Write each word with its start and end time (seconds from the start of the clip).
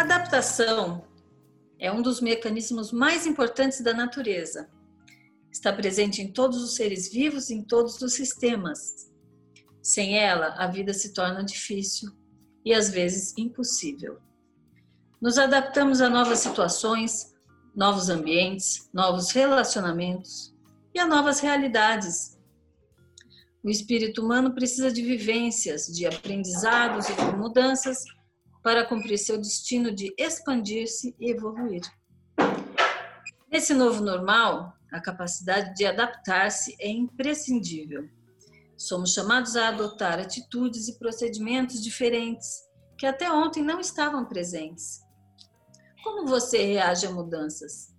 adaptação 0.00 1.04
é 1.78 1.90
um 1.92 2.02
dos 2.02 2.20
mecanismos 2.20 2.92
mais 2.92 3.26
importantes 3.26 3.80
da 3.80 3.92
natureza. 3.92 4.68
Está 5.52 5.72
presente 5.72 6.22
em 6.22 6.32
todos 6.32 6.62
os 6.62 6.74
seres 6.74 7.10
vivos, 7.10 7.50
em 7.50 7.62
todos 7.62 8.00
os 8.00 8.14
sistemas. 8.14 9.10
Sem 9.82 10.18
ela, 10.18 10.54
a 10.58 10.66
vida 10.66 10.92
se 10.92 11.12
torna 11.12 11.44
difícil 11.44 12.10
e 12.64 12.72
às 12.72 12.90
vezes 12.90 13.34
impossível. 13.36 14.18
Nos 15.20 15.38
adaptamos 15.38 16.00
a 16.00 16.08
novas 16.08 16.38
situações, 16.38 17.34
novos 17.74 18.08
ambientes, 18.08 18.88
novos 18.92 19.30
relacionamentos 19.32 20.54
e 20.94 20.98
a 20.98 21.06
novas 21.06 21.40
realidades. 21.40 22.38
O 23.62 23.68
espírito 23.68 24.22
humano 24.22 24.54
precisa 24.54 24.90
de 24.90 25.02
vivências, 25.02 25.86
de 25.86 26.06
aprendizados 26.06 27.08
e 27.08 27.14
de 27.14 27.36
mudanças 27.36 28.02
para 28.62 28.86
cumprir 28.86 29.18
seu 29.18 29.38
destino 29.38 29.90
de 29.90 30.14
expandir-se 30.18 31.14
e 31.18 31.30
evoluir. 31.30 31.82
Nesse 33.50 33.74
novo 33.74 34.02
normal, 34.02 34.74
a 34.92 35.00
capacidade 35.00 35.74
de 35.74 35.86
adaptar-se 35.86 36.76
é 36.78 36.88
imprescindível. 36.88 38.08
Somos 38.76 39.12
chamados 39.12 39.56
a 39.56 39.68
adotar 39.68 40.18
atitudes 40.18 40.88
e 40.88 40.98
procedimentos 40.98 41.82
diferentes 41.82 42.62
que 42.96 43.06
até 43.06 43.30
ontem 43.30 43.62
não 43.62 43.80
estavam 43.80 44.24
presentes. 44.24 45.00
Como 46.02 46.26
você 46.26 46.64
reage 46.64 47.06
a 47.06 47.10
mudanças? 47.10 47.94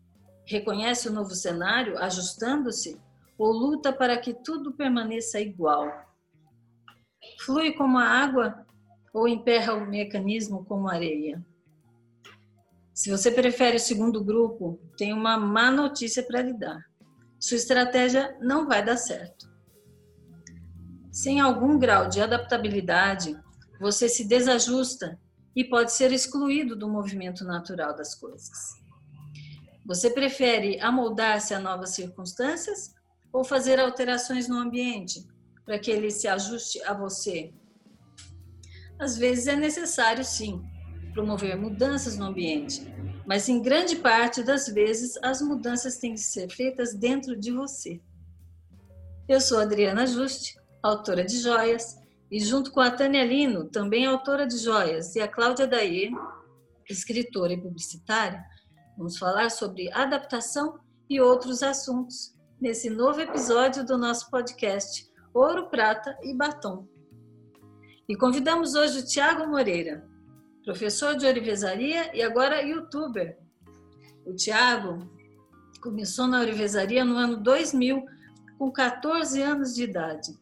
Reconhece 0.46 1.08
o 1.08 1.14
novo 1.14 1.36
cenário 1.36 1.98
ajustando-se 1.98 3.00
ou 3.38 3.52
luta 3.52 3.94
para 3.94 4.18
que 4.18 4.34
tudo 4.34 4.74
permaneça 4.74 5.40
igual? 5.40 5.88
Flui 7.40 7.74
como 7.74 7.98
a 7.98 8.06
água 8.06 8.66
ou 9.14 9.28
emperra 9.28 9.74
o 9.74 9.90
mecanismo 9.90 10.66
como 10.66 10.90
areia? 10.90 11.44
Se 12.94 13.10
você 13.10 13.32
prefere 13.32 13.78
o 13.78 13.80
segundo 13.80 14.24
grupo, 14.24 14.80
tem 14.98 15.14
uma 15.14 15.38
má 15.38 15.72
notícia 15.72 16.22
para 16.24 16.42
lhe 16.42 16.54
dar. 16.54 16.80
Sua 17.40 17.58
estratégia 17.58 18.38
não 18.40 18.68
vai 18.68 18.86
dar 18.86 18.98
certo. 18.98 19.50
Sem 21.12 21.40
algum 21.42 21.80
grau 21.80 22.08
de 22.08 22.22
adaptabilidade, 22.22 23.36
você 23.80 24.08
se 24.08 24.28
desajusta 24.28 25.20
e 25.56 25.64
pode 25.64 25.92
ser 25.92 26.12
excluído 26.12 26.76
do 26.76 26.88
movimento 26.88 27.44
natural 27.44 27.96
das 27.96 28.16
coisas. 28.16 28.82
Você 29.86 30.10
prefere 30.10 30.80
amoldar-se 30.80 31.54
a 31.54 31.60
novas 31.60 31.90
circunstâncias 31.90 32.94
ou 33.34 33.44
fazer 33.44 33.80
alterações 33.80 34.48
no 34.48 34.58
ambiente 34.58 35.28
para 35.66 35.80
que 35.80 35.90
ele 35.90 36.12
se 36.12 36.28
ajuste 36.28 36.82
a 36.84 36.94
você? 36.94 37.54
Às 39.02 39.18
vezes 39.18 39.48
é 39.48 39.56
necessário, 39.56 40.24
sim, 40.24 40.64
promover 41.12 41.58
mudanças 41.58 42.20
no 42.20 42.26
ambiente, 42.26 42.86
mas 43.26 43.50
em 43.50 43.60
grande 43.60 43.96
parte 43.96 44.44
das 44.44 44.68
vezes 44.68 45.18
as 45.24 45.42
mudanças 45.42 45.98
têm 45.98 46.14
que 46.14 46.20
ser 46.20 46.48
feitas 46.52 46.94
dentro 46.94 47.36
de 47.36 47.52
você. 47.52 48.00
Eu 49.28 49.42
sou 49.42 49.60
Adriana 49.60 50.06
Juste, 50.06 50.56
autora 50.84 51.26
de 51.26 51.40
joias, 51.40 52.00
e 52.30 52.40
junto 52.40 52.72
com 52.72 52.80
a 52.80 52.92
Tânia 52.92 53.26
Lino, 53.26 53.66
também 53.66 54.06
autora 54.06 54.46
de 54.46 54.60
joias, 54.60 55.16
e 55.16 55.20
a 55.20 55.28
Cláudia 55.28 55.66
Daê, 55.66 56.12
escritora 56.88 57.54
e 57.54 57.60
publicitária, 57.60 58.46
vamos 58.96 59.18
falar 59.18 59.50
sobre 59.50 59.92
adaptação 59.94 60.80
e 61.10 61.20
outros 61.20 61.64
assuntos 61.64 62.36
nesse 62.62 62.88
novo 62.88 63.20
episódio 63.20 63.84
do 63.84 63.98
nosso 63.98 64.30
podcast 64.30 65.10
Ouro, 65.34 65.72
Prata 65.72 66.16
e 66.22 66.38
Batom. 66.38 66.91
E 68.12 68.16
convidamos 68.18 68.76
hoje 68.76 69.00
o 69.00 69.06
Tiago 69.06 69.50
Moreira, 69.50 70.06
professor 70.66 71.16
de 71.16 71.26
orivesaria 71.26 72.14
e 72.14 72.22
agora 72.22 72.62
youtuber. 72.62 73.40
O 74.26 74.36
Tiago 74.36 75.10
começou 75.82 76.28
na 76.28 76.42
orivesaria 76.42 77.06
no 77.06 77.16
ano 77.16 77.38
2000, 77.38 78.04
com 78.60 78.70
14 78.70 79.42
anos 79.42 79.74
de 79.74 79.84
idade. 79.84 80.38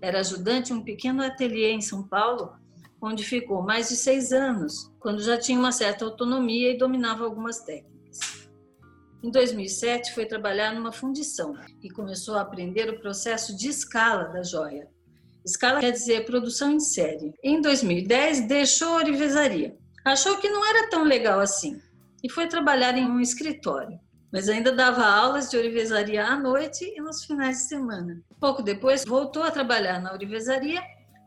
Era 0.00 0.20
ajudante 0.20 0.72
em 0.72 0.76
um 0.76 0.82
pequeno 0.82 1.22
ateliê 1.22 1.70
em 1.70 1.82
São 1.82 2.02
Paulo, 2.02 2.54
onde 2.98 3.24
ficou 3.24 3.60
mais 3.60 3.90
de 3.90 3.96
seis 3.96 4.32
anos, 4.32 4.90
quando 5.00 5.20
já 5.20 5.36
tinha 5.36 5.58
uma 5.58 5.72
certa 5.72 6.06
autonomia 6.06 6.70
e 6.72 6.78
dominava 6.78 7.26
algumas 7.26 7.60
técnicas. 7.60 8.48
Em 9.22 9.30
2007, 9.30 10.14
foi 10.14 10.24
trabalhar 10.24 10.74
numa 10.74 10.92
fundição 10.92 11.54
e 11.82 11.90
começou 11.90 12.36
a 12.36 12.40
aprender 12.40 12.88
o 12.88 12.98
processo 12.98 13.54
de 13.54 13.68
escala 13.68 14.24
da 14.28 14.42
joia. 14.42 14.88
Escala 15.44 15.80
quer 15.80 15.92
dizer 15.92 16.24
produção 16.24 16.72
em 16.72 16.80
série. 16.80 17.34
Em 17.42 17.60
2010, 17.60 18.46
deixou 18.46 18.94
a 18.94 18.96
orivesaria. 18.96 19.76
Achou 20.04 20.38
que 20.38 20.48
não 20.48 20.66
era 20.66 20.88
tão 20.88 21.04
legal 21.04 21.40
assim 21.40 21.80
e 22.22 22.30
foi 22.30 22.46
trabalhar 22.46 22.96
em 22.96 23.06
um 23.06 23.20
escritório 23.20 23.98
mas 24.32 24.48
ainda 24.48 24.72
dava 24.72 25.04
aulas 25.04 25.50
de 25.50 25.56
orivesaria 25.56 26.24
à 26.24 26.36
noite 26.36 26.84
e 26.84 27.00
nos 27.00 27.24
finais 27.24 27.58
de 27.58 27.62
semana. 27.64 28.22
Pouco 28.40 28.62
depois, 28.62 29.04
voltou 29.04 29.42
a 29.42 29.50
trabalhar 29.50 30.00
na 30.00 30.12
orivesaria, 30.12 30.82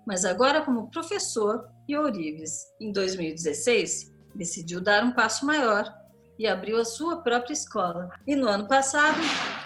mas 0.07 0.23
agora 0.23 0.61
como 0.61 0.89
professor 0.89 1.67
e 1.87 1.97
ourives. 1.97 2.65
Em 2.79 2.91
2016, 2.91 4.11
decidiu 4.33 4.79
dar 4.79 5.03
um 5.03 5.11
passo 5.11 5.45
maior 5.45 5.93
e 6.37 6.47
abriu 6.47 6.77
a 6.79 6.85
sua 6.85 7.17
própria 7.17 7.53
escola. 7.53 8.09
E 8.25 8.35
no 8.35 8.47
ano 8.47 8.67
passado, 8.67 9.17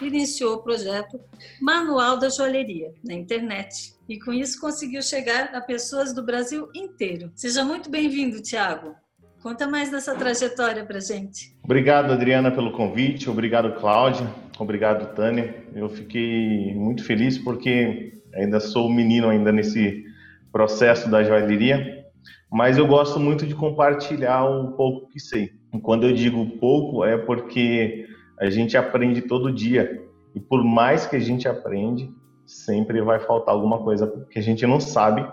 iniciou 0.01 0.55
o 0.55 0.63
projeto 0.63 1.19
Manual 1.61 2.17
da 2.17 2.29
Joalheria 2.29 2.93
na 3.03 3.13
internet. 3.13 3.93
E 4.07 4.19
com 4.19 4.31
isso 4.31 4.59
conseguiu 4.59 5.01
chegar 5.01 5.53
a 5.53 5.61
pessoas 5.61 6.13
do 6.13 6.23
Brasil 6.23 6.69
inteiro. 6.73 7.31
Seja 7.35 7.63
muito 7.63 7.89
bem-vindo, 7.89 8.41
Tiago. 8.41 8.95
Conta 9.41 9.67
mais 9.67 9.89
dessa 9.91 10.15
trajetória 10.15 10.83
para 10.83 10.99
gente. 10.99 11.55
Obrigado, 11.63 12.11
Adriana, 12.11 12.51
pelo 12.51 12.71
convite. 12.71 13.29
Obrigado, 13.29 13.79
Cláudia. 13.79 14.27
Obrigado, 14.59 15.13
Tânia. 15.13 15.63
Eu 15.73 15.87
fiquei 15.87 16.73
muito 16.73 17.03
feliz 17.03 17.37
porque 17.37 18.21
ainda 18.33 18.59
sou 18.59 18.89
menino 18.91 19.29
ainda 19.29 19.51
nesse 19.51 20.05
processo 20.51 21.09
da 21.09 21.23
joalheria, 21.23 22.05
mas 22.51 22.77
eu 22.77 22.87
gosto 22.87 23.19
muito 23.19 23.45
de 23.45 23.53
compartilhar 23.53 24.43
um 24.49 24.71
pouco 24.71 25.07
que 25.09 25.19
sei. 25.19 25.51
Quando 25.79 26.05
eu 26.05 26.13
digo 26.13 26.45
pouco 26.57 27.03
é 27.03 27.17
porque 27.17 28.07
a 28.39 28.49
gente 28.49 28.77
aprende 28.77 29.21
todo 29.21 29.51
dia 29.51 30.05
e 30.35 30.39
por 30.39 30.63
mais 30.63 31.05
que 31.05 31.15
a 31.15 31.19
gente 31.19 31.47
aprende, 31.47 32.11
sempre 32.45 33.01
vai 33.01 33.19
faltar 33.19 33.53
alguma 33.53 33.79
coisa 33.79 34.25
que 34.29 34.39
a 34.39 34.41
gente 34.41 34.65
não 34.65 34.79
sabe. 34.79 35.27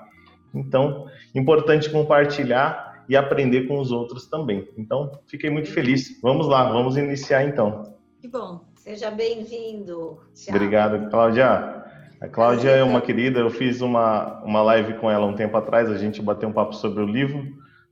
Então, 0.54 1.06
importante 1.34 1.90
compartilhar 1.90 3.04
e 3.08 3.16
aprender 3.16 3.66
com 3.66 3.78
os 3.78 3.90
outros 3.90 4.26
também. 4.26 4.68
Então, 4.78 5.20
fiquei 5.26 5.50
muito 5.50 5.70
feliz. 5.70 6.20
Vamos 6.22 6.46
lá, 6.46 6.72
vamos 6.72 6.96
iniciar 6.96 7.44
então. 7.44 7.94
Que 8.20 8.28
bom. 8.28 8.64
Seja 8.76 9.10
bem-vindo. 9.10 10.20
Obrigado, 10.48 11.10
Cláudia. 11.10 11.82
A 12.20 12.28
Cláudia 12.28 12.70
é 12.70 12.82
uma 12.82 13.00
querida, 13.00 13.40
eu 13.40 13.50
fiz 13.50 13.80
uma, 13.80 14.42
uma 14.42 14.62
live 14.62 14.94
com 14.94 15.10
ela 15.10 15.26
um 15.26 15.34
tempo 15.34 15.56
atrás, 15.56 15.90
a 15.90 15.98
gente 15.98 16.22
bateu 16.22 16.48
um 16.48 16.52
papo 16.52 16.74
sobre 16.74 17.02
o 17.02 17.06
livro, 17.06 17.44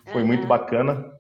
foi 0.07 0.23
uhum. 0.23 0.27
muito 0.27 0.47
bacana. 0.47 1.13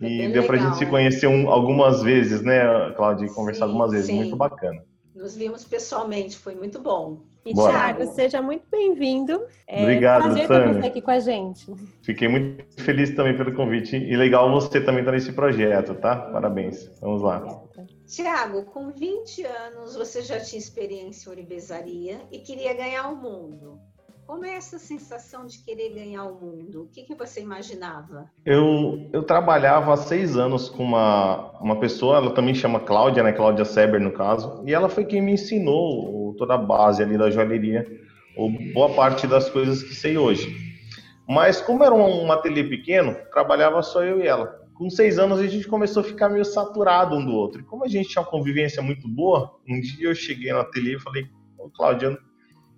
E 0.00 0.28
deu 0.28 0.44
para 0.44 0.56
a 0.56 0.60
gente 0.60 0.76
se 0.76 0.86
conhecer 0.86 1.26
um, 1.26 1.48
algumas 1.50 2.02
vezes, 2.02 2.42
né, 2.42 2.92
Cláudia? 2.96 3.28
Conversar 3.28 3.64
sim, 3.64 3.70
algumas 3.70 3.90
vezes, 3.92 4.06
sim. 4.06 4.16
muito 4.16 4.36
bacana. 4.36 4.82
Nos 5.14 5.34
vimos 5.34 5.64
pessoalmente, 5.64 6.36
foi 6.36 6.54
muito 6.54 6.78
bom. 6.78 7.22
E 7.46 7.54
Tiago, 7.54 8.04
seja 8.12 8.42
muito 8.42 8.64
bem-vindo. 8.68 9.40
É 9.68 9.82
Obrigado, 9.82 10.24
prazer 10.24 10.48
Tânia. 10.48 10.74
ter 10.74 10.80
você 10.80 10.86
aqui 10.88 11.00
com 11.00 11.10
a 11.12 11.20
gente. 11.20 11.72
Fiquei 12.02 12.28
muito 12.28 12.82
feliz 12.82 13.14
também 13.14 13.36
pelo 13.36 13.54
convite 13.54 13.96
e 13.96 14.16
legal 14.16 14.50
você 14.50 14.80
também 14.80 15.00
estar 15.00 15.12
nesse 15.12 15.32
projeto, 15.32 15.94
tá? 15.94 16.16
Parabéns. 16.16 16.90
Vamos 17.00 17.22
lá. 17.22 17.62
Tiago, 18.04 18.64
com 18.64 18.90
20 18.90 19.44
anos 19.44 19.94
você 19.94 20.22
já 20.22 20.40
tinha 20.40 20.58
experiência 20.58 21.28
em 21.28 21.32
oribesaria 21.32 22.20
e 22.32 22.40
queria 22.40 22.74
ganhar 22.74 23.08
o 23.08 23.16
mundo. 23.16 23.80
Como 24.26 24.44
é 24.44 24.56
essa 24.56 24.76
sensação 24.76 25.46
de 25.46 25.58
querer 25.58 25.94
ganhar 25.94 26.24
o 26.24 26.34
mundo? 26.34 26.82
O 26.82 26.88
que, 26.88 27.04
que 27.04 27.14
você 27.14 27.40
imaginava? 27.40 28.28
Eu, 28.44 29.08
eu 29.12 29.22
trabalhava 29.22 29.94
há 29.94 29.96
seis 29.96 30.36
anos 30.36 30.68
com 30.68 30.82
uma, 30.82 31.52
uma 31.60 31.78
pessoa, 31.78 32.16
ela 32.16 32.34
também 32.34 32.52
chama 32.52 32.80
Cláudia, 32.80 33.22
né? 33.22 33.32
Cláudia 33.32 33.64
Seber, 33.64 34.00
no 34.00 34.10
caso, 34.10 34.64
e 34.66 34.74
ela 34.74 34.88
foi 34.88 35.04
quem 35.04 35.22
me 35.22 35.32
ensinou 35.32 36.34
toda 36.36 36.54
a 36.54 36.58
base 36.58 37.04
ali 37.04 37.16
da 37.16 37.30
joalheria, 37.30 37.86
ou 38.36 38.50
boa 38.74 38.92
parte 38.94 39.28
das 39.28 39.48
coisas 39.48 39.80
que 39.82 39.94
sei 39.94 40.18
hoje. 40.18 40.56
Mas 41.28 41.60
como 41.60 41.84
era 41.84 41.94
um 41.94 42.30
ateliê 42.32 42.64
pequeno, 42.64 43.16
trabalhava 43.32 43.80
só 43.80 44.02
eu 44.02 44.20
e 44.20 44.26
ela. 44.26 44.60
Com 44.74 44.90
seis 44.90 45.20
anos 45.20 45.38
a 45.38 45.46
gente 45.46 45.68
começou 45.68 46.00
a 46.00 46.04
ficar 46.04 46.28
meio 46.28 46.44
saturado 46.44 47.16
um 47.16 47.24
do 47.24 47.32
outro. 47.32 47.60
E 47.60 47.64
como 47.64 47.84
a 47.84 47.88
gente 47.88 48.08
tinha 48.08 48.22
uma 48.22 48.30
convivência 48.30 48.82
muito 48.82 49.08
boa, 49.08 49.54
um 49.68 49.80
dia 49.80 50.08
eu 50.08 50.14
cheguei 50.14 50.52
no 50.52 50.58
ateliê 50.58 50.96
e 50.96 51.00
falei, 51.00 51.26
Cláudia, 51.74 52.18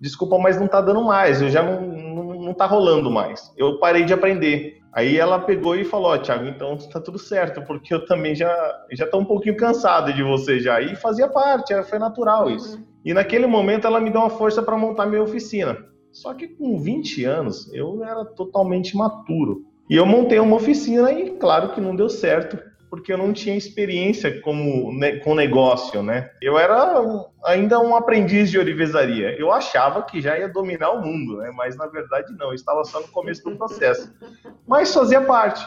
desculpa, 0.00 0.38
mas 0.38 0.58
não 0.58 0.66
tá 0.66 0.80
dando 0.80 1.02
mais, 1.02 1.42
eu 1.42 1.48
já 1.48 1.62
não, 1.62 1.80
não, 1.80 2.24
não 2.42 2.54
tá 2.54 2.66
rolando 2.66 3.10
mais. 3.10 3.52
Eu 3.56 3.78
parei 3.78 4.04
de 4.04 4.12
aprender. 4.12 4.78
Aí 4.92 5.16
ela 5.16 5.38
pegou 5.38 5.76
e 5.76 5.84
falou, 5.84 6.12
oh, 6.12 6.18
Thiago, 6.18 6.46
então 6.46 6.76
tá 6.76 7.00
tudo 7.00 7.18
certo, 7.18 7.62
porque 7.62 7.92
eu 7.92 8.06
também 8.06 8.34
já 8.34 8.52
já 8.90 9.06
tô 9.06 9.18
um 9.18 9.24
pouquinho 9.24 9.56
cansado 9.56 10.12
de 10.12 10.22
você 10.22 10.58
já. 10.58 10.80
E 10.80 10.96
fazia 10.96 11.28
parte, 11.28 11.72
era, 11.72 11.82
foi 11.82 11.98
natural 11.98 12.50
isso. 12.50 12.76
Uhum. 12.76 12.84
E 13.04 13.14
naquele 13.14 13.46
momento 13.46 13.86
ela 13.86 14.00
me 14.00 14.10
deu 14.10 14.20
uma 14.20 14.30
força 14.30 14.62
para 14.62 14.76
montar 14.76 15.06
minha 15.06 15.22
oficina. 15.22 15.78
Só 16.10 16.34
que 16.34 16.48
com 16.48 16.78
20 16.78 17.24
anos 17.24 17.72
eu 17.72 18.02
era 18.02 18.24
totalmente 18.24 18.96
maturo. 18.96 19.64
E 19.88 19.96
eu 19.96 20.04
montei 20.04 20.38
uma 20.38 20.56
oficina 20.56 21.12
e 21.12 21.30
claro 21.30 21.70
que 21.70 21.80
não 21.80 21.94
deu 21.94 22.08
certo, 22.08 22.58
porque 22.90 23.12
eu 23.12 23.18
não 23.18 23.32
tinha 23.32 23.56
experiência 23.56 24.40
como, 24.40 24.92
né, 24.92 25.16
com 25.18 25.34
negócio, 25.34 26.02
né? 26.02 26.30
Eu 26.40 26.58
era 26.58 26.92
ainda 27.44 27.78
um 27.80 27.94
aprendiz 27.94 28.50
de 28.50 28.58
orivesaria. 28.58 29.38
Eu 29.38 29.52
achava 29.52 30.02
que 30.02 30.20
já 30.20 30.38
ia 30.38 30.48
dominar 30.48 30.90
o 30.92 31.02
mundo, 31.02 31.38
né? 31.38 31.50
Mas 31.54 31.76
na 31.76 31.86
verdade 31.86 32.34
não, 32.38 32.48
eu 32.48 32.54
estava 32.54 32.84
só 32.84 33.00
no 33.00 33.08
começo 33.08 33.44
do 33.44 33.56
processo. 33.56 34.12
Mas 34.66 34.92
fazia 34.92 35.20
parte. 35.20 35.64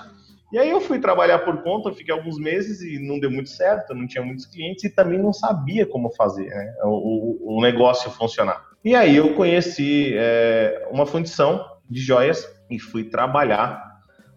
E 0.51 0.59
aí 0.59 0.69
eu 0.69 0.81
fui 0.81 0.99
trabalhar 0.99 1.39
por 1.39 1.63
conta, 1.63 1.93
fiquei 1.93 2.13
alguns 2.13 2.37
meses 2.37 2.81
e 2.81 2.99
não 2.99 3.19
deu 3.19 3.31
muito 3.31 3.49
certo, 3.49 3.93
não 3.93 4.05
tinha 4.05 4.23
muitos 4.23 4.45
clientes 4.45 4.83
e 4.83 4.89
também 4.89 5.17
não 5.17 5.31
sabia 5.31 5.85
como 5.85 6.11
fazer 6.11 6.49
né, 6.49 6.73
o, 6.83 7.57
o, 7.57 7.61
negócio 7.61 8.11
funcionar. 8.11 8.61
E 8.83 8.93
aí 8.93 9.15
eu 9.15 9.33
conheci 9.33 10.13
é, 10.13 10.89
uma 10.91 11.05
fundição 11.05 11.65
de 11.89 12.01
joias 12.01 12.45
e 12.69 12.77
fui 12.77 13.05
trabalhar 13.05 13.81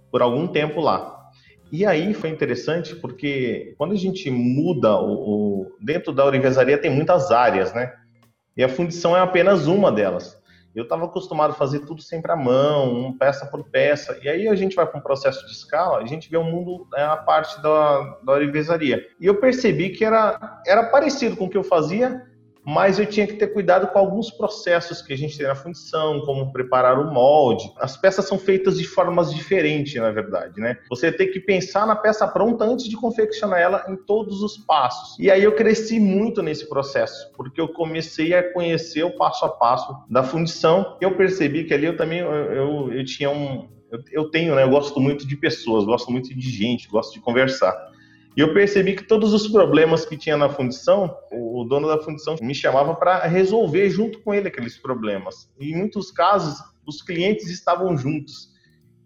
por 0.08 0.22
algum 0.22 0.46
tempo 0.46 0.80
lá. 0.80 1.13
E 1.74 1.84
aí 1.84 2.14
foi 2.14 2.30
interessante 2.30 2.94
porque 2.94 3.74
quando 3.76 3.94
a 3.94 3.96
gente 3.96 4.30
muda 4.30 4.96
o, 4.96 5.10
o 5.10 5.76
dentro 5.80 6.12
da 6.12 6.24
orivesaria 6.24 6.78
tem 6.78 6.88
muitas 6.88 7.32
áreas, 7.32 7.74
né? 7.74 7.92
E 8.56 8.62
a 8.62 8.68
fundição 8.68 9.16
é 9.16 9.20
apenas 9.20 9.66
uma 9.66 9.90
delas. 9.90 10.40
Eu 10.72 10.84
estava 10.84 11.06
acostumado 11.06 11.50
a 11.50 11.54
fazer 11.54 11.80
tudo 11.80 12.00
sempre 12.00 12.30
à 12.30 12.36
mão, 12.36 13.16
peça 13.18 13.44
por 13.46 13.68
peça. 13.70 14.16
E 14.22 14.28
aí 14.28 14.46
a 14.46 14.54
gente 14.54 14.76
vai 14.76 14.86
para 14.86 15.00
um 15.00 15.02
processo 15.02 15.44
de 15.46 15.50
escala, 15.50 15.98
a 15.98 16.06
gente 16.06 16.30
vê 16.30 16.36
o 16.36 16.44
mundo 16.44 16.86
é, 16.94 17.02
a 17.02 17.16
parte 17.16 17.60
da, 17.60 18.18
da 18.24 18.32
orivesaria. 18.34 19.04
E 19.20 19.26
eu 19.26 19.40
percebi 19.40 19.90
que 19.90 20.04
era, 20.04 20.62
era 20.64 20.84
parecido 20.84 21.36
com 21.36 21.46
o 21.46 21.50
que 21.50 21.56
eu 21.56 21.64
fazia, 21.64 22.24
mas 22.64 22.98
eu 22.98 23.06
tinha 23.06 23.26
que 23.26 23.34
ter 23.34 23.48
cuidado 23.48 23.88
com 23.88 23.98
alguns 23.98 24.30
processos 24.30 25.02
que 25.02 25.12
a 25.12 25.16
gente 25.16 25.36
tem 25.36 25.46
na 25.46 25.54
fundição, 25.54 26.20
como 26.20 26.52
preparar 26.52 26.98
o 26.98 27.12
molde. 27.12 27.70
As 27.78 27.96
peças 27.96 28.26
são 28.26 28.38
feitas 28.38 28.78
de 28.78 28.86
formas 28.86 29.32
diferentes, 29.34 29.94
na 29.94 30.10
verdade, 30.10 30.60
né? 30.60 30.78
Você 30.88 31.12
tem 31.12 31.30
que 31.30 31.40
pensar 31.40 31.86
na 31.86 31.96
peça 31.96 32.26
pronta 32.26 32.64
antes 32.64 32.88
de 32.88 32.96
confeccionar 32.96 33.60
ela 33.60 33.84
em 33.88 33.96
todos 33.96 34.42
os 34.42 34.56
passos. 34.56 35.18
E 35.18 35.30
aí 35.30 35.42
eu 35.42 35.52
cresci 35.54 36.00
muito 36.00 36.42
nesse 36.42 36.68
processo, 36.68 37.30
porque 37.36 37.60
eu 37.60 37.68
comecei 37.68 38.34
a 38.34 38.52
conhecer 38.52 39.02
o 39.04 39.16
passo 39.16 39.44
a 39.44 39.48
passo 39.48 39.94
da 40.08 40.22
fundição. 40.22 40.96
Eu 41.00 41.16
percebi 41.16 41.64
que 41.64 41.74
ali 41.74 41.86
eu 41.86 41.96
também 41.96 42.20
eu, 42.20 42.32
eu, 42.32 42.92
eu 42.92 43.04
tinha 43.04 43.30
um 43.30 43.68
eu, 44.10 44.28
tenho, 44.30 44.54
né? 44.54 44.64
Eu 44.64 44.70
gosto 44.70 44.98
muito 44.98 45.26
de 45.26 45.36
pessoas, 45.36 45.84
gosto 45.84 46.10
muito 46.10 46.34
de 46.34 46.50
gente, 46.50 46.88
gosto 46.88 47.12
de 47.14 47.20
conversar. 47.20 47.72
E 48.36 48.40
eu 48.40 48.52
percebi 48.52 48.96
que 48.96 49.04
todos 49.04 49.32
os 49.32 49.46
problemas 49.46 50.04
que 50.04 50.16
tinha 50.16 50.36
na 50.36 50.48
fundição, 50.48 51.16
o 51.30 51.64
dono 51.64 51.86
da 51.86 52.02
fundição 52.02 52.34
me 52.42 52.54
chamava 52.54 52.94
para 52.94 53.26
resolver 53.26 53.88
junto 53.90 54.20
com 54.22 54.34
ele 54.34 54.48
aqueles 54.48 54.76
problemas. 54.76 55.48
E 55.58 55.70
em 55.70 55.76
muitos 55.76 56.10
casos, 56.10 56.58
os 56.84 57.00
clientes 57.00 57.48
estavam 57.48 57.96
juntos. 57.96 58.52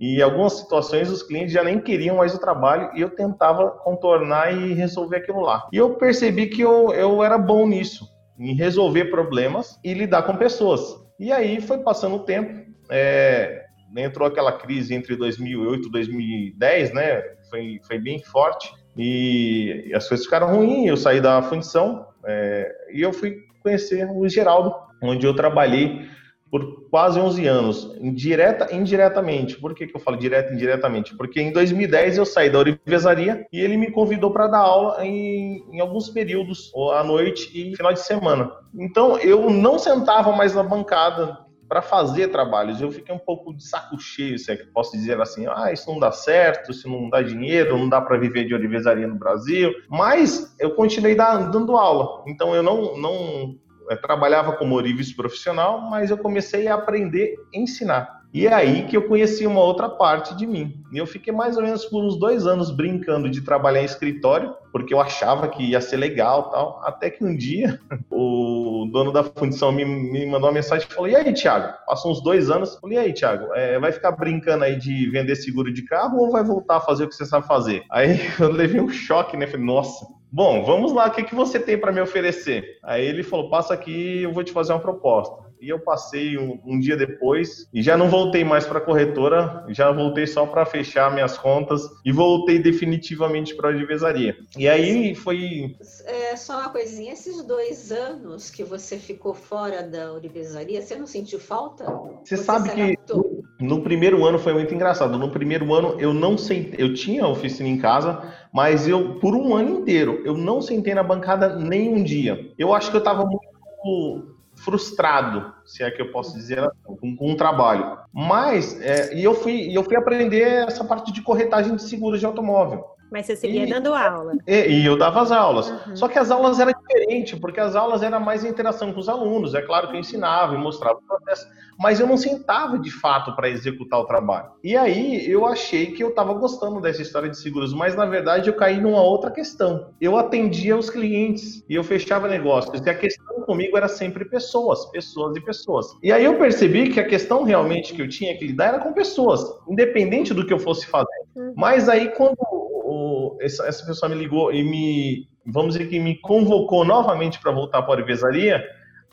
E 0.01 0.19
em 0.19 0.23
algumas 0.23 0.55
situações, 0.55 1.11
os 1.11 1.23
clientes 1.23 1.53
já 1.53 1.63
nem 1.63 1.79
queriam 1.79 2.17
mais 2.17 2.35
o 2.35 2.41
trabalho 2.41 2.91
e 2.95 3.03
eu 3.03 3.11
tentava 3.11 3.71
contornar 3.71 4.57
e 4.57 4.73
resolver 4.73 5.17
aquilo 5.17 5.41
lá. 5.41 5.69
E 5.73 5.77
eu 5.77 5.97
percebi 5.97 6.47
que 6.47 6.63
eu, 6.63 6.95
eu 6.95 7.23
era 7.23 7.37
bom 7.37 7.67
nisso, 7.67 8.09
em 8.39 8.55
resolver 8.55 9.07
problemas 9.07 9.79
e 9.85 9.93
lidar 9.93 10.23
com 10.23 10.37
pessoas. 10.37 10.81
E 11.19 11.33
aí 11.33 11.61
foi 11.61 11.79
passando 11.79 12.17
o 12.17 12.25
tempo, 12.25 12.65
é, 12.89 13.67
entrou 13.97 14.27
aquela 14.27 14.53
crise 14.53 14.95
entre 14.95 15.17
2008 15.17 15.89
e 15.89 15.91
2010, 15.91 16.95
né? 16.95 17.21
Foi, 17.51 17.81
foi 17.87 17.99
bem 17.99 18.23
forte 18.23 18.73
e 18.99 19.93
as 19.95 20.09
coisas 20.09 20.27
ficaram 20.27 20.49
ruins, 20.49 20.89
eu 20.89 20.97
saí 20.97 21.21
da 21.21 21.41
fundição 21.41 22.05
é, 22.27 22.75
e 22.93 23.01
eu 23.01 23.13
fui 23.13 23.45
conhecer 23.63 24.11
o 24.11 24.29
Geraldo, 24.29 24.75
onde 25.01 25.25
eu 25.25 25.35
trabalhei 25.35 26.09
por 26.51 26.89
quase 26.91 27.21
11 27.21 27.47
anos, 27.47 27.97
indireta 28.01 28.75
indiretamente. 28.75 29.57
Por 29.61 29.75
que, 29.75 29.87
que 29.87 29.95
eu 29.95 30.01
falo 30.01 30.17
direto 30.17 30.51
e 30.51 30.55
indiretamente? 30.55 31.15
Porque 31.17 31.41
em 31.41 31.53
2010 31.53 32.19
eu 32.19 32.27
saí 32.27 32.51
da 32.51 32.59
orivesaria 32.59 33.47
e 33.53 33.61
ele 33.61 33.77
me 33.77 33.93
convidou 33.93 34.33
para 34.33 34.47
dar 34.49 34.61
aula 34.61 35.05
em, 35.05 35.63
em, 35.71 35.81
alguns 35.81 36.09
períodos, 36.09 36.73
à 36.95 37.05
noite 37.05 37.51
e 37.55 37.77
final 37.77 37.93
de 37.93 38.01
semana. 38.01 38.51
Então 38.75 39.19
eu 39.19 39.51
não 39.51 39.79
sentava 39.79 40.33
mais 40.33 40.55
na 40.55 40.63
bancada 40.63 41.39
para 41.69 41.83
fazer 41.83 42.29
trabalhos. 42.29 42.81
Eu 42.81 42.91
fiquei 42.91 43.15
um 43.15 43.19
pouco 43.19 43.55
de 43.55 43.63
saco 43.63 43.99
cheio, 44.01 44.39
se 44.39 44.51
é 44.51 44.57
que 44.57 44.67
posso 44.67 44.93
dizer 44.93 45.21
assim, 45.21 45.47
ah, 45.47 45.71
isso 45.73 45.91
não 45.91 45.99
dá 45.99 46.11
certo, 46.11 46.71
isso 46.71 46.89
não 46.89 47.11
dá 47.11 47.21
dinheiro, 47.21 47.79
não 47.79 47.89
dá 47.89 48.01
para 48.01 48.17
viver 48.17 48.45
de 48.45 48.55
orivesaria 48.55 49.07
no 49.07 49.17
Brasil. 49.17 49.73
Mas 49.89 50.57
eu 50.59 50.75
continuei 50.75 51.15
dando 51.15 51.77
aula, 51.77 52.25
então 52.27 52.55
eu 52.55 52.63
não, 52.63 52.97
não 52.97 53.59
eu 53.91 54.01
trabalhava 54.01 54.53
como 54.53 54.75
orives 54.75 55.13
profissional, 55.13 55.81
mas 55.81 56.11
eu 56.11 56.19
comecei 56.19 56.69
a 56.69 56.75
aprender 56.75 57.35
a 57.55 57.59
ensinar. 57.59 58.18
E 58.33 58.47
é 58.47 58.53
aí 58.53 58.85
que 58.87 58.97
eu 58.97 59.09
conheci 59.09 59.47
uma 59.47 59.61
outra 59.61 59.89
parte 59.89 60.37
de 60.37 60.47
mim. 60.47 60.83
E 60.93 60.99
eu 60.99 61.07
fiquei 61.07 61.33
mais 61.33 61.57
ou 61.57 61.63
menos 61.63 61.85
por 61.87 62.05
uns 62.05 62.19
dois 62.19 62.47
anos 62.47 62.71
brincando 62.71 63.29
de 63.29 63.41
trabalhar 63.41 63.81
em 63.81 63.87
escritório, 63.87 64.55
porque 64.71 64.93
eu 64.93 65.01
achava 65.01 65.49
que 65.49 65.63
ia 65.63 65.81
ser 65.81 65.97
legal 65.97 66.51
tal. 66.51 66.81
Até 66.85 67.11
que 67.11 67.25
um 67.25 67.35
dia 67.35 67.81
o 68.11 68.89
dono 68.93 69.13
da 69.13 69.25
fundição 69.25 69.73
me, 69.73 69.85
me 69.85 70.27
mandou 70.27 70.49
uma 70.49 70.55
mensagem 70.55 70.87
e 70.89 70.93
falou: 70.93 71.09
E 71.09 71.17
aí, 71.17 71.33
Thiago? 71.33 71.73
Passou 71.87 72.13
uns 72.13 72.23
dois 72.23 72.51
anos. 72.51 72.77
Falei: 72.79 72.99
E 72.99 73.01
aí, 73.01 73.13
Thiago? 73.15 73.53
É, 73.55 73.79
vai 73.79 73.93
ficar 73.93 74.13
brincando 74.13 74.65
aí 74.65 74.77
de 74.77 75.09
vender 75.11 75.37
seguro 75.37 75.73
de 75.73 75.83
carro 75.83 76.19
ou 76.19 76.31
vai 76.31 76.45
voltar 76.45 76.77
a 76.77 76.81
fazer 76.81 77.05
o 77.05 77.09
que 77.09 77.15
você 77.15 77.25
sabe 77.25 77.47
fazer? 77.47 77.83
Aí 77.91 78.21
eu 78.39 78.53
levei 78.53 78.81
um 78.81 78.91
choque, 78.91 79.37
né? 79.37 79.47
Falei: 79.47 79.65
Nossa, 79.65 80.07
Bom, 80.31 80.63
vamos 80.63 80.93
lá, 80.93 81.07
o 81.07 81.11
que, 81.11 81.23
que 81.23 81.35
você 81.35 81.59
tem 81.59 81.79
para 81.79 81.91
me 81.91 82.03
oferecer? 82.03 82.79
Aí 82.85 83.03
ele 83.05 83.23
falou: 83.23 83.49
passa 83.49 83.73
aqui, 83.73 84.23
eu 84.23 84.33
vou 84.33 84.45
te 84.45 84.53
fazer 84.53 84.75
uma 84.75 84.79
proposta. 84.79 85.48
E 85.61 85.69
eu 85.69 85.79
passei 85.79 86.39
um, 86.39 86.61
um 86.65 86.79
dia 86.79 86.97
depois 86.97 87.69
e 87.73 87.83
já 87.83 87.97
não 87.97 88.09
voltei 88.09 88.45
mais 88.45 88.67
para 88.67 88.79
a 88.79 88.83
corretora, 88.83 89.65
já 89.69 89.91
voltei 89.91 90.27
só 90.27 90.47
para 90.47 90.65
fechar 90.65 91.13
minhas 91.13 91.37
contas 91.37 91.83
e 92.05 92.13
voltei 92.13 92.59
definitivamente 92.59 93.55
para 93.55 93.69
a 93.69 93.73
adversaria. 93.73 94.37
E 94.57 94.69
aí 94.69 95.15
foi. 95.15 95.77
É, 96.05 96.37
só 96.37 96.61
uma 96.61 96.71
coisinha: 96.71 97.13
esses 97.13 97.43
dois 97.45 97.91
anos 97.91 98.51
que 98.51 98.65
você 98.65 98.97
ficou 98.99 99.35
fora 99.35 99.83
da 99.83 100.13
Uribesaria, 100.13 100.83
você 100.83 100.97
não 100.97 101.07
sentiu 101.07 101.41
falta? 101.41 101.85
Você, 101.85 102.37
você 102.37 102.45
sabe 102.45 102.71
que 102.71 102.99
no, 103.13 103.45
no 103.61 103.83
primeiro 103.83 104.25
ano 104.25 104.39
foi 104.39 104.55
muito 104.55 104.75
engraçado. 104.75 105.19
No 105.19 105.31
primeiro 105.31 105.73
ano 105.75 106.01
eu 106.01 106.15
não 106.15 106.39
sentei, 106.39 106.85
eu 106.85 106.95
tinha 106.95 107.27
oficina 107.27 107.69
em 107.69 107.79
casa, 107.79 108.23
mas 108.53 108.89
eu, 108.89 109.19
por 109.19 109.35
um 109.35 109.55
ano 109.55 109.81
inteiro, 109.81 110.23
eu 110.25 110.37
não 110.37 110.61
sentei 110.61 110.95
na 110.95 111.03
bancada 111.03 111.57
nem 111.57 111.95
um 111.95 112.03
dia. 112.03 112.53
Eu 112.59 112.73
acho 112.73 112.91
que 112.91 112.97
eu 112.97 113.01
estava 113.01 113.25
muito 113.25 114.38
frustrado, 114.65 115.53
se 115.65 115.83
é 115.83 115.91
que 115.91 116.01
eu 116.01 116.11
posso 116.11 116.35
dizer 116.35 116.61
assim, 116.61 116.97
com, 117.01 117.17
com 117.17 117.33
o 117.33 117.37
trabalho. 117.37 117.99
Mas, 118.13 118.81
é, 118.81 119.15
e 119.15 119.25
eu 119.25 119.35
fui, 119.35 119.77
eu 119.77 119.83
fui 119.83 119.97
aprender 119.97 120.67
essa 120.67 120.85
parte 120.85 121.13
de 121.13 121.23
corretagem 121.23 121.75
de 121.77 121.83
seguros 121.83 122.21
de 122.21 122.27
automóvel. 122.27 122.85
Mas 123.11 123.27
você 123.27 123.37
seguia 123.37 123.65
e, 123.65 123.71
dando 123.71 123.95
aula. 123.95 124.35
E, 124.47 124.67
e, 124.67 124.85
eu 124.85 124.97
dava 124.97 125.23
as 125.23 125.33
aulas. 125.33 125.71
Uhum. 125.71 125.97
Só 125.97 126.09
que 126.09 126.19
as 126.19 126.31
aulas 126.31 126.61
eram 126.61 126.73
diferentes, 126.73 127.39
porque 127.39 127.59
as 127.59 127.75
aulas 127.75 128.03
eram 128.03 128.21
mais 128.21 128.45
interação 128.45 128.93
com 128.93 129.01
os 129.01 129.09
alunos. 129.09 129.55
É 129.55 129.63
claro 129.63 129.89
que 129.89 129.97
eu 129.97 130.01
ensinava 130.01 130.55
e 130.55 130.59
mostrava 130.59 130.99
o 130.99 131.03
processo, 131.03 131.49
mas 131.79 132.01
eu 132.01 132.07
não 132.07 132.17
sentava 132.17 132.79
de 132.79 132.91
fato 132.91 133.35
para 133.37 133.49
executar 133.49 134.01
o 134.01 134.05
trabalho. 134.05 134.51
E 134.65 134.77
aí 134.77 135.31
eu 135.31 135.47
achei 135.47 135.93
que 135.93 136.03
eu 136.03 136.09
estava 136.09 136.35
gostando 136.35 136.81
dessa 136.81 137.01
história 137.01 137.31
de 137.31 137.39
seguros, 137.39 137.73
mas 137.73 137.95
na 137.95 138.05
verdade 138.05 138.49
eu 138.49 138.57
caí 138.57 138.81
numa 138.81 139.01
outra 139.01 139.31
questão. 139.31 139.91
Eu 140.01 140.17
atendia 140.17 140.77
os 140.77 140.91
clientes 140.91 141.65
e 141.69 141.75
eu 141.75 141.85
fechava 141.85 142.27
negócios. 142.27 142.85
E 142.85 142.91
a 142.91 142.95
questão 142.95 143.43
comigo 143.43 143.77
era 143.77 143.89
sempre 143.89 144.25
pessoas, 144.25 144.87
pessoas 144.91 145.37
e 145.37 145.41
pessoas. 145.41 145.87
E 146.03 146.11
aí 146.11 146.25
eu 146.25 146.37
percebi 146.37 146.91
que 146.91 146.99
a 146.99 147.07
questão 147.07 147.45
realmente 147.45 147.95
que 147.95 148.03
eu 148.03 148.09
tinha 148.09 148.37
que 148.37 148.47
lidar 148.47 148.69
era 148.69 148.79
com 148.81 148.93
pessoas, 148.93 149.41
independente 149.69 150.35
do 150.35 150.45
que 150.45 150.53
eu 150.53 150.59
fosse 150.59 150.87
fazer. 150.87 151.07
Uhum. 151.37 151.55
Mas 151.57 151.89
aí 151.89 152.09
quando 152.09 152.37
o, 152.41 153.37
essa, 153.41 153.87
pessoa 153.87 154.09
me 154.09 154.17
ligou 154.17 154.53
e 154.53 154.65
me, 154.65 155.29
vamos 155.47 155.75
dizer 155.75 155.89
que 155.89 156.01
me 156.01 156.19
convocou 156.21 156.85
novamente 156.85 157.39
para 157.41 157.53
voltar 157.53 157.83
para 157.83 157.93
a 157.93 157.97
orivesaria, 157.97 158.65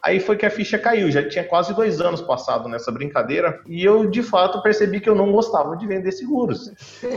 aí 0.06 0.20
foi 0.20 0.38
que 0.38 0.46
a 0.46 0.50
ficha 0.50 0.78
caiu. 0.78 1.12
Já 1.12 1.28
tinha 1.28 1.44
quase 1.44 1.74
dois 1.74 2.00
anos 2.00 2.22
passado 2.22 2.70
nessa 2.70 2.92
brincadeira 2.92 3.62
e 3.68 3.84
eu, 3.84 4.10
de 4.10 4.22
fato, 4.22 4.62
percebi 4.62 5.00
que 5.00 5.10
eu 5.10 5.16
não 5.16 5.32
gostava 5.32 5.76
de 5.76 5.88
vender 5.88 6.12
seguros. 6.12 6.72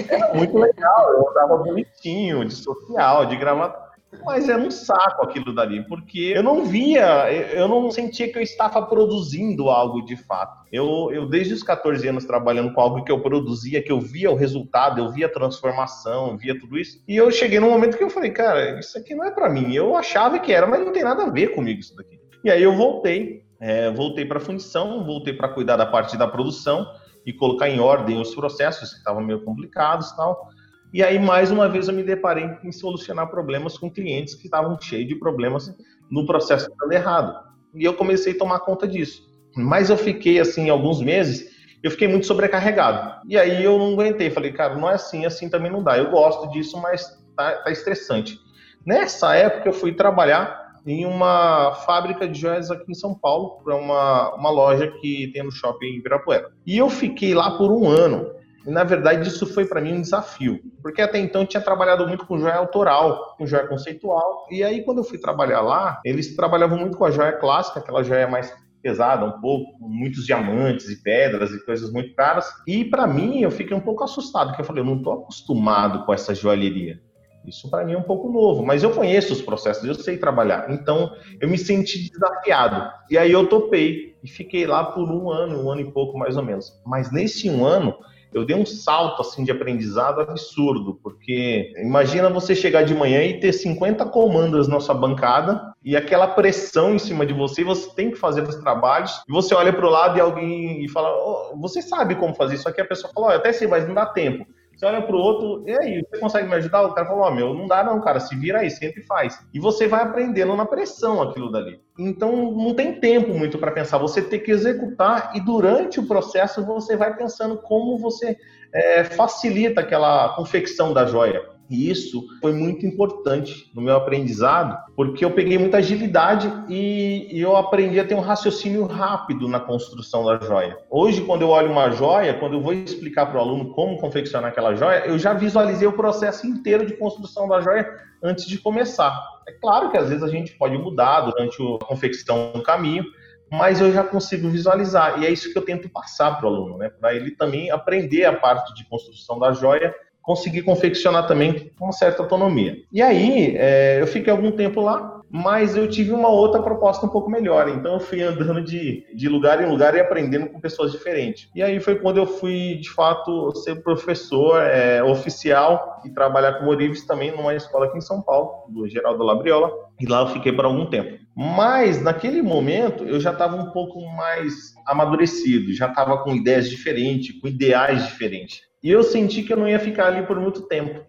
Era 0.08 0.32
muito 0.34 0.56
legal, 0.58 1.12
eu 1.12 1.30
andava 1.30 1.58
bonitinho, 1.58 2.44
de 2.44 2.54
social, 2.54 3.26
de 3.26 3.36
gravata 3.36 3.88
mas 4.24 4.48
era 4.48 4.60
um 4.60 4.70
saco 4.70 5.24
aquilo 5.24 5.54
dali, 5.54 5.86
porque 5.86 6.32
eu 6.34 6.42
não 6.42 6.64
via, 6.64 7.30
eu 7.52 7.68
não 7.68 7.90
sentia 7.90 8.30
que 8.30 8.38
eu 8.38 8.42
estava 8.42 8.80
produzindo 8.82 9.68
algo 9.68 10.02
de 10.02 10.16
fato. 10.16 10.66
Eu, 10.72 11.10
eu 11.12 11.28
desde 11.28 11.52
os 11.52 11.62
14 11.62 12.08
anos 12.08 12.24
trabalhando 12.24 12.72
com 12.72 12.80
algo 12.80 13.04
que 13.04 13.12
eu 13.12 13.20
produzia, 13.20 13.82
que 13.82 13.92
eu 13.92 14.00
via 14.00 14.30
o 14.30 14.34
resultado, 14.34 14.98
eu 14.98 15.10
via 15.10 15.26
a 15.26 15.32
transformação, 15.32 16.38
via 16.38 16.58
tudo 16.58 16.78
isso. 16.78 17.02
E 17.06 17.16
eu 17.16 17.30
cheguei 17.30 17.60
num 17.60 17.70
momento 17.70 17.98
que 17.98 18.04
eu 18.04 18.10
falei, 18.10 18.30
cara, 18.30 18.78
isso 18.78 18.96
aqui 18.96 19.14
não 19.14 19.24
é 19.24 19.30
para 19.30 19.48
mim. 19.48 19.74
Eu 19.74 19.94
achava 19.94 20.38
que 20.38 20.52
era, 20.52 20.66
mas 20.66 20.80
não 20.80 20.92
tem 20.92 21.04
nada 21.04 21.24
a 21.24 21.30
ver 21.30 21.48
comigo 21.48 21.80
isso 21.80 21.94
daqui. 21.94 22.17
E 22.44 22.50
aí 22.50 22.62
eu 22.62 22.74
voltei, 22.76 23.42
é, 23.60 23.90
voltei 23.90 24.24
para 24.24 24.38
a 24.38 24.40
fundição, 24.40 25.04
voltei 25.04 25.32
para 25.32 25.48
cuidar 25.48 25.76
da 25.76 25.86
parte 25.86 26.16
da 26.16 26.26
produção 26.26 26.86
e 27.26 27.32
colocar 27.32 27.68
em 27.68 27.80
ordem 27.80 28.20
os 28.20 28.34
processos 28.34 28.90
que 28.90 28.98
estavam 28.98 29.22
meio 29.22 29.44
complicados, 29.44 30.12
tal. 30.12 30.48
E 30.92 31.02
aí, 31.02 31.18
mais 31.18 31.50
uma 31.50 31.68
vez, 31.68 31.88
eu 31.88 31.94
me 31.94 32.02
deparei 32.02 32.48
em 32.64 32.72
solucionar 32.72 33.28
problemas 33.28 33.76
com 33.76 33.90
clientes 33.90 34.34
que 34.34 34.46
estavam 34.46 34.80
cheios 34.80 35.06
de 35.06 35.14
problemas 35.14 35.70
no 36.10 36.24
processo 36.24 36.70
dando 36.78 36.92
errado. 36.92 37.38
E 37.74 37.84
eu 37.84 37.92
comecei 37.94 38.32
a 38.32 38.38
tomar 38.38 38.60
conta 38.60 38.88
disso. 38.88 39.28
Mas 39.54 39.90
eu 39.90 39.96
fiquei, 39.96 40.40
assim, 40.40 40.70
alguns 40.70 41.02
meses 41.02 41.58
eu 41.82 41.90
fiquei 41.90 42.08
muito 42.08 42.26
sobrecarregado. 42.26 43.20
E 43.28 43.38
aí 43.38 43.62
eu 43.62 43.78
não 43.78 43.92
aguentei, 43.92 44.30
falei, 44.30 44.52
cara, 44.52 44.74
não 44.74 44.90
é 44.90 44.94
assim, 44.94 45.24
assim 45.24 45.48
também 45.48 45.70
não 45.70 45.82
dá. 45.82 45.96
Eu 45.96 46.10
gosto 46.10 46.50
disso, 46.50 46.80
mas 46.80 47.06
tá, 47.36 47.52
tá 47.52 47.70
estressante. 47.70 48.38
Nessa 48.84 49.34
época 49.34 49.68
eu 49.68 49.72
fui 49.72 49.92
trabalhar 49.92 50.67
em 50.86 51.06
uma 51.06 51.72
fábrica 51.86 52.28
de 52.28 52.38
joias 52.38 52.70
aqui 52.70 52.90
em 52.90 52.94
São 52.94 53.14
Paulo, 53.14 53.60
para 53.62 53.76
uma, 53.76 54.34
uma 54.34 54.50
loja 54.50 54.88
que 55.00 55.30
tem 55.32 55.42
no 55.42 55.50
shopping 55.50 55.86
em 55.86 55.98
Ibirapuera. 55.98 56.50
E 56.66 56.76
eu 56.76 56.88
fiquei 56.88 57.34
lá 57.34 57.56
por 57.56 57.70
um 57.70 57.88
ano. 57.88 58.30
E, 58.66 58.70
na 58.70 58.84
verdade, 58.84 59.26
isso 59.26 59.46
foi 59.46 59.64
para 59.64 59.80
mim 59.80 59.94
um 59.94 60.00
desafio, 60.02 60.60
porque 60.82 61.00
até 61.00 61.18
então 61.18 61.42
eu 61.42 61.46
tinha 61.46 61.60
trabalhado 61.60 62.06
muito 62.06 62.26
com 62.26 62.38
joia 62.38 62.56
autoral, 62.56 63.34
com 63.38 63.46
joia 63.46 63.66
conceitual. 63.66 64.46
E 64.50 64.62
aí, 64.62 64.84
quando 64.84 64.98
eu 64.98 65.04
fui 65.04 65.18
trabalhar 65.18 65.60
lá, 65.60 66.00
eles 66.04 66.36
trabalhavam 66.36 66.78
muito 66.78 66.98
com 66.98 67.04
a 67.04 67.10
joia 67.10 67.32
clássica, 67.32 67.80
aquela 67.80 68.02
joia 68.02 68.28
mais 68.28 68.52
pesada 68.82 69.24
um 69.24 69.40
pouco, 69.40 69.78
com 69.78 69.88
muitos 69.88 70.24
diamantes 70.24 70.88
e 70.88 71.02
pedras 71.02 71.50
e 71.50 71.64
coisas 71.64 71.90
muito 71.92 72.14
caras. 72.14 72.48
E 72.66 72.84
para 72.84 73.06
mim, 73.06 73.40
eu 73.40 73.50
fiquei 73.50 73.76
um 73.76 73.80
pouco 73.80 74.04
assustado, 74.04 74.48
porque 74.48 74.62
eu 74.62 74.66
falei, 74.66 74.82
eu 74.82 74.86
não 74.86 74.96
estou 74.96 75.14
acostumado 75.14 76.04
com 76.04 76.12
essa 76.12 76.34
joalheria. 76.34 77.00
Isso 77.48 77.70
para 77.70 77.84
mim 77.84 77.94
é 77.94 77.98
um 77.98 78.02
pouco 78.02 78.30
novo, 78.30 78.64
mas 78.64 78.82
eu 78.82 78.90
conheço 78.90 79.32
os 79.32 79.42
processos, 79.42 79.84
eu 79.84 79.94
sei 79.94 80.18
trabalhar. 80.18 80.70
Então 80.70 81.12
eu 81.40 81.48
me 81.48 81.58
senti 81.58 82.10
desafiado. 82.10 82.92
E 83.10 83.16
aí 83.16 83.32
eu 83.32 83.46
topei 83.46 84.16
e 84.22 84.28
fiquei 84.28 84.66
lá 84.66 84.84
por 84.84 85.10
um 85.10 85.30
ano, 85.30 85.64
um 85.64 85.70
ano 85.70 85.80
e 85.80 85.90
pouco 85.90 86.18
mais 86.18 86.36
ou 86.36 86.44
menos. 86.44 86.72
Mas 86.84 87.10
nesse 87.10 87.48
um 87.48 87.64
ano 87.64 87.94
eu 88.32 88.44
dei 88.44 88.54
um 88.54 88.66
salto 88.66 89.22
assim 89.22 89.42
de 89.42 89.50
aprendizado 89.50 90.20
absurdo, 90.20 90.98
porque 91.02 91.72
imagina 91.78 92.28
você 92.28 92.54
chegar 92.54 92.82
de 92.82 92.94
manhã 92.94 93.22
e 93.24 93.40
ter 93.40 93.52
50 93.52 94.04
comandos 94.06 94.68
na 94.68 94.80
sua 94.80 94.94
bancada 94.94 95.72
e 95.82 95.96
aquela 95.96 96.26
pressão 96.26 96.94
em 96.94 96.98
cima 96.98 97.24
de 97.24 97.32
você, 97.32 97.64
você 97.64 97.88
tem 97.94 98.10
que 98.10 98.18
fazer 98.18 98.42
os 98.42 98.56
trabalhos, 98.56 99.22
e 99.28 99.32
você 99.32 99.54
olha 99.54 99.72
para 99.72 99.86
o 99.86 99.90
lado 99.90 100.18
e 100.18 100.20
alguém 100.20 100.84
e 100.84 100.88
fala, 100.88 101.08
oh, 101.10 101.56
você 101.58 101.80
sabe 101.80 102.14
como 102.16 102.34
fazer 102.34 102.56
isso 102.56 102.68
aqui, 102.68 102.80
a 102.80 102.86
pessoa 102.86 103.12
fala, 103.14 103.28
oh, 103.28 103.30
eu 103.30 103.36
até 103.36 103.52
sei, 103.52 103.66
mas 103.66 103.86
não 103.86 103.94
dá 103.94 104.04
tempo. 104.04 104.44
Você 104.78 104.86
olha 104.86 105.02
pro 105.02 105.18
outro, 105.18 105.64
e 105.66 105.76
aí, 105.76 106.06
você 106.08 106.20
consegue 106.20 106.48
me 106.48 106.54
ajudar? 106.54 106.82
O 106.82 106.94
cara 106.94 107.08
falou, 107.08 107.24
ó, 107.24 107.28
oh, 107.28 107.34
meu, 107.34 107.52
não 107.52 107.66
dá 107.66 107.82
não, 107.82 108.00
cara, 108.00 108.20
se 108.20 108.36
vira 108.36 108.60
aí, 108.60 108.70
senta 108.70 109.00
e 109.00 109.02
faz. 109.02 109.36
E 109.52 109.58
você 109.58 109.88
vai 109.88 110.04
aprendendo 110.04 110.54
na 110.54 110.64
pressão 110.64 111.20
aquilo 111.20 111.50
dali. 111.50 111.80
Então, 111.98 112.52
não 112.52 112.72
tem 112.72 113.00
tempo 113.00 113.34
muito 113.34 113.58
para 113.58 113.72
pensar, 113.72 113.98
você 113.98 114.22
tem 114.22 114.38
que 114.38 114.52
executar 114.52 115.32
e 115.34 115.40
durante 115.40 115.98
o 115.98 116.06
processo 116.06 116.64
você 116.64 116.96
vai 116.96 117.16
pensando 117.16 117.60
como 117.60 117.98
você 117.98 118.36
é, 118.72 119.02
facilita 119.02 119.80
aquela 119.80 120.28
confecção 120.36 120.94
da 120.94 121.04
joia. 121.06 121.57
E 121.70 121.90
isso 121.90 122.24
foi 122.40 122.52
muito 122.52 122.86
importante 122.86 123.70
no 123.74 123.82
meu 123.82 123.96
aprendizado, 123.96 124.76
porque 124.96 125.24
eu 125.24 125.30
peguei 125.30 125.58
muita 125.58 125.78
agilidade 125.78 126.50
e, 126.68 127.28
eu 127.32 127.56
aprendi 127.56 128.00
a 128.00 128.04
ter 128.06 128.14
um 128.14 128.20
raciocínio 128.20 128.86
rápido 128.86 129.46
na 129.46 129.60
construção 129.60 130.24
da 130.24 130.38
joia. 130.38 130.78
Hoje, 130.90 131.22
quando 131.22 131.42
eu 131.42 131.50
olho 131.50 131.70
uma 131.70 131.90
joia, 131.90 132.34
quando 132.34 132.54
eu 132.54 132.62
vou 132.62 132.72
explicar 132.72 133.26
para 133.26 133.38
o 133.38 133.40
aluno 133.40 133.72
como 133.74 133.98
confeccionar 133.98 134.50
aquela 134.50 134.74
joia, 134.74 135.06
eu 135.06 135.18
já 135.18 135.34
visualizei 135.34 135.86
o 135.86 135.92
processo 135.92 136.46
inteiro 136.46 136.86
de 136.86 136.96
construção 136.96 137.46
da 137.46 137.60
joia 137.60 137.86
antes 138.22 138.46
de 138.46 138.58
começar. 138.58 139.14
É 139.46 139.52
claro 139.52 139.90
que 139.90 139.96
às 139.96 140.08
vezes 140.08 140.24
a 140.24 140.28
gente 140.28 140.52
pode 140.52 140.76
mudar 140.78 141.20
durante 141.20 141.56
a 141.62 141.84
confecção 141.84 142.52
do 142.52 142.62
caminho, 142.62 143.04
mas 143.50 143.80
eu 143.80 143.92
já 143.92 144.02
consigo 144.02 144.48
visualizar. 144.48 145.20
E 145.20 145.26
é 145.26 145.30
isso 145.30 145.52
que 145.52 145.58
eu 145.58 145.64
tento 145.64 145.88
passar 145.88 146.36
para 146.36 146.46
o 146.46 146.54
aluno, 146.54 146.78
né? 146.78 146.88
para 146.88 147.14
ele 147.14 147.30
também 147.30 147.70
aprender 147.70 148.24
a 148.24 148.32
parte 148.34 148.74
de 148.74 148.86
construção 148.88 149.38
da 149.38 149.52
joia 149.52 149.94
consegui 150.28 150.60
confeccionar 150.60 151.26
também 151.26 151.72
com 151.78 151.86
uma 151.86 151.92
certa 151.92 152.22
autonomia. 152.22 152.76
E 152.92 153.00
aí, 153.00 153.56
é, 153.56 153.98
eu 153.98 154.06
fiquei 154.06 154.30
algum 154.30 154.50
tempo 154.50 154.78
lá, 154.78 155.22
mas 155.30 155.74
eu 155.74 155.88
tive 155.88 156.12
uma 156.12 156.28
outra 156.28 156.62
proposta 156.62 157.06
um 157.06 157.08
pouco 157.08 157.30
melhor. 157.30 157.66
Então, 157.70 157.94
eu 157.94 158.00
fui 158.00 158.20
andando 158.20 158.62
de, 158.62 159.06
de 159.14 159.26
lugar 159.26 159.62
em 159.62 159.70
lugar 159.70 159.94
e 159.94 160.00
aprendendo 160.00 160.48
com 160.48 160.60
pessoas 160.60 160.92
diferentes. 160.92 161.48
E 161.54 161.62
aí 161.62 161.80
foi 161.80 161.94
quando 161.94 162.18
eu 162.18 162.26
fui, 162.26 162.74
de 162.74 162.90
fato, 162.90 163.56
ser 163.56 163.82
professor 163.82 164.60
é, 164.60 165.02
oficial 165.02 166.02
e 166.04 166.10
trabalhar 166.10 166.58
com 166.58 166.66
Orives 166.66 167.06
também 167.06 167.34
numa 167.34 167.54
escola 167.54 167.86
aqui 167.86 167.96
em 167.96 168.02
São 168.02 168.20
Paulo, 168.20 168.66
do 168.68 168.86
Geraldo 168.86 169.24
Labriola. 169.24 169.70
E 169.98 170.04
lá 170.04 170.20
eu 170.20 170.26
fiquei 170.26 170.52
por 170.52 170.66
algum 170.66 170.84
tempo. 170.84 171.18
Mas, 171.34 172.02
naquele 172.02 172.42
momento, 172.42 173.02
eu 173.04 173.18
já 173.18 173.32
estava 173.32 173.56
um 173.56 173.70
pouco 173.70 173.98
mais 174.14 174.74
amadurecido, 174.86 175.72
já 175.72 175.86
estava 175.86 176.18
com 176.18 176.34
ideias 176.34 176.68
diferentes, 176.68 177.40
com 177.40 177.48
ideais 177.48 178.06
diferentes. 178.06 178.67
E 178.82 178.90
eu 178.90 179.02
senti 179.02 179.42
que 179.42 179.52
eu 179.52 179.56
não 179.56 179.68
ia 179.68 179.78
ficar 179.78 180.06
ali 180.06 180.26
por 180.26 180.38
muito 180.38 180.62
tempo. 180.62 181.04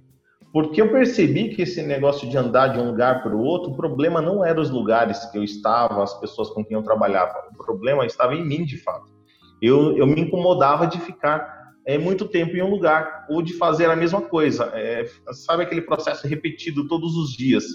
Porque 0.52 0.82
eu 0.82 0.92
percebi 0.92 1.50
que 1.50 1.62
esse 1.62 1.84
negócio 1.84 2.28
de 2.28 2.36
andar 2.36 2.70
de 2.70 2.80
um 2.80 2.88
lugar 2.88 3.22
para 3.22 3.36
o 3.36 3.42
outro, 3.42 3.72
o 3.72 3.76
problema 3.76 4.20
não 4.20 4.44
era 4.44 4.60
os 4.60 4.72
lugares 4.72 5.24
que 5.26 5.38
eu 5.38 5.44
estava, 5.44 6.02
as 6.02 6.20
pessoas 6.20 6.50
com 6.50 6.66
quem 6.66 6.76
eu 6.76 6.84
trabalhava. 6.84 7.36
O 7.54 7.64
problema 7.64 8.06
estava 8.06 8.34
em 8.34 8.44
mim, 8.44 8.66
de 8.66 8.78
fato. 8.78 9.06
Eu, 9.62 9.96
eu 9.96 10.08
me 10.08 10.22
incomodava 10.22 10.88
de 10.88 11.00
ficar 11.00 11.74
é, 11.86 11.98
muito 12.00 12.28
tempo 12.28 12.56
em 12.56 12.64
um 12.64 12.70
lugar, 12.70 13.28
ou 13.30 13.44
de 13.44 13.54
fazer 13.54 13.92
a 13.92 13.96
mesma 13.96 14.22
coisa. 14.22 14.72
É, 14.74 15.06
sabe 15.34 15.64
aquele 15.64 15.82
processo 15.82 16.28
repetido 16.28 16.88
todos 16.88 17.16
os 17.16 17.32
dias? 17.32 17.66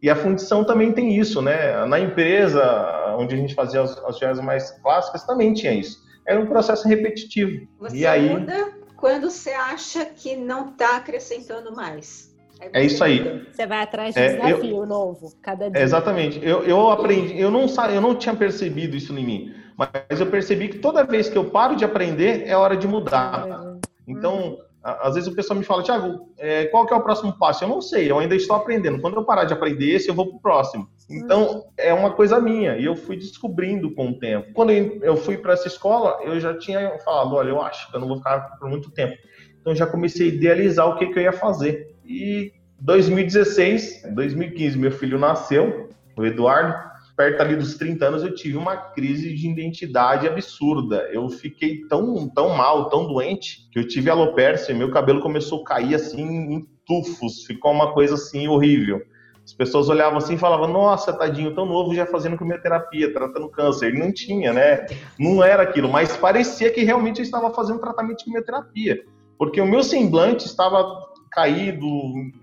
E 0.00 0.08
a 0.08 0.14
fundição 0.14 0.62
também 0.62 0.92
tem 0.92 1.16
isso, 1.18 1.42
né? 1.42 1.84
Na 1.86 1.98
empresa, 1.98 3.16
onde 3.18 3.34
a 3.34 3.38
gente 3.38 3.54
fazia 3.54 3.80
as, 3.80 4.22
as 4.22 4.40
mais 4.40 4.70
clássicas, 4.82 5.24
também 5.24 5.52
tinha 5.54 5.72
isso. 5.72 6.04
Era 6.28 6.38
um 6.38 6.46
processo 6.46 6.86
repetitivo. 6.86 7.66
Você 7.80 7.96
e 7.96 8.06
aí... 8.06 8.28
muda 8.28 8.75
quando 8.96 9.30
você 9.30 9.50
acha 9.50 10.04
que 10.04 10.36
não 10.36 10.70
está 10.70 10.96
acrescentando 10.96 11.74
mais. 11.74 12.34
É, 12.60 12.80
é 12.80 12.84
isso 12.84 13.04
aí. 13.04 13.46
Você 13.52 13.66
vai 13.66 13.82
atrás 13.82 14.14
de 14.14 14.20
um 14.20 14.24
é, 14.24 14.36
desafio 14.36 14.76
eu, 14.76 14.86
novo, 14.86 15.32
cada 15.42 15.70
dia. 15.70 15.82
Exatamente. 15.82 16.40
Eu, 16.42 16.62
eu 16.64 16.90
aprendi, 16.90 17.38
eu 17.38 17.50
não, 17.50 17.66
eu 17.66 18.00
não 18.00 18.14
tinha 18.14 18.34
percebido 18.34 18.96
isso 18.96 19.16
em 19.16 19.24
mim, 19.24 19.54
mas 19.76 20.18
eu 20.18 20.26
percebi 20.26 20.68
que 20.68 20.78
toda 20.78 21.04
vez 21.04 21.28
que 21.28 21.36
eu 21.36 21.50
paro 21.50 21.76
de 21.76 21.84
aprender, 21.84 22.44
é 22.46 22.56
hora 22.56 22.76
de 22.76 22.88
mudar. 22.88 23.46
É. 23.46 23.86
Então, 24.08 24.58
às 24.86 25.14
vezes 25.14 25.28
o 25.28 25.34
pessoal 25.34 25.58
me 25.58 25.64
fala, 25.64 25.82
Tiago, 25.82 26.32
é, 26.38 26.66
qual 26.66 26.86
que 26.86 26.94
é 26.94 26.96
o 26.96 27.02
próximo 27.02 27.36
passo? 27.36 27.64
Eu 27.64 27.68
não 27.68 27.80
sei, 27.80 28.08
eu 28.08 28.18
ainda 28.18 28.36
estou 28.36 28.54
aprendendo. 28.54 29.00
Quando 29.00 29.16
eu 29.16 29.24
parar 29.24 29.44
de 29.44 29.52
aprender 29.52 29.90
esse, 29.90 30.08
eu 30.08 30.14
vou 30.14 30.26
para 30.26 30.36
o 30.36 30.40
próximo. 30.40 30.88
Então, 31.10 31.64
é 31.76 31.92
uma 31.92 32.12
coisa 32.12 32.40
minha, 32.40 32.76
e 32.76 32.84
eu 32.84 32.94
fui 32.94 33.16
descobrindo 33.16 33.92
com 33.94 34.10
o 34.10 34.18
tempo. 34.18 34.52
Quando 34.52 34.70
eu 34.70 35.16
fui 35.16 35.36
para 35.36 35.54
essa 35.54 35.66
escola, 35.66 36.20
eu 36.22 36.38
já 36.38 36.56
tinha 36.56 36.98
falado, 37.00 37.34
olha, 37.34 37.48
eu 37.48 37.60
acho 37.60 37.90
que 37.90 37.96
eu 37.96 38.00
não 38.00 38.06
vou 38.06 38.18
ficar 38.18 38.40
por 38.58 38.68
muito 38.68 38.90
tempo. 38.92 39.16
Então, 39.60 39.74
já 39.74 39.86
comecei 39.86 40.30
a 40.30 40.34
idealizar 40.34 40.88
o 40.88 40.96
que, 40.96 41.06
que 41.06 41.18
eu 41.18 41.24
ia 41.24 41.32
fazer. 41.32 41.92
E 42.04 42.52
2016, 42.80 44.14
2015, 44.14 44.78
meu 44.78 44.92
filho 44.92 45.18
nasceu, 45.18 45.90
o 46.16 46.24
Eduardo, 46.24 46.74
perto 47.16 47.40
ali 47.40 47.56
dos 47.56 47.76
30 47.76 48.04
anos, 48.04 48.22
eu 48.22 48.34
tive 48.34 48.56
uma 48.56 48.76
crise 48.76 49.34
de 49.34 49.48
identidade 49.48 50.28
absurda. 50.28 51.08
Eu 51.10 51.28
fiquei 51.30 51.86
tão, 51.86 52.28
tão 52.28 52.50
mal, 52.50 52.90
tão 52.90 53.06
doente, 53.06 53.68
que 53.72 53.78
eu 53.78 53.88
tive 53.88 54.10
alopecia, 54.10 54.74
meu 54.74 54.90
cabelo 54.90 55.20
começou 55.20 55.62
a 55.62 55.64
cair 55.64 55.94
assim 55.94 56.22
em 56.22 56.66
tufos, 56.86 57.44
ficou 57.44 57.72
uma 57.72 57.92
coisa 57.92 58.14
assim 58.14 58.46
horrível. 58.46 59.00
As 59.42 59.52
pessoas 59.52 59.88
olhavam 59.88 60.18
assim 60.18 60.34
e 60.34 60.38
falavam, 60.38 60.66
nossa, 60.66 61.12
tadinho, 61.12 61.54
tão 61.54 61.64
novo 61.64 61.94
já 61.94 62.04
fazendo 62.04 62.36
quimioterapia, 62.36 63.12
tratando 63.12 63.48
câncer. 63.48 63.86
Ele 63.86 63.98
não 64.00 64.12
tinha, 64.12 64.52
né? 64.52 64.86
Não 65.16 65.42
era 65.42 65.62
aquilo, 65.62 65.88
mas 65.88 66.16
parecia 66.16 66.70
que 66.70 66.82
realmente 66.82 67.20
eu 67.20 67.22
estava 67.22 67.54
fazendo 67.54 67.78
tratamento 67.78 68.18
de 68.18 68.24
quimioterapia. 68.24 69.04
Porque 69.38 69.60
o 69.60 69.66
meu 69.66 69.84
semblante 69.84 70.46
estava 70.46 70.84
caído, 71.30 71.86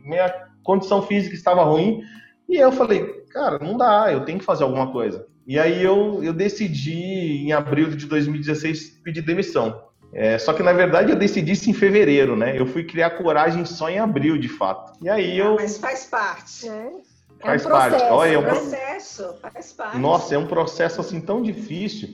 minha 0.06 0.34
condição 0.64 1.02
física 1.02 1.36
estava 1.36 1.64
ruim, 1.64 2.02
e 2.48 2.56
eu 2.56 2.72
falei, 2.72 3.23
cara, 3.34 3.60
não 3.60 3.78
dá, 3.78 4.12
eu 4.12 4.24
tenho 4.24 4.40
que 4.40 4.46
fazer 4.46 4.64
alguma 4.64 4.92
coisa. 4.92 5.26
E 5.46 5.60
aí 5.60 5.84
eu, 5.84 6.24
eu 6.24 6.34
decidi, 6.34 7.44
em 7.44 7.52
abril 7.52 7.90
de 7.90 8.06
2016, 8.06 9.02
pedir 9.04 9.22
demissão. 9.22 9.84
É, 10.14 10.38
só 10.38 10.54
que 10.54 10.62
na 10.62 10.72
verdade 10.72 11.12
eu 11.12 11.18
decidi 11.18 11.54
isso 11.54 11.70
em 11.70 11.74
fevereiro, 11.74 12.36
né? 12.36 12.58
Eu 12.58 12.68
fui 12.68 12.84
criar 12.84 13.12
coragem 13.12 13.66
só 13.66 13.90
em 13.90 13.98
abril, 13.98 14.38
de 14.38 14.48
fato. 14.48 14.94
E 15.02 15.10
aí 15.10 15.38
eu. 15.38 15.56
Mas 15.56 15.78
faz 15.78 16.06
parte. 16.06 16.70
É. 16.70 16.92
Faz 17.42 17.66
é 17.66 17.68
um 17.68 17.72
parte. 17.72 17.90
Processo, 17.90 18.14
Olha, 18.14 18.34
é 18.34 18.38
um 18.38 18.44
processo, 18.44 19.36
faz 19.42 19.74
parte. 19.74 19.98
Nossa, 19.98 20.36
é 20.36 20.38
um 20.38 20.46
processo 20.46 21.02
assim 21.02 21.20
tão 21.20 21.42
difícil. 21.42 22.10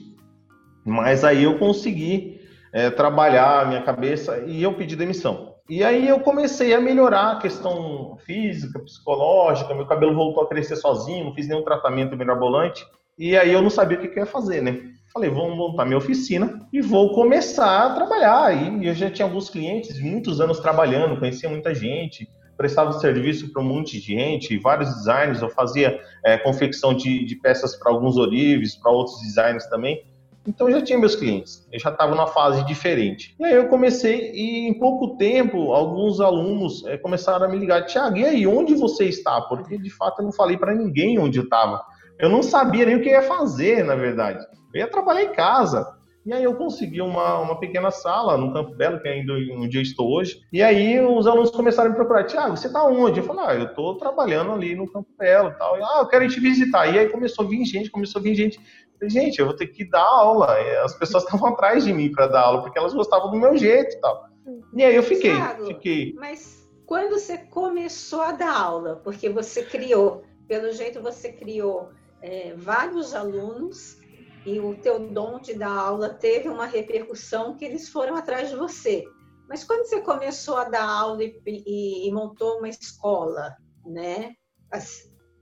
Mas 0.84 1.22
aí 1.24 1.44
eu 1.44 1.58
consegui 1.58 2.40
é, 2.72 2.90
trabalhar 2.90 3.60
a 3.60 3.64
minha 3.66 3.82
cabeça 3.82 4.38
e 4.46 4.62
eu 4.62 4.72
pedi 4.72 4.96
demissão. 4.96 5.49
E 5.70 5.84
aí 5.84 6.08
eu 6.08 6.18
comecei 6.18 6.74
a 6.74 6.80
melhorar 6.80 7.30
a 7.30 7.38
questão 7.38 8.16
física, 8.26 8.80
psicológica, 8.80 9.72
meu 9.72 9.86
cabelo 9.86 10.16
voltou 10.16 10.42
a 10.42 10.48
crescer 10.48 10.74
sozinho, 10.74 11.26
não 11.26 11.32
fiz 11.32 11.46
nenhum 11.46 11.62
tratamento 11.62 12.16
mirabolante. 12.16 12.84
E 13.16 13.36
aí 13.36 13.52
eu 13.52 13.62
não 13.62 13.70
sabia 13.70 13.96
o 13.96 14.00
que, 14.00 14.08
eu 14.08 14.24
ia 14.24 14.26
fazer, 14.26 14.60
né? 14.60 14.80
Falei, 15.12 15.30
vou 15.30 15.54
montar 15.54 15.84
minha 15.84 15.96
oficina 15.96 16.66
e 16.72 16.82
vou 16.82 17.14
começar 17.14 17.86
a 17.86 17.94
trabalhar. 17.94 18.52
E 18.52 18.84
eu 18.84 18.94
já 18.96 19.08
tinha 19.08 19.24
alguns 19.24 19.48
clientes, 19.48 20.00
muitos 20.00 20.40
anos 20.40 20.58
trabalhando, 20.58 21.20
conhecia 21.20 21.48
muita 21.48 21.72
gente, 21.72 22.28
prestava 22.56 22.92
serviço 22.94 23.52
para 23.52 23.62
um 23.62 23.64
monte 23.64 24.00
de 24.00 24.06
gente, 24.06 24.58
vários 24.58 24.92
designers. 24.92 25.40
Eu 25.40 25.50
fazia 25.50 26.00
é, 26.24 26.36
confecção 26.36 26.92
de, 26.92 27.24
de 27.24 27.36
peças 27.36 27.76
para 27.76 27.92
alguns 27.92 28.16
orives, 28.16 28.74
para 28.74 28.90
outros 28.90 29.20
designers 29.22 29.66
também. 29.66 30.02
Então 30.46 30.68
eu 30.68 30.78
já 30.78 30.82
tinha 30.82 30.98
meus 30.98 31.14
clientes, 31.14 31.66
eu 31.70 31.78
já 31.78 31.90
estava 31.90 32.12
numa 32.12 32.26
fase 32.26 32.64
diferente. 32.64 33.34
E 33.38 33.44
aí 33.44 33.54
eu 33.54 33.68
comecei 33.68 34.32
e 34.32 34.68
em 34.68 34.78
pouco 34.78 35.16
tempo 35.16 35.72
alguns 35.72 36.20
alunos 36.20 36.84
é, 36.86 36.96
começaram 36.96 37.44
a 37.44 37.48
me 37.48 37.58
ligar, 37.58 37.84
Tiago, 37.84 38.16
e 38.16 38.24
aí 38.24 38.46
onde 38.46 38.74
você 38.74 39.04
está? 39.04 39.40
Porque 39.42 39.76
de 39.76 39.90
fato 39.90 40.20
eu 40.20 40.24
não 40.24 40.32
falei 40.32 40.56
para 40.56 40.74
ninguém 40.74 41.18
onde 41.18 41.38
eu 41.38 41.44
estava. 41.44 41.82
Eu 42.18 42.28
não 42.28 42.42
sabia 42.42 42.86
nem 42.86 42.96
o 42.96 43.02
que 43.02 43.10
ia 43.10 43.22
fazer, 43.22 43.84
na 43.84 43.94
verdade. 43.94 44.44
Eu 44.74 44.80
ia 44.80 44.86
trabalhar 44.86 45.22
em 45.22 45.32
casa. 45.32 45.86
E 46.24 46.34
aí 46.34 46.44
eu 46.44 46.54
consegui 46.54 47.00
uma, 47.00 47.38
uma 47.38 47.58
pequena 47.58 47.90
sala 47.90 48.36
no 48.36 48.52
Campo 48.52 48.74
Belo, 48.74 49.00
que 49.00 49.08
é 49.08 49.12
ainda 49.12 49.32
onde 49.32 49.78
eu 49.78 49.82
estou 49.82 50.12
hoje. 50.12 50.42
E 50.52 50.62
aí 50.62 51.00
os 51.00 51.26
alunos 51.26 51.50
começaram 51.50 51.88
a 51.88 51.90
me 51.90 51.96
procurar, 51.96 52.24
Tiago, 52.24 52.56
você 52.56 52.66
está 52.66 52.84
onde? 52.84 53.20
Eu 53.20 53.24
falei, 53.24 53.44
ah, 53.46 53.54
eu 53.54 53.64
estou 53.66 53.96
trabalhando 53.96 54.52
ali 54.52 54.74
no 54.74 54.90
Campo 54.90 55.08
Belo 55.18 55.54
tal. 55.58 55.78
E, 55.78 55.82
ah, 55.82 56.00
eu 56.00 56.08
quero 56.08 56.28
te 56.28 56.38
visitar. 56.38 56.86
E 56.88 56.98
aí 56.98 57.08
começou 57.08 57.46
a 57.46 57.48
vir 57.48 57.64
gente, 57.64 57.90
começou 57.90 58.20
a 58.20 58.22
vir 58.22 58.34
gente. 58.34 58.60
Gente, 59.02 59.38
eu 59.38 59.46
vou 59.46 59.56
ter 59.56 59.68
que 59.68 59.88
dar 59.88 60.02
aula. 60.02 60.56
As 60.84 60.94
pessoas 60.94 61.24
estavam 61.24 61.48
atrás 61.48 61.84
de 61.84 61.92
mim 61.92 62.12
para 62.12 62.26
dar 62.26 62.42
aula, 62.42 62.62
porque 62.62 62.78
elas 62.78 62.92
gostavam 62.92 63.30
do 63.30 63.38
meu 63.38 63.56
jeito 63.56 63.94
e 63.96 64.00
tal. 64.00 64.28
E 64.74 64.84
aí 64.84 64.94
eu 64.94 65.02
fiquei, 65.02 65.34
Thiago, 65.34 65.66
fiquei. 65.66 66.14
Mas 66.14 66.68
quando 66.86 67.10
você 67.10 67.38
começou 67.38 68.20
a 68.20 68.32
dar 68.32 68.56
aula, 68.56 68.96
porque 68.96 69.28
você 69.28 69.64
criou, 69.64 70.24
pelo 70.48 70.72
jeito 70.72 71.00
você 71.00 71.32
criou 71.32 71.90
é, 72.20 72.54
vários 72.56 73.14
alunos 73.14 73.98
e 74.44 74.58
o 74.58 74.74
teu 74.74 75.08
dom 75.08 75.38
de 75.38 75.54
dar 75.54 75.76
aula 75.76 76.08
teve 76.08 76.48
uma 76.48 76.66
repercussão 76.66 77.56
que 77.56 77.64
eles 77.64 77.88
foram 77.88 78.16
atrás 78.16 78.48
de 78.50 78.56
você. 78.56 79.04
Mas 79.48 79.64
quando 79.64 79.84
você 79.84 80.00
começou 80.00 80.56
a 80.56 80.64
dar 80.64 80.88
aula 80.88 81.22
e, 81.24 81.40
e, 81.46 82.08
e 82.08 82.12
montou 82.12 82.58
uma 82.58 82.68
escola, 82.68 83.56
né? 83.84 84.34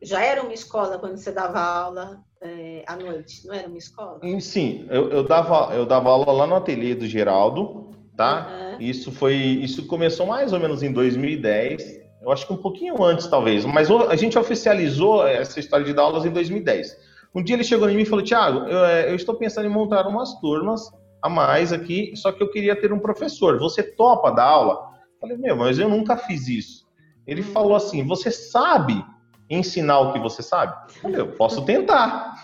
Já 0.02 0.22
era 0.22 0.42
uma 0.42 0.54
escola 0.54 0.98
quando 0.98 1.16
você 1.16 1.32
dava 1.32 1.60
aula 1.60 2.22
é, 2.40 2.84
à 2.86 2.96
noite, 2.96 3.46
não 3.46 3.54
era 3.54 3.68
uma 3.68 3.78
escola? 3.78 4.20
Sim, 4.40 4.86
eu, 4.90 5.10
eu, 5.10 5.24
dava, 5.24 5.74
eu 5.74 5.84
dava 5.84 6.10
aula 6.10 6.30
lá 6.30 6.46
no 6.46 6.54
ateliê 6.54 6.94
do 6.94 7.06
Geraldo, 7.06 7.90
tá? 8.16 8.48
Uhum. 8.48 8.80
Isso 8.80 9.10
foi, 9.10 9.34
isso 9.34 9.86
começou 9.86 10.26
mais 10.26 10.52
ou 10.52 10.60
menos 10.60 10.82
em 10.82 10.92
2010. 10.92 12.00
Eu 12.22 12.30
acho 12.30 12.46
que 12.46 12.52
um 12.52 12.56
pouquinho 12.56 13.02
antes, 13.02 13.26
talvez. 13.26 13.64
Mas 13.64 13.90
a 13.90 14.16
gente 14.16 14.38
oficializou 14.38 15.26
essa 15.26 15.58
história 15.58 15.84
de 15.84 15.92
dar 15.92 16.02
aulas 16.02 16.24
em 16.24 16.30
2010. 16.30 16.96
Um 17.34 17.42
dia 17.42 17.56
ele 17.56 17.64
chegou 17.64 17.88
em 17.88 17.96
mim 17.96 18.02
e 18.02 18.06
falou: 18.06 18.24
Tiago, 18.24 18.68
eu, 18.68 18.84
é, 18.84 19.10
eu, 19.10 19.16
estou 19.16 19.34
pensando 19.34 19.66
em 19.66 19.70
montar 19.70 20.06
umas 20.06 20.34
turmas 20.40 20.90
a 21.20 21.28
mais 21.28 21.72
aqui, 21.72 22.12
só 22.16 22.32
que 22.32 22.42
eu 22.42 22.50
queria 22.50 22.80
ter 22.80 22.92
um 22.92 22.98
professor. 22.98 23.58
Você 23.58 23.82
topa 23.82 24.30
dar 24.30 24.44
aula? 24.44 24.74
Eu 24.74 25.20
falei: 25.20 25.36
Meu, 25.36 25.56
mas 25.56 25.78
eu 25.78 25.88
nunca 25.88 26.16
fiz 26.16 26.48
isso. 26.48 26.86
Ele 27.26 27.42
falou 27.42 27.76
assim: 27.76 28.06
Você 28.06 28.30
sabe 28.30 29.04
ensinar 29.50 30.00
o 30.00 30.12
que 30.12 30.18
você 30.18 30.42
sabe? 30.42 30.74
Eu 30.88 31.00
falei: 31.00 31.20
Eu 31.20 31.32
posso 31.32 31.64
tentar. 31.64 32.34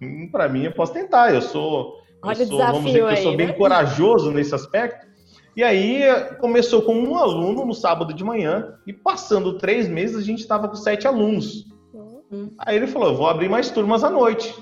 Para 0.32 0.48
mim, 0.48 0.64
eu 0.64 0.72
posso 0.72 0.92
tentar. 0.92 1.34
Eu 1.34 1.42
sou, 1.42 1.98
Olha 2.22 2.42
eu 2.42 2.46
sou 2.46 2.58
vamos 2.58 2.84
dizer 2.86 3.06
que 3.06 3.12
eu 3.12 3.16
sou 3.22 3.36
bem 3.36 3.48
né? 3.48 3.52
corajoso 3.52 4.30
nesse 4.30 4.54
aspecto. 4.54 5.10
E 5.56 5.62
aí 5.62 6.02
começou 6.40 6.82
com 6.82 6.94
um 6.94 7.16
aluno 7.16 7.64
no 7.64 7.74
sábado 7.74 8.14
de 8.14 8.22
manhã 8.22 8.78
e 8.86 8.92
passando 8.92 9.58
três 9.58 9.88
meses 9.88 10.16
a 10.16 10.22
gente 10.22 10.40
estava 10.40 10.68
com 10.68 10.76
sete 10.76 11.06
alunos. 11.06 11.66
Uhum. 11.92 12.54
Aí 12.58 12.76
ele 12.76 12.86
falou: 12.86 13.16
vou 13.16 13.28
abrir 13.28 13.48
mais 13.48 13.70
turmas 13.70 14.04
à 14.04 14.10
noite. 14.10 14.54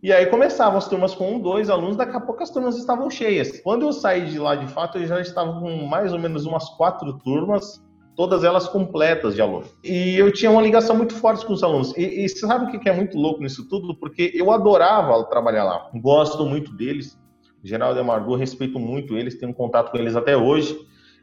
E 0.00 0.12
aí 0.12 0.26
começavam 0.26 0.78
as 0.78 0.86
turmas 0.86 1.12
com 1.12 1.34
um, 1.34 1.40
dois 1.40 1.68
alunos, 1.68 1.96
daqui 1.96 2.16
a 2.16 2.20
pouco 2.20 2.40
as 2.40 2.50
turmas 2.50 2.76
estavam 2.76 3.10
cheias. 3.10 3.60
Quando 3.60 3.84
eu 3.84 3.92
saí 3.92 4.26
de 4.26 4.38
lá, 4.38 4.54
de 4.54 4.68
fato, 4.68 4.96
eu 4.96 5.06
já 5.06 5.20
estava 5.20 5.58
com 5.58 5.86
mais 5.86 6.12
ou 6.12 6.20
menos 6.20 6.46
umas 6.46 6.68
quatro 6.70 7.18
turmas, 7.18 7.82
todas 8.18 8.42
elas 8.42 8.66
completas 8.66 9.36
de 9.36 9.40
alunos. 9.40 9.68
E 9.84 10.16
eu 10.16 10.32
tinha 10.32 10.50
uma 10.50 10.60
ligação 10.60 10.96
muito 10.96 11.14
forte 11.14 11.46
com 11.46 11.52
os 11.52 11.62
alunos. 11.62 11.96
E, 11.96 12.24
e 12.24 12.28
sabe 12.28 12.64
o 12.64 12.80
que 12.80 12.88
é 12.88 12.92
muito 12.92 13.16
louco 13.16 13.40
nisso 13.40 13.68
tudo? 13.68 13.94
Porque 13.94 14.32
eu 14.34 14.50
adorava 14.50 15.22
trabalhar 15.26 15.62
lá. 15.62 15.88
Gosto 15.94 16.44
muito 16.44 16.76
deles. 16.76 17.16
Geraldo 17.62 17.96
e 17.96 18.00
Amargo, 18.00 18.34
respeito 18.34 18.76
muito 18.76 19.16
eles, 19.16 19.38
tenho 19.38 19.54
contato 19.54 19.92
com 19.92 19.98
eles 19.98 20.16
até 20.16 20.36
hoje. 20.36 20.76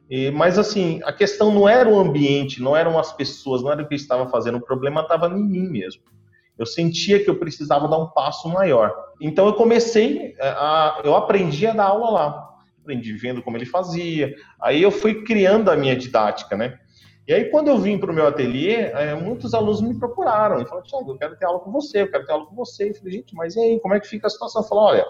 E, 0.09 0.31
mas 0.31 0.57
assim, 0.57 1.01
a 1.03 1.11
questão 1.11 1.53
não 1.53 1.67
era 1.67 1.89
o 1.89 1.99
ambiente, 1.99 2.61
não 2.61 2.77
eram 2.77 2.97
as 2.97 3.11
pessoas, 3.11 3.61
não 3.61 3.73
era 3.73 3.83
o 3.83 3.87
que 3.87 3.93
eu 3.93 3.97
estava 3.97 4.29
fazendo, 4.29 4.57
o 4.57 4.65
problema 4.65 5.01
estava 5.01 5.27
em 5.27 5.43
mim 5.43 5.67
mesmo. 5.67 6.01
Eu 6.57 6.65
sentia 6.65 7.21
que 7.21 7.29
eu 7.29 7.35
precisava 7.35 7.89
dar 7.89 7.97
um 7.97 8.07
passo 8.07 8.47
maior. 8.47 8.95
Então 9.19 9.47
eu 9.47 9.53
comecei 9.53 10.33
é, 10.39 10.47
a, 10.47 11.01
eu 11.03 11.13
aprendi 11.13 11.67
a 11.67 11.73
dar 11.73 11.87
aula 11.87 12.09
lá, 12.09 12.49
aprendi 12.81 13.11
vendo 13.17 13.41
como 13.41 13.57
ele 13.57 13.65
fazia. 13.65 14.33
Aí 14.61 14.81
eu 14.81 14.91
fui 14.91 15.23
criando 15.25 15.69
a 15.69 15.75
minha 15.75 15.93
didática, 15.97 16.55
né? 16.55 16.79
E 17.27 17.33
aí 17.33 17.45
quando 17.45 17.67
eu 17.69 17.77
vim 17.77 17.97
para 17.97 18.11
o 18.11 18.13
meu 18.13 18.27
ateliê, 18.27 18.91
é, 18.93 19.15
muitos 19.15 19.53
alunos 19.53 19.81
me 19.81 19.97
procuraram 19.97 20.61
e 20.61 20.65
falaram, 20.65 20.85
Tiago, 20.85 21.11
eu 21.11 21.17
quero 21.17 21.35
ter 21.35 21.45
aula 21.45 21.59
com 21.59 21.71
você, 21.71 22.03
eu 22.03 22.11
quero 22.11 22.25
ter 22.25 22.31
aula 22.31 22.45
com 22.45 22.55
você. 22.55 22.89
Eu 22.89 22.95
falei, 22.95 23.13
gente, 23.13 23.35
mas 23.35 23.55
e 23.55 23.59
aí, 23.59 23.79
como 23.79 23.93
é 23.93 23.99
que 23.99 24.07
fica 24.07 24.27
a 24.27 24.29
situação? 24.29 24.61
Eu 24.61 24.67
falei, 24.67 24.83
olha, 24.83 25.05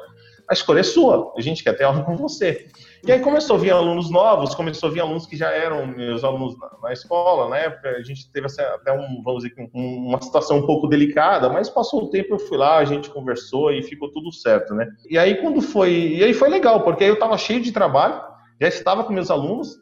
a 0.50 0.54
escolha 0.54 0.80
é 0.80 0.84
sua, 0.84 1.34
a 1.36 1.42
gente 1.42 1.64
quer 1.64 1.74
ter 1.74 1.84
aula 1.84 2.04
com 2.04 2.16
você. 2.16 2.68
E 3.06 3.12
aí 3.12 3.20
começou 3.20 3.56
a 3.56 3.60
vir 3.60 3.72
alunos 3.72 4.10
novos, 4.10 4.56
começou 4.56 4.90
a 4.90 4.92
vir 4.92 5.00
alunos 5.00 5.26
que 5.26 5.36
já 5.36 5.50
eram 5.50 5.86
meus 5.88 6.24
alunos 6.24 6.58
na, 6.60 6.70
na 6.84 6.94
escola, 6.94 7.50
na 7.50 7.58
época 7.58 7.90
a 7.90 8.02
gente 8.02 8.32
teve 8.32 8.48
até 8.60 8.92
um, 8.92 9.22
vamos 9.24 9.44
dizer, 9.44 9.70
um, 9.74 10.08
uma 10.08 10.22
situação 10.22 10.58
um 10.58 10.66
pouco 10.66 10.88
delicada, 10.88 11.50
mas 11.50 11.70
passou 11.70 12.04
o 12.04 12.10
tempo, 12.10 12.36
eu 12.36 12.40
fui 12.40 12.58
lá, 12.58 12.78
a 12.78 12.86
gente 12.86 13.10
conversou 13.10 13.72
e 13.72 13.84
ficou 13.84 14.12
tudo 14.12 14.32
certo, 14.32 14.74
né? 14.74 14.88
E 15.10 15.18
aí 15.18 15.36
quando 15.42 15.62
foi, 15.62 15.92
e 15.92 16.24
aí 16.24 16.34
foi 16.34 16.50
legal, 16.50 16.84
porque 16.84 17.04
aí 17.04 17.10
eu 17.10 17.16
estava 17.16 17.38
cheio 17.38 17.62
de 17.62 17.72
trabalho, 17.72 18.22
já 18.62 18.68
estava 18.68 19.04
com 19.04 19.14
meus 19.14 19.30
alunos, 19.30 19.78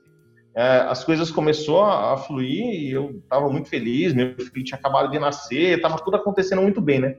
é, 0.55 0.79
as 0.81 1.03
coisas 1.03 1.31
começou 1.31 1.83
a, 1.83 2.13
a 2.13 2.17
fluir 2.17 2.63
e 2.63 2.91
eu 2.91 3.21
estava 3.23 3.49
muito 3.49 3.69
feliz, 3.69 4.13
meu 4.13 4.35
filho 4.35 4.63
tinha 4.63 4.77
acabado 4.77 5.09
de 5.09 5.19
nascer, 5.19 5.77
estava 5.77 5.97
tudo 5.97 6.17
acontecendo 6.17 6.61
muito 6.61 6.79
bem, 6.79 6.99
né? 6.99 7.15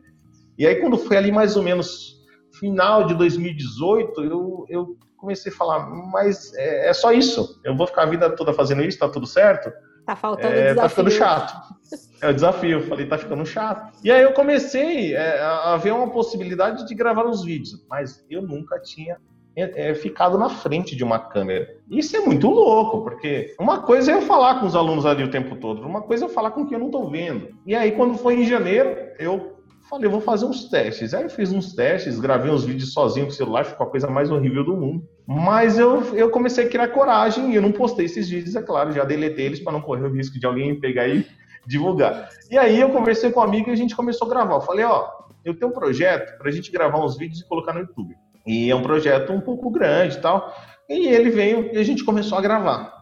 E 0.56 0.66
aí 0.66 0.76
quando 0.76 0.96
foi 0.96 1.16
ali 1.16 1.32
mais 1.32 1.56
ou 1.56 1.62
menos 1.62 2.14
final 2.58 3.04
de 3.06 3.14
2018, 3.14 4.22
eu, 4.22 4.64
eu 4.68 4.96
comecei 5.16 5.50
a 5.50 5.54
falar, 5.54 5.90
mas 6.12 6.54
é, 6.54 6.90
é, 6.90 6.92
só 6.92 7.12
isso? 7.12 7.60
Eu 7.64 7.76
vou 7.76 7.86
ficar 7.86 8.02
a 8.02 8.06
vida 8.06 8.30
toda 8.30 8.52
fazendo 8.52 8.82
isso, 8.82 8.98
tá 8.98 9.08
tudo 9.08 9.26
certo? 9.26 9.72
Tá 10.06 10.14
faltando 10.14 10.54
é, 10.54 10.74
desafio. 10.74 10.82
Tá 10.82 10.88
ficando 10.88 11.10
chato. 11.10 11.74
É 12.20 12.28
o 12.28 12.34
desafio. 12.34 12.70
Eu 12.70 12.82
falei, 12.82 13.06
tá 13.06 13.16
ficando 13.16 13.46
chato. 13.46 13.98
E 14.04 14.10
aí 14.10 14.22
eu 14.22 14.32
comecei 14.32 15.14
é, 15.14 15.40
a 15.40 15.76
ver 15.78 15.92
uma 15.92 16.10
possibilidade 16.10 16.86
de 16.86 16.94
gravar 16.94 17.24
os 17.24 17.42
vídeos, 17.42 17.84
mas 17.88 18.24
eu 18.30 18.42
nunca 18.42 18.78
tinha 18.80 19.16
é, 19.56 19.90
é, 19.90 19.94
ficado 19.94 20.38
na 20.38 20.48
frente 20.48 20.96
de 20.96 21.04
uma 21.04 21.18
câmera. 21.18 21.68
Isso 21.90 22.16
é 22.16 22.20
muito 22.20 22.48
louco, 22.48 23.02
porque 23.02 23.54
uma 23.58 23.82
coisa 23.82 24.12
é 24.12 24.14
eu 24.14 24.22
falar 24.22 24.60
com 24.60 24.66
os 24.66 24.74
alunos 24.74 25.06
ali 25.06 25.22
o 25.22 25.30
tempo 25.30 25.56
todo, 25.56 25.82
uma 25.82 26.02
coisa 26.02 26.24
é 26.24 26.26
eu 26.26 26.30
falar 26.30 26.50
com 26.50 26.66
quem 26.66 26.74
eu 26.74 26.80
não 26.80 26.86
estou 26.86 27.10
vendo. 27.10 27.48
E 27.66 27.74
aí, 27.74 27.92
quando 27.92 28.18
foi 28.18 28.40
em 28.40 28.46
janeiro, 28.46 28.96
eu 29.18 29.54
Falei, 29.88 30.08
vou 30.08 30.20
fazer 30.20 30.46
uns 30.46 30.64
testes. 30.70 31.12
Aí 31.12 31.24
eu 31.24 31.30
fiz 31.30 31.52
uns 31.52 31.74
testes, 31.74 32.18
gravei 32.18 32.50
uns 32.50 32.64
vídeos 32.64 32.92
sozinho 32.94 33.26
com 33.26 33.32
o 33.32 33.34
celular, 33.34 33.66
ficou 33.66 33.86
a 33.86 33.90
coisa 33.90 34.08
mais 34.08 34.30
horrível 34.30 34.64
do 34.64 34.74
mundo. 34.74 35.06
Mas 35.26 35.78
eu, 35.78 36.02
eu 36.14 36.30
comecei 36.30 36.64
a 36.64 36.68
criar 36.68 36.88
coragem 36.88 37.52
e 37.52 37.54
eu 37.54 37.62
não 37.62 37.70
postei 37.70 38.06
esses 38.06 38.28
vídeos, 38.28 38.56
é 38.56 38.62
claro, 38.62 38.92
já 38.92 39.04
deletei 39.04 39.44
eles 39.44 39.60
para 39.60 39.74
não 39.74 39.82
correr 39.82 40.04
o 40.04 40.12
risco 40.12 40.38
de 40.38 40.46
alguém 40.46 40.80
pegar 40.80 41.06
e 41.06 41.26
divulgar. 41.68 42.30
E 42.50 42.56
aí 42.56 42.80
eu 42.80 42.90
conversei 42.90 43.30
com 43.30 43.40
um 43.40 43.42
amigo 43.42 43.68
e 43.68 43.72
a 43.72 43.76
gente 43.76 43.94
começou 43.94 44.26
a 44.26 44.30
gravar. 44.30 44.54
Eu 44.54 44.60
falei, 44.62 44.86
ó, 44.86 45.06
eu 45.44 45.54
tenho 45.54 45.70
um 45.70 45.74
projeto 45.74 46.38
para 46.38 46.48
a 46.48 46.52
gente 46.52 46.72
gravar 46.72 47.04
uns 47.04 47.18
vídeos 47.18 47.42
e 47.42 47.46
colocar 47.46 47.74
no 47.74 47.80
YouTube. 47.80 48.14
E 48.46 48.70
é 48.70 48.76
um 48.76 48.82
projeto 48.82 49.32
um 49.32 49.40
pouco 49.40 49.70
grande 49.70 50.16
e 50.16 50.20
tal. 50.20 50.54
E 50.88 51.08
ele 51.08 51.30
veio 51.30 51.70
e 51.72 51.78
a 51.78 51.82
gente 51.82 52.04
começou 52.04 52.38
a 52.38 52.40
gravar. 52.40 52.92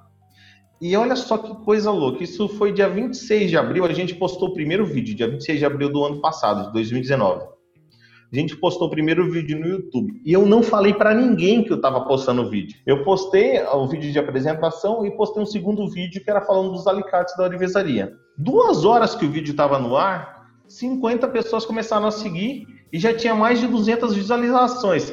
E 0.80 0.96
olha 0.96 1.14
só 1.14 1.38
que 1.38 1.54
coisa 1.64 1.92
louca, 1.92 2.24
isso 2.24 2.48
foi 2.48 2.72
dia 2.72 2.88
26 2.88 3.50
de 3.50 3.56
abril, 3.56 3.84
a 3.84 3.92
gente 3.92 4.16
postou 4.16 4.48
o 4.48 4.52
primeiro 4.52 4.84
vídeo, 4.84 5.14
dia 5.14 5.28
26 5.28 5.60
de 5.60 5.64
abril 5.64 5.88
do 5.92 6.04
ano 6.04 6.20
passado, 6.20 6.66
de 6.66 6.72
2019. 6.72 7.52
A 8.32 8.36
gente 8.36 8.56
postou 8.56 8.88
o 8.88 8.90
primeiro 8.90 9.30
vídeo 9.30 9.60
no 9.60 9.68
YouTube. 9.68 10.10
E 10.24 10.32
eu 10.32 10.46
não 10.46 10.62
falei 10.62 10.94
para 10.94 11.14
ninguém 11.14 11.62
que 11.62 11.70
eu 11.70 11.76
estava 11.76 12.00
postando 12.00 12.42
o 12.42 12.48
vídeo. 12.48 12.78
Eu 12.86 13.04
postei 13.04 13.62
o 13.62 13.86
vídeo 13.86 14.10
de 14.10 14.18
apresentação 14.18 15.04
e 15.04 15.14
postei 15.14 15.42
um 15.42 15.46
segundo 15.46 15.86
vídeo 15.88 16.24
que 16.24 16.30
era 16.30 16.40
falando 16.40 16.72
dos 16.72 16.86
alicates 16.86 17.36
da 17.36 17.44
orivesaria. 17.44 18.10
Duas 18.38 18.86
horas 18.86 19.14
que 19.14 19.26
o 19.26 19.30
vídeo 19.30 19.50
estava 19.50 19.78
no 19.78 19.96
ar, 19.96 20.46
50 20.66 21.28
pessoas 21.28 21.66
começaram 21.66 22.06
a 22.06 22.10
seguir 22.10 22.66
e 22.90 22.98
já 22.98 23.14
tinha 23.14 23.34
mais 23.34 23.60
de 23.60 23.66
200 23.66 24.14
visualizações. 24.14 25.12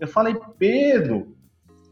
Eu 0.00 0.08
falei, 0.08 0.36
Pedro, 0.58 1.36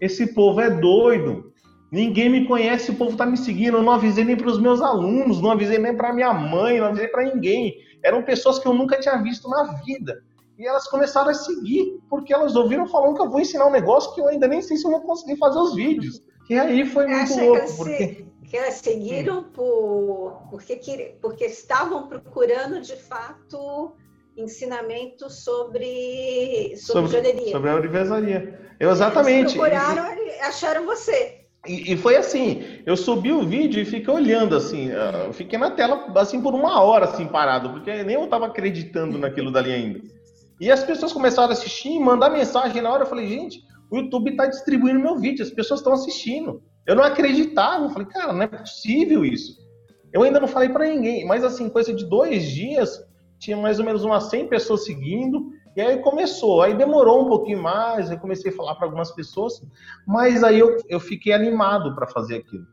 esse 0.00 0.34
povo 0.34 0.60
é 0.60 0.70
doido. 0.70 1.52
Ninguém 1.90 2.28
me 2.28 2.46
conhece, 2.46 2.90
o 2.90 2.96
povo 2.96 3.12
está 3.12 3.24
me 3.24 3.36
seguindo. 3.36 3.76
Eu 3.76 3.82
não 3.82 3.92
avisei 3.92 4.24
nem 4.24 4.36
para 4.36 4.48
os 4.48 4.60
meus 4.60 4.80
alunos, 4.80 5.40
não 5.40 5.50
avisei 5.50 5.78
nem 5.78 5.96
para 5.96 6.12
minha 6.12 6.32
mãe, 6.32 6.78
não 6.78 6.88
avisei 6.88 7.08
para 7.08 7.24
ninguém. 7.24 7.74
Eram 8.02 8.22
pessoas 8.22 8.58
que 8.58 8.66
eu 8.66 8.74
nunca 8.74 8.98
tinha 8.98 9.16
visto 9.22 9.48
na 9.48 9.74
vida. 9.84 10.22
E 10.58 10.66
elas 10.66 10.88
começaram 10.88 11.30
a 11.30 11.34
seguir, 11.34 12.00
porque 12.08 12.32
elas 12.32 12.56
ouviram 12.56 12.86
falando 12.86 13.14
que 13.14 13.22
eu 13.22 13.30
vou 13.30 13.40
ensinar 13.40 13.66
um 13.66 13.70
negócio 13.70 14.14
que 14.14 14.20
eu 14.20 14.28
ainda 14.28 14.48
nem 14.48 14.62
sei 14.62 14.76
se 14.76 14.86
eu 14.86 14.90
vou 14.90 15.02
conseguir 15.02 15.36
fazer 15.36 15.58
os 15.58 15.74
vídeos. 15.74 16.22
E 16.48 16.58
aí 16.58 16.86
foi 16.86 17.06
muito 17.06 17.32
Acha 17.32 17.44
louco. 17.44 17.66
Que, 17.66 17.76
porque... 17.76 18.26
que 18.44 18.56
elas 18.56 18.74
seguiram 18.74 19.44
por, 19.44 20.46
porque, 20.50 21.18
porque 21.20 21.44
estavam 21.44 22.08
procurando, 22.08 22.80
de 22.80 22.96
fato, 22.96 23.94
ensinamento 24.36 25.30
sobre, 25.30 26.74
sobre, 26.76 27.10
sobre 27.10 27.50
Sobre 27.50 27.70
a 27.70 27.76
universaria. 27.76 28.60
Eu, 28.78 28.90
exatamente. 28.90 29.58
Eles 29.58 29.70
procuraram 29.72 30.14
e 30.18 30.30
acharam 30.40 30.84
você. 30.84 31.46
E, 31.66 31.92
e, 31.92 31.96
foi 31.96 32.16
assim, 32.16 32.62
eu 32.86 32.96
subi 32.96 33.32
o 33.32 33.44
vídeo 33.44 33.80
e 33.80 33.84
fiquei 33.84 34.12
olhando 34.12 34.54
assim, 34.54 34.90
uh, 34.90 35.32
fiquei 35.32 35.58
na 35.58 35.70
tela 35.70 36.12
assim 36.16 36.40
por 36.40 36.54
uma 36.54 36.80
hora 36.80 37.06
assim 37.06 37.26
parado, 37.26 37.70
porque 37.70 38.04
nem 38.04 38.14
eu 38.14 38.24
estava 38.24 38.46
acreditando 38.46 39.18
naquilo 39.18 39.50
dali 39.50 39.72
ainda. 39.72 40.00
E 40.60 40.70
as 40.70 40.84
pessoas 40.84 41.12
começaram 41.12 41.48
a 41.48 41.52
assistir 41.52 41.90
e 41.90 41.98
mandar 41.98 42.30
mensagem 42.30 42.80
na 42.80 42.90
hora, 42.90 43.02
eu 43.02 43.08
falei, 43.08 43.26
gente, 43.26 43.60
o 43.90 43.96
YouTube 43.96 44.30
está 44.30 44.46
distribuindo 44.46 45.00
meu 45.00 45.18
vídeo, 45.18 45.42
as 45.42 45.50
pessoas 45.50 45.80
estão 45.80 45.92
assistindo. 45.92 46.62
Eu 46.86 46.94
não 46.94 47.02
acreditava, 47.02 47.84
eu 47.84 47.90
falei, 47.90 48.06
cara, 48.08 48.32
não 48.32 48.42
é 48.42 48.46
possível 48.46 49.24
isso. 49.24 49.58
Eu 50.12 50.22
ainda 50.22 50.40
não 50.40 50.48
falei 50.48 50.68
para 50.68 50.86
ninguém, 50.86 51.26
mas 51.26 51.44
assim, 51.44 51.68
coisa 51.68 51.92
de 51.92 52.04
dois 52.04 52.44
dias, 52.44 53.04
tinha 53.38 53.56
mais 53.56 53.78
ou 53.78 53.84
menos 53.84 54.04
umas 54.04 54.24
100 54.24 54.48
pessoas 54.48 54.84
seguindo, 54.84 55.52
E 55.76 55.80
aí 55.80 55.98
começou, 55.98 56.62
aí 56.62 56.74
demorou 56.74 57.26
um 57.26 57.28
pouquinho 57.28 57.62
mais, 57.62 58.10
eu 58.10 58.18
comecei 58.18 58.50
a 58.50 58.54
falar 58.54 58.74
para 58.76 58.86
algumas 58.86 59.10
pessoas, 59.12 59.62
mas 60.06 60.42
aí 60.42 60.58
eu, 60.58 60.78
eu 60.88 60.98
fiquei 60.98 61.34
animado 61.34 61.94
para 61.94 62.06
fazer 62.06 62.36
aquilo. 62.36 62.66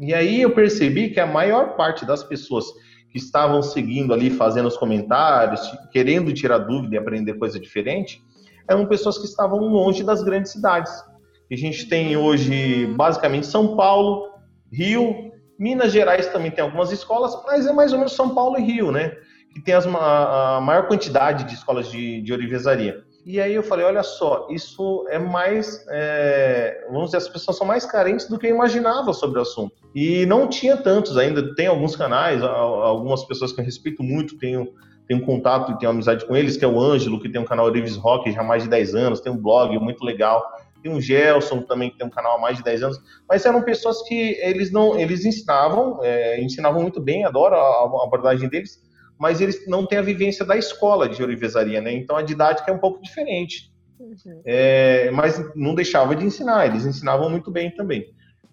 E 0.00 0.14
aí 0.14 0.40
eu 0.40 0.54
percebi 0.54 1.10
que 1.10 1.20
a 1.20 1.26
maior 1.26 1.76
parte 1.76 2.06
das 2.06 2.22
pessoas 2.22 2.64
que 3.10 3.18
estavam 3.18 3.60
seguindo 3.60 4.14
ali, 4.14 4.30
fazendo 4.30 4.66
os 4.66 4.78
comentários, 4.78 5.60
querendo 5.90 6.32
tirar 6.32 6.58
dúvida 6.58 6.94
e 6.94 6.98
aprender 6.98 7.34
coisa 7.34 7.60
diferente, 7.60 8.22
eram 8.68 8.86
pessoas 8.86 9.18
que 9.18 9.24
estavam 9.24 9.58
longe 9.58 10.02
das 10.02 10.22
grandes 10.22 10.52
cidades. 10.52 10.92
A 11.50 11.56
gente 11.56 11.88
tem 11.88 12.16
hoje 12.16 12.86
basicamente 12.96 13.46
São 13.46 13.76
Paulo, 13.76 14.28
Rio, 14.70 15.32
Minas 15.58 15.92
Gerais 15.92 16.28
também 16.28 16.50
tem 16.50 16.62
algumas 16.62 16.92
escolas, 16.92 17.36
mas 17.44 17.66
é 17.66 17.72
mais 17.72 17.92
ou 17.92 17.98
menos 17.98 18.12
São 18.12 18.34
Paulo 18.34 18.58
e 18.58 18.62
Rio, 18.62 18.92
né? 18.92 19.12
Que 19.54 19.60
tem 19.60 19.74
as, 19.74 19.86
a, 19.86 20.56
a, 20.56 20.60
maior 20.60 20.86
quantidade 20.86 21.44
de 21.44 21.54
escolas 21.54 21.90
de, 21.90 22.20
de 22.22 22.32
orivesaria. 22.32 23.02
E 23.26 23.40
aí 23.40 23.54
eu 23.54 23.62
falei, 23.62 23.84
olha 23.84 24.02
só, 24.02 24.46
isso 24.48 25.06
é 25.10 25.18
mais, 25.18 25.84
é, 25.90 26.86
vamos 26.88 27.06
dizer, 27.06 27.18
as 27.18 27.28
pessoas 27.28 27.58
são 27.58 27.66
mais 27.66 27.84
carentes 27.84 28.26
do 28.26 28.38
que 28.38 28.46
eu 28.46 28.50
imaginava 28.50 29.12
sobre 29.12 29.38
o 29.38 29.42
assunto. 29.42 29.74
E 29.94 30.24
não 30.24 30.48
tinha 30.48 30.78
tantos 30.78 31.16
ainda, 31.18 31.54
tem 31.54 31.66
alguns 31.66 31.94
canais, 31.94 32.42
algumas 32.42 33.24
pessoas 33.24 33.52
que 33.52 33.60
eu 33.60 33.64
respeito 33.66 34.02
muito, 34.02 34.38
tenho, 34.38 34.72
tenho 35.06 35.20
contato 35.26 35.72
e 35.72 35.78
tenho 35.78 35.90
amizade 35.90 36.24
com 36.24 36.34
eles, 36.34 36.56
que 36.56 36.64
é 36.64 36.68
o 36.68 36.80
Ângelo, 36.80 37.20
que 37.20 37.28
tem 37.28 37.38
um 37.38 37.44
canal 37.44 37.66
Orives 37.66 37.96
Rock 37.96 38.32
já 38.32 38.40
há 38.40 38.44
mais 38.44 38.62
de 38.62 38.70
10 38.70 38.94
anos, 38.94 39.20
tem 39.20 39.30
um 39.30 39.36
blog 39.36 39.78
muito 39.78 40.02
legal. 40.04 40.42
Tem 40.82 40.92
um 40.92 41.00
Gelson 41.00 41.62
também, 41.62 41.90
que 41.90 41.98
tem 41.98 42.06
um 42.06 42.10
canal 42.10 42.36
há 42.36 42.40
mais 42.40 42.56
de 42.56 42.62
10 42.62 42.82
anos, 42.82 42.98
mas 43.28 43.44
eram 43.44 43.62
pessoas 43.62 44.00
que 44.02 44.38
eles 44.40 44.70
não, 44.70 44.98
eles 44.98 45.24
ensinavam, 45.24 45.98
é, 46.02 46.40
ensinavam 46.40 46.80
muito 46.80 47.00
bem, 47.00 47.24
adoro 47.24 47.56
a, 47.56 47.58
a 47.58 48.04
abordagem 48.04 48.48
deles, 48.48 48.80
mas 49.18 49.40
eles 49.40 49.66
não 49.66 49.86
têm 49.86 49.98
a 49.98 50.02
vivência 50.02 50.44
da 50.44 50.56
escola 50.56 51.08
de 51.08 51.22
orivesaria, 51.22 51.80
né? 51.80 51.92
Então 51.92 52.16
a 52.16 52.22
didática 52.22 52.70
é 52.70 52.74
um 52.74 52.78
pouco 52.78 53.02
diferente. 53.02 53.72
Uhum. 53.98 54.42
É, 54.44 55.10
mas 55.10 55.42
não 55.56 55.74
deixava 55.74 56.14
de 56.14 56.24
ensinar, 56.24 56.66
eles 56.66 56.86
ensinavam 56.86 57.28
muito 57.28 57.50
bem 57.50 57.70
também. 57.70 58.06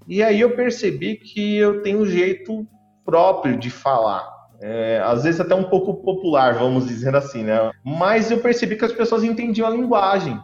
E 0.08 0.24
aí 0.24 0.42
eu 0.42 0.56
percebi 0.56 1.16
que 1.16 1.56
eu 1.58 1.82
tenho 1.82 2.00
um 2.00 2.06
jeito 2.06 2.68
próprio 3.04 3.58
de 3.58 3.70
falar. 3.70 4.34
É, 4.62 5.02
às 5.04 5.24
vezes 5.24 5.40
até 5.40 5.54
um 5.54 5.66
pouco 5.66 5.94
popular, 5.96 6.56
vamos 6.56 6.88
dizer 6.88 7.16
assim, 7.16 7.44
né? 7.44 7.72
Mas 7.84 8.32
eu 8.32 8.40
percebi 8.40 8.76
que 8.76 8.86
as 8.86 8.94
pessoas 8.94 9.24
entendiam 9.24 9.68
a 9.68 9.72
linguagem. 9.72 10.40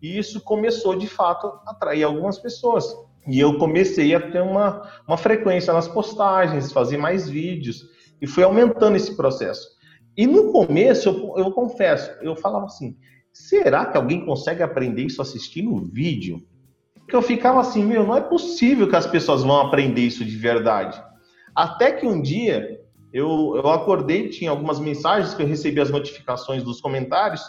E 0.00 0.16
isso 0.16 0.40
começou, 0.40 0.96
de 0.96 1.08
fato, 1.08 1.46
a 1.66 1.72
atrair 1.72 2.04
algumas 2.04 2.38
pessoas. 2.38 2.86
E 3.26 3.38
eu 3.38 3.58
comecei 3.58 4.14
a 4.14 4.20
ter 4.20 4.40
uma, 4.40 4.88
uma 5.06 5.16
frequência 5.16 5.72
nas 5.72 5.88
postagens, 5.88 6.72
fazer 6.72 6.96
mais 6.96 7.28
vídeos, 7.28 7.84
e 8.20 8.26
fui 8.26 8.42
aumentando 8.42 8.96
esse 8.96 9.16
processo. 9.16 9.68
E 10.16 10.26
no 10.26 10.52
começo, 10.52 11.08
eu, 11.08 11.44
eu 11.44 11.52
confesso, 11.52 12.10
eu 12.22 12.34
falava 12.34 12.66
assim: 12.66 12.96
será 13.32 13.86
que 13.86 13.96
alguém 13.96 14.24
consegue 14.24 14.62
aprender 14.62 15.04
isso 15.04 15.22
assistindo 15.22 15.76
vídeo? 15.76 16.40
Porque 16.94 17.16
eu 17.16 17.22
ficava 17.22 17.60
assim, 17.60 17.84
meu, 17.84 18.06
não 18.06 18.16
é 18.16 18.20
possível 18.20 18.88
que 18.88 18.96
as 18.96 19.06
pessoas 19.06 19.42
vão 19.42 19.60
aprender 19.60 20.02
isso 20.02 20.24
de 20.24 20.36
verdade. 20.36 21.02
Até 21.54 21.92
que 21.92 22.06
um 22.06 22.20
dia 22.20 22.80
eu, 23.12 23.54
eu 23.56 23.68
acordei, 23.70 24.28
tinha 24.28 24.50
algumas 24.50 24.78
mensagens 24.78 25.34
que 25.34 25.42
eu 25.42 25.46
recebi 25.46 25.80
as 25.80 25.90
notificações 25.90 26.62
dos 26.62 26.80
comentários, 26.80 27.42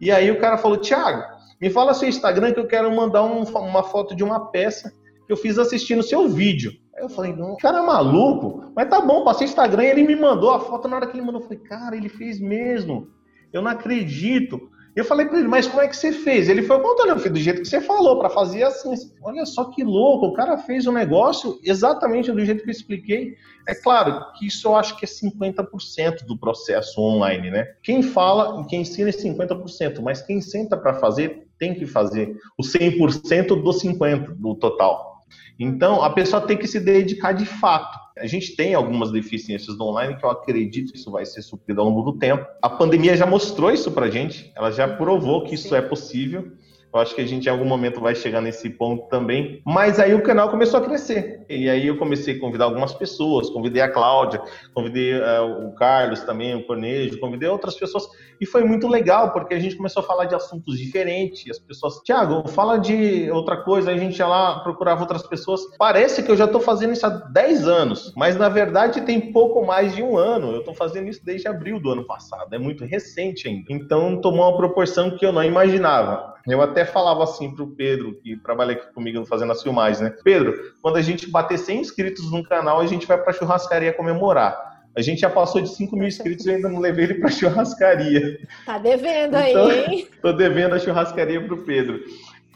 e 0.00 0.10
aí 0.10 0.30
o 0.30 0.38
cara 0.38 0.56
falou: 0.56 0.78
Thiago, 0.78 1.22
me 1.60 1.70
fala 1.70 1.94
seu 1.94 2.08
Instagram 2.08 2.52
que 2.52 2.60
eu 2.60 2.66
quero 2.66 2.94
mandar 2.94 3.24
um, 3.24 3.42
uma 3.42 3.82
foto 3.82 4.14
de 4.14 4.22
uma 4.22 4.50
peça 4.50 4.92
que 5.26 5.32
eu 5.32 5.36
fiz 5.36 5.58
assistindo 5.58 6.02
seu 6.02 6.28
vídeo. 6.28 6.72
Aí 6.96 7.02
eu 7.02 7.08
falei, 7.08 7.34
não, 7.34 7.52
o 7.52 7.56
cara 7.56 7.78
é 7.78 7.82
maluco, 7.82 8.72
mas 8.74 8.88
tá 8.88 9.00
bom, 9.00 9.24
passei 9.24 9.46
Instagram 9.46 9.82
ele 9.82 10.04
me 10.04 10.14
mandou 10.14 10.50
a 10.50 10.60
foto 10.60 10.86
na 10.86 10.96
hora 10.96 11.06
que 11.06 11.16
ele 11.16 11.26
mandou. 11.26 11.40
Eu 11.40 11.46
falei, 11.46 11.62
cara, 11.64 11.96
ele 11.96 12.08
fez 12.08 12.40
mesmo. 12.40 13.08
Eu 13.52 13.62
não 13.62 13.70
acredito. 13.70 14.70
Eu 14.94 15.04
falei 15.04 15.26
para 15.26 15.40
ele, 15.40 15.48
mas 15.48 15.66
como 15.66 15.82
é 15.82 15.88
que 15.88 15.96
você 15.96 16.12
fez? 16.12 16.48
Ele 16.48 16.62
foi 16.62 16.80
contando, 16.80 17.18
filho, 17.18 17.34
do 17.34 17.40
jeito 17.40 17.62
que 17.62 17.68
você 17.68 17.80
falou, 17.80 18.16
para 18.16 18.30
fazer 18.30 18.62
assim. 18.62 18.94
Olha 19.20 19.44
só 19.44 19.64
que 19.64 19.82
louco, 19.82 20.26
o 20.26 20.34
cara 20.34 20.56
fez 20.56 20.86
o 20.86 20.90
um 20.90 20.94
negócio 20.94 21.58
exatamente 21.64 22.30
do 22.30 22.44
jeito 22.44 22.62
que 22.62 22.70
eu 22.70 22.72
expliquei. 22.72 23.34
É 23.66 23.74
claro 23.74 24.24
que 24.34 24.46
isso 24.46 24.68
eu 24.68 24.76
acho 24.76 24.96
que 24.96 25.04
é 25.04 25.08
50% 25.08 26.24
do 26.24 26.38
processo 26.38 27.00
online, 27.00 27.50
né? 27.50 27.66
Quem 27.82 28.04
fala 28.04 28.60
e 28.60 28.66
quem 28.66 28.82
ensina 28.82 29.08
é 29.08 29.12
50%, 29.12 30.00
mas 30.00 30.22
quem 30.22 30.40
senta 30.40 30.76
para 30.76 30.94
fazer 30.94 31.48
tem 31.58 31.74
que 31.74 31.86
fazer 31.86 32.36
o 32.56 32.62
100% 32.62 33.48
do 33.48 33.70
50% 33.70 34.34
do 34.36 34.54
total. 34.54 35.13
Então, 35.58 36.02
a 36.02 36.10
pessoa 36.10 36.42
tem 36.42 36.56
que 36.56 36.66
se 36.66 36.80
dedicar 36.80 37.32
de 37.32 37.46
fato. 37.46 37.98
A 38.18 38.26
gente 38.26 38.54
tem 38.54 38.74
algumas 38.74 39.10
deficiências 39.10 39.76
do 39.76 39.84
online 39.84 40.16
que 40.16 40.24
eu 40.24 40.30
acredito 40.30 40.92
que 40.92 40.98
isso 40.98 41.10
vai 41.10 41.24
ser 41.24 41.42
suprido 41.42 41.80
ao 41.80 41.88
longo 41.88 42.12
do 42.12 42.18
tempo. 42.18 42.46
A 42.62 42.68
pandemia 42.68 43.16
já 43.16 43.26
mostrou 43.26 43.70
isso 43.70 43.90
pra 43.90 44.10
gente, 44.10 44.52
ela 44.54 44.70
já 44.70 44.88
provou 44.88 45.44
que 45.44 45.54
isso 45.54 45.74
é 45.74 45.82
possível. 45.82 46.52
Eu 46.94 47.00
acho 47.00 47.12
que 47.12 47.20
a 47.20 47.26
gente 47.26 47.46
em 47.46 47.50
algum 47.50 47.64
momento 47.64 48.00
vai 48.00 48.14
chegar 48.14 48.40
nesse 48.40 48.70
ponto 48.70 49.08
também. 49.08 49.60
Mas 49.66 49.98
aí 49.98 50.14
o 50.14 50.22
canal 50.22 50.48
começou 50.48 50.78
a 50.78 50.84
crescer. 50.84 51.44
E 51.48 51.68
aí 51.68 51.88
eu 51.88 51.98
comecei 51.98 52.36
a 52.36 52.40
convidar 52.40 52.66
algumas 52.66 52.94
pessoas, 52.94 53.50
convidei 53.50 53.82
a 53.82 53.90
Cláudia, 53.90 54.40
convidei 54.72 55.14
uh, 55.14 55.66
o 55.66 55.74
Carlos 55.74 56.20
também, 56.20 56.54
o 56.54 56.64
Cornejo, 56.64 57.18
convidei 57.18 57.48
outras 57.48 57.74
pessoas. 57.74 58.06
E 58.40 58.46
foi 58.46 58.62
muito 58.62 58.86
legal, 58.86 59.32
porque 59.32 59.54
a 59.54 59.58
gente 59.58 59.76
começou 59.76 60.04
a 60.04 60.06
falar 60.06 60.26
de 60.26 60.36
assuntos 60.36 60.78
diferentes. 60.78 61.50
As 61.50 61.58
pessoas, 61.58 61.96
Tiago, 62.04 62.46
fala 62.48 62.78
de 62.78 63.28
outra 63.32 63.56
coisa. 63.56 63.90
Aí 63.90 63.96
a 63.96 64.00
gente 64.00 64.16
ia 64.16 64.26
lá, 64.28 64.60
procurava 64.60 65.00
outras 65.00 65.26
pessoas. 65.26 65.62
Parece 65.76 66.22
que 66.22 66.30
eu 66.30 66.36
já 66.36 66.44
estou 66.44 66.60
fazendo 66.60 66.92
isso 66.92 67.04
há 67.04 67.08
10 67.08 67.66
anos, 67.66 68.12
mas 68.16 68.36
na 68.36 68.48
verdade 68.48 69.00
tem 69.00 69.32
pouco 69.32 69.66
mais 69.66 69.96
de 69.96 70.02
um 70.02 70.16
ano. 70.16 70.52
Eu 70.52 70.60
estou 70.60 70.74
fazendo 70.74 71.08
isso 71.08 71.24
desde 71.24 71.48
abril 71.48 71.80
do 71.80 71.90
ano 71.90 72.06
passado. 72.06 72.54
É 72.54 72.58
muito 72.58 72.84
recente 72.84 73.48
ainda. 73.48 73.64
Então 73.68 74.20
tomou 74.20 74.48
uma 74.48 74.56
proporção 74.56 75.16
que 75.16 75.26
eu 75.26 75.32
não 75.32 75.42
imaginava. 75.42 76.33
Eu 76.46 76.60
até 76.60 76.84
falava 76.84 77.24
assim 77.24 77.54
pro 77.54 77.66
Pedro, 77.68 78.14
que 78.22 78.36
trabalha 78.36 78.72
aqui 78.72 78.92
comigo 78.92 79.24
fazendo 79.24 79.52
as 79.52 79.62
filmagens, 79.62 80.00
né? 80.00 80.14
Pedro, 80.22 80.74
quando 80.82 80.96
a 80.96 81.02
gente 81.02 81.30
bater 81.30 81.58
100 81.58 81.80
inscritos 81.80 82.30
no 82.30 82.44
canal, 82.44 82.80
a 82.80 82.86
gente 82.86 83.06
vai 83.06 83.16
pra 83.16 83.32
churrascaria 83.32 83.92
comemorar. 83.92 84.74
A 84.96 85.00
gente 85.00 85.22
já 85.22 85.30
passou 85.30 85.60
de 85.60 85.68
5 85.68 85.96
mil 85.96 86.06
inscritos 86.06 86.46
e 86.46 86.50
ainda 86.50 86.68
não 86.68 86.78
levei 86.78 87.04
ele 87.06 87.14
pra 87.14 87.30
churrascaria. 87.30 88.38
Tá 88.64 88.78
devendo 88.78 89.34
aí, 89.34 89.50
então, 89.50 89.70
hein? 89.70 90.08
Tô 90.22 90.32
devendo 90.32 90.74
a 90.74 90.78
churrascaria 90.78 91.44
pro 91.44 91.64
Pedro. 91.64 92.00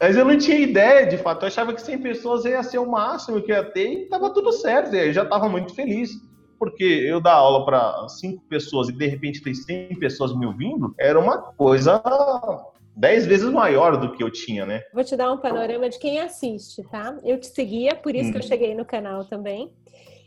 Mas 0.00 0.16
eu 0.16 0.24
não 0.24 0.38
tinha 0.38 0.58
ideia, 0.58 1.06
de 1.06 1.16
fato. 1.16 1.42
Eu 1.42 1.48
achava 1.48 1.72
que 1.72 1.82
100 1.82 1.98
pessoas 1.98 2.44
ia 2.44 2.62
ser 2.62 2.78
o 2.78 2.88
máximo 2.88 3.42
que 3.42 3.50
ia 3.50 3.64
ter 3.64 3.92
e 3.92 4.06
tava 4.06 4.30
tudo 4.30 4.52
certo. 4.52 4.94
E 4.94 5.08
eu 5.08 5.12
já 5.12 5.24
tava 5.24 5.48
muito 5.48 5.74
feliz. 5.74 6.10
Porque 6.58 6.84
eu 6.84 7.20
dar 7.20 7.34
aula 7.34 7.64
para 7.64 8.08
5 8.08 8.42
pessoas 8.48 8.88
e 8.88 8.92
de 8.92 9.06
repente 9.06 9.42
ter 9.42 9.54
100 9.54 9.96
pessoas 9.98 10.36
me 10.36 10.44
ouvindo, 10.44 10.92
era 10.98 11.18
uma 11.18 11.38
coisa 11.38 12.02
dez 12.98 13.24
vezes 13.24 13.48
maior 13.50 13.96
do 13.96 14.12
que 14.12 14.22
eu 14.22 14.30
tinha, 14.30 14.66
né? 14.66 14.82
Vou 14.92 15.04
te 15.04 15.16
dar 15.16 15.32
um 15.32 15.38
panorama 15.38 15.88
de 15.88 15.98
quem 15.98 16.20
assiste, 16.20 16.82
tá? 16.90 17.16
Eu 17.22 17.38
te 17.38 17.46
seguia, 17.46 17.94
por 17.94 18.14
isso 18.14 18.28
hum. 18.28 18.32
que 18.32 18.38
eu 18.38 18.42
uhum. 18.42 18.48
cheguei 18.48 18.74
no 18.74 18.84
canal 18.84 19.24
também. 19.24 19.72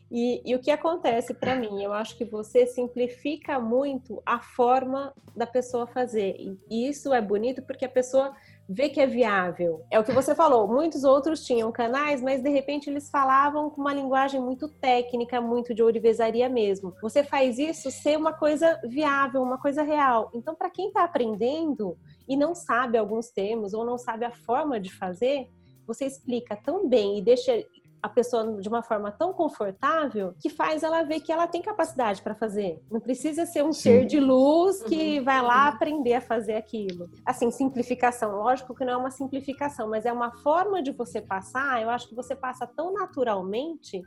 E, 0.10 0.42
e 0.46 0.54
o 0.56 0.60
que 0.60 0.70
acontece 0.70 1.34
para 1.34 1.56
mim? 1.56 1.82
Eu 1.82 1.94
acho 1.94 2.18
que 2.18 2.26
você 2.26 2.66
simplifica 2.66 3.60
muito 3.60 4.22
a 4.26 4.40
forma 4.40 5.14
da 5.34 5.48
pessoa 5.48 5.88
fazer. 5.88 6.36
E 6.70 6.90
isso 6.90 7.14
é 7.14 7.22
bonito 7.22 7.62
porque 7.62 7.86
a 7.86 7.90
pessoa 7.90 8.34
vê 8.68 8.90
que 8.90 9.00
é 9.00 9.08
viável. 9.08 9.86
É 9.90 9.98
o 9.98 10.04
que 10.04 10.12
você 10.12 10.36
falou, 10.36 10.68
muitos 10.68 11.04
outros 11.06 11.46
tinham 11.46 11.72
canais, 11.72 12.22
mas 12.22 12.42
de 12.42 12.50
repente 12.50 12.90
eles 12.90 13.10
falavam 13.10 13.70
com 13.70 13.82
uma 13.82 13.94
linguagem 13.94 14.40
muito 14.40 14.68
técnica, 14.68 15.40
muito 15.40 15.74
de 15.74 15.82
ourivesaria 15.82 16.48
mesmo. 16.50 16.94
Você 17.02 17.24
faz 17.24 17.58
isso 17.58 17.90
ser 17.90 18.18
uma 18.18 18.34
coisa 18.34 18.80
viável, 18.84 19.42
uma 19.42 19.58
coisa 19.58 19.82
real. 19.82 20.30
Então, 20.34 20.56
para 20.56 20.70
quem 20.70 20.88
está 20.88 21.04
aprendendo, 21.04 21.98
e 22.28 22.38
não 22.38 22.54
sabe 22.56 22.98
alguns 22.98 23.30
termos 23.30 23.74
ou 23.74 23.86
não 23.86 23.98
sabe 23.98 24.26
a 24.26 24.32
forma 24.32 24.80
de 24.80 24.94
fazer, 24.94 25.50
você 25.86 26.06
explica 26.06 26.56
tão 26.56 26.88
bem 26.88 27.18
e 27.18 27.22
deixa 27.22 27.66
a 28.02 28.10
pessoa 28.10 28.60
de 28.60 28.68
uma 28.68 28.82
forma 28.82 29.12
tão 29.12 29.32
confortável 29.32 30.34
que 30.40 30.50
faz 30.50 30.82
ela 30.82 31.04
ver 31.04 31.20
que 31.20 31.32
ela 31.32 31.46
tem 31.46 31.62
capacidade 31.62 32.22
para 32.22 32.34
fazer. 32.34 32.82
Não 32.90 33.00
precisa 33.00 33.46
ser 33.46 33.64
um 33.64 33.72
Sim. 33.72 33.82
ser 33.82 34.06
de 34.06 34.20
luz 34.20 34.82
que 34.82 35.20
uhum. 35.20 35.26
vai 35.26 35.42
lá 35.42 35.68
aprender 35.68 36.16
a 36.16 36.22
fazer 36.22 36.56
aquilo. 36.56 37.10
Assim, 37.24 37.52
simplificação, 37.52 38.38
lógico 38.38 38.74
que 38.74 38.84
não 38.84 38.94
é 38.94 38.98
uma 38.98 39.12
simplificação, 39.12 39.88
mas 39.88 40.06
é 40.06 40.12
uma 40.12 40.32
forma 40.40 40.82
de 40.82 40.92
você 40.92 41.22
passar. 41.22 41.82
Eu 41.82 41.90
acho 41.90 42.10
que 42.10 42.16
você 42.16 42.36
passa 42.36 42.66
tão 42.66 42.92
naturalmente 42.92 44.02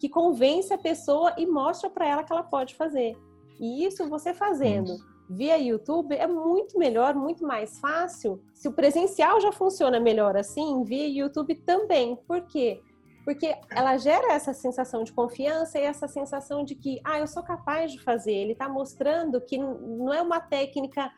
que 0.00 0.08
convence 0.08 0.72
a 0.72 0.78
pessoa 0.78 1.34
e 1.36 1.46
mostra 1.46 1.88
para 1.88 2.08
ela 2.08 2.24
que 2.24 2.32
ela 2.32 2.42
pode 2.42 2.74
fazer. 2.74 3.16
E 3.60 3.84
isso 3.84 4.08
você 4.08 4.34
fazendo. 4.34 4.94
Isso 4.94 5.17
via 5.28 5.58
YouTube 5.58 6.14
é 6.14 6.26
muito 6.26 6.78
melhor, 6.78 7.14
muito 7.14 7.46
mais 7.46 7.78
fácil. 7.78 8.40
Se 8.54 8.66
o 8.68 8.72
presencial 8.72 9.40
já 9.40 9.52
funciona 9.52 10.00
melhor 10.00 10.36
assim, 10.36 10.82
via 10.84 11.06
YouTube 11.06 11.54
também. 11.56 12.16
Por 12.26 12.42
quê? 12.42 12.80
Porque 13.24 13.54
ela 13.70 13.98
gera 13.98 14.32
essa 14.32 14.54
sensação 14.54 15.04
de 15.04 15.12
confiança 15.12 15.78
e 15.78 15.82
essa 15.82 16.08
sensação 16.08 16.64
de 16.64 16.74
que, 16.74 16.98
ah, 17.04 17.18
eu 17.18 17.26
sou 17.26 17.42
capaz 17.42 17.92
de 17.92 18.02
fazer. 18.02 18.32
Ele 18.32 18.52
está 18.52 18.68
mostrando 18.68 19.40
que 19.40 19.58
não 19.58 20.14
é 20.14 20.22
uma 20.22 20.40
técnica, 20.40 21.12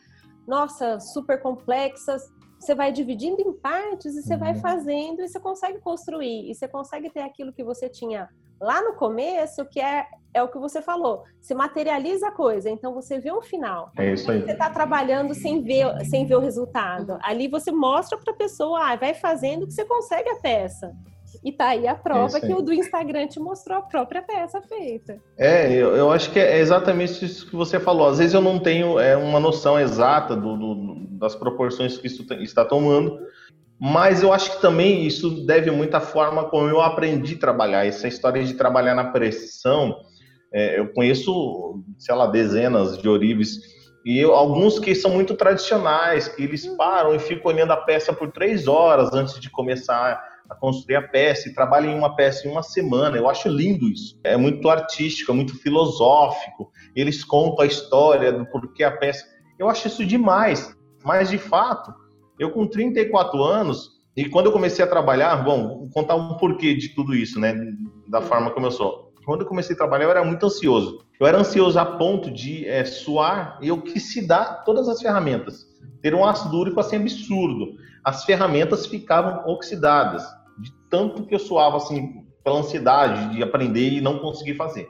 nossa, 0.47 0.99
super 0.99 1.41
complexa. 1.41 2.17
Você 2.61 2.75
vai 2.75 2.93
dividindo 2.93 3.41
em 3.41 3.53
partes 3.53 4.15
e 4.15 4.23
você 4.23 4.37
vai 4.37 4.53
uhum. 4.53 4.61
fazendo 4.61 5.23
e 5.23 5.29
você 5.29 5.41
consegue 5.41 5.81
construir 5.81 6.51
e 6.51 6.55
você 6.55 6.69
consegue 6.69 7.09
ter 7.11 7.21
aquilo 7.21 7.53
que 7.53 7.65
você 7.65 7.89
tinha 7.89 8.29
lá 8.61 8.83
no 8.83 8.93
começo, 8.93 9.65
que 9.65 9.81
é, 9.81 10.07
é 10.35 10.43
o 10.43 10.49
que 10.49 10.59
você 10.59 10.83
falou, 10.83 11.25
se 11.41 11.55
materializa 11.55 12.29
a 12.29 12.33
coisa, 12.33 12.69
então 12.69 12.93
você 12.93 13.19
vê 13.19 13.33
um 13.33 13.41
final. 13.41 13.91
É 13.97 14.13
isso 14.13 14.31
aí. 14.31 14.43
Você 14.43 14.53
está 14.53 14.69
trabalhando 14.69 15.33
sem 15.35 15.63
ver, 15.63 16.05
sem 16.05 16.27
ver 16.27 16.37
o 16.37 16.41
resultado. 16.41 17.19
Ali 17.23 17.49
você 17.49 17.73
mostra 17.73 18.19
para 18.19 18.35
a 18.35 18.37
pessoa, 18.37 18.93
ah, 18.93 18.97
vai 18.97 19.15
fazendo 19.15 19.67
que 19.67 19.73
você 19.73 19.85
consegue 19.87 20.29
a 20.29 20.37
peça. 20.37 20.93
E 21.43 21.53
tá 21.53 21.69
aí 21.69 21.89
a 21.89 21.95
prova 21.95 22.39
que 22.39 22.53
o 22.53 22.61
do 22.61 22.73
Instagram 22.73 23.27
te 23.27 23.41
mostrou 23.41 23.79
a 23.79 23.83
própria 23.83 24.21
peça 24.21 24.61
feita. 24.61 25.19
É, 25.39 25.73
eu, 25.73 25.97
eu 25.97 26.11
acho 26.11 26.31
que 26.31 26.39
é 26.39 26.59
exatamente 26.59 27.25
isso 27.25 27.47
que 27.49 27.57
você 27.57 27.81
falou. 27.81 28.09
Às 28.09 28.19
vezes 28.19 28.35
eu 28.35 28.43
não 28.43 28.59
tenho 28.59 28.99
é, 28.99 29.17
uma 29.17 29.41
noção 29.41 29.81
exata 29.81 30.37
do, 30.37 30.57
do, 30.57 31.07
das 31.19 31.35
proporções 31.35 31.97
que 31.97 32.07
isso 32.07 32.27
está 32.41 32.65
tomando, 32.65 33.19
mas 33.81 34.23
eu 34.23 34.33
acho 34.33 34.57
que 34.57 34.61
também 34.61 35.07
isso 35.07 35.47
deve 35.47 35.71
muito 35.71 35.95
à 35.95 36.01
forma 36.01 36.45
como 36.45 36.69
eu 36.69 36.83
aprendi 36.83 37.35
a 37.35 37.39
trabalhar. 37.39 37.87
Essa 37.87 38.07
história 38.07 38.45
de 38.45 38.53
trabalhar 38.55 38.95
na 38.95 39.05
pressão, 39.05 39.97
é, 40.53 40.79
eu 40.79 40.93
conheço, 40.93 41.83
sei 41.99 42.15
lá, 42.15 42.27
dezenas 42.27 42.99
de 42.99 43.09
orives 43.09 43.81
e 44.05 44.19
eu, 44.19 44.35
alguns 44.35 44.79
que 44.79 44.95
são 44.95 45.11
muito 45.11 45.35
tradicionais, 45.35 46.29
que 46.29 46.43
eles 46.43 46.67
param 46.67 47.15
e 47.15 47.19
ficam 47.19 47.53
olhando 47.53 47.73
a 47.73 47.77
peça 47.77 48.13
por 48.13 48.33
três 48.33 48.67
horas 48.67 49.13
antes 49.13 49.39
de 49.39 49.51
começar 49.51 50.23
a 50.51 50.55
construir 50.57 50.97
a 50.97 51.09
peça 51.09 51.49
e 51.49 51.55
trabalham 51.55 51.93
em 51.93 51.97
uma 51.97 52.17
peça 52.17 52.47
em 52.47 52.51
uma 52.51 52.63
semana. 52.63 53.17
Eu 53.17 53.29
acho 53.29 53.49
lindo 53.49 53.89
isso. 53.89 54.19
É 54.25 54.37
muito 54.37 54.69
artístico, 54.69 55.31
é 55.31 55.35
muito 55.35 55.57
filosófico. 55.57 56.71
Eles 56.95 57.23
contam 57.25 57.65
a 57.65 57.67
história 57.67 58.33
do 58.33 58.45
porquê 58.47 58.83
a 58.83 58.91
peça. 58.91 59.25
Eu 59.59 59.69
acho 59.69 59.87
isso 59.87 60.05
demais. 60.05 60.77
Mas, 61.05 61.31
de 61.31 61.39
fato, 61.39 61.95
eu 62.39 62.51
com 62.51 62.67
34 62.67 63.43
anos, 63.43 64.01
e 64.17 64.29
quando 64.29 64.47
eu 64.47 64.53
comecei 64.53 64.85
a 64.85 64.89
trabalhar, 64.89 65.37
bom, 65.37 65.79
vou 65.79 65.91
contar 65.91 66.17
um 66.17 66.37
porquê 66.37 66.75
de 66.75 66.89
tudo 66.91 67.15
isso, 67.15 67.39
né? 67.39 67.55
Da 68.09 68.21
forma 68.21 68.51
como 68.51 68.67
eu 68.67 68.73
sou. 68.73 69.13
Quando 69.25 69.43
eu 69.43 69.47
comecei 69.47 69.75
a 69.75 69.79
trabalhar, 69.79 70.07
eu 70.07 70.11
era 70.11 70.25
muito 70.25 70.45
ansioso. 70.45 71.05
Eu 71.21 71.27
era 71.27 71.39
ansioso 71.39 71.79
a 71.79 71.85
ponto 71.85 72.31
de 72.31 72.67
é, 72.67 72.85
suar 72.85 73.59
e 73.63 73.69
eu 73.69 73.81
quis 73.81 74.13
se 74.13 74.27
dar 74.27 74.65
todas 74.65 74.89
as 74.89 75.01
ferramentas. 75.01 75.67
Ter 76.03 76.15
um 76.15 76.25
ácido 76.25 76.59
úrico 76.59 76.81
assim 76.81 76.97
absurdo. 76.97 77.77
As 78.03 78.25
ferramentas 78.25 78.87
ficavam 78.87 79.47
oxidadas, 79.47 80.25
de 80.61 80.73
tanto 80.89 81.25
que 81.27 81.35
eu 81.35 81.39
suava 81.39 81.77
assim, 81.77 82.25
pela 82.43 82.59
ansiedade 82.59 83.35
de 83.35 83.43
aprender 83.43 83.91
e 83.91 84.01
não 84.01 84.19
conseguir 84.19 84.55
fazer. 84.55 84.89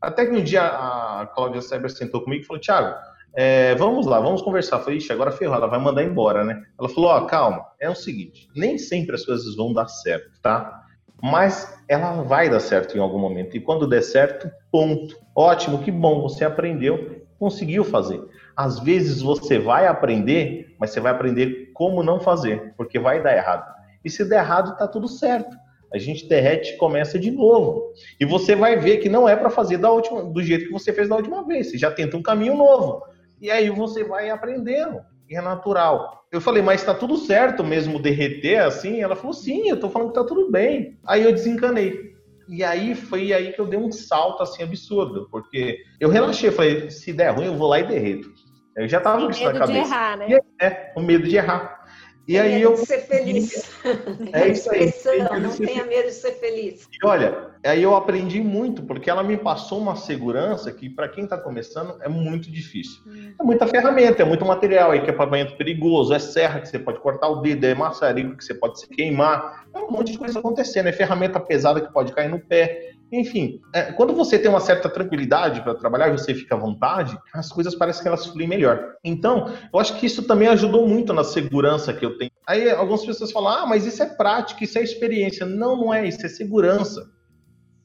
Até 0.00 0.26
que 0.26 0.32
um 0.32 0.42
dia 0.42 0.62
a 0.62 1.30
Cláudia 1.34 1.62
Seber 1.62 1.90
sentou 1.90 2.22
comigo 2.22 2.42
e 2.42 2.46
falou: 2.46 2.60
Tiago, 2.60 2.94
é, 3.34 3.74
vamos 3.76 4.06
lá, 4.06 4.20
vamos 4.20 4.42
conversar. 4.42 4.76
Eu 4.76 4.80
falei, 4.80 4.98
ixi, 4.98 5.12
agora 5.12 5.30
ferrou, 5.30 5.54
ela 5.54 5.66
vai 5.66 5.78
mandar 5.78 6.02
embora, 6.02 6.44
né? 6.44 6.62
Ela 6.78 6.88
falou, 6.88 7.10
ó, 7.10 7.18
oh, 7.18 7.26
calma, 7.26 7.64
é 7.80 7.88
o 7.88 7.94
seguinte, 7.94 8.48
nem 8.54 8.76
sempre 8.76 9.14
as 9.14 9.24
coisas 9.24 9.56
vão 9.56 9.72
dar 9.72 9.88
certo, 9.88 10.40
tá? 10.42 10.82
Mas 11.22 11.80
ela 11.88 12.22
vai 12.22 12.50
dar 12.50 12.60
certo 12.60 12.96
em 12.96 13.00
algum 13.00 13.18
momento. 13.18 13.56
E 13.56 13.60
quando 13.60 13.86
der 13.86 14.02
certo, 14.02 14.50
ponto. 14.70 15.16
Ótimo, 15.34 15.78
que 15.78 15.90
bom, 15.90 16.20
você 16.20 16.44
aprendeu, 16.44 17.22
conseguiu 17.38 17.84
fazer. 17.84 18.20
Às 18.56 18.80
vezes 18.80 19.22
você 19.22 19.58
vai 19.58 19.86
aprender, 19.86 20.74
mas 20.78 20.90
você 20.90 21.00
vai 21.00 21.12
aprender 21.12 21.70
como 21.72 22.02
não 22.02 22.20
fazer, 22.20 22.74
porque 22.76 22.98
vai 22.98 23.22
dar 23.22 23.36
errado. 23.36 23.72
E 24.04 24.10
se 24.10 24.24
der 24.24 24.40
errado, 24.40 24.76
tá 24.76 24.86
tudo 24.86 25.08
certo. 25.08 25.56
A 25.92 25.98
gente 25.98 26.26
derrete 26.26 26.74
e 26.74 26.76
começa 26.78 27.18
de 27.18 27.30
novo. 27.30 27.92
E 28.18 28.24
você 28.24 28.56
vai 28.56 28.76
ver 28.76 28.98
que 28.98 29.08
não 29.08 29.28
é 29.28 29.36
para 29.36 29.50
fazer 29.50 29.76
da 29.76 29.90
última, 29.90 30.24
do 30.24 30.42
jeito 30.42 30.66
que 30.66 30.72
você 30.72 30.92
fez 30.92 31.08
da 31.08 31.16
última 31.16 31.46
vez. 31.46 31.70
Você 31.70 31.78
já 31.78 31.90
tenta 31.90 32.16
um 32.16 32.22
caminho 32.22 32.56
novo. 32.56 33.02
E 33.40 33.50
aí 33.50 33.68
você 33.68 34.02
vai 34.02 34.30
aprendendo. 34.30 35.00
E 35.28 35.36
é 35.36 35.40
natural. 35.40 36.24
Eu 36.30 36.40
falei, 36.40 36.62
mas 36.62 36.80
está 36.80 36.94
tudo 36.94 37.16
certo 37.16 37.62
mesmo 37.62 38.00
derreter 38.00 38.62
assim? 38.62 39.02
Ela 39.02 39.16
falou, 39.16 39.34
sim, 39.34 39.68
eu 39.68 39.74
estou 39.74 39.90
falando 39.90 40.12
que 40.12 40.18
está 40.18 40.26
tudo 40.26 40.50
bem. 40.50 40.98
Aí 41.06 41.22
eu 41.22 41.32
desencanei. 41.32 42.12
E 42.48 42.64
aí 42.64 42.94
foi 42.94 43.32
aí 43.32 43.52
que 43.52 43.60
eu 43.60 43.66
dei 43.66 43.78
um 43.78 43.90
salto 43.92 44.42
assim 44.42 44.62
absurdo, 44.62 45.28
porque 45.30 45.78
eu 46.00 46.08
relaxei, 46.08 46.50
falei, 46.50 46.90
se 46.90 47.12
der 47.12 47.30
ruim 47.30 47.46
eu 47.46 47.56
vou 47.56 47.68
lá 47.68 47.80
e 47.80 47.86
derreto. 47.86 48.28
Eu 48.76 48.88
já 48.88 49.00
tava 49.00 49.24
com 49.24 49.30
isso 49.30 49.44
na 49.44 49.52
cabeça. 49.52 49.72
Medo 49.72 49.84
de 49.84 49.92
errar, 49.92 50.16
né? 50.16 50.38
é, 50.60 50.70
com 50.70 51.00
medo 51.00 51.28
de 51.28 51.36
errar. 51.36 51.81
E 52.26 52.38
aí 52.38 52.62
eu. 52.62 52.74
De 52.74 52.86
ser 52.86 53.00
feliz. 53.00 53.72
É 54.32 54.48
isso 54.48 54.70
aí. 54.70 54.92
Não 55.40 55.50
tenha 55.50 55.84
medo 55.84 56.06
de 56.06 56.14
ser 56.14 56.32
feliz. 56.32 56.86
E 56.90 57.06
olha, 57.06 57.50
aí 57.64 57.82
eu 57.82 57.94
aprendi 57.94 58.40
muito, 58.40 58.82
porque 58.82 59.10
ela 59.10 59.22
me 59.22 59.36
passou 59.36 59.78
uma 59.78 59.96
segurança 59.96 60.70
que, 60.72 60.88
para 60.88 61.08
quem 61.08 61.24
está 61.24 61.36
começando, 61.36 61.96
é 62.00 62.08
muito 62.08 62.50
difícil. 62.50 63.02
Hum. 63.06 63.34
É 63.38 63.42
muita 63.42 63.66
ferramenta, 63.66 64.22
é 64.22 64.24
muito 64.24 64.44
material, 64.44 64.92
é 64.92 64.98
equipamento 64.98 65.56
perigoso, 65.56 66.14
é 66.14 66.18
serra 66.18 66.60
que 66.60 66.68
você 66.68 66.78
pode 66.78 67.00
cortar 67.00 67.28
o 67.28 67.40
dedo, 67.40 67.64
é 67.64 67.74
maçarico 67.74 68.36
que 68.36 68.44
você 68.44 68.54
pode 68.54 68.80
se 68.80 68.88
queimar, 68.88 69.66
é 69.74 69.78
um 69.78 69.90
monte 69.90 70.12
de 70.12 70.18
coisa 70.18 70.38
acontecendo, 70.38 70.86
é 70.86 70.92
ferramenta 70.92 71.40
pesada 71.40 71.80
que 71.80 71.92
pode 71.92 72.12
cair 72.12 72.28
no 72.28 72.38
pé. 72.38 72.92
Enfim, 73.12 73.60
é, 73.74 73.92
quando 73.92 74.14
você 74.14 74.38
tem 74.38 74.50
uma 74.50 74.58
certa 74.58 74.88
tranquilidade 74.88 75.60
para 75.60 75.74
trabalhar 75.74 76.10
você 76.10 76.34
fica 76.34 76.54
à 76.54 76.58
vontade, 76.58 77.18
as 77.34 77.52
coisas 77.52 77.74
parecem 77.74 78.00
que 78.00 78.08
elas 78.08 78.26
fluem 78.26 78.48
melhor. 78.48 78.94
Então, 79.04 79.52
eu 79.70 79.78
acho 79.78 79.98
que 79.98 80.06
isso 80.06 80.22
também 80.22 80.48
ajudou 80.48 80.88
muito 80.88 81.12
na 81.12 81.22
segurança 81.22 81.92
que 81.92 82.06
eu 82.06 82.16
tenho. 82.16 82.30
Aí 82.46 82.70
algumas 82.70 83.04
pessoas 83.04 83.30
falam, 83.30 83.52
ah, 83.52 83.66
mas 83.66 83.84
isso 83.84 84.02
é 84.02 84.06
prática, 84.06 84.64
isso 84.64 84.78
é 84.78 84.82
experiência. 84.82 85.44
Não, 85.44 85.76
não 85.76 85.92
é, 85.92 86.08
isso 86.08 86.24
é 86.24 86.28
segurança. 86.30 87.06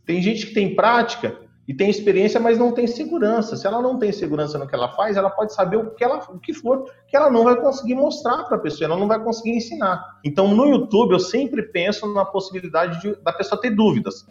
Tem 0.05 0.21
gente 0.21 0.47
que 0.47 0.53
tem 0.53 0.73
prática 0.73 1.37
e 1.67 1.73
tem 1.73 1.89
experiência, 1.89 2.39
mas 2.39 2.57
não 2.57 2.71
tem 2.71 2.87
segurança. 2.87 3.57
Se 3.57 3.67
ela 3.67 3.81
não 3.81 3.99
tem 3.99 4.13
segurança 4.13 4.57
no 4.57 4.65
que 4.65 4.73
ela 4.73 4.93
faz, 4.93 5.17
ela 5.17 5.29
pode 5.29 5.53
saber 5.53 5.75
o 5.75 5.93
que, 5.93 6.05
ela, 6.05 6.19
o 6.29 6.39
que 6.39 6.53
for, 6.53 6.89
que 7.05 7.17
ela 7.17 7.29
não 7.29 7.43
vai 7.43 7.59
conseguir 7.59 7.95
mostrar 7.95 8.45
para 8.45 8.55
a 8.55 8.61
pessoa, 8.61 8.87
ela 8.87 8.97
não 8.97 9.09
vai 9.09 9.21
conseguir 9.21 9.57
ensinar. 9.57 10.01
Então, 10.23 10.47
no 10.55 10.65
YouTube, 10.65 11.11
eu 11.11 11.19
sempre 11.19 11.63
penso 11.63 12.07
na 12.13 12.23
possibilidade 12.23 13.01
de, 13.01 13.21
da 13.21 13.33
pessoa 13.33 13.59
ter 13.59 13.71
dúvidas 13.71 14.25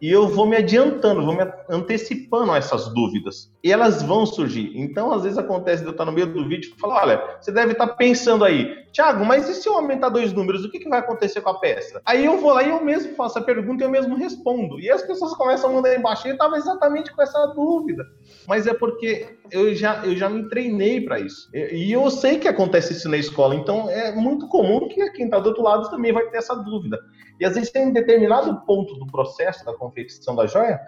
e 0.00 0.10
eu 0.10 0.28
vou 0.28 0.46
me 0.46 0.56
adiantando, 0.56 1.24
vou 1.24 1.34
me 1.34 1.46
antecipando 1.68 2.52
a 2.52 2.56
essas 2.56 2.88
dúvidas. 2.94 3.52
E 3.62 3.70
elas 3.70 4.02
vão 4.02 4.24
surgir. 4.24 4.72
Então, 4.74 5.12
às 5.12 5.22
vezes 5.22 5.36
acontece 5.36 5.82
de 5.82 5.88
eu 5.88 5.92
estar 5.92 6.04
no 6.04 6.12
meio 6.12 6.26
do 6.26 6.48
vídeo 6.48 6.72
e 6.74 6.80
falar: 6.80 7.02
olha, 7.02 7.36
você 7.40 7.52
deve 7.52 7.72
estar 7.72 7.86
pensando 7.88 8.44
aí, 8.44 8.74
Tiago, 8.92 9.24
mas 9.24 9.48
e 9.48 9.54
se 9.54 9.68
eu 9.68 9.74
aumentar 9.74 10.08
dois 10.08 10.32
números, 10.32 10.64
o 10.64 10.70
que, 10.70 10.80
que 10.80 10.88
vai 10.88 10.98
acontecer 10.98 11.40
com 11.40 11.50
a 11.50 11.58
peça? 11.58 12.00
Aí 12.04 12.24
eu 12.24 12.38
vou 12.38 12.52
lá 12.52 12.62
e 12.62 12.70
eu 12.70 12.84
mesmo 12.84 13.14
faço 13.14 13.38
a 13.38 13.42
pergunta 13.42 13.84
e 13.84 13.86
eu 13.86 13.90
mesmo 13.90 14.16
respondo. 14.16 14.80
E 14.80 14.90
as 14.90 15.02
pessoas 15.02 15.34
começam 15.34 15.70
a 15.70 15.72
mandar 15.72 15.94
embaixo. 15.94 16.26
E 16.26 16.30
eu 16.30 16.34
estava 16.34 16.56
exatamente 16.56 17.14
com 17.14 17.22
essa 17.22 17.46
dúvida. 17.54 18.04
Mas 18.48 18.66
é 18.66 18.74
porque 18.74 19.36
eu 19.50 19.74
já, 19.74 20.04
eu 20.04 20.16
já 20.16 20.28
me 20.28 20.48
treinei 20.48 21.00
para 21.00 21.20
isso. 21.20 21.48
E 21.54 21.92
eu 21.92 22.10
sei 22.10 22.38
que 22.38 22.48
acontece 22.48 22.92
isso 22.92 23.08
na 23.08 23.16
escola. 23.16 23.54
Então, 23.54 23.88
é 23.88 24.12
muito 24.12 24.48
comum 24.48 24.88
que 24.88 25.10
quem 25.10 25.26
está 25.26 25.38
do 25.38 25.50
outro 25.50 25.62
lado 25.62 25.88
também 25.88 26.12
vai 26.12 26.28
ter 26.28 26.38
essa 26.38 26.54
dúvida. 26.54 26.98
E 27.38 27.44
às 27.44 27.54
vezes 27.54 27.70
tem 27.70 27.86
um 27.86 27.92
determinado 27.92 28.60
ponto 28.66 28.94
do 28.96 29.06
processo 29.06 29.64
da 29.64 29.72
confecção 29.72 30.34
da 30.34 30.46
joia, 30.46 30.80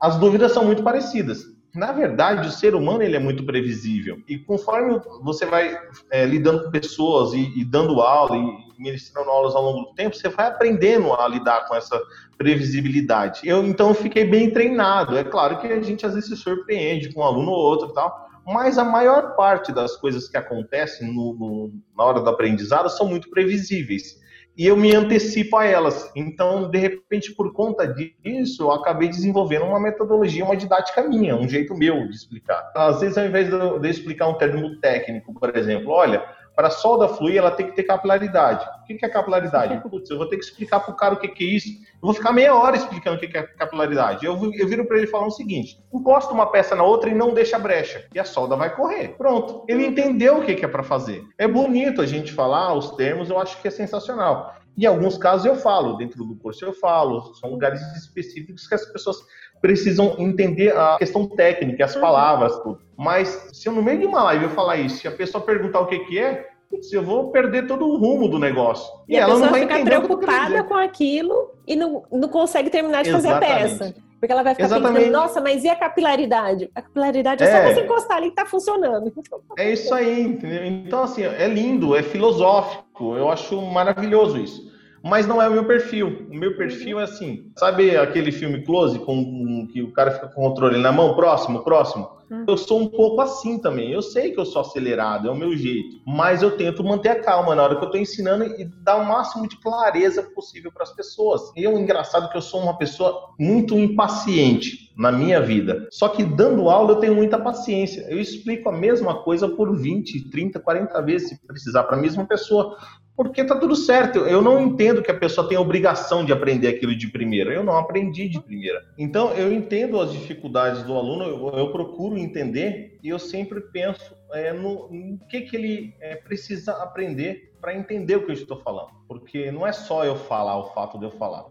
as 0.00 0.16
dúvidas 0.16 0.52
são 0.52 0.64
muito 0.64 0.82
parecidas. 0.82 1.44
Na 1.74 1.92
verdade, 1.92 2.48
o 2.48 2.50
ser 2.50 2.74
humano 2.74 3.02
ele 3.02 3.16
é 3.16 3.18
muito 3.20 3.44
previsível. 3.44 4.18
E 4.26 4.38
conforme 4.38 5.00
você 5.22 5.46
vai 5.46 5.78
é, 6.10 6.26
lidando 6.26 6.64
com 6.64 6.70
pessoas 6.70 7.32
e, 7.32 7.60
e, 7.60 7.64
dando 7.64 8.00
aula 8.00 8.36
e 8.36 8.70
ministrando 8.78 9.30
aulas 9.30 9.54
ao 9.54 9.62
longo 9.62 9.88
do 9.88 9.94
tempo, 9.94 10.16
você 10.16 10.28
vai 10.28 10.48
aprendendo 10.48 11.12
a 11.14 11.28
lidar 11.28 11.68
com 11.68 11.74
essa 11.76 12.00
previsibilidade. 12.36 13.42
Eu 13.44 13.64
então 13.64 13.94
fiquei 13.94 14.24
bem 14.24 14.50
treinado. 14.50 15.16
É 15.16 15.22
claro 15.22 15.58
que 15.58 15.66
a 15.68 15.80
gente 15.80 16.04
às 16.04 16.14
vezes 16.14 16.28
se 16.28 16.36
surpreende 16.36 17.12
com 17.12 17.20
um 17.20 17.24
aluno 17.24 17.50
ou 17.50 17.58
outro 17.58 17.92
tal, 17.92 18.28
mas 18.44 18.76
a 18.76 18.84
maior 18.84 19.36
parte 19.36 19.70
das 19.70 19.96
coisas 19.96 20.28
que 20.28 20.36
acontecem 20.36 21.06
no, 21.06 21.34
no, 21.34 21.72
na 21.96 22.04
hora 22.04 22.20
do 22.20 22.30
aprendizado 22.30 22.88
são 22.88 23.06
muito 23.06 23.30
previsíveis 23.30 24.19
e 24.60 24.66
eu 24.66 24.76
me 24.76 24.94
antecipo 24.94 25.56
a 25.56 25.64
elas. 25.64 26.12
Então, 26.14 26.70
de 26.70 26.76
repente, 26.76 27.32
por 27.32 27.50
conta 27.50 27.86
disso, 27.86 28.64
eu 28.64 28.70
acabei 28.70 29.08
desenvolvendo 29.08 29.64
uma 29.64 29.80
metodologia, 29.80 30.44
uma 30.44 30.54
didática 30.54 31.02
minha, 31.02 31.34
um 31.34 31.48
jeito 31.48 31.74
meu 31.74 32.06
de 32.06 32.14
explicar. 32.14 32.70
Às 32.76 33.00
vezes, 33.00 33.16
ao 33.16 33.24
invés 33.24 33.48
de 33.48 33.54
eu 33.54 33.82
explicar 33.86 34.28
um 34.28 34.34
termo 34.34 34.78
técnico, 34.78 35.32
por 35.32 35.56
exemplo, 35.56 35.90
olha, 35.90 36.22
para 36.60 36.68
a 36.68 36.70
solda 36.70 37.08
fluir, 37.08 37.38
ela 37.38 37.50
tem 37.50 37.64
que 37.64 37.74
ter 37.74 37.84
capilaridade. 37.84 38.66
O 38.82 38.84
que 38.84 39.02
é 39.02 39.08
capilaridade? 39.08 39.80
Putz, 39.88 40.10
eu 40.10 40.18
vou 40.18 40.28
ter 40.28 40.36
que 40.36 40.44
explicar 40.44 40.80
para 40.80 40.92
o 40.92 40.96
cara 40.96 41.14
o 41.14 41.16
que 41.16 41.42
é 41.42 41.46
isso. 41.46 41.70
Eu 41.70 42.02
vou 42.02 42.12
ficar 42.12 42.32
meia 42.32 42.54
hora 42.54 42.76
explicando 42.76 43.16
o 43.16 43.18
que 43.18 43.34
é 43.34 43.42
capilaridade. 43.42 44.26
Eu, 44.26 44.34
eu 44.52 44.68
viro 44.68 44.84
para 44.84 44.98
ele 44.98 45.06
falar 45.06 45.26
o 45.26 45.30
seguinte: 45.30 45.82
encosta 45.90 46.34
uma 46.34 46.44
peça 46.52 46.76
na 46.76 46.82
outra 46.82 47.08
e 47.08 47.14
não 47.14 47.32
deixa 47.32 47.58
brecha. 47.58 48.04
E 48.14 48.20
a 48.20 48.24
solda 48.24 48.56
vai 48.56 48.76
correr. 48.76 49.16
Pronto. 49.16 49.64
Ele 49.66 49.86
entendeu 49.86 50.36
o 50.36 50.44
que 50.44 50.62
é 50.62 50.68
para 50.68 50.82
fazer. 50.82 51.24
É 51.38 51.48
bonito 51.48 52.02
a 52.02 52.06
gente 52.06 52.30
falar 52.30 52.74
os 52.74 52.90
termos, 52.90 53.30
eu 53.30 53.38
acho 53.38 53.58
que 53.62 53.68
é 53.68 53.70
sensacional. 53.70 54.54
Em 54.76 54.84
alguns 54.84 55.16
casos 55.16 55.46
eu 55.46 55.56
falo, 55.56 55.96
dentro 55.96 56.22
do 56.24 56.36
curso 56.36 56.62
eu 56.62 56.74
falo, 56.74 57.34
são 57.36 57.50
lugares 57.50 57.80
específicos 57.96 58.68
que 58.68 58.74
as 58.74 58.84
pessoas 58.84 59.16
precisam 59.60 60.16
entender 60.18 60.76
a 60.76 60.96
questão 60.98 61.26
técnica, 61.26 61.84
as 61.84 61.96
palavras, 61.96 62.58
tudo. 62.60 62.80
Mas 62.96 63.48
se 63.52 63.68
eu 63.68 63.72
no 63.72 63.82
meio 63.82 64.00
de 64.00 64.06
uma 64.06 64.22
live 64.24 64.44
eu 64.44 64.50
falar 64.50 64.76
isso, 64.76 64.98
se 64.98 65.08
a 65.08 65.10
pessoa 65.10 65.44
perguntar 65.44 65.80
o 65.80 65.86
que 65.86 65.98
que 66.00 66.18
é, 66.18 66.49
putz, 66.70 66.92
eu 66.92 67.02
vou 67.02 67.30
perder 67.30 67.66
todo 67.66 67.84
o 67.84 67.96
rumo 67.96 68.28
do 68.28 68.38
negócio. 68.38 68.88
E, 69.08 69.14
e 69.14 69.16
ela 69.16 69.36
não 69.36 69.50
vai 69.50 69.62
ficar 69.62 69.84
preocupada 69.84 70.62
com 70.62 70.74
aquilo 70.74 71.50
e 71.66 71.74
não, 71.74 72.04
não 72.10 72.28
consegue 72.28 72.70
terminar 72.70 73.02
de 73.02 73.10
Exatamente. 73.10 73.44
fazer 73.44 73.54
a 73.54 73.68
peça. 73.88 73.94
Porque 74.20 74.32
ela 74.32 74.42
vai 74.42 74.54
ficar 74.54 74.66
Exatamente. 74.66 75.04
pensando, 75.06 75.12
nossa, 75.12 75.40
mas 75.40 75.64
e 75.64 75.68
a 75.68 75.74
capilaridade? 75.74 76.70
A 76.74 76.82
capilaridade 76.82 77.42
é, 77.42 77.46
É. 77.46 77.50
só 77.68 77.74
você 77.74 77.80
encostar 77.80 78.18
ali 78.18 78.28
que 78.28 78.36
tá 78.36 78.46
funcionando. 78.46 79.10
É 79.58 79.72
isso 79.72 79.92
aí, 79.94 80.20
entendeu? 80.20 80.64
Então, 80.64 81.02
assim, 81.02 81.22
é 81.24 81.48
lindo, 81.48 81.96
é 81.96 82.02
filosófico, 82.02 83.16
eu 83.16 83.30
acho 83.30 83.60
maravilhoso 83.62 84.38
isso. 84.38 84.69
Mas 85.02 85.26
não 85.26 85.40
é 85.40 85.48
o 85.48 85.52
meu 85.52 85.64
perfil. 85.64 86.26
O 86.30 86.34
meu 86.34 86.56
perfil 86.56 87.00
é 87.00 87.04
assim, 87.04 87.50
sabe 87.56 87.96
aquele 87.96 88.30
filme 88.30 88.62
Close, 88.64 88.98
com 88.98 89.66
que 89.72 89.82
o 89.82 89.92
cara 89.92 90.10
fica 90.10 90.28
com 90.28 90.42
o 90.42 90.48
controle 90.48 90.78
na 90.78 90.92
mão, 90.92 91.14
próximo, 91.14 91.64
próximo? 91.64 92.20
Uhum. 92.30 92.44
Eu 92.46 92.56
sou 92.56 92.80
um 92.80 92.86
pouco 92.86 93.20
assim 93.20 93.58
também. 93.58 93.90
Eu 93.90 94.02
sei 94.02 94.30
que 94.30 94.38
eu 94.38 94.46
sou 94.46 94.62
acelerado, 94.62 95.28
é 95.28 95.30
o 95.30 95.36
meu 95.36 95.56
jeito. 95.56 96.00
Mas 96.06 96.42
eu 96.42 96.56
tento 96.56 96.84
manter 96.84 97.08
a 97.08 97.20
calma 97.20 97.54
na 97.56 97.62
hora 97.64 97.76
que 97.76 97.84
eu 97.84 97.90
tô 97.90 97.98
ensinando 97.98 98.44
e 98.44 98.64
dar 98.64 98.96
o 98.96 99.04
máximo 99.04 99.48
de 99.48 99.56
clareza 99.56 100.22
possível 100.22 100.70
para 100.70 100.84
as 100.84 100.94
pessoas. 100.94 101.50
E 101.56 101.64
é 101.64 101.68
um 101.68 101.78
engraçado 101.78 102.30
que 102.30 102.36
eu 102.36 102.42
sou 102.42 102.60
uma 102.60 102.78
pessoa 102.78 103.34
muito 103.38 103.76
impaciente 103.76 104.90
na 104.96 105.10
minha 105.10 105.40
vida. 105.40 105.88
Só 105.90 106.08
que 106.08 106.22
dando 106.22 106.68
aula 106.68 106.92
eu 106.92 107.00
tenho 107.00 107.14
muita 107.14 107.38
paciência. 107.38 108.06
Eu 108.08 108.20
explico 108.20 108.68
a 108.68 108.72
mesma 108.72 109.22
coisa 109.22 109.48
por 109.48 109.76
20, 109.76 110.30
30, 110.30 110.60
40 110.60 111.02
vezes 111.02 111.30
se 111.30 111.46
precisar 111.46 111.84
para 111.84 111.96
a 111.96 112.00
mesma 112.00 112.24
pessoa. 112.26 112.76
Porque 113.22 113.44
tá 113.44 113.54
tudo 113.54 113.76
certo. 113.76 114.20
Eu 114.20 114.40
não 114.40 114.58
entendo 114.62 115.02
que 115.02 115.10
a 115.10 115.18
pessoa 115.18 115.46
tem 115.46 115.58
a 115.58 115.60
obrigação 115.60 116.24
de 116.24 116.32
aprender 116.32 116.68
aquilo 116.68 116.96
de 116.96 117.06
primeira. 117.06 117.52
Eu 117.52 117.62
não 117.62 117.76
aprendi 117.76 118.26
de 118.26 118.40
primeira. 118.40 118.82
Então, 118.96 119.34
eu 119.34 119.52
entendo 119.52 120.00
as 120.00 120.10
dificuldades 120.10 120.82
do 120.84 120.94
aluno, 120.94 121.24
eu, 121.24 121.58
eu 121.58 121.70
procuro 121.70 122.16
entender 122.16 122.98
e 123.02 123.10
eu 123.10 123.18
sempre 123.18 123.60
penso 123.60 124.16
é, 124.32 124.54
no, 124.54 124.90
no 124.90 125.18
que, 125.28 125.42
que 125.42 125.54
ele 125.54 125.94
é, 126.00 126.16
precisa 126.16 126.72
aprender 126.82 127.52
para 127.60 127.76
entender 127.76 128.16
o 128.16 128.24
que 128.24 128.30
eu 128.30 128.36
estou 128.36 128.58
falando. 128.62 128.88
Porque 129.06 129.52
não 129.52 129.66
é 129.66 129.72
só 129.72 130.02
eu 130.02 130.16
falar 130.16 130.56
o 130.56 130.72
fato 130.72 130.98
de 130.98 131.04
eu 131.04 131.10
falar. 131.10 131.44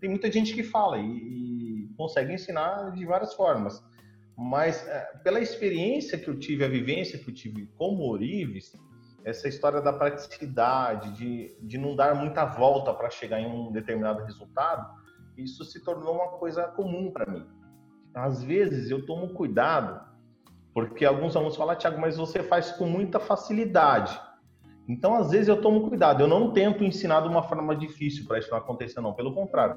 Tem 0.00 0.08
muita 0.08 0.32
gente 0.32 0.54
que 0.54 0.62
fala 0.62 0.96
e, 0.96 1.04
e 1.04 1.88
consegue 1.98 2.32
ensinar 2.32 2.92
de 2.92 3.04
várias 3.04 3.34
formas. 3.34 3.84
Mas 4.38 4.88
é, 4.88 5.06
pela 5.22 5.38
experiência 5.38 6.16
que 6.16 6.28
eu 6.28 6.38
tive, 6.38 6.64
a 6.64 6.68
vivência 6.68 7.18
que 7.18 7.28
eu 7.28 7.34
tive 7.34 7.68
como 7.76 8.10
Orives, 8.10 8.72
essa 9.24 9.48
história 9.48 9.80
da 9.80 9.92
praticidade, 9.92 11.12
de, 11.12 11.56
de 11.60 11.78
não 11.78 11.94
dar 11.94 12.14
muita 12.14 12.44
volta 12.44 12.92
para 12.92 13.10
chegar 13.10 13.40
em 13.40 13.46
um 13.46 13.70
determinado 13.70 14.24
resultado, 14.24 14.94
isso 15.36 15.64
se 15.64 15.82
tornou 15.82 16.14
uma 16.14 16.28
coisa 16.38 16.64
comum 16.64 17.10
para 17.10 17.30
mim. 17.30 17.46
Às 18.14 18.42
vezes 18.42 18.90
eu 18.90 19.04
tomo 19.06 19.34
cuidado, 19.34 20.00
porque 20.74 21.04
alguns 21.04 21.36
alunos 21.36 21.56
falam, 21.56 21.76
Tiago, 21.76 22.00
mas 22.00 22.16
você 22.16 22.42
faz 22.42 22.72
com 22.72 22.86
muita 22.86 23.20
facilidade. 23.20 24.20
Então, 24.88 25.14
às 25.14 25.30
vezes 25.30 25.48
eu 25.48 25.60
tomo 25.60 25.88
cuidado. 25.88 26.22
Eu 26.22 26.28
não 26.28 26.52
tento 26.52 26.82
ensinar 26.82 27.20
de 27.20 27.28
uma 27.28 27.42
forma 27.42 27.76
difícil 27.76 28.26
para 28.26 28.38
isso 28.38 28.50
não 28.50 28.58
acontecer, 28.58 29.00
não. 29.00 29.12
Pelo 29.12 29.32
contrário, 29.32 29.76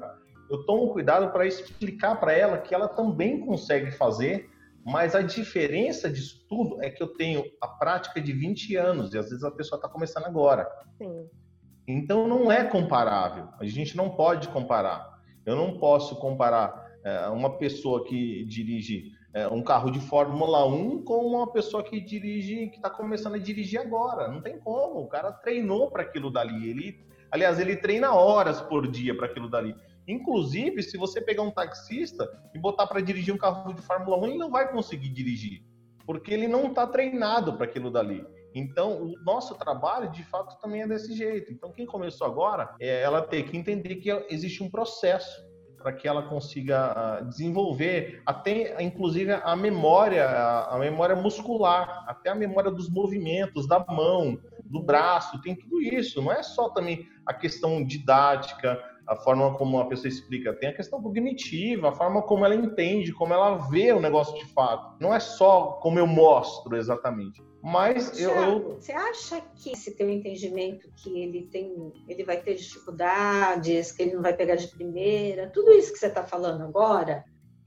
eu 0.50 0.64
tomo 0.66 0.92
cuidado 0.92 1.30
para 1.30 1.46
explicar 1.46 2.18
para 2.18 2.32
ela 2.32 2.58
que 2.58 2.74
ela 2.74 2.88
também 2.88 3.40
consegue 3.40 3.92
fazer 3.92 4.50
mas 4.84 5.14
a 5.14 5.22
diferença 5.22 6.10
disso 6.10 6.44
tudo 6.48 6.82
é 6.82 6.90
que 6.90 7.02
eu 7.02 7.08
tenho 7.08 7.44
a 7.60 7.66
prática 7.66 8.20
de 8.20 8.32
20 8.32 8.76
anos 8.76 9.14
e 9.14 9.18
às 9.18 9.30
vezes 9.30 9.42
a 9.42 9.50
pessoa 9.50 9.78
está 9.78 9.88
começando 9.88 10.26
agora. 10.26 10.68
Sim. 10.98 11.28
Então 11.88 12.28
não 12.28 12.52
é 12.52 12.64
comparável. 12.64 13.48
A 13.58 13.64
gente 13.64 13.96
não 13.96 14.10
pode 14.10 14.48
comparar. 14.48 15.18
Eu 15.46 15.56
não 15.56 15.78
posso 15.78 16.16
comparar 16.16 16.84
é, 17.02 17.28
uma 17.28 17.56
pessoa 17.58 18.04
que 18.04 18.44
dirige 18.44 19.12
é, 19.34 19.48
um 19.48 19.62
carro 19.62 19.90
de 19.90 20.00
Fórmula 20.00 20.66
1 20.66 21.02
com 21.02 21.26
uma 21.26 21.52
pessoa 21.52 21.82
que 21.82 22.00
dirige, 22.00 22.68
que 22.68 22.76
está 22.76 22.88
começando 22.88 23.34
a 23.34 23.38
dirigir 23.38 23.80
agora. 23.80 24.28
Não 24.28 24.40
tem 24.40 24.58
como. 24.58 25.00
O 25.00 25.08
cara 25.08 25.32
treinou 25.32 25.90
para 25.90 26.02
aquilo 26.02 26.30
dali. 26.30 26.70
Ele, 26.70 27.04
aliás, 27.30 27.58
ele 27.58 27.76
treina 27.76 28.14
horas 28.14 28.60
por 28.60 28.86
dia 28.90 29.14
para 29.16 29.26
aquilo 29.26 29.50
dali. 29.50 29.74
Inclusive, 30.06 30.82
se 30.82 30.96
você 30.96 31.20
pegar 31.20 31.42
um 31.42 31.50
taxista 31.50 32.28
e 32.54 32.58
botar 32.58 32.86
para 32.86 33.00
dirigir 33.00 33.34
um 33.34 33.38
carro 33.38 33.72
de 33.72 33.82
Fórmula 33.82 34.18
1, 34.18 34.26
ele 34.26 34.38
não 34.38 34.50
vai 34.50 34.70
conseguir 34.70 35.08
dirigir, 35.08 35.62
porque 36.06 36.32
ele 36.32 36.46
não 36.46 36.66
está 36.66 36.86
treinado 36.86 37.54
para 37.54 37.64
aquilo 37.64 37.90
dali. 37.90 38.24
Então, 38.54 39.02
o 39.02 39.14
nosso 39.24 39.54
trabalho, 39.56 40.10
de 40.10 40.22
fato, 40.22 40.60
também 40.60 40.82
é 40.82 40.86
desse 40.86 41.12
jeito. 41.14 41.52
Então, 41.52 41.72
quem 41.72 41.84
começou 41.84 42.26
agora, 42.26 42.74
é 42.78 43.02
ela 43.02 43.20
ter 43.20 43.42
que 43.44 43.56
entender 43.56 43.96
que 43.96 44.10
existe 44.30 44.62
um 44.62 44.70
processo 44.70 45.44
para 45.84 45.92
que 45.92 46.08
ela 46.08 46.22
consiga 46.22 47.20
desenvolver 47.28 48.22
até, 48.24 48.82
inclusive, 48.82 49.32
a 49.32 49.54
memória, 49.54 50.26
a 50.26 50.78
memória 50.78 51.14
muscular, 51.14 52.04
até 52.08 52.30
a 52.30 52.34
memória 52.34 52.70
dos 52.70 52.88
movimentos 52.88 53.66
da 53.66 53.80
mão, 53.80 54.38
do 54.64 54.82
braço, 54.82 55.42
tem 55.42 55.54
tudo 55.54 55.82
isso. 55.82 56.22
Não 56.22 56.32
é 56.32 56.42
só 56.42 56.70
também 56.70 57.06
a 57.26 57.34
questão 57.34 57.84
didática, 57.84 58.82
a 59.06 59.16
forma 59.16 59.54
como 59.54 59.78
a 59.78 59.86
pessoa 59.86 60.08
explica, 60.08 60.52
tem 60.54 60.70
a 60.70 60.76
questão 60.76 61.02
cognitiva, 61.02 61.88
a 61.88 61.92
forma 61.92 62.22
como 62.22 62.44
ela 62.44 62.54
entende, 62.54 63.12
como 63.12 63.34
ela 63.34 63.56
vê 63.68 63.92
o 63.92 64.00
negócio 64.00 64.34
de 64.34 64.46
fato. 64.52 64.96
Não 65.00 65.14
é 65.14 65.20
só 65.20 65.78
como 65.82 65.98
eu 65.98 66.06
mostro 66.06 66.76
exatamente. 66.76 67.42
Mas 67.62 68.20
eu, 68.20 68.30
eu... 68.30 68.74
Você 68.74 68.92
acha 68.92 69.40
que 69.54 69.72
esse 69.72 69.96
teu 69.96 70.10
entendimento 70.10 70.90
que 70.96 71.18
ele 71.18 71.48
tem, 71.50 71.92
ele 72.08 72.24
vai 72.24 72.36
ter 72.36 72.54
dificuldades, 72.54 73.92
que 73.92 74.02
ele 74.02 74.14
não 74.14 74.22
vai 74.22 74.34
pegar 74.34 74.56
de 74.56 74.68
primeira, 74.68 75.50
tudo 75.50 75.72
isso 75.72 75.92
que 75.92 75.98
você 75.98 76.06
está 76.06 76.22
falando 76.22 76.62
agora 76.62 77.24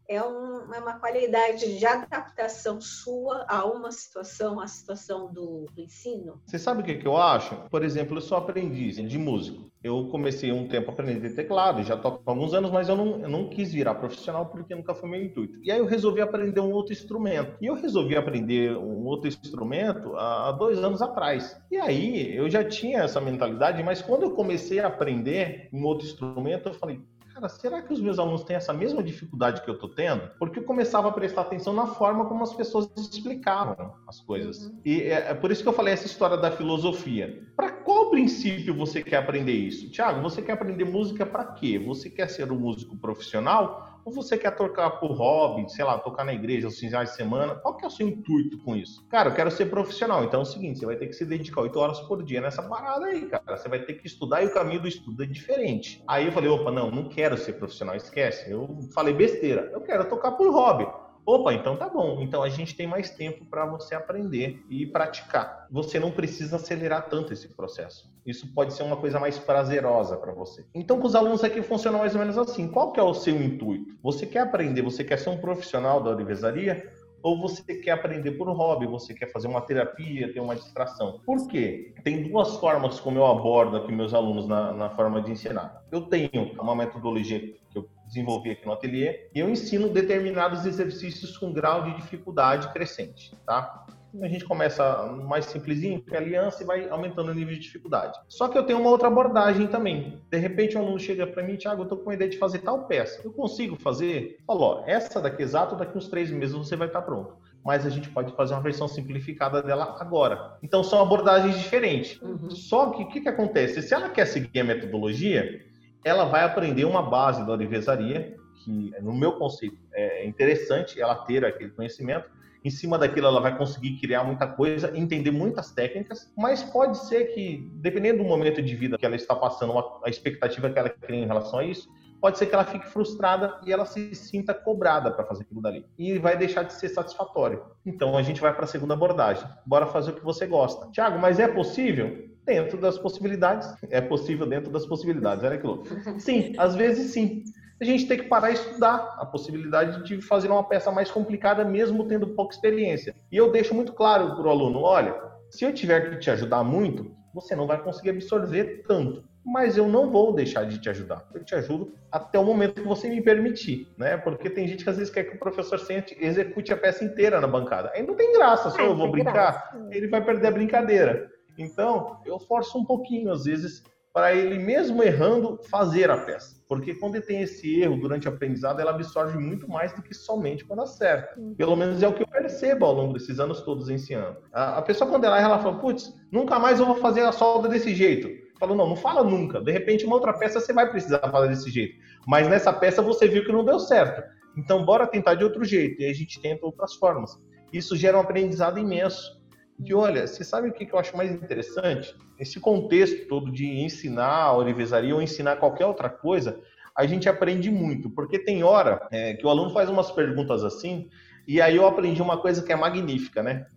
é, 0.07 0.23
um, 0.23 0.73
é, 0.73 0.79
uma 0.79 0.99
qualidade 0.99 1.77
de 1.77 1.85
adaptação 1.85 2.79
sua 2.79 3.45
a 3.47 3.65
uma 3.65 3.91
situação, 3.91 4.59
a 4.59 4.67
situação 4.67 5.31
do, 5.31 5.65
do 5.73 5.81
ensino? 5.81 6.41
Você 6.45 6.57
sabe 6.57 6.81
o 6.81 6.85
que, 6.85 6.95
que 6.95 7.07
eu 7.07 7.17
acho? 7.17 7.55
Por 7.69 7.83
exemplo, 7.83 8.17
eu 8.17 8.21
sou 8.21 8.37
aprendiz 8.37 8.95
de 8.95 9.17
músico. 9.17 9.67
Eu 9.83 10.07
comecei 10.09 10.51
um 10.51 10.67
tempo 10.67 10.91
aprendendo 10.91 11.33
teclado, 11.35 11.83
já 11.83 11.95
toco 11.95 12.21
há 12.25 12.31
alguns 12.31 12.53
anos, 12.53 12.71
mas 12.71 12.89
eu 12.89 12.95
não, 12.95 13.21
eu 13.21 13.29
não 13.29 13.49
quis 13.49 13.71
virar 13.71 13.95
profissional 13.95 14.47
porque 14.47 14.73
nunca 14.73 14.93
foi 14.93 15.09
meu 15.09 15.23
intuito. 15.23 15.59
E 15.63 15.71
aí 15.71 15.77
eu 15.77 15.85
resolvi 15.85 16.19
aprender 16.19 16.59
um 16.59 16.71
outro 16.71 16.93
instrumento. 16.93 17.55
E 17.61 17.67
eu 17.67 17.75
resolvi 17.75 18.15
aprender 18.15 18.75
um 18.75 19.05
outro 19.05 19.27
instrumento 19.27 20.15
há 20.15 20.51
dois 20.51 20.79
anos 20.79 21.01
atrás. 21.01 21.59
E 21.71 21.77
aí 21.77 22.35
eu 22.35 22.49
já 22.49 22.63
tinha 22.63 23.03
essa 23.03 23.21
mentalidade, 23.21 23.83
mas 23.83 24.01
quando 24.01 24.23
eu 24.23 24.31
comecei 24.31 24.79
a 24.79 24.87
aprender 24.87 25.69
um 25.71 25.83
outro 25.83 26.05
instrumento, 26.07 26.69
eu 26.69 26.73
falei, 26.73 26.99
cara, 27.37 27.49
será 27.49 27.81
que 27.81 27.93
os 27.93 28.01
meus 28.01 28.17
alunos 28.17 28.43
têm 28.43 28.55
essa 28.55 28.73
mesma 28.73 29.03
dificuldade 29.03 29.61
que 29.61 29.69
eu 29.69 29.75
estou 29.75 29.89
tendo? 29.89 30.29
Porque 30.39 30.59
eu 30.59 30.63
começava 30.63 31.07
a 31.07 31.11
prestar 31.11 31.41
atenção 31.41 31.73
na 31.73 31.85
forma 31.85 32.25
como 32.25 32.43
as 32.43 32.53
pessoas 32.53 32.89
explicavam 32.97 33.93
as 34.07 34.19
coisas. 34.19 34.65
Uhum. 34.65 34.81
E 34.83 35.01
é, 35.03 35.29
é, 35.29 35.33
por 35.33 35.51
isso 35.51 35.61
que 35.61 35.69
eu 35.69 35.73
falei 35.73 35.93
essa 35.93 36.07
história 36.07 36.35
da 36.35 36.51
filosofia. 36.51 37.47
Para 37.55 37.71
qual 37.71 38.09
princípio 38.09 38.73
você 38.73 39.03
quer 39.03 39.17
aprender 39.17 39.53
isso? 39.53 39.89
Tiago, 39.91 40.21
você 40.21 40.41
quer 40.41 40.53
aprender 40.53 40.85
música 40.85 41.25
para 41.25 41.45
quê? 41.45 41.77
Você 41.79 42.09
quer 42.09 42.27
ser 42.27 42.51
um 42.51 42.59
músico 42.59 42.97
profissional? 42.97 43.86
Ou 44.07 44.13
você 44.13 44.37
quer 44.37 44.55
tocar 44.55 44.89
por 45.01 45.11
hobby, 45.11 45.69
sei 45.69 45.83
lá, 45.83 45.99
tocar 45.99 46.23
na 46.23 46.33
igreja 46.33 46.65
aos 46.65 46.79
finais 46.79 47.09
de 47.09 47.15
semana? 47.17 47.55
Qual 47.55 47.75
que 47.75 47.83
é 47.83 47.89
o 47.89 47.91
seu 47.91 48.07
intuito 48.07 48.57
com 48.59 48.73
isso? 48.73 49.05
Cara, 49.09 49.27
eu 49.27 49.35
quero 49.35 49.51
ser 49.51 49.65
profissional. 49.65 50.23
Então 50.23 50.39
é 50.39 50.43
o 50.43 50.45
seguinte, 50.45 50.79
você 50.79 50.85
vai 50.85 50.95
ter 50.95 51.07
que 51.07 51.13
se 51.13 51.25
dedicar 51.25 51.59
oito 51.59 51.77
horas 51.77 51.99
por 51.99 52.23
dia 52.23 52.39
nessa 52.39 52.63
parada 52.63 53.05
aí, 53.05 53.25
cara. 53.25 53.57
Você 53.57 53.67
vai 53.67 53.79
ter 53.79 53.95
que 53.95 54.07
estudar 54.07 54.41
e 54.41 54.45
o 54.45 54.53
caminho 54.53 54.79
do 54.79 54.87
estudo 54.87 55.23
é 55.23 55.25
diferente. 55.25 56.01
Aí 56.07 56.25
eu 56.25 56.31
falei, 56.31 56.49
opa, 56.49 56.71
não, 56.71 56.89
não 56.89 57.09
quero 57.09 57.37
ser 57.37 57.59
profissional, 57.59 57.97
esquece. 57.97 58.49
Eu 58.49 58.79
falei 58.93 59.13
besteira. 59.13 59.69
Eu 59.73 59.81
quero 59.81 60.07
tocar 60.07 60.31
por 60.31 60.53
hobby. 60.53 60.87
Opa, 61.27 61.53
então 61.53 61.75
tá 61.75 61.89
bom. 61.89 62.21
Então 62.21 62.41
a 62.41 62.47
gente 62.47 62.73
tem 62.73 62.87
mais 62.87 63.09
tempo 63.09 63.43
para 63.43 63.65
você 63.65 63.93
aprender 63.93 64.63
e 64.69 64.85
praticar. 64.85 65.67
Você 65.69 65.99
não 65.99 66.09
precisa 66.09 66.55
acelerar 66.55 67.09
tanto 67.09 67.33
esse 67.33 67.49
processo. 67.49 68.09
Isso 68.25 68.47
pode 68.53 68.73
ser 68.73 68.83
uma 68.83 68.95
coisa 68.95 69.19
mais 69.19 69.37
prazerosa 69.37 70.15
para 70.15 70.31
você. 70.31 70.65
Então, 70.73 70.97
com 71.01 71.05
os 71.05 71.15
alunos 71.15 71.43
aqui 71.43 71.61
funciona 71.61 71.97
mais 71.97 72.13
ou 72.13 72.19
menos 72.21 72.37
assim. 72.37 72.69
Qual 72.69 72.93
que 72.93 72.99
é 73.01 73.03
o 73.03 73.13
seu 73.13 73.35
intuito? 73.35 73.97
Você 74.01 74.25
quer 74.25 74.39
aprender, 74.39 74.81
você 74.81 75.03
quer 75.03 75.19
ser 75.19 75.29
um 75.29 75.37
profissional 75.37 76.01
da 76.01 76.11
orivesaria? 76.11 76.93
Ou 77.21 77.37
você 77.41 77.75
quer 77.75 77.91
aprender 77.91 78.31
por 78.31 78.47
hobby, 78.49 78.85
você 78.85 79.13
quer 79.13 79.29
fazer 79.29 79.49
uma 79.49 79.59
terapia, 79.59 80.31
ter 80.31 80.39
uma 80.39 80.55
distração. 80.55 81.19
Por 81.25 81.45
quê? 81.49 81.93
Tem 82.05 82.23
duas 82.23 82.55
formas 82.55 83.01
como 83.01 83.17
eu 83.17 83.25
abordo 83.25 83.75
aqui 83.75 83.91
meus 83.91 84.13
alunos 84.13 84.47
na, 84.47 84.71
na 84.71 84.89
forma 84.91 85.21
de 85.21 85.31
ensinar. 85.31 85.83
Eu 85.91 86.03
tenho 86.03 86.53
uma 86.57 86.75
metodologia 86.75 87.39
que 87.69 87.77
eu 87.77 87.89
desenvolvi 88.07 88.51
aqui 88.51 88.65
no 88.65 88.73
ateliê 88.73 89.29
e 89.35 89.39
eu 89.39 89.49
ensino 89.49 89.89
determinados 89.89 90.65
exercícios 90.65 91.37
com 91.37 91.51
grau 91.51 91.83
de 91.83 91.95
dificuldade 91.97 92.71
crescente, 92.73 93.35
tá? 93.45 93.85
A 94.21 94.27
gente 94.27 94.45
começa 94.45 95.05
mais 95.27 95.45
simplesinho, 95.45 96.01
que 96.01 96.15
é 96.15 96.17
aliança, 96.17 96.63
e 96.63 96.65
vai 96.65 96.89
aumentando 96.89 97.29
o 97.29 97.33
nível 97.33 97.53
de 97.53 97.59
dificuldade. 97.59 98.17
Só 98.27 98.47
que 98.47 98.57
eu 98.57 98.63
tenho 98.63 98.79
uma 98.79 98.89
outra 98.89 99.07
abordagem 99.07 99.67
também. 99.67 100.21
De 100.31 100.37
repente, 100.37 100.77
um 100.77 100.81
aluno 100.81 100.99
chega 100.99 101.27
para 101.27 101.43
mim, 101.43 101.55
Thiago, 101.55 101.81
eu 101.81 101.83
estou 101.83 101.97
com 101.99 102.09
a 102.09 102.13
ideia 102.13 102.29
de 102.29 102.37
fazer 102.37 102.59
tal 102.59 102.87
peça. 102.87 103.21
Eu 103.23 103.31
consigo 103.31 103.75
fazer? 103.75 104.37
Falou, 104.47 104.83
essa 104.87 105.21
daqui 105.21 105.43
exato, 105.43 105.75
daqui 105.75 105.95
uns 105.97 106.07
três 106.07 106.31
meses 106.31 106.55
você 106.55 106.75
vai 106.75 106.87
estar 106.87 107.01
pronto. 107.01 107.35
Mas 107.63 107.85
a 107.85 107.89
gente 107.89 108.09
pode 108.09 108.33
fazer 108.33 108.53
uma 108.53 108.61
versão 108.61 108.87
simplificada 108.87 109.61
dela 109.61 109.97
agora. 109.99 110.57
Então, 110.63 110.83
são 110.83 111.01
abordagens 111.01 111.57
diferentes. 111.57 112.19
Uhum. 112.21 112.49
Só 112.49 112.91
que 112.91 113.03
o 113.03 113.07
que, 113.09 113.21
que 113.21 113.29
acontece? 113.29 113.81
Se 113.81 113.93
ela 113.93 114.09
quer 114.09 114.25
seguir 114.25 114.61
a 114.61 114.63
metodologia, 114.63 115.66
ela 116.03 116.25
vai 116.25 116.43
aprender 116.43 116.85
uma 116.85 117.01
base 117.01 117.45
da 117.45 117.51
orivesaria, 117.51 118.35
que 118.63 118.93
no 119.01 119.13
meu 119.13 119.33
conceito 119.33 119.77
é 119.93 120.25
interessante 120.25 120.99
ela 121.01 121.15
ter 121.15 121.45
aquele 121.45 121.69
conhecimento. 121.71 122.29
Em 122.63 122.69
cima 122.69 122.97
daquilo 122.97 123.27
ela 123.27 123.39
vai 123.39 123.57
conseguir 123.57 123.97
criar 123.99 124.23
muita 124.23 124.47
coisa, 124.47 124.91
entender 124.97 125.31
muitas 125.31 125.71
técnicas, 125.71 126.31
mas 126.35 126.63
pode 126.63 126.97
ser 126.97 127.33
que, 127.33 127.69
dependendo 127.75 128.23
do 128.23 128.27
momento 128.27 128.61
de 128.61 128.75
vida 128.75 128.97
que 128.97 129.05
ela 129.05 129.15
está 129.15 129.35
passando, 129.35 129.73
a 130.03 130.09
expectativa 130.09 130.69
que 130.69 130.77
ela 130.77 130.89
cria 130.89 131.23
em 131.23 131.27
relação 131.27 131.59
a 131.59 131.63
isso, 131.63 131.87
pode 132.19 132.37
ser 132.37 132.47
que 132.47 132.55
ela 132.55 132.65
fique 132.65 132.87
frustrada 132.87 133.59
e 133.65 133.71
ela 133.71 133.85
se 133.85 134.13
sinta 134.15 134.53
cobrada 134.53 135.11
para 135.11 135.23
fazer 135.23 135.43
aquilo 135.43 135.61
dali. 135.61 135.85
E 135.97 136.17
vai 136.17 136.35
deixar 136.35 136.63
de 136.63 136.73
ser 136.73 136.89
satisfatório. 136.89 137.63
Então 137.85 138.17
a 138.17 138.21
gente 138.21 138.41
vai 138.41 138.53
para 138.53 138.65
a 138.65 138.67
segunda 138.67 138.95
abordagem. 138.95 139.47
Bora 139.65 139.85
fazer 139.85 140.11
o 140.11 140.15
que 140.15 140.25
você 140.25 140.45
gosta. 140.45 140.89
Tiago, 140.91 141.19
mas 141.19 141.39
é 141.39 141.47
possível? 141.47 142.26
Dentro 142.47 142.79
das 142.79 142.97
possibilidades. 142.97 143.67
É 143.89 144.01
possível 144.01 144.47
dentro 144.47 144.71
das 144.71 144.85
possibilidades. 144.85 145.47
Que 145.59 145.67
louco. 145.67 145.85
Sim, 146.19 146.53
às 146.57 146.75
vezes 146.75 147.11
sim. 147.11 147.43
A 147.79 147.85
gente 147.85 148.07
tem 148.07 148.17
que 148.17 148.23
parar 148.23 148.49
e 148.49 148.53
estudar 148.53 149.15
a 149.19 149.25
possibilidade 149.25 150.03
de 150.03 150.19
fazer 150.21 150.49
uma 150.49 150.63
peça 150.63 150.91
mais 150.91 151.11
complicada, 151.11 151.63
mesmo 151.63 152.07
tendo 152.07 152.29
pouca 152.29 152.55
experiência. 152.55 153.15
E 153.31 153.37
eu 153.37 153.51
deixo 153.51 153.75
muito 153.75 153.93
claro 153.93 154.35
para 154.35 154.47
o 154.47 154.49
aluno: 154.49 154.81
olha, 154.81 155.15
se 155.51 155.63
eu 155.63 155.73
tiver 155.73 156.09
que 156.09 156.17
te 156.17 156.31
ajudar 156.31 156.63
muito, 156.63 157.11
você 157.35 157.55
não 157.55 157.67
vai 157.67 157.79
conseguir 157.83 158.09
absorver 158.09 158.83
tanto 158.87 159.23
mas 159.47 159.77
eu 159.77 159.87
não 159.87 160.11
vou 160.11 160.33
deixar 160.33 160.65
de 160.65 160.77
te 160.77 160.89
ajudar. 160.89 161.25
Eu 161.33 161.41
te 161.41 161.55
ajudo 161.55 161.95
até 162.11 162.37
o 162.37 162.43
momento 162.43 162.81
que 162.81 162.87
você 162.87 163.07
me 163.07 163.21
permitir, 163.21 163.87
né? 163.97 164.17
Porque 164.17 164.49
tem 164.49 164.67
gente 164.67 164.83
que 164.83 164.89
às 164.89 164.97
vezes 164.97 165.11
quer 165.11 165.23
que 165.23 165.37
o 165.37 165.39
professor 165.39 165.79
sente, 165.79 166.17
execute 166.19 166.73
a 166.73 166.77
peça 166.77 167.05
inteira 167.05 167.39
na 167.39 167.47
bancada. 167.47 167.89
Aí 167.95 168.05
não 168.05 168.13
tem 168.13 168.33
graça, 168.33 168.69
só 168.69 168.81
eu 168.81 168.95
vou 168.95 169.09
brincar, 169.09 169.73
ele 169.89 170.07
vai 170.09 170.23
perder 170.23 170.47
a 170.47 170.51
brincadeira. 170.51 171.31
Então, 171.57 172.19
eu 172.25 172.39
forço 172.39 172.77
um 172.77 172.85
pouquinho 172.85 173.31
às 173.31 173.45
vezes 173.45 173.83
para 174.13 174.33
ele 174.33 174.57
mesmo 174.57 175.03
errando 175.03 175.59
fazer 175.69 176.09
a 176.09 176.17
peça. 176.17 176.57
Porque 176.67 176.95
quando 176.95 177.15
ele 177.15 177.25
tem 177.25 177.41
esse 177.41 177.79
erro 177.79 177.97
durante 177.97 178.27
o 178.27 178.31
aprendizado, 178.31 178.79
ela 178.79 178.91
absorve 178.91 179.37
muito 179.37 179.69
mais 179.69 179.93
do 179.93 180.01
que 180.01 180.13
somente 180.13 180.65
quando 180.65 180.81
acerta. 180.81 181.39
Pelo 181.55 181.75
menos 181.75 182.01
é 182.01 182.07
o 182.07 182.13
que 182.13 182.23
eu 182.23 182.27
percebo 182.27 182.85
ao 182.85 182.93
longo 182.93 183.13
desses 183.13 183.39
anos 183.39 183.61
todos 183.61 183.89
ensinando. 183.89 184.37
A, 184.51 184.79
a 184.79 184.81
pessoa 184.81 185.09
quando 185.09 185.25
ela 185.25 185.37
erra, 185.37 185.49
ela 185.49 185.59
fala, 185.59 185.79
putz, 185.79 186.11
nunca 186.31 186.57
mais 186.57 186.79
eu 186.79 186.85
vou 186.85 186.95
fazer 186.95 187.21
a 187.21 187.31
solda 187.31 187.69
desse 187.69 187.93
jeito 187.93 188.47
falou, 188.59 188.75
não, 188.75 188.89
não 188.89 188.95
fala 188.95 189.23
nunca. 189.23 189.61
De 189.61 189.71
repente, 189.71 190.05
uma 190.05 190.15
outra 190.15 190.33
peça 190.33 190.59
você 190.59 190.73
vai 190.73 190.89
precisar 190.89 191.19
falar 191.19 191.47
desse 191.47 191.69
jeito. 191.69 191.95
Mas 192.25 192.47
nessa 192.47 192.73
peça 192.73 193.01
você 193.01 193.27
viu 193.27 193.45
que 193.45 193.51
não 193.51 193.63
deu 193.63 193.79
certo. 193.79 194.23
Então, 194.57 194.83
bora 194.83 195.07
tentar 195.07 195.35
de 195.35 195.43
outro 195.43 195.63
jeito. 195.63 196.01
E 196.01 196.05
a 196.05 196.13
gente 196.13 196.41
tenta 196.41 196.65
outras 196.65 196.95
formas. 196.95 197.31
Isso 197.71 197.95
gera 197.95 198.17
um 198.17 198.21
aprendizado 198.21 198.79
imenso. 198.79 199.36
E 199.79 199.93
olha, 199.93 200.25
você 200.25 200.43
sabe 200.43 200.69
o 200.69 200.73
que 200.73 200.89
eu 200.91 200.97
acho 200.97 201.15
mais 201.15 201.31
interessante? 201.31 202.15
Esse 202.39 202.59
contexto 202.59 203.27
todo 203.27 203.51
de 203.51 203.65
ensinar 203.65 204.53
orivesaria 204.57 205.13
ou 205.13 205.21
ensinar 205.21 205.57
qualquer 205.57 205.85
outra 205.85 206.09
coisa, 206.09 206.59
a 206.95 207.05
gente 207.05 207.29
aprende 207.29 207.69
muito. 207.69 208.09
Porque 208.09 208.39
tem 208.39 208.63
hora 208.63 209.07
é, 209.11 209.33
que 209.33 209.45
o 209.45 209.49
aluno 209.49 209.69
faz 209.71 209.89
umas 209.89 210.11
perguntas 210.11 210.63
assim, 210.63 211.09
e 211.47 211.61
aí 211.61 211.75
eu 211.75 211.85
aprendi 211.85 212.21
uma 212.21 212.37
coisa 212.37 212.63
que 212.63 212.73
é 212.73 212.75
magnífica, 212.75 213.43
né? 213.43 213.67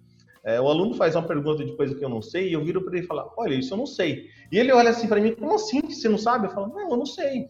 É, 0.43 0.59
o 0.59 0.69
aluno 0.69 0.95
faz 0.95 1.15
uma 1.15 1.27
pergunta 1.27 1.63
de 1.65 1.77
coisa 1.77 1.95
que 1.95 2.03
eu 2.03 2.09
não 2.09 2.23
sei 2.23 2.49
e 2.49 2.53
eu 2.55 2.65
viro 2.65 2.83
para 2.83 2.97
ele 2.97 3.05
e 3.05 3.07
falo, 3.07 3.31
olha, 3.37 3.55
isso 3.55 3.75
eu 3.75 3.79
não 3.79 3.87
sei. 3.87 4.25
E 4.51 4.59
ele 4.59 4.73
olha 4.73 4.89
assim 4.89 5.07
para 5.07 5.21
mim, 5.21 5.35
como 5.35 5.55
assim 5.55 5.83
você 5.83 6.09
não 6.09 6.17
sabe? 6.17 6.47
Eu 6.47 6.51
falo, 6.51 6.69
não, 6.69 6.91
eu 6.91 6.97
não 6.97 7.05
sei. 7.05 7.49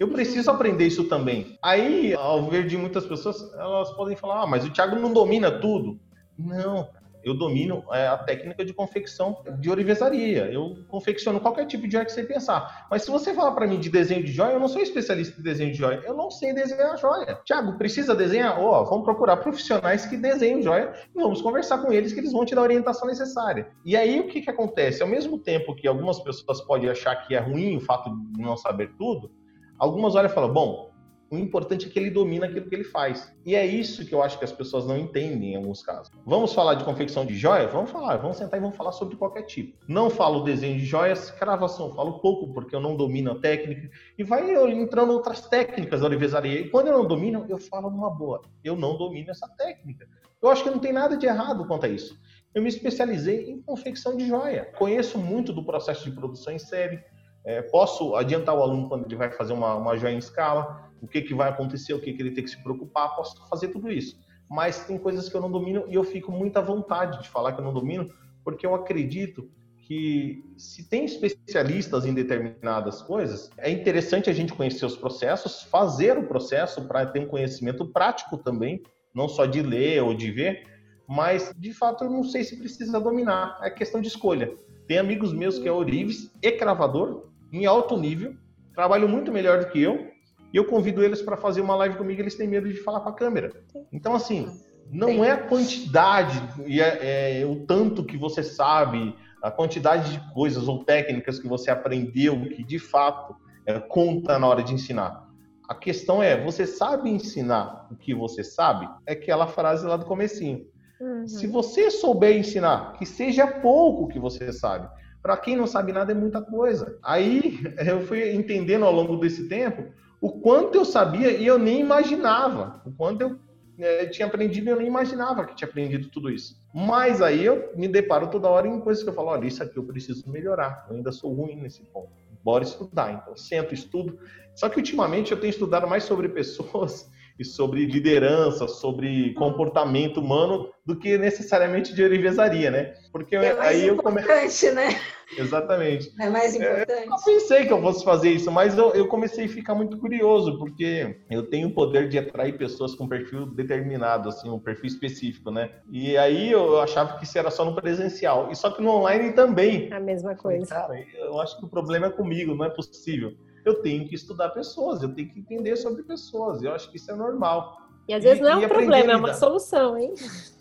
Eu 0.00 0.08
preciso 0.08 0.50
aprender 0.50 0.86
isso 0.86 1.04
também. 1.04 1.58
Aí, 1.62 2.14
ao 2.14 2.48
ver 2.48 2.66
de 2.66 2.76
muitas 2.78 3.04
pessoas, 3.06 3.36
elas 3.54 3.92
podem 3.92 4.16
falar, 4.16 4.42
ah, 4.42 4.46
mas 4.46 4.64
o 4.64 4.70
Thiago 4.70 4.96
não 4.96 5.12
domina 5.12 5.50
tudo. 5.60 6.00
Não, 6.38 6.88
eu 7.24 7.34
domino 7.34 7.84
é, 7.92 8.06
a 8.06 8.18
técnica 8.18 8.64
de 8.64 8.72
confecção 8.72 9.42
de 9.58 9.70
orivesaria. 9.70 10.50
Eu 10.50 10.76
confecciono 10.88 11.40
qualquer 11.40 11.66
tipo 11.66 11.86
de 11.86 11.92
joia 11.92 12.04
que 12.04 12.12
você 12.12 12.24
pensar. 12.24 12.86
Mas 12.90 13.02
se 13.02 13.10
você 13.10 13.34
falar 13.34 13.52
para 13.52 13.66
mim 13.66 13.78
de 13.78 13.90
desenho 13.90 14.22
de 14.22 14.32
joia, 14.32 14.52
eu 14.52 14.60
não 14.60 14.68
sou 14.68 14.80
especialista 14.80 15.40
em 15.40 15.42
desenho 15.42 15.72
de 15.72 15.78
joia. 15.78 16.02
Eu 16.04 16.14
não 16.14 16.30
sei 16.30 16.52
desenhar 16.52 16.96
joia. 16.98 17.40
Tiago, 17.44 17.78
precisa 17.78 18.14
desenhar? 18.14 18.60
Oh, 18.60 18.84
vamos 18.84 19.04
procurar 19.04 19.36
profissionais 19.38 20.06
que 20.06 20.16
desenham 20.16 20.62
joia 20.62 20.92
e 21.14 21.20
vamos 21.20 21.40
conversar 21.40 21.78
com 21.78 21.92
eles 21.92 22.12
que 22.12 22.20
eles 22.20 22.32
vão 22.32 22.44
te 22.44 22.54
dar 22.54 22.62
a 22.62 22.64
orientação 22.64 23.08
necessária. 23.08 23.68
E 23.84 23.96
aí 23.96 24.20
o 24.20 24.28
que, 24.28 24.42
que 24.42 24.50
acontece? 24.50 25.02
Ao 25.02 25.08
mesmo 25.08 25.38
tempo 25.38 25.74
que 25.74 25.86
algumas 25.86 26.20
pessoas 26.20 26.60
podem 26.60 26.90
achar 26.90 27.16
que 27.16 27.34
é 27.34 27.38
ruim 27.38 27.76
o 27.76 27.80
fato 27.80 28.10
de 28.32 28.42
não 28.42 28.56
saber 28.56 28.92
tudo, 28.98 29.30
algumas 29.78 30.14
olham 30.14 30.30
e 30.30 30.32
falam, 30.32 30.52
bom, 30.52 30.91
o 31.32 31.38
importante 31.38 31.86
é 31.86 31.88
que 31.88 31.98
ele 31.98 32.10
domina 32.10 32.44
aquilo 32.44 32.68
que 32.68 32.74
ele 32.74 32.84
faz. 32.84 33.34
E 33.46 33.54
é 33.54 33.64
isso 33.64 34.04
que 34.04 34.14
eu 34.14 34.22
acho 34.22 34.38
que 34.38 34.44
as 34.44 34.52
pessoas 34.52 34.86
não 34.86 34.98
entendem 34.98 35.54
em 35.54 35.56
alguns 35.56 35.82
casos. 35.82 36.12
Vamos 36.26 36.52
falar 36.52 36.74
de 36.74 36.84
confecção 36.84 37.24
de 37.24 37.34
joia? 37.34 37.66
Vamos 37.68 37.90
falar, 37.90 38.18
vamos 38.18 38.36
sentar 38.36 38.58
e 38.58 38.60
vamos 38.60 38.76
falar 38.76 38.92
sobre 38.92 39.16
qualquer 39.16 39.44
tipo. 39.44 39.78
Não 39.88 40.10
falo 40.10 40.44
desenho 40.44 40.78
de 40.78 40.84
joias, 40.84 41.30
cravação, 41.30 41.90
falo 41.94 42.18
pouco 42.18 42.52
porque 42.52 42.76
eu 42.76 42.80
não 42.80 42.94
domino 42.94 43.32
a 43.32 43.38
técnica. 43.40 43.90
E 44.18 44.22
vai 44.22 44.42
entrando 44.72 45.14
outras 45.14 45.48
técnicas 45.48 46.00
da 46.00 46.06
orivesaria. 46.06 46.60
E 46.60 46.68
quando 46.68 46.88
eu 46.88 46.98
não 46.98 47.06
domino, 47.06 47.46
eu 47.48 47.56
falo 47.56 47.88
numa 47.88 48.10
boa. 48.10 48.42
Eu 48.62 48.76
não 48.76 48.98
domino 48.98 49.30
essa 49.30 49.48
técnica. 49.56 50.06
Eu 50.42 50.50
acho 50.50 50.62
que 50.62 50.68
não 50.68 50.80
tem 50.80 50.92
nada 50.92 51.16
de 51.16 51.24
errado 51.24 51.66
quanto 51.66 51.86
a 51.86 51.88
isso. 51.88 52.14
Eu 52.54 52.60
me 52.60 52.68
especializei 52.68 53.48
em 53.48 53.62
confecção 53.62 54.18
de 54.18 54.28
joia. 54.28 54.70
Conheço 54.76 55.18
muito 55.18 55.50
do 55.50 55.64
processo 55.64 56.04
de 56.04 56.10
produção 56.10 56.52
em 56.52 56.58
série. 56.58 57.02
É, 57.42 57.62
posso 57.62 58.14
adiantar 58.16 58.54
o 58.54 58.60
aluno 58.60 58.86
quando 58.86 59.06
ele 59.06 59.16
vai 59.16 59.30
fazer 59.30 59.54
uma, 59.54 59.74
uma 59.76 59.96
joia 59.96 60.12
em 60.12 60.18
escala 60.18 60.91
o 61.02 61.08
que, 61.08 61.20
que 61.20 61.34
vai 61.34 61.50
acontecer, 61.50 61.92
o 61.92 62.00
que, 62.00 62.12
que 62.12 62.22
ele 62.22 62.30
tem 62.30 62.44
que 62.44 62.50
se 62.50 62.62
preocupar, 62.62 63.16
posso 63.16 63.46
fazer 63.48 63.68
tudo 63.68 63.90
isso. 63.90 64.16
Mas 64.48 64.84
tem 64.86 64.96
coisas 64.96 65.28
que 65.28 65.34
eu 65.34 65.40
não 65.40 65.50
domino 65.50 65.84
e 65.88 65.94
eu 65.94 66.04
fico 66.04 66.30
muito 66.30 66.56
à 66.56 66.62
vontade 66.62 67.20
de 67.20 67.28
falar 67.28 67.52
que 67.52 67.60
eu 67.60 67.64
não 67.64 67.74
domino, 67.74 68.08
porque 68.44 68.64
eu 68.64 68.74
acredito 68.74 69.50
que 69.78 70.44
se 70.56 70.88
tem 70.88 71.04
especialistas 71.04 72.06
em 72.06 72.14
determinadas 72.14 73.02
coisas, 73.02 73.50
é 73.58 73.68
interessante 73.68 74.30
a 74.30 74.32
gente 74.32 74.52
conhecer 74.52 74.86
os 74.86 74.96
processos, 74.96 75.64
fazer 75.64 76.16
o 76.16 76.28
processo 76.28 76.86
para 76.86 77.04
ter 77.04 77.18
um 77.18 77.26
conhecimento 77.26 77.84
prático 77.84 78.38
também, 78.38 78.80
não 79.12 79.28
só 79.28 79.44
de 79.44 79.60
ler 79.60 80.02
ou 80.02 80.14
de 80.14 80.30
ver, 80.30 80.62
mas 81.08 81.52
de 81.58 81.74
fato 81.74 82.04
eu 82.04 82.10
não 82.10 82.22
sei 82.22 82.44
se 82.44 82.56
precisa 82.56 83.00
dominar, 83.00 83.58
é 83.60 83.70
questão 83.70 84.00
de 84.00 84.06
escolha. 84.06 84.54
Tem 84.86 84.98
amigos 84.98 85.32
meus 85.32 85.58
que 85.58 85.66
é 85.66 85.72
orives 85.72 86.30
e 86.40 86.52
cravador 86.52 87.26
em 87.52 87.66
alto 87.66 87.96
nível, 87.96 88.36
trabalham 88.74 89.08
muito 89.08 89.32
melhor 89.32 89.58
do 89.58 89.70
que 89.70 89.82
eu, 89.82 90.11
e 90.52 90.56
eu 90.56 90.64
convido 90.66 91.02
eles 91.02 91.22
para 91.22 91.36
fazer 91.36 91.60
uma 91.60 91.74
live 91.76 91.96
comigo, 91.96 92.20
eles 92.20 92.34
têm 92.34 92.46
medo 92.46 92.68
de 92.68 92.76
falar 92.76 93.00
com 93.00 93.08
a 93.08 93.14
câmera. 93.14 93.50
Então, 93.90 94.14
assim, 94.14 94.46
não 94.90 95.24
é 95.24 95.30
a 95.30 95.38
quantidade 95.38 96.40
e 96.66 96.80
é, 96.80 97.40
é, 97.40 97.46
o 97.46 97.64
tanto 97.64 98.04
que 98.04 98.16
você 98.16 98.42
sabe, 98.42 99.16
a 99.42 99.50
quantidade 99.50 100.12
de 100.12 100.34
coisas 100.34 100.68
ou 100.68 100.84
técnicas 100.84 101.38
que 101.38 101.48
você 101.48 101.70
aprendeu 101.70 102.38
que 102.50 102.62
de 102.62 102.78
fato 102.78 103.34
é, 103.64 103.80
conta 103.80 104.38
na 104.38 104.46
hora 104.46 104.62
de 104.62 104.74
ensinar. 104.74 105.26
A 105.68 105.74
questão 105.74 106.22
é, 106.22 106.38
você 106.42 106.66
sabe 106.66 107.08
ensinar 107.08 107.88
o 107.90 107.96
que 107.96 108.14
você 108.14 108.44
sabe? 108.44 108.88
É 109.06 109.12
aquela 109.12 109.46
frase 109.46 109.86
lá 109.86 109.96
do 109.96 110.04
comecinho. 110.04 110.66
Uhum. 111.00 111.26
Se 111.26 111.46
você 111.46 111.90
souber 111.90 112.36
ensinar, 112.36 112.92
que 112.92 113.06
seja 113.06 113.46
pouco 113.46 114.08
que 114.08 114.18
você 114.18 114.52
sabe. 114.52 114.88
Para 115.22 115.36
quem 115.36 115.56
não 115.56 115.66
sabe 115.66 115.92
nada 115.92 116.12
é 116.12 116.14
muita 116.14 116.42
coisa. 116.42 116.98
Aí 117.02 117.58
eu 117.86 118.02
fui 118.02 118.34
entendendo 118.34 118.84
ao 118.84 118.92
longo 118.92 119.16
desse 119.16 119.48
tempo 119.48 119.84
o 120.22 120.30
quanto 120.30 120.76
eu 120.76 120.84
sabia 120.84 121.32
e 121.32 121.44
eu 121.44 121.58
nem 121.58 121.80
imaginava. 121.80 122.80
O 122.86 122.92
quanto 122.92 123.22
eu 123.22 123.40
é, 123.76 124.06
tinha 124.06 124.28
aprendido 124.28 124.68
e 124.68 124.70
eu 124.70 124.76
nem 124.76 124.86
imaginava 124.86 125.44
que 125.44 125.56
tinha 125.56 125.68
aprendido 125.68 126.08
tudo 126.10 126.30
isso. 126.30 126.56
Mas 126.72 127.20
aí 127.20 127.44
eu 127.44 127.72
me 127.74 127.88
deparo 127.88 128.28
toda 128.28 128.48
hora 128.48 128.68
em 128.68 128.80
coisas 128.80 129.02
que 129.02 129.10
eu 129.10 129.14
falo, 129.14 129.28
olha, 129.28 129.48
isso 129.48 129.60
aqui 129.64 129.76
eu 129.76 129.82
preciso 129.82 130.30
melhorar. 130.30 130.86
Eu 130.88 130.94
ainda 130.94 131.10
sou 131.10 131.34
ruim 131.34 131.56
nesse 131.56 131.82
ponto. 131.86 132.12
Bora 132.44 132.62
estudar. 132.62 133.12
Então, 133.12 133.36
sento, 133.36 133.74
estudo. 133.74 134.16
Só 134.54 134.68
que 134.68 134.76
ultimamente 134.76 135.32
eu 135.32 135.40
tenho 135.40 135.50
estudado 135.50 135.88
mais 135.88 136.04
sobre 136.04 136.28
pessoas 136.28 137.10
e 137.38 137.44
sobre 137.44 137.86
liderança, 137.86 138.68
sobre 138.68 139.34
comportamento 139.34 140.20
humano, 140.20 140.68
do 140.84 140.96
que 140.96 141.16
necessariamente 141.16 141.94
de 141.94 142.02
orivesaria, 142.02 142.70
né? 142.70 142.94
Porque 143.12 143.36
é 143.36 143.54
mais 143.54 143.76
aí 143.76 143.88
importante, 143.88 144.66
eu 144.66 144.72
come... 144.72 144.82
né? 144.88 145.00
Exatamente. 145.36 146.12
É 146.20 146.28
mais 146.28 146.54
importante. 146.54 146.92
É, 146.92 147.06
eu 147.06 147.16
pensei 147.24 147.66
que 147.66 147.72
eu 147.72 147.80
fosse 147.80 148.04
fazer 148.04 148.30
isso, 148.30 148.50
mas 148.50 148.76
eu, 148.76 148.92
eu 148.92 149.06
comecei 149.06 149.46
a 149.46 149.48
ficar 149.48 149.74
muito 149.74 149.96
curioso, 149.98 150.58
porque 150.58 151.16
eu 151.30 151.48
tenho 151.48 151.68
o 151.68 151.74
poder 151.74 152.08
de 152.08 152.18
atrair 152.18 152.58
pessoas 152.58 152.94
com 152.94 153.08
perfil 153.08 153.46
determinado, 153.46 154.28
assim, 154.28 154.50
um 154.50 154.58
perfil 154.58 154.88
específico, 154.88 155.50
né? 155.50 155.70
E 155.90 156.16
aí 156.16 156.50
eu 156.50 156.80
achava 156.80 157.16
que 157.16 157.24
isso 157.24 157.38
era 157.38 157.50
só 157.50 157.64
no 157.64 157.74
presencial. 157.74 158.50
E 158.50 158.56
só 158.56 158.70
que 158.70 158.82
no 158.82 158.90
online 158.90 159.32
também. 159.32 159.92
A 159.92 160.00
mesma 160.00 160.34
coisa. 160.34 160.66
Cara, 160.66 161.02
eu 161.14 161.40
acho 161.40 161.58
que 161.58 161.64
o 161.64 161.68
problema 161.68 162.06
é 162.06 162.10
comigo, 162.10 162.54
não 162.54 162.64
é 162.64 162.70
possível 162.70 163.34
eu 163.64 163.80
tenho 163.82 164.08
que 164.08 164.14
estudar 164.14 164.50
pessoas, 164.50 165.02
eu 165.02 165.14
tenho 165.14 165.28
que 165.28 165.38
entender 165.38 165.76
sobre 165.76 166.02
pessoas. 166.02 166.62
Eu 166.62 166.72
acho 166.72 166.90
que 166.90 166.96
isso 166.96 167.10
é 167.10 167.14
normal. 167.14 167.78
E 168.08 168.14
às 168.14 168.24
vezes 168.24 168.40
e, 168.40 168.42
não 168.42 168.50
é 168.50 168.66
um 168.66 168.68
problema, 168.68 169.12
é 169.12 169.16
uma 169.16 169.34
solução, 169.34 169.96
hein? 169.96 170.14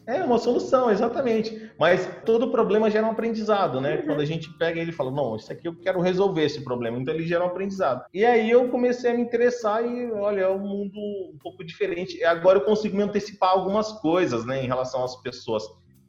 É 0.05 0.23
uma 0.23 0.37
solução, 0.39 0.89
exatamente. 0.89 1.71
Mas 1.77 2.07
todo 2.25 2.51
problema 2.51 2.89
gera 2.89 3.05
um 3.05 3.11
aprendizado, 3.11 3.79
né? 3.79 3.97
Uhum. 3.97 4.05
Quando 4.07 4.21
a 4.21 4.25
gente 4.25 4.51
pega 4.57 4.79
ele 4.79 4.91
e 4.91 4.93
fala, 4.93 5.11
não, 5.11 5.35
isso 5.35 5.51
aqui 5.51 5.67
eu 5.67 5.75
quero 5.75 6.01
resolver 6.01 6.43
esse 6.43 6.61
problema, 6.63 6.97
então 6.97 7.13
ele 7.13 7.25
gera 7.25 7.43
um 7.43 7.47
aprendizado. 7.47 8.05
E 8.13 8.25
aí 8.25 8.49
eu 8.49 8.67
comecei 8.69 9.11
a 9.11 9.13
me 9.13 9.21
interessar 9.21 9.85
e, 9.85 10.11
olha, 10.11 10.41
é 10.41 10.49
um 10.49 10.59
mundo 10.59 10.97
um 10.97 11.37
pouco 11.41 11.63
diferente. 11.63 12.23
Agora 12.23 12.59
eu 12.59 12.65
consigo 12.65 12.97
me 12.97 13.03
antecipar 13.03 13.51
algumas 13.51 13.91
coisas, 13.93 14.45
né, 14.45 14.63
em 14.63 14.67
relação 14.67 15.03
às 15.03 15.15
pessoas. 15.21 15.63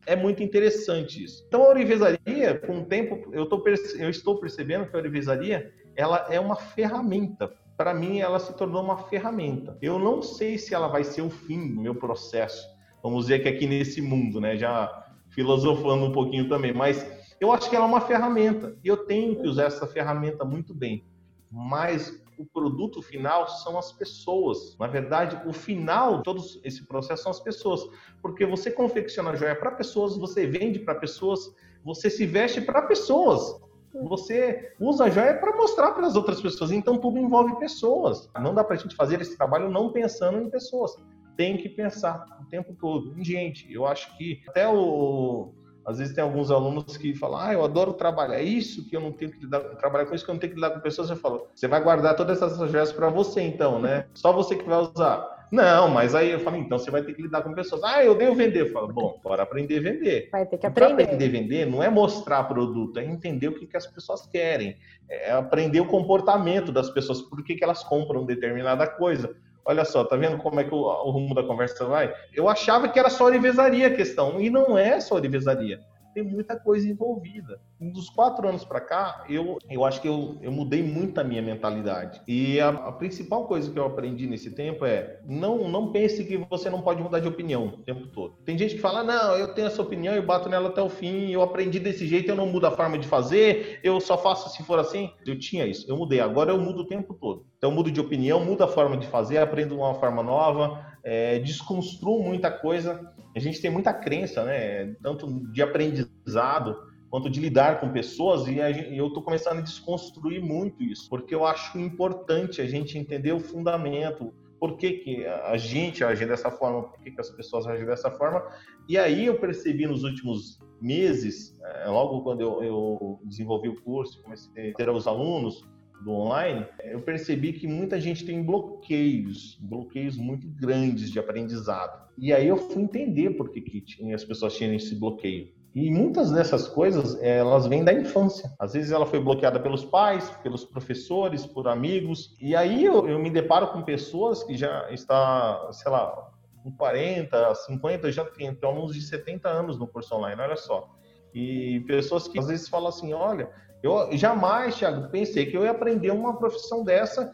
É 0.04 0.16
muito 0.16 0.42
interessante 0.42 1.22
isso. 1.22 1.44
Então 1.46 1.62
a 1.62 1.68
orivesaria, 1.68 2.58
com 2.66 2.80
o 2.80 2.84
tempo, 2.84 3.30
eu, 3.32 3.46
tô, 3.46 3.62
eu 3.98 4.10
estou 4.10 4.40
percebendo 4.40 4.86
que 4.86 4.96
a 4.96 4.98
orivesaria 4.98 5.72
ela 5.96 6.26
é 6.30 6.38
uma 6.38 6.56
ferramenta. 6.56 7.52
Para 7.76 7.94
mim, 7.94 8.20
ela 8.20 8.38
se 8.38 8.52
tornou 8.54 8.82
uma 8.82 8.96
ferramenta. 8.96 9.76
Eu 9.80 9.98
não 9.98 10.22
sei 10.22 10.58
se 10.58 10.74
ela 10.74 10.88
vai 10.88 11.04
ser 11.04 11.22
o 11.22 11.30
fim 11.30 11.74
do 11.74 11.80
meu 11.80 11.94
processo. 11.94 12.66
Vamos 13.02 13.24
dizer 13.24 13.40
que 13.40 13.48
aqui 13.48 13.66
nesse 13.66 14.00
mundo, 14.00 14.40
né? 14.40 14.56
Já 14.56 15.06
filosofando 15.30 16.04
um 16.04 16.12
pouquinho 16.12 16.48
também, 16.48 16.72
mas 16.72 17.04
eu 17.40 17.50
acho 17.50 17.68
que 17.68 17.74
ela 17.74 17.86
é 17.86 17.88
uma 17.88 18.00
ferramenta 18.00 18.76
e 18.84 18.88
eu 18.88 18.98
tenho 18.98 19.40
que 19.40 19.48
usar 19.48 19.64
essa 19.64 19.86
ferramenta 19.86 20.44
muito 20.44 20.74
bem. 20.74 21.04
Mas 21.50 22.22
o 22.38 22.46
produto 22.46 23.02
final 23.02 23.48
são 23.48 23.78
as 23.78 23.92
pessoas. 23.92 24.76
Na 24.78 24.86
verdade, 24.86 25.40
o 25.46 25.52
final 25.52 26.18
de 26.18 26.22
todo 26.22 26.42
esse 26.64 26.86
processo 26.86 27.24
são 27.24 27.30
as 27.30 27.40
pessoas. 27.40 27.80
Porque 28.20 28.46
você 28.46 28.70
confecciona 28.70 29.36
joia 29.36 29.56
para 29.56 29.72
pessoas, 29.72 30.16
você 30.16 30.46
vende 30.46 30.78
para 30.78 30.94
pessoas, 30.94 31.52
você 31.84 32.08
se 32.08 32.26
veste 32.26 32.60
para 32.60 32.82
pessoas. 32.82 33.60
Você 33.94 34.74
usa 34.80 35.04
a 35.04 35.10
joia 35.10 35.34
para 35.34 35.56
mostrar 35.56 35.92
para 35.92 36.06
as 36.06 36.16
outras 36.16 36.40
pessoas. 36.40 36.70
Então, 36.70 36.98
tudo 36.98 37.18
envolve 37.18 37.56
pessoas. 37.56 38.28
Não 38.40 38.54
dá 38.54 38.64
para 38.64 38.76
a 38.76 38.78
gente 38.78 38.96
fazer 38.96 39.20
esse 39.20 39.36
trabalho 39.36 39.70
não 39.70 39.92
pensando 39.92 40.38
em 40.38 40.50
pessoas. 40.50 40.96
Tem 41.36 41.56
que 41.56 41.68
pensar 41.68 42.26
o 42.40 42.44
tempo 42.46 42.74
todo 42.74 43.12
em 43.18 43.24
gente. 43.24 43.72
Eu 43.72 43.86
acho 43.86 44.16
que 44.16 44.42
até 44.48 44.68
o. 44.68 45.52
Às 45.84 45.98
vezes 45.98 46.14
tem 46.14 46.22
alguns 46.22 46.48
alunos 46.50 46.96
que 46.96 47.12
falam, 47.14 47.40
ah, 47.40 47.52
eu 47.52 47.64
adoro 47.64 47.92
trabalhar 47.92 48.36
é 48.36 48.44
isso, 48.44 48.88
que 48.88 48.96
eu 48.96 49.00
não 49.00 49.10
tenho 49.10 49.32
que 49.32 49.40
lidar, 49.40 49.60
trabalhar 49.76 50.06
com 50.06 50.14
isso, 50.14 50.24
que 50.24 50.30
eu 50.30 50.34
não 50.34 50.40
tenho 50.40 50.52
que 50.52 50.60
lidar 50.60 50.70
com 50.70 50.80
pessoas. 50.80 51.10
Eu 51.10 51.16
falo, 51.16 51.48
você 51.52 51.66
vai 51.66 51.82
guardar 51.82 52.14
todas 52.14 52.40
essas 52.40 52.70
joias 52.70 52.92
para 52.92 53.10
você, 53.10 53.42
então, 53.42 53.80
né? 53.80 54.06
Só 54.14 54.32
você 54.32 54.54
que 54.54 54.64
vai 54.64 54.78
usar. 54.78 55.31
Não, 55.52 55.86
mas 55.86 56.14
aí 56.14 56.30
eu 56.30 56.40
falo, 56.40 56.56
então 56.56 56.78
você 56.78 56.90
vai 56.90 57.02
ter 57.02 57.12
que 57.12 57.20
lidar 57.20 57.42
com 57.42 57.52
pessoas. 57.52 57.84
Ah, 57.84 58.02
eu 58.02 58.14
devo 58.14 58.34
vender. 58.34 58.62
Eu 58.62 58.72
falo, 58.72 58.88
bom, 58.88 59.20
bora 59.22 59.42
aprender 59.42 59.80
a 59.80 59.82
vender. 59.82 60.30
Vai 60.32 60.46
ter 60.46 60.56
que 60.56 60.66
aprender. 60.66 60.94
Para 60.94 61.04
aprender 61.04 61.26
a 61.26 61.30
vender 61.30 61.66
não 61.66 61.82
é 61.82 61.90
mostrar 61.90 62.44
produto, 62.44 62.98
é 62.98 63.04
entender 63.04 63.48
o 63.48 63.54
que, 63.58 63.66
que 63.66 63.76
as 63.76 63.86
pessoas 63.86 64.26
querem. 64.26 64.78
É 65.10 65.30
aprender 65.32 65.80
o 65.80 65.84
comportamento 65.84 66.72
das 66.72 66.88
pessoas, 66.88 67.20
por 67.20 67.44
que, 67.44 67.54
que 67.54 67.62
elas 67.62 67.84
compram 67.84 68.24
determinada 68.24 68.86
coisa. 68.86 69.36
Olha 69.62 69.84
só, 69.84 70.02
tá 70.04 70.16
vendo 70.16 70.38
como 70.38 70.58
é 70.58 70.64
que 70.64 70.74
o, 70.74 70.78
o 70.78 71.10
rumo 71.10 71.34
da 71.34 71.42
conversa 71.42 71.84
vai? 71.84 72.14
Eu 72.32 72.48
achava 72.48 72.88
que 72.88 72.98
era 72.98 73.10
só 73.10 73.26
orivesaria 73.26 73.88
a 73.88 73.94
questão, 73.94 74.40
e 74.40 74.48
não 74.48 74.78
é 74.78 74.98
só 75.00 75.16
orivesaria 75.16 75.80
tem 76.12 76.22
muita 76.22 76.58
coisa 76.58 76.88
envolvida. 76.88 77.60
Dos 77.80 78.08
quatro 78.08 78.48
anos 78.48 78.64
para 78.64 78.80
cá, 78.80 79.24
eu, 79.28 79.58
eu 79.68 79.84
acho 79.84 80.00
que 80.00 80.08
eu, 80.08 80.38
eu 80.40 80.52
mudei 80.52 80.82
muito 80.82 81.18
a 81.18 81.24
minha 81.24 81.42
mentalidade. 81.42 82.20
E 82.28 82.60
a, 82.60 82.68
a, 82.68 82.92
principal 82.92 83.46
coisa 83.46 83.70
que 83.70 83.78
eu 83.78 83.84
aprendi 83.84 84.26
nesse 84.26 84.50
tempo 84.50 84.84
é 84.84 85.20
não, 85.26 85.68
não 85.68 85.90
pense 85.90 86.24
que 86.24 86.36
você 86.36 86.70
não 86.70 86.80
pode 86.80 87.02
mudar 87.02 87.20
de 87.20 87.28
opinião 87.28 87.66
o 87.66 87.82
tempo 87.82 88.06
todo. 88.08 88.36
Tem 88.44 88.56
gente 88.56 88.76
que 88.76 88.80
fala, 88.80 89.02
não, 89.02 89.36
eu 89.36 89.54
tenho 89.54 89.66
essa 89.66 89.82
opinião, 89.82 90.14
eu 90.14 90.22
bato 90.22 90.48
nela 90.48 90.68
até 90.68 90.80
o 90.80 90.88
fim, 90.88 91.30
eu 91.30 91.42
aprendi 91.42 91.80
desse 91.80 92.06
jeito, 92.06 92.30
eu 92.30 92.36
não 92.36 92.46
mudo 92.46 92.66
a 92.66 92.70
forma 92.70 92.98
de 92.98 93.08
fazer, 93.08 93.80
eu 93.82 94.00
só 94.00 94.16
faço 94.16 94.50
se 94.50 94.62
for 94.62 94.78
assim. 94.78 95.10
Eu 95.26 95.38
tinha 95.38 95.66
isso, 95.66 95.90
eu 95.90 95.96
mudei. 95.96 96.20
Agora 96.20 96.52
eu 96.52 96.60
mudo 96.60 96.82
o 96.82 96.86
tempo 96.86 97.14
todo. 97.14 97.46
Então 97.58 97.70
eu 97.70 97.74
mudo 97.74 97.90
de 97.90 98.00
opinião, 98.00 98.44
mudo 98.44 98.62
a 98.62 98.68
forma 98.68 98.96
de 98.96 99.06
fazer, 99.06 99.38
aprendo 99.38 99.76
uma 99.76 99.94
forma 99.94 100.22
nova, 100.22 100.91
é, 101.04 101.38
desconstruo 101.38 102.22
muita 102.22 102.50
coisa. 102.50 103.12
A 103.34 103.38
gente 103.40 103.60
tem 103.60 103.70
muita 103.70 103.92
crença, 103.92 104.44
né? 104.44 104.94
Tanto 105.02 105.28
de 105.52 105.62
aprendizado 105.62 106.76
quanto 107.12 107.28
de 107.28 107.40
lidar 107.40 107.78
com 107.78 107.92
pessoas 107.92 108.46
e, 108.46 108.54
gente, 108.72 108.96
eu 108.96 109.08
estou 109.08 109.22
começando 109.22 109.58
a 109.58 109.62
desconstruir 109.62 110.40
muito 110.40 110.82
isso, 110.82 111.10
porque 111.10 111.34
eu 111.34 111.44
acho 111.44 111.78
importante 111.78 112.62
a 112.62 112.66
gente 112.66 112.96
entender 112.96 113.32
o 113.32 113.38
fundamento, 113.38 114.32
por 114.58 114.78
que, 114.78 114.92
que 114.92 115.26
a 115.26 115.56
gente 115.58 116.02
age 116.02 116.24
dessa 116.24 116.50
forma, 116.50 116.84
por 116.84 116.98
que, 117.00 117.10
que 117.10 117.20
as 117.20 117.28
pessoas 117.28 117.66
agem 117.66 117.84
dessa 117.84 118.10
forma. 118.12 118.42
E 118.88 118.96
aí 118.96 119.26
eu 119.26 119.38
percebi 119.38 119.86
nos 119.86 120.04
últimos 120.04 120.58
meses, 120.80 121.54
é, 121.62 121.88
logo 121.88 122.22
quando 122.22 122.40
eu, 122.40 122.62
eu 122.62 123.20
desenvolvi 123.24 123.68
o 123.68 123.82
curso, 123.82 124.22
comecei 124.22 124.70
a 124.70 124.74
ter 124.74 124.88
os 124.88 125.06
alunos, 125.06 125.68
do 126.02 126.10
online, 126.12 126.66
eu 126.84 127.00
percebi 127.00 127.52
que 127.52 127.66
muita 127.66 128.00
gente 128.00 128.24
tem 128.24 128.42
bloqueios, 128.42 129.58
bloqueios 129.60 130.16
muito 130.16 130.48
grandes 130.48 131.10
de 131.10 131.18
aprendizado. 131.18 132.08
E 132.18 132.32
aí 132.32 132.48
eu 132.48 132.56
fui 132.56 132.82
entender 132.82 133.30
por 133.30 133.50
que, 133.50 133.60
que 133.60 134.12
as 134.12 134.24
pessoas 134.24 134.56
tinham 134.56 134.74
esse 134.74 134.94
bloqueio. 134.94 135.52
E 135.74 135.90
muitas 135.90 136.30
dessas 136.30 136.68
coisas, 136.68 137.20
elas 137.22 137.66
vêm 137.66 137.82
da 137.82 137.92
infância. 137.94 138.52
Às 138.58 138.74
vezes 138.74 138.92
ela 138.92 139.06
foi 139.06 139.18
bloqueada 139.20 139.58
pelos 139.58 139.84
pais, 139.84 140.28
pelos 140.42 140.64
professores, 140.64 141.46
por 141.46 141.66
amigos. 141.66 142.36
E 142.38 142.54
aí 142.54 142.84
eu, 142.84 143.08
eu 143.08 143.18
me 143.18 143.30
deparo 143.30 143.68
com 143.68 143.82
pessoas 143.82 144.44
que 144.44 144.54
já 144.54 144.90
está, 144.90 145.70
sei 145.72 145.90
lá, 145.90 146.30
com 146.62 146.70
40, 146.72 147.54
50, 147.54 148.12
já 148.12 148.24
tem 148.24 148.56
alunos 148.62 148.94
de 148.94 149.00
70 149.00 149.48
anos 149.48 149.78
no 149.78 149.86
curso 149.86 150.14
online, 150.14 150.40
olha 150.42 150.56
só. 150.56 150.90
E 151.34 151.80
pessoas 151.86 152.28
que 152.28 152.38
às 152.38 152.48
vezes 152.48 152.68
falam 152.68 152.88
assim, 152.88 153.14
olha, 153.14 153.50
eu 153.82 154.08
jamais, 154.16 154.76
Thiago, 154.76 155.08
pensei 155.10 155.46
que 155.46 155.56
eu 155.56 155.64
ia 155.64 155.70
aprender 155.70 156.10
uma 156.10 156.36
profissão 156.36 156.84
dessa 156.84 157.32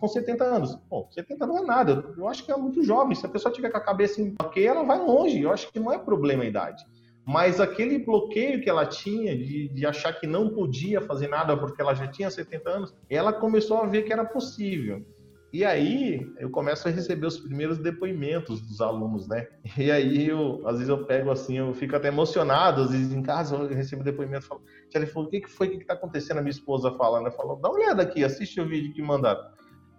com 0.00 0.08
70 0.08 0.44
anos. 0.44 0.76
Pô, 0.88 1.06
70 1.10 1.46
não 1.46 1.58
é 1.58 1.62
nada. 1.62 2.14
Eu 2.16 2.26
acho 2.26 2.44
que 2.44 2.50
é 2.50 2.56
muito 2.56 2.82
jovem. 2.82 3.14
Se 3.14 3.26
a 3.26 3.28
pessoa 3.28 3.52
tiver 3.52 3.70
com 3.70 3.76
a 3.76 3.84
cabeça 3.84 4.20
em 4.20 4.30
bloqueio, 4.30 4.68
ela 4.68 4.82
vai 4.82 4.98
longe. 4.98 5.40
Eu 5.40 5.52
acho 5.52 5.70
que 5.70 5.78
não 5.78 5.92
é 5.92 5.98
problema 5.98 6.42
a 6.42 6.46
idade. 6.46 6.84
Mas 7.24 7.60
aquele 7.60 7.98
bloqueio 7.98 8.62
que 8.62 8.70
ela 8.70 8.86
tinha 8.86 9.36
de, 9.36 9.68
de 9.68 9.86
achar 9.86 10.14
que 10.14 10.26
não 10.26 10.48
podia 10.48 11.02
fazer 11.02 11.28
nada 11.28 11.54
porque 11.54 11.80
ela 11.82 11.94
já 11.94 12.06
tinha 12.08 12.30
70 12.30 12.70
anos, 12.70 12.94
ela 13.10 13.34
começou 13.34 13.82
a 13.82 13.86
ver 13.86 14.04
que 14.04 14.12
era 14.12 14.24
possível. 14.24 15.04
E 15.50 15.64
aí 15.64 16.30
eu 16.38 16.50
começo 16.50 16.86
a 16.86 16.90
receber 16.90 17.26
os 17.26 17.38
primeiros 17.38 17.78
depoimentos 17.78 18.60
dos 18.60 18.80
alunos, 18.80 19.26
né? 19.26 19.46
E 19.78 19.90
aí 19.90 20.28
eu, 20.28 20.60
às 20.66 20.74
vezes 20.74 20.88
eu 20.88 21.06
pego 21.06 21.30
assim, 21.30 21.56
eu 21.56 21.72
fico 21.72 21.96
até 21.96 22.08
emocionado, 22.08 22.82
às 22.82 22.90
vezes 22.90 23.12
em 23.12 23.22
casa 23.22 23.56
eu 23.56 23.68
recebo 23.68 24.04
depoimento, 24.04 24.46
falo, 24.46 24.62
ele 24.94 25.06
falou, 25.06 25.28
o 25.28 25.30
que, 25.30 25.40
que 25.40 25.50
foi, 25.50 25.68
o 25.68 25.70
que 25.70 25.76
está 25.78 25.94
acontecendo? 25.94 26.38
A 26.38 26.42
minha 26.42 26.50
esposa 26.50 26.92
falando, 26.92 27.26
ela 27.26 27.30
falou, 27.30 27.56
dá 27.56 27.70
uma 27.70 27.78
olhada 27.78 28.02
aqui, 28.02 28.22
assiste 28.22 28.60
o 28.60 28.68
vídeo 28.68 28.92
que 28.92 29.00
mandaram. 29.00 29.40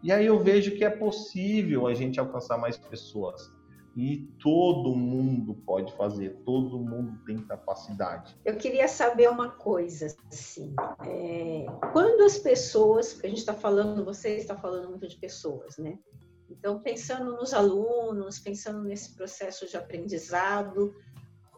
E 0.03 0.11
aí 0.11 0.25
eu 0.25 0.39
vejo 0.39 0.75
que 0.77 0.85
é 0.85 0.89
possível 0.89 1.87
a 1.87 1.93
gente 1.93 2.19
alcançar 2.19 2.57
mais 2.57 2.77
pessoas. 2.77 3.51
E 3.99 4.31
todo 4.41 4.95
mundo 4.95 5.53
pode 5.65 5.91
fazer, 5.97 6.29
todo 6.45 6.79
mundo 6.79 7.19
tem 7.25 7.37
capacidade. 7.39 8.33
Eu 8.45 8.55
queria 8.55 8.87
saber 8.87 9.29
uma 9.29 9.49
coisa, 9.49 10.15
assim, 10.31 10.73
é, 11.05 11.65
quando 11.91 12.23
as 12.23 12.37
pessoas, 12.37 13.11
porque 13.11 13.27
a 13.27 13.29
gente 13.29 13.39
está 13.39 13.53
falando, 13.53 14.05
você 14.05 14.37
está 14.37 14.55
falando 14.55 14.87
muito 14.87 15.05
de 15.05 15.17
pessoas, 15.17 15.77
né? 15.77 15.99
Então, 16.49 16.79
pensando 16.79 17.35
nos 17.35 17.53
alunos, 17.53 18.39
pensando 18.39 18.81
nesse 18.83 19.13
processo 19.17 19.67
de 19.67 19.75
aprendizado, 19.75 20.95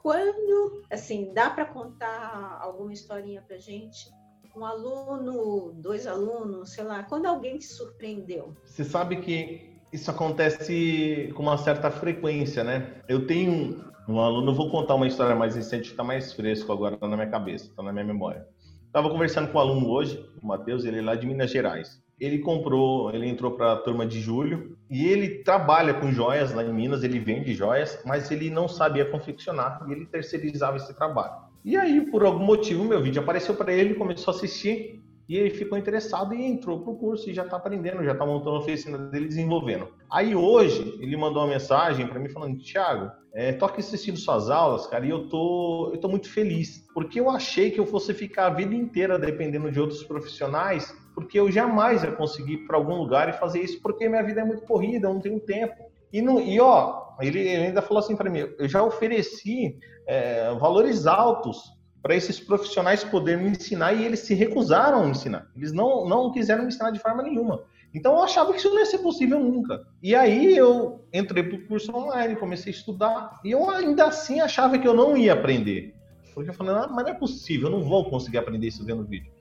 quando, 0.01 0.81
assim, 0.89 1.31
dá 1.35 1.47
para 1.47 1.65
contar 1.65 2.57
alguma 2.59 2.91
historinha 2.91 3.43
para 3.43 3.59
gente? 3.59 4.09
Um 4.55 4.65
aluno, 4.65 5.73
dois 5.73 6.07
alunos, 6.07 6.71
sei 6.71 6.85
lá, 6.85 7.03
quando 7.03 7.27
alguém 7.27 7.59
te 7.59 7.67
surpreendeu? 7.67 8.55
Você 8.65 8.83
sabe 8.83 9.21
que 9.21 9.70
isso 9.91 10.09
acontece 10.09 11.31
com 11.35 11.43
uma 11.43 11.57
certa 11.57 11.91
frequência, 11.91 12.63
né? 12.63 13.01
Eu 13.07 13.27
tenho 13.27 13.83
um 14.07 14.19
aluno, 14.19 14.53
vou 14.53 14.69
contar 14.69 14.95
uma 14.95 15.07
história 15.07 15.35
mais 15.35 15.55
recente, 15.55 15.83
que 15.83 15.91
está 15.91 16.03
mais 16.03 16.33
fresco 16.33 16.71
agora 16.71 16.97
na 17.01 17.15
minha 17.15 17.29
cabeça, 17.29 17.65
está 17.65 17.83
na 17.83 17.91
minha 17.91 18.05
memória. 18.05 18.45
Estava 18.87 19.09
conversando 19.09 19.51
com 19.51 19.57
um 19.57 19.61
aluno 19.61 19.89
hoje, 19.89 20.25
o 20.41 20.47
Matheus, 20.47 20.85
ele 20.85 20.99
é 20.99 21.01
lá 21.01 21.15
de 21.15 21.25
Minas 21.25 21.51
Gerais. 21.51 22.01
Ele 22.19 22.39
comprou, 22.39 23.09
ele 23.13 23.27
entrou 23.27 23.51
para 23.51 23.73
a 23.73 23.77
turma 23.77 24.05
de 24.05 24.19
julho 24.19 24.77
e 24.89 25.07
ele 25.07 25.43
trabalha 25.43 25.93
com 25.93 26.11
joias 26.11 26.53
lá 26.53 26.63
em 26.63 26.73
Minas, 26.73 27.03
ele 27.03 27.19
vende 27.19 27.53
joias, 27.53 27.99
mas 28.05 28.29
ele 28.29 28.49
não 28.49 28.67
sabia 28.67 29.05
confeccionar 29.05 29.83
e 29.87 29.91
ele 29.91 30.05
terceirizava 30.05 30.77
esse 30.77 30.93
trabalho. 30.93 31.33
E 31.63 31.77
aí, 31.77 32.01
por 32.11 32.23
algum 32.23 32.43
motivo, 32.43 32.83
meu 32.83 33.01
vídeo 33.01 33.21
apareceu 33.21 33.55
para 33.55 33.73
ele, 33.73 33.95
começou 33.95 34.33
a 34.33 34.37
assistir 34.37 35.01
e 35.31 35.37
ele 35.37 35.49
ficou 35.49 35.77
interessado 35.77 36.33
e 36.35 36.43
entrou 36.43 36.81
pro 36.81 36.93
curso 36.95 37.29
e 37.29 37.33
já 37.33 37.45
está 37.45 37.55
aprendendo, 37.55 38.03
já 38.03 38.11
está 38.11 38.25
montando 38.25 38.57
a 38.57 38.59
oficina 38.59 38.97
dele, 38.97 39.29
desenvolvendo. 39.29 39.87
Aí 40.11 40.35
hoje 40.35 40.99
ele 40.99 41.15
mandou 41.15 41.41
uma 41.41 41.47
mensagem 41.47 42.05
para 42.05 42.19
mim 42.19 42.27
falando: 42.27 42.61
Thiago, 42.61 43.09
é, 43.33 43.51
aqui 43.51 43.79
assistindo 43.79 44.17
suas 44.17 44.49
aulas, 44.49 44.87
cara, 44.87 45.05
e 45.05 45.09
eu 45.09 45.29
tô, 45.29 45.91
eu 45.93 45.97
tô 46.01 46.09
muito 46.09 46.29
feliz, 46.29 46.85
porque 46.93 47.17
eu 47.17 47.29
achei 47.29 47.71
que 47.71 47.79
eu 47.79 47.85
fosse 47.85 48.13
ficar 48.13 48.47
a 48.47 48.49
vida 48.49 48.75
inteira 48.75 49.17
dependendo 49.17 49.71
de 49.71 49.79
outros 49.79 50.03
profissionais, 50.03 50.93
porque 51.15 51.39
eu 51.39 51.49
jamais 51.49 52.03
ia 52.03 52.11
conseguir 52.11 52.55
ir 52.55 52.67
para 52.67 52.75
algum 52.75 52.97
lugar 52.97 53.29
e 53.29 53.33
fazer 53.33 53.61
isso, 53.61 53.81
porque 53.81 54.09
minha 54.09 54.23
vida 54.23 54.41
é 54.41 54.43
muito 54.43 54.63
corrida, 54.63 55.07
eu 55.07 55.13
não 55.13 55.21
tenho 55.21 55.39
tempo. 55.39 55.89
E, 56.11 56.21
no, 56.21 56.41
e 56.41 56.59
ó, 56.59 57.05
ele 57.21 57.39
ainda 57.55 57.81
falou 57.81 58.03
assim 58.03 58.17
para 58.17 58.29
mim: 58.29 58.39
eu 58.59 58.67
já 58.67 58.83
ofereci 58.83 59.77
é, 60.05 60.53
valores 60.55 61.07
altos 61.07 61.79
para 62.01 62.15
esses 62.15 62.39
profissionais 62.39 63.03
poderem 63.03 63.43
me 63.43 63.51
ensinar 63.51 63.93
e 63.93 64.03
eles 64.03 64.21
se 64.21 64.33
recusaram 64.33 65.03
a 65.03 65.07
ensinar. 65.07 65.47
Eles 65.55 65.71
não, 65.71 66.07
não 66.07 66.31
quiseram 66.31 66.63
me 66.63 66.69
ensinar 66.69 66.91
de 66.91 66.99
forma 66.99 67.21
nenhuma. 67.21 67.63
Então 67.93 68.13
eu 68.13 68.23
achava 68.23 68.51
que 68.51 68.59
isso 68.59 68.69
não 68.69 68.79
ia 68.79 68.85
ser 68.85 68.99
possível 68.99 69.39
nunca. 69.39 69.85
E 70.01 70.15
aí 70.15 70.55
eu 70.55 71.05
entrei 71.13 71.43
para 71.43 71.57
o 71.57 71.67
curso 71.67 71.95
online, 71.95 72.35
comecei 72.35 72.71
a 72.71 72.75
estudar 72.75 73.39
e 73.43 73.51
eu 73.51 73.69
ainda 73.69 74.05
assim 74.05 74.39
achava 74.39 74.79
que 74.79 74.87
eu 74.87 74.93
não 74.93 75.15
ia 75.15 75.33
aprender. 75.33 75.93
Porque 76.33 76.49
eu 76.49 76.53
falei, 76.53 76.73
ah, 76.73 76.87
mas 76.89 77.05
não 77.05 77.11
é 77.11 77.15
possível, 77.15 77.67
eu 77.67 77.77
não 77.77 77.83
vou 77.83 78.09
conseguir 78.09 78.37
aprender 78.37 78.67
isso 78.67 78.85
vendo 78.85 79.03
vídeo. 79.03 79.31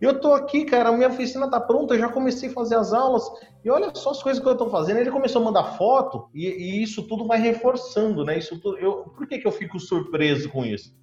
E 0.00 0.04
eu 0.04 0.18
tô 0.18 0.32
aqui, 0.32 0.64
cara, 0.64 0.88
a 0.88 0.92
minha 0.92 1.08
oficina 1.08 1.48
tá 1.48 1.60
pronta, 1.60 1.94
eu 1.94 1.98
já 1.98 2.08
comecei 2.08 2.48
a 2.48 2.52
fazer 2.52 2.74
as 2.74 2.92
aulas, 2.92 3.22
e 3.62 3.70
olha 3.70 3.94
só 3.94 4.10
as 4.10 4.22
coisas 4.22 4.42
que 4.42 4.48
eu 4.48 4.56
tô 4.56 4.70
fazendo. 4.70 4.98
Ele 4.98 5.10
começou 5.10 5.42
a 5.42 5.44
mandar 5.44 5.76
foto, 5.76 6.28
e, 6.34 6.46
e 6.46 6.82
isso 6.82 7.02
tudo 7.02 7.26
vai 7.26 7.38
reforçando, 7.38 8.24
né? 8.24 8.38
Isso 8.38 8.58
tudo, 8.58 8.78
eu, 8.78 9.04
por 9.14 9.26
que, 9.26 9.38
que 9.38 9.46
eu 9.46 9.52
fico 9.52 9.78
surpreso 9.78 10.48
com 10.48 10.64
isso? 10.64 10.94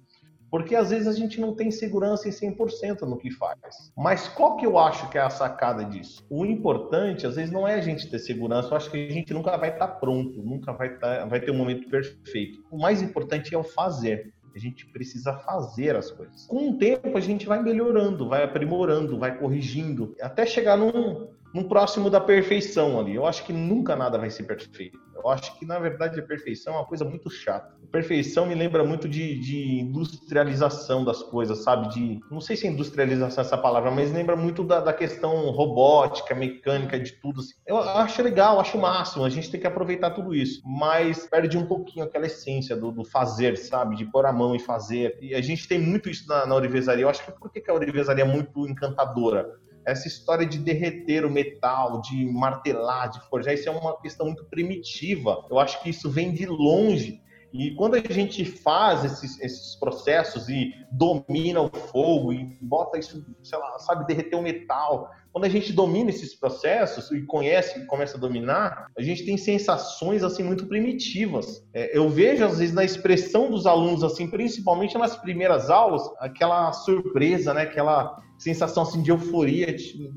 Porque 0.50 0.74
às 0.74 0.90
vezes 0.90 1.06
a 1.06 1.12
gente 1.12 1.40
não 1.40 1.54
tem 1.54 1.70
segurança 1.70 2.28
em 2.28 2.32
100% 2.32 3.02
no 3.02 3.18
que 3.18 3.30
faz. 3.30 3.92
Mas 3.96 4.28
qual 4.28 4.56
que 4.56 4.66
eu 4.66 4.78
acho 4.78 5.08
que 5.10 5.18
é 5.18 5.20
a 5.20 5.30
sacada 5.30 5.84
disso? 5.84 6.24
O 6.30 6.44
importante, 6.44 7.26
às 7.26 7.36
vezes, 7.36 7.52
não 7.52 7.66
é 7.66 7.74
a 7.74 7.80
gente 7.80 8.08
ter 8.10 8.18
segurança. 8.18 8.68
Eu 8.68 8.76
acho 8.76 8.90
que 8.90 9.08
a 9.08 9.12
gente 9.12 9.32
nunca 9.34 9.56
vai 9.56 9.70
estar 9.70 9.88
pronto, 9.88 10.42
nunca 10.42 10.72
vai, 10.72 10.94
estar, 10.94 11.26
vai 11.26 11.40
ter 11.40 11.50
um 11.50 11.56
momento 11.56 11.88
perfeito. 11.88 12.64
O 12.70 12.78
mais 12.78 13.02
importante 13.02 13.54
é 13.54 13.58
o 13.58 13.64
fazer. 13.64 14.32
A 14.54 14.58
gente 14.58 14.86
precisa 14.86 15.34
fazer 15.34 15.94
as 15.94 16.10
coisas. 16.10 16.46
Com 16.46 16.70
o 16.70 16.78
tempo, 16.78 17.16
a 17.16 17.20
gente 17.20 17.46
vai 17.46 17.62
melhorando, 17.62 18.28
vai 18.28 18.42
aprimorando, 18.42 19.18
vai 19.18 19.38
corrigindo, 19.38 20.16
até 20.20 20.44
chegar 20.46 20.76
num, 20.76 21.28
num 21.54 21.62
próximo 21.64 22.10
da 22.10 22.20
perfeição 22.20 22.98
ali. 22.98 23.14
Eu 23.14 23.26
acho 23.26 23.44
que 23.44 23.52
nunca 23.52 23.94
nada 23.94 24.18
vai 24.18 24.30
ser 24.30 24.44
perfeito. 24.44 24.98
Eu 25.22 25.30
acho 25.30 25.58
que, 25.58 25.66
na 25.66 25.78
verdade, 25.78 26.18
a 26.18 26.22
perfeição 26.22 26.74
é 26.74 26.76
uma 26.78 26.86
coisa 26.86 27.04
muito 27.04 27.30
chata. 27.30 27.76
A 27.82 27.90
perfeição 27.90 28.46
me 28.46 28.54
lembra 28.54 28.84
muito 28.84 29.08
de, 29.08 29.38
de 29.38 29.80
industrialização 29.80 31.04
das 31.04 31.22
coisas, 31.22 31.58
sabe? 31.58 31.88
De, 31.88 32.20
não 32.30 32.40
sei 32.40 32.56
se 32.56 32.66
é 32.66 32.70
industrialização 32.70 33.42
essa 33.42 33.56
palavra, 33.56 33.90
mas 33.90 34.12
lembra 34.12 34.36
muito 34.36 34.62
da, 34.62 34.80
da 34.80 34.92
questão 34.92 35.50
robótica, 35.50 36.34
mecânica, 36.34 36.98
de 36.98 37.12
tudo. 37.12 37.40
Assim. 37.40 37.54
Eu 37.66 37.78
acho 37.78 38.22
legal, 38.22 38.60
acho 38.60 38.76
o 38.76 38.80
máximo. 38.80 39.24
A 39.24 39.30
gente 39.30 39.50
tem 39.50 39.60
que 39.60 39.66
aproveitar 39.66 40.10
tudo 40.10 40.34
isso. 40.34 40.62
Mas 40.64 41.26
perde 41.26 41.56
um 41.56 41.66
pouquinho 41.66 42.04
aquela 42.04 42.26
essência 42.26 42.76
do, 42.76 42.92
do 42.92 43.04
fazer, 43.04 43.56
sabe? 43.56 43.96
De 43.96 44.04
pôr 44.04 44.26
a 44.26 44.32
mão 44.32 44.54
e 44.54 44.58
fazer. 44.58 45.18
E 45.20 45.34
a 45.34 45.40
gente 45.40 45.66
tem 45.66 45.78
muito 45.78 46.08
isso 46.08 46.28
na, 46.28 46.46
na 46.46 46.54
orivesaria. 46.54 47.04
Eu 47.04 47.08
acho 47.08 47.24
que 47.24 47.32
por 47.32 47.50
que, 47.50 47.60
que 47.60 47.70
a 47.70 47.74
orivesaria 47.74 48.24
é 48.24 48.28
muito 48.28 48.66
encantadora? 48.68 49.58
Essa 49.88 50.06
história 50.06 50.44
de 50.44 50.58
derreter 50.58 51.24
o 51.24 51.30
metal, 51.30 52.00
de 52.02 52.26
martelar, 52.26 53.10
de 53.10 53.20
forjar, 53.28 53.54
isso 53.54 53.68
é 53.68 53.72
uma 53.72 53.98
questão 54.00 54.26
muito 54.26 54.44
primitiva. 54.44 55.46
Eu 55.50 55.58
acho 55.58 55.82
que 55.82 55.88
isso 55.88 56.10
vem 56.10 56.32
de 56.32 56.44
longe. 56.44 57.22
E 57.52 57.74
quando 57.74 57.94
a 57.94 58.12
gente 58.12 58.44
faz 58.44 59.04
esses, 59.04 59.40
esses 59.40 59.74
processos 59.76 60.50
e 60.50 60.74
domina 60.92 61.62
o 61.62 61.70
fogo 61.70 62.32
e 62.34 62.58
bota 62.60 62.98
isso, 62.98 63.24
sei 63.42 63.58
lá, 63.58 63.78
sabe, 63.78 64.06
derreter 64.06 64.36
o 64.36 64.42
metal, 64.42 65.10
quando 65.32 65.44
a 65.44 65.48
gente 65.48 65.72
domina 65.72 66.10
esses 66.10 66.34
processos 66.34 67.10
e 67.10 67.22
conhece 67.22 67.78
e 67.78 67.86
começa 67.86 68.16
a 68.16 68.20
dominar, 68.20 68.88
a 68.96 69.02
gente 69.02 69.24
tem 69.24 69.36
sensações 69.36 70.24
assim 70.24 70.42
muito 70.42 70.66
primitivas. 70.66 71.64
É, 71.72 71.96
eu 71.96 72.08
vejo 72.08 72.44
às 72.44 72.58
vezes 72.58 72.74
na 72.74 72.84
expressão 72.84 73.50
dos 73.50 73.66
alunos 73.66 74.02
assim, 74.02 74.28
principalmente 74.28 74.96
nas 74.96 75.16
primeiras 75.16 75.70
aulas, 75.70 76.02
aquela 76.18 76.72
surpresa, 76.72 77.54
né, 77.54 77.62
aquela 77.62 78.20
sensação 78.38 78.84
assim 78.84 79.02
de 79.02 79.10
euforia, 79.10 79.72
de, 79.72 80.10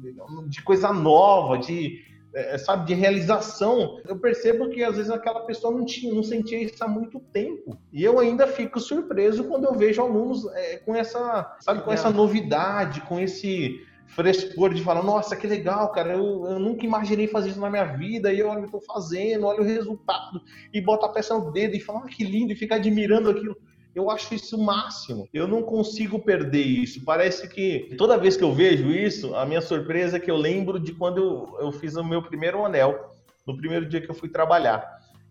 de 0.47 0.61
coisa 0.63 0.93
nova, 0.93 1.57
de 1.57 2.11
é, 2.33 2.57
sabe, 2.57 2.85
de 2.85 2.93
realização. 2.93 3.99
Eu 4.07 4.17
percebo 4.17 4.69
que 4.69 4.83
às 4.83 4.95
vezes 4.95 5.11
aquela 5.11 5.41
pessoa 5.41 5.73
não 5.73 5.85
tinha, 5.85 6.13
não 6.13 6.23
sentia 6.23 6.61
isso 6.61 6.81
há 6.83 6.87
muito 6.87 7.19
tempo. 7.19 7.77
E 7.91 8.03
eu 8.03 8.19
ainda 8.19 8.47
fico 8.47 8.79
surpreso 8.79 9.43
quando 9.45 9.65
eu 9.65 9.73
vejo 9.73 10.01
alunos 10.01 10.45
é, 10.53 10.77
com 10.77 10.95
essa, 10.95 11.57
sabe, 11.59 11.81
com 11.81 11.91
essa 11.91 12.09
novidade, 12.09 13.01
com 13.01 13.19
esse 13.19 13.81
frescor 14.15 14.73
de 14.73 14.83
falar, 14.83 15.03
nossa, 15.03 15.35
que 15.35 15.47
legal, 15.47 15.91
cara, 15.91 16.13
eu, 16.13 16.45
eu 16.45 16.59
nunca 16.59 16.85
imaginei 16.85 17.27
fazer 17.27 17.49
isso 17.49 17.59
na 17.59 17.69
minha 17.69 17.85
vida, 17.85 18.31
e 18.31 18.43
olha, 18.43 18.59
eu 18.59 18.65
estou 18.65 18.81
fazendo, 18.81 19.45
olha 19.45 19.61
o 19.61 19.65
resultado, 19.65 20.41
e 20.73 20.81
bota 20.81 21.05
a 21.05 21.09
peça 21.09 21.37
no 21.37 21.51
dedo 21.51 21.75
e 21.75 21.79
fala, 21.79 22.03
ah, 22.05 22.07
que 22.07 22.23
lindo, 22.23 22.51
e 22.51 22.55
fica 22.55 22.75
admirando 22.75 23.29
aquilo. 23.29 23.55
Eu 23.93 24.09
acho 24.09 24.33
isso 24.33 24.57
o 24.57 24.63
máximo. 24.63 25.27
Eu 25.33 25.47
não 25.49 25.61
consigo 25.61 26.17
perder 26.17 26.63
isso. 26.63 27.03
Parece 27.03 27.49
que 27.49 27.93
toda 27.97 28.17
vez 28.17 28.37
que 28.37 28.43
eu 28.43 28.53
vejo 28.53 28.89
isso, 28.89 29.35
a 29.35 29.45
minha 29.45 29.59
surpresa 29.59 30.15
é 30.15 30.19
que 30.19 30.31
eu 30.31 30.37
lembro 30.37 30.79
de 30.79 30.93
quando 30.93 31.17
eu, 31.17 31.57
eu 31.59 31.71
fiz 31.73 31.97
o 31.97 32.03
meu 32.03 32.23
primeiro 32.23 32.65
anel, 32.65 33.11
no 33.45 33.57
primeiro 33.57 33.85
dia 33.85 33.99
que 33.99 34.09
eu 34.09 34.15
fui 34.15 34.29
trabalhar. 34.29 34.81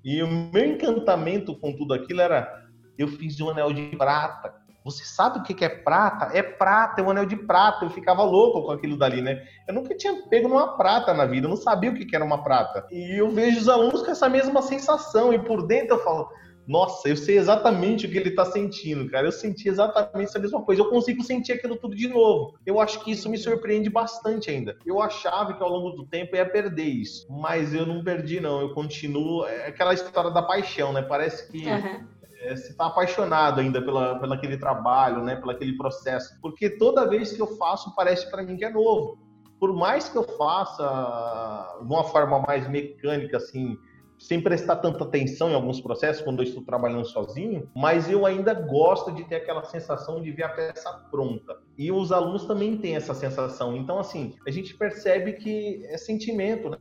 E 0.04 0.22
o 0.22 0.28
meu 0.28 0.64
encantamento 0.66 1.58
com 1.58 1.72
tudo 1.74 1.94
aquilo 1.94 2.20
era: 2.20 2.66
eu 2.98 3.08
fiz 3.08 3.40
um 3.40 3.48
anel 3.48 3.72
de 3.72 3.96
prata. 3.96 4.59
Você 4.90 5.04
sabe 5.04 5.38
o 5.38 5.42
que 5.42 5.64
é 5.64 5.68
prata? 5.68 6.36
É 6.36 6.42
prata, 6.42 7.00
é 7.00 7.04
um 7.04 7.10
anel 7.10 7.26
de 7.26 7.36
prata. 7.36 7.84
Eu 7.84 7.90
ficava 7.90 8.22
louco 8.22 8.62
com 8.62 8.72
aquilo 8.72 8.96
dali, 8.96 9.22
né? 9.22 9.42
Eu 9.66 9.74
nunca 9.74 9.96
tinha 9.96 10.14
pego 10.28 10.48
numa 10.48 10.76
prata 10.76 11.14
na 11.14 11.26
vida, 11.26 11.46
eu 11.46 11.50
não 11.50 11.56
sabia 11.56 11.90
o 11.90 11.94
que 11.94 12.14
era 12.14 12.24
uma 12.24 12.42
prata. 12.42 12.86
E 12.90 13.20
eu 13.20 13.30
vejo 13.30 13.58
os 13.58 13.68
alunos 13.68 14.02
com 14.02 14.10
essa 14.10 14.28
mesma 14.28 14.62
sensação, 14.62 15.32
e 15.32 15.38
por 15.38 15.66
dentro 15.66 15.96
eu 15.96 16.02
falo, 16.02 16.28
nossa, 16.66 17.08
eu 17.08 17.16
sei 17.16 17.36
exatamente 17.36 18.06
o 18.06 18.10
que 18.10 18.16
ele 18.16 18.28
está 18.28 18.44
sentindo, 18.44 19.10
cara. 19.10 19.26
Eu 19.26 19.32
senti 19.32 19.68
exatamente 19.68 20.28
essa 20.28 20.38
mesma 20.38 20.62
coisa. 20.62 20.82
Eu 20.82 20.88
consigo 20.88 21.20
sentir 21.22 21.52
aquilo 21.52 21.76
tudo 21.76 21.96
de 21.96 22.06
novo. 22.06 22.56
Eu 22.64 22.80
acho 22.80 23.02
que 23.02 23.10
isso 23.10 23.28
me 23.28 23.36
surpreende 23.36 23.90
bastante 23.90 24.50
ainda. 24.50 24.76
Eu 24.86 25.02
achava 25.02 25.54
que 25.54 25.62
ao 25.62 25.68
longo 25.68 25.90
do 25.96 26.06
tempo 26.06 26.36
ia 26.36 26.48
perder 26.48 26.84
isso, 26.84 27.26
mas 27.28 27.74
eu 27.74 27.84
não 27.84 28.04
perdi, 28.04 28.38
não. 28.38 28.60
Eu 28.60 28.72
continuo. 28.72 29.44
É 29.46 29.66
aquela 29.66 29.92
história 29.92 30.30
da 30.30 30.42
paixão, 30.42 30.92
né? 30.92 31.02
Parece 31.02 31.50
que. 31.50 31.66
Uhum 31.66 32.19
é, 32.40 32.56
você 32.56 32.70
está 32.70 32.86
apaixonado 32.86 33.60
ainda 33.60 33.82
pela, 33.82 34.18
pelo 34.18 34.32
aquele 34.32 34.56
trabalho, 34.56 35.22
né, 35.22 35.36
pelo 35.36 35.50
aquele 35.50 35.76
processo, 35.76 36.38
porque 36.40 36.70
toda 36.70 37.08
vez 37.08 37.32
que 37.32 37.40
eu 37.40 37.46
faço 37.56 37.94
parece 37.94 38.30
para 38.30 38.42
mim 38.42 38.56
que 38.56 38.64
é 38.64 38.70
novo. 38.70 39.18
Por 39.58 39.74
mais 39.74 40.08
que 40.08 40.16
eu 40.16 40.22
faça 40.38 41.78
de 41.82 41.92
uma 41.92 42.04
forma 42.04 42.40
mais 42.40 42.66
mecânica, 42.66 43.36
assim, 43.36 43.76
sem 44.18 44.40
prestar 44.40 44.76
tanta 44.76 45.04
atenção 45.04 45.50
em 45.50 45.54
alguns 45.54 45.80
processos 45.80 46.22
quando 46.22 46.40
eu 46.40 46.44
estou 46.44 46.62
trabalhando 46.62 47.06
sozinho, 47.06 47.68
mas 47.74 48.08
eu 48.08 48.24
ainda 48.24 48.54
gosto 48.54 49.12
de 49.12 49.24
ter 49.24 49.36
aquela 49.36 49.64
sensação 49.64 50.22
de 50.22 50.30
ver 50.30 50.44
a 50.44 50.48
peça 50.48 50.90
pronta. 51.10 51.58
E 51.80 51.90
os 51.90 52.12
alunos 52.12 52.44
também 52.44 52.76
têm 52.76 52.94
essa 52.94 53.14
sensação. 53.14 53.74
Então, 53.74 53.98
assim, 53.98 54.34
a 54.46 54.50
gente 54.50 54.76
percebe 54.76 55.32
que 55.32 55.82
é 55.86 55.96
sentimento, 55.96 56.68
né? 56.68 56.78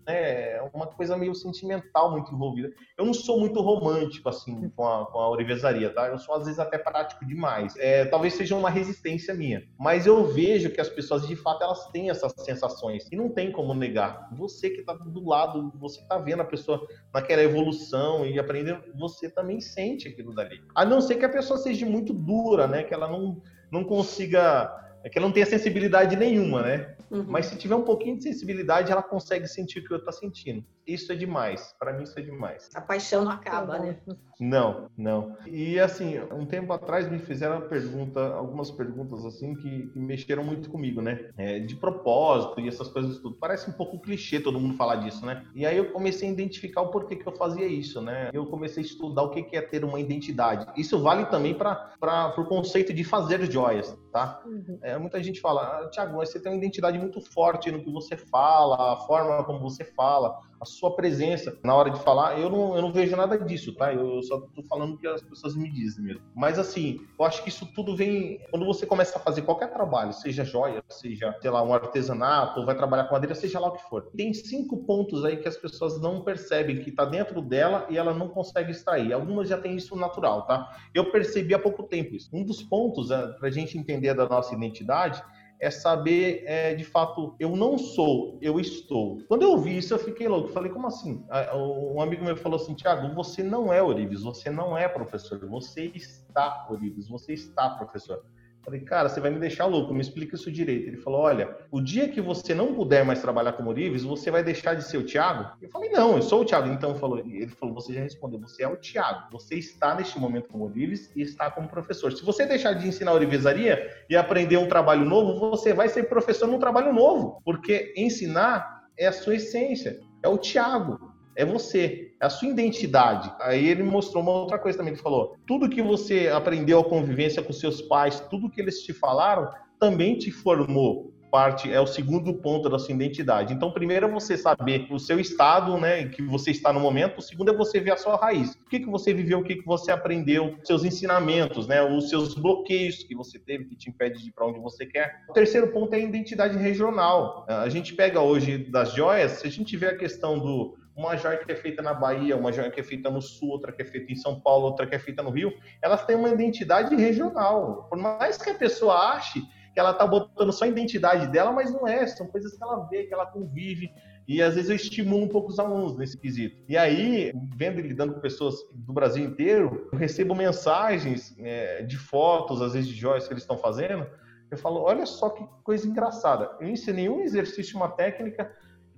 É 0.58 0.70
uma 0.74 0.88
coisa 0.88 1.16
meio 1.16 1.34
sentimental 1.34 2.12
muito 2.12 2.36
envolvida. 2.36 2.74
Eu 2.98 3.06
não 3.06 3.14
sou 3.14 3.40
muito 3.40 3.62
romântico, 3.62 4.28
assim, 4.28 4.68
com 4.76 4.86
a, 4.86 5.06
com 5.06 5.18
a 5.18 5.30
orivesaria, 5.30 5.90
tá? 5.90 6.10
Eu 6.10 6.18
sou, 6.18 6.36
às 6.36 6.44
vezes, 6.44 6.60
até 6.60 6.78
prático 6.78 7.26
demais. 7.26 7.74
É, 7.78 8.04
talvez 8.04 8.34
seja 8.34 8.58
uma 8.58 8.70
resistência 8.70 9.34
minha. 9.34 9.64
Mas 9.80 10.06
eu 10.06 10.26
vejo 10.26 10.70
que 10.70 10.82
as 10.82 10.90
pessoas, 10.90 11.26
de 11.26 11.36
fato, 11.38 11.64
elas 11.64 11.88
têm 11.92 12.10
essas 12.10 12.34
sensações. 12.36 13.08
E 13.10 13.16
não 13.16 13.30
tem 13.30 13.54
como 13.54 13.74
negar. 13.74 14.28
Você 14.34 14.70
que 14.70 14.82
está 14.82 14.92
do 14.92 15.26
lado, 15.26 15.72
você 15.80 16.02
está 16.02 16.18
vendo 16.18 16.42
a 16.42 16.46
pessoa 16.46 16.86
naquela 17.14 17.42
evolução 17.42 18.26
e 18.26 18.38
aprendendo, 18.38 18.84
você 18.96 19.30
também 19.30 19.62
sente 19.62 20.10
aquilo 20.10 20.36
dali. 20.36 20.62
A 20.76 20.84
não 20.84 21.00
ser 21.00 21.16
que 21.16 21.24
a 21.24 21.30
pessoa 21.30 21.58
seja 21.58 21.86
muito 21.86 22.14
dura, 22.14 22.68
né? 22.68 22.84
Que 22.84 22.94
ela 22.94 23.08
não, 23.08 23.42
não 23.72 23.86
consiga 23.86 24.89
é 25.04 25.10
que 25.10 25.18
ela 25.18 25.28
não 25.28 25.34
tem 25.34 25.46
sensibilidade 25.46 26.16
nenhuma, 26.16 26.62
né? 26.62 26.96
Uhum. 27.10 27.26
Mas 27.28 27.48
se 27.48 27.58
tiver 27.58 27.76
um 27.76 27.84
pouquinho 27.84 28.18
de 28.18 28.24
sensibilidade, 28.24 28.92
ela 28.92 29.02
consegue 29.02 29.48
sentir 29.48 29.80
o 29.80 29.84
que 29.86 29.94
eu 29.94 29.98
estou 29.98 30.14
sentindo. 30.14 30.64
Isso 30.90 31.12
é 31.12 31.16
demais. 31.16 31.76
Para 31.78 31.94
mim, 31.94 32.04
isso 32.04 32.18
é 32.18 32.22
demais. 32.22 32.70
A 32.74 32.82
paixão 32.82 33.24
não 33.24 33.32
acaba, 33.32 33.78
né? 33.78 33.98
Não, 34.40 34.90
não. 34.98 35.36
E 35.46 35.80
assim, 35.80 36.20
um 36.32 36.46
tempo 36.46 36.74
atrás 36.74 37.10
me 37.10 37.20
fizeram 37.20 37.68
pergunta, 37.68 38.34
algumas 38.34 38.72
perguntas 38.72 39.24
assim 39.26 39.54
que, 39.56 39.88
que 39.88 40.00
mexeram 40.00 40.44
muito 40.44 40.70
comigo, 40.70 41.02
né? 41.02 41.30
É, 41.38 41.60
de 41.60 41.76
propósito 41.76 42.60
e 42.60 42.68
essas 42.68 42.88
coisas 42.88 43.20
tudo. 43.20 43.36
Parece 43.36 43.70
um 43.70 43.74
pouco 43.74 44.00
clichê 44.00 44.40
todo 44.40 44.60
mundo 44.60 44.76
falar 44.76 44.96
disso, 44.96 45.26
né? 45.26 45.46
E 45.54 45.66
aí 45.66 45.78
eu 45.78 45.92
comecei 45.92 46.28
a 46.28 46.32
identificar 46.32 46.82
o 46.82 46.90
porquê 46.90 47.16
que 47.16 47.28
eu 47.28 47.36
fazia 47.36 47.68
isso, 47.68 48.02
né? 48.02 48.30
Eu 48.34 48.46
comecei 48.46 48.82
a 48.82 48.86
estudar 48.86 49.24
o 49.24 49.30
que 49.30 49.56
é 49.56 49.62
ter 49.62 49.84
uma 49.84 50.00
identidade. 50.00 50.66
Isso 50.76 51.02
vale 51.02 51.26
também 51.26 51.54
para 51.54 52.34
o 52.38 52.46
conceito 52.46 52.94
de 52.94 53.04
fazer 53.04 53.52
joias, 53.52 53.96
tá? 54.12 54.42
Uhum. 54.46 54.80
É, 54.82 54.98
muita 54.98 55.22
gente 55.22 55.40
fala, 55.42 55.62
ah, 55.64 55.90
Tiago, 55.90 56.18
você 56.18 56.40
tem 56.40 56.52
uma 56.52 56.58
identidade 56.58 56.98
muito 56.98 57.22
forte 57.22 57.72
no 57.72 57.84
que 57.84 57.92
você 57.92 58.18
fala, 58.18 58.94
a 58.94 58.98
forma 58.98 59.44
como 59.44 59.60
você 59.60 59.84
fala, 59.84 60.40
a 60.60 60.66
sua 60.66 60.96
presença 60.96 61.58
na 61.64 61.76
hora 61.76 61.90
de 61.90 62.00
falar. 62.02 62.40
Eu 62.40 62.50
não, 62.50 62.76
eu 62.76 62.82
não 62.82 62.92
vejo 62.92 63.16
nada 63.16 63.38
disso, 63.38 63.74
tá? 63.74 63.94
Eu 63.94 64.22
só 64.24 64.40
tô 64.40 64.62
falando 64.64 64.94
o 64.94 64.98
que 64.98 65.08
as 65.08 65.22
pessoas 65.22 65.56
me 65.56 65.72
dizem 65.72 66.04
mesmo. 66.04 66.22
Mas 66.36 66.60
assim, 66.60 67.00
eu 67.18 67.26
acho 67.26 67.44
que 67.44 67.50
isso 67.50 67.66
tudo 67.74 67.96
vem 67.96 68.40
quando 68.50 68.66
você 68.66 68.86
começa 68.86 69.18
a 69.18 69.22
fazer 69.22 69.42
qualquer 69.44 69.72
trabalho, 69.72 70.14
seja 70.14 70.44
joia, 70.44 70.84
seja, 70.90 71.36
sei 71.42 71.50
lá, 71.50 71.64
um 71.64 71.74
artesanato, 71.74 72.66
vai 72.66 72.76
trabalhar 72.76 73.06
com 73.06 73.14
madeira, 73.14 73.36
seja 73.36 73.60
lá 73.60 73.70
o 73.70 73.74
que 73.74 73.84
for. 73.90 74.10
Tem 74.16 74.34
cinco 74.34 74.78
pontos 74.86 75.24
aí 75.26 75.38
que 75.38 75.48
as 75.48 75.58
pessoas 75.58 76.00
não 76.00 76.22
percebem 76.22 76.82
que 76.82 76.92
tá 76.92 77.06
dentro 77.06 77.42
dela 77.42 77.86
e 77.90 77.98
ela 77.98 78.14
não 78.14 78.28
consegue 78.28 78.72
extrair. 78.72 79.14
Algumas 79.14 79.48
já 79.48 79.58
têm 79.58 79.76
isso 79.76 79.96
natural, 79.96 80.46
tá? 80.46 80.76
Eu 80.94 81.12
percebi 81.12 81.54
há 81.54 81.60
pouco 81.60 81.84
tempo 81.84 82.16
isso. 82.16 82.30
Um 82.34 82.44
dos 82.44 82.62
pontos, 82.62 83.12
é, 83.12 83.28
pra 83.34 83.50
gente 83.50 83.78
entender 83.78 84.14
da 84.14 84.28
nossa 84.28 84.54
identidade, 84.54 85.22
é 85.60 85.70
saber, 85.70 86.44
é, 86.46 86.74
de 86.74 86.84
fato, 86.86 87.36
eu 87.40 87.56
não 87.56 87.78
sou, 87.78 88.38
eu 88.42 88.60
estou. 88.60 89.20
Quando 89.28 89.44
eu 89.44 89.52
ouvi 89.52 89.78
isso, 89.78 89.94
eu 89.94 90.00
fiquei 90.00 90.28
louco. 90.28 90.50
Falei, 90.50 90.72
como 90.72 90.88
assim? 90.88 91.26
Um 91.54 92.02
amigo 92.02 92.24
meu 92.24 92.38
falou 92.38 92.60
assim, 92.60 92.74
Tiago, 92.74 93.14
você 93.14 93.44
não 93.44 93.72
é 93.74 93.84
Orives, 93.84 94.22
você 94.22 94.50
não 94.50 94.78
é 94.78 94.88
professor, 94.88 95.40
você 95.48 95.92
está 95.94 96.66
Orives, 96.70 97.10
você 97.10 97.34
está 97.34 97.70
professor. 97.72 98.24
Falei, 98.64 98.82
cara, 98.82 99.10
você 99.10 99.20
vai 99.20 99.32
me 99.32 99.40
deixar 99.40 99.66
louco, 99.66 99.94
me 99.94 100.02
explica 100.02 100.36
isso 100.36 100.52
direito. 100.52 100.88
Ele 100.88 100.98
falou, 100.98 101.22
olha, 101.22 101.58
o 101.72 101.82
dia 101.82 102.10
que 102.10 102.22
você 102.22 102.54
não 102.54 102.74
puder 102.74 103.06
mais 103.06 103.22
trabalhar 103.22 103.54
como 103.54 103.70
Orives, 103.70 104.04
você 104.04 104.30
vai 104.30 104.44
deixar 104.44 104.74
de 104.74 104.84
ser 104.84 104.98
o 104.98 105.06
Thiago? 105.06 105.58
Eu 105.62 105.70
falei, 105.70 105.90
não, 105.90 106.18
eu 106.18 106.22
sou 106.22 106.42
o 106.42 106.46
Thiago. 106.46 106.68
Então 106.68 106.96
falou, 106.96 107.20
ele 107.20 107.48
falou, 107.48 107.74
você 107.74 107.94
já 107.94 108.02
respondeu, 108.02 108.40
você 108.40 108.64
é 108.64 108.68
o 108.68 108.78
Thiago. 108.78 109.30
Você 109.32 109.56
está 109.56 109.96
neste 109.96 110.20
momento 110.20 110.50
como 110.50 110.66
Orives 110.66 111.12
e 111.16 111.22
está 111.22 111.50
como 111.50 111.70
professor. 111.70 112.12
Se 112.12 112.24
você 112.24 112.46
deixar 112.46 112.74
de 112.74 112.88
ensinar 112.88 113.14
orivesaria 113.14 113.90
e 114.10 114.16
aprender 114.16 114.58
um 114.58 114.68
trabalho 114.68 115.06
novo, 115.06 115.40
você 115.40 115.74
vai 115.74 115.90
ser 115.90 116.10
professor 116.10 116.48
num 116.48 116.60
trabalho 116.60 116.94
novo, 116.94 117.42
porque 117.44 117.94
ensinar 117.96 118.84
é 118.98 119.08
a 119.08 119.14
sua 119.14 119.36
essência, 119.36 120.00
é 120.22 120.28
o 120.28 120.38
Thiago 120.38 121.09
é 121.40 121.46
você, 121.46 122.12
é 122.20 122.26
a 122.26 122.30
sua 122.30 122.50
identidade. 122.50 123.32
Aí 123.40 123.66
ele 123.66 123.82
mostrou 123.82 124.22
uma 124.22 124.34
outra 124.34 124.60
coisa 124.60 124.78
também, 124.78 124.94
ele 124.94 125.02
falou, 125.02 125.38
tudo 125.48 125.70
que 125.70 125.82
você 125.82 126.28
aprendeu 126.28 126.82
a 126.82 126.84
convivência 126.84 127.42
com 127.42 127.54
seus 127.54 127.82
pais, 127.82 128.20
tudo 128.30 128.50
que 128.50 128.60
eles 128.60 128.84
te 128.84 128.92
falaram, 128.92 129.50
também 129.80 130.18
te 130.18 130.32
formou. 130.32 131.14
parte, 131.32 131.72
é 131.72 131.80
o 131.80 131.88
segundo 131.88 132.34
ponto 132.34 132.70
da 132.70 132.80
sua 132.80 132.94
identidade. 132.94 133.54
Então, 133.54 133.72
primeiro 133.72 134.08
é 134.08 134.10
você 134.10 134.36
saber 134.36 134.88
o 134.92 135.00
seu 135.00 135.20
estado, 135.20 135.78
né, 135.78 136.08
que 136.10 136.22
você 136.24 136.52
está 136.52 136.74
no 136.74 136.80
momento. 136.80 137.20
O 137.20 137.22
segundo 137.22 137.52
é 137.52 137.56
você 137.56 137.80
ver 137.80 137.92
a 137.92 137.98
sua 137.98 138.16
raiz. 138.18 138.52
O 138.54 138.70
que, 138.70 138.80
que 138.80 138.90
você 138.90 139.14
viveu, 139.14 139.40
o 139.40 139.44
que, 139.44 139.56
que 139.56 139.66
você 139.66 139.92
aprendeu, 139.92 140.56
seus 140.64 140.84
ensinamentos, 140.84 141.68
né, 141.68 141.82
os 141.84 142.10
seus 142.10 142.34
bloqueios 142.34 143.04
que 143.04 143.16
você 143.16 143.38
teve 143.38 143.66
que 143.66 143.76
te 143.76 143.90
impede 143.90 144.22
de 144.22 144.30
ir 144.30 144.32
para 144.32 144.48
onde 144.48 144.60
você 144.60 144.86
quer. 144.86 145.22
O 145.30 145.34
terceiro 145.34 145.68
ponto 145.72 145.94
é 145.94 145.98
a 145.98 146.00
identidade 146.00 146.58
regional. 146.58 147.46
A 147.48 147.70
gente 147.70 147.94
pega 147.94 148.20
hoje 148.20 148.58
das 148.58 148.94
joias, 148.94 149.34
se 149.34 149.48
a 149.48 149.52
gente 149.52 149.78
vê 149.78 149.88
a 149.88 149.98
questão 149.98 150.40
do 150.40 150.79
uma 151.00 151.16
joia 151.16 151.38
que 151.38 151.50
é 151.50 151.56
feita 151.56 151.82
na 151.82 151.94
Bahia, 151.94 152.36
uma 152.36 152.52
joia 152.52 152.70
que 152.70 152.82
é 152.82 152.84
feita 152.84 153.10
no 153.10 153.22
Sul, 153.22 153.50
outra 153.50 153.72
que 153.72 153.82
é 153.82 153.86
feita 153.86 154.12
em 154.12 154.16
São 154.16 154.40
Paulo, 154.40 154.66
outra 154.66 154.86
que 154.86 154.94
é 154.94 155.00
feita 155.00 155.24
no 155.24 155.30
Rio, 155.30 155.54
elas 155.82 156.06
têm 156.06 156.18
uma 156.18 156.30
identidade 156.30 156.94
regional. 156.94 157.88
Por 157.90 157.98
mais 157.98 158.38
que 158.38 158.50
a 158.50 158.54
pessoa 158.54 159.14
ache 159.14 159.42
que 159.74 159.80
ela 159.80 159.92
está 159.92 160.06
botando 160.06 160.52
só 160.52 160.66
a 160.66 160.68
identidade 160.68 161.28
dela, 161.28 161.54
mas 161.54 161.72
não 161.72 161.88
é, 161.88 162.06
são 162.06 162.28
coisas 162.28 162.58
que 162.58 162.62
ela 162.62 162.86
vê, 162.90 163.04
que 163.04 163.14
ela 163.14 163.26
convive, 163.26 163.90
e 164.28 164.42
às 164.42 164.56
vezes 164.56 164.70
eu 164.70 164.76
estimulo 164.76 165.24
um 165.24 165.30
pouco 165.30 165.50
os 165.50 165.58
alunos 165.58 165.98
nesse 165.98 166.18
quesito. 166.18 166.62
E 166.68 166.76
aí, 166.76 167.32
vendo 167.56 167.80
e 167.80 167.84
lidando 167.84 168.16
com 168.16 168.20
pessoas 168.20 168.56
do 168.74 168.92
Brasil 168.92 169.24
inteiro, 169.24 169.88
eu 169.94 169.98
recebo 169.98 170.36
mensagens 170.36 171.34
é, 171.40 171.82
de 171.84 171.98
fotos, 171.98 172.62
às 172.62 172.74
vezes 172.74 172.90
de 172.90 172.96
joias 172.96 173.26
que 173.26 173.34
eles 173.34 173.44
estão 173.44 173.58
fazendo, 173.58 174.06
eu 174.52 174.58
falo, 174.58 174.82
olha 174.82 175.06
só 175.06 175.30
que 175.30 175.46
coisa 175.64 175.88
engraçada, 175.88 176.52
eu 176.60 176.68
ensinei 176.68 177.08
um 177.08 177.22
exercício, 177.22 177.78
uma 177.78 177.88
técnica, 177.88 178.52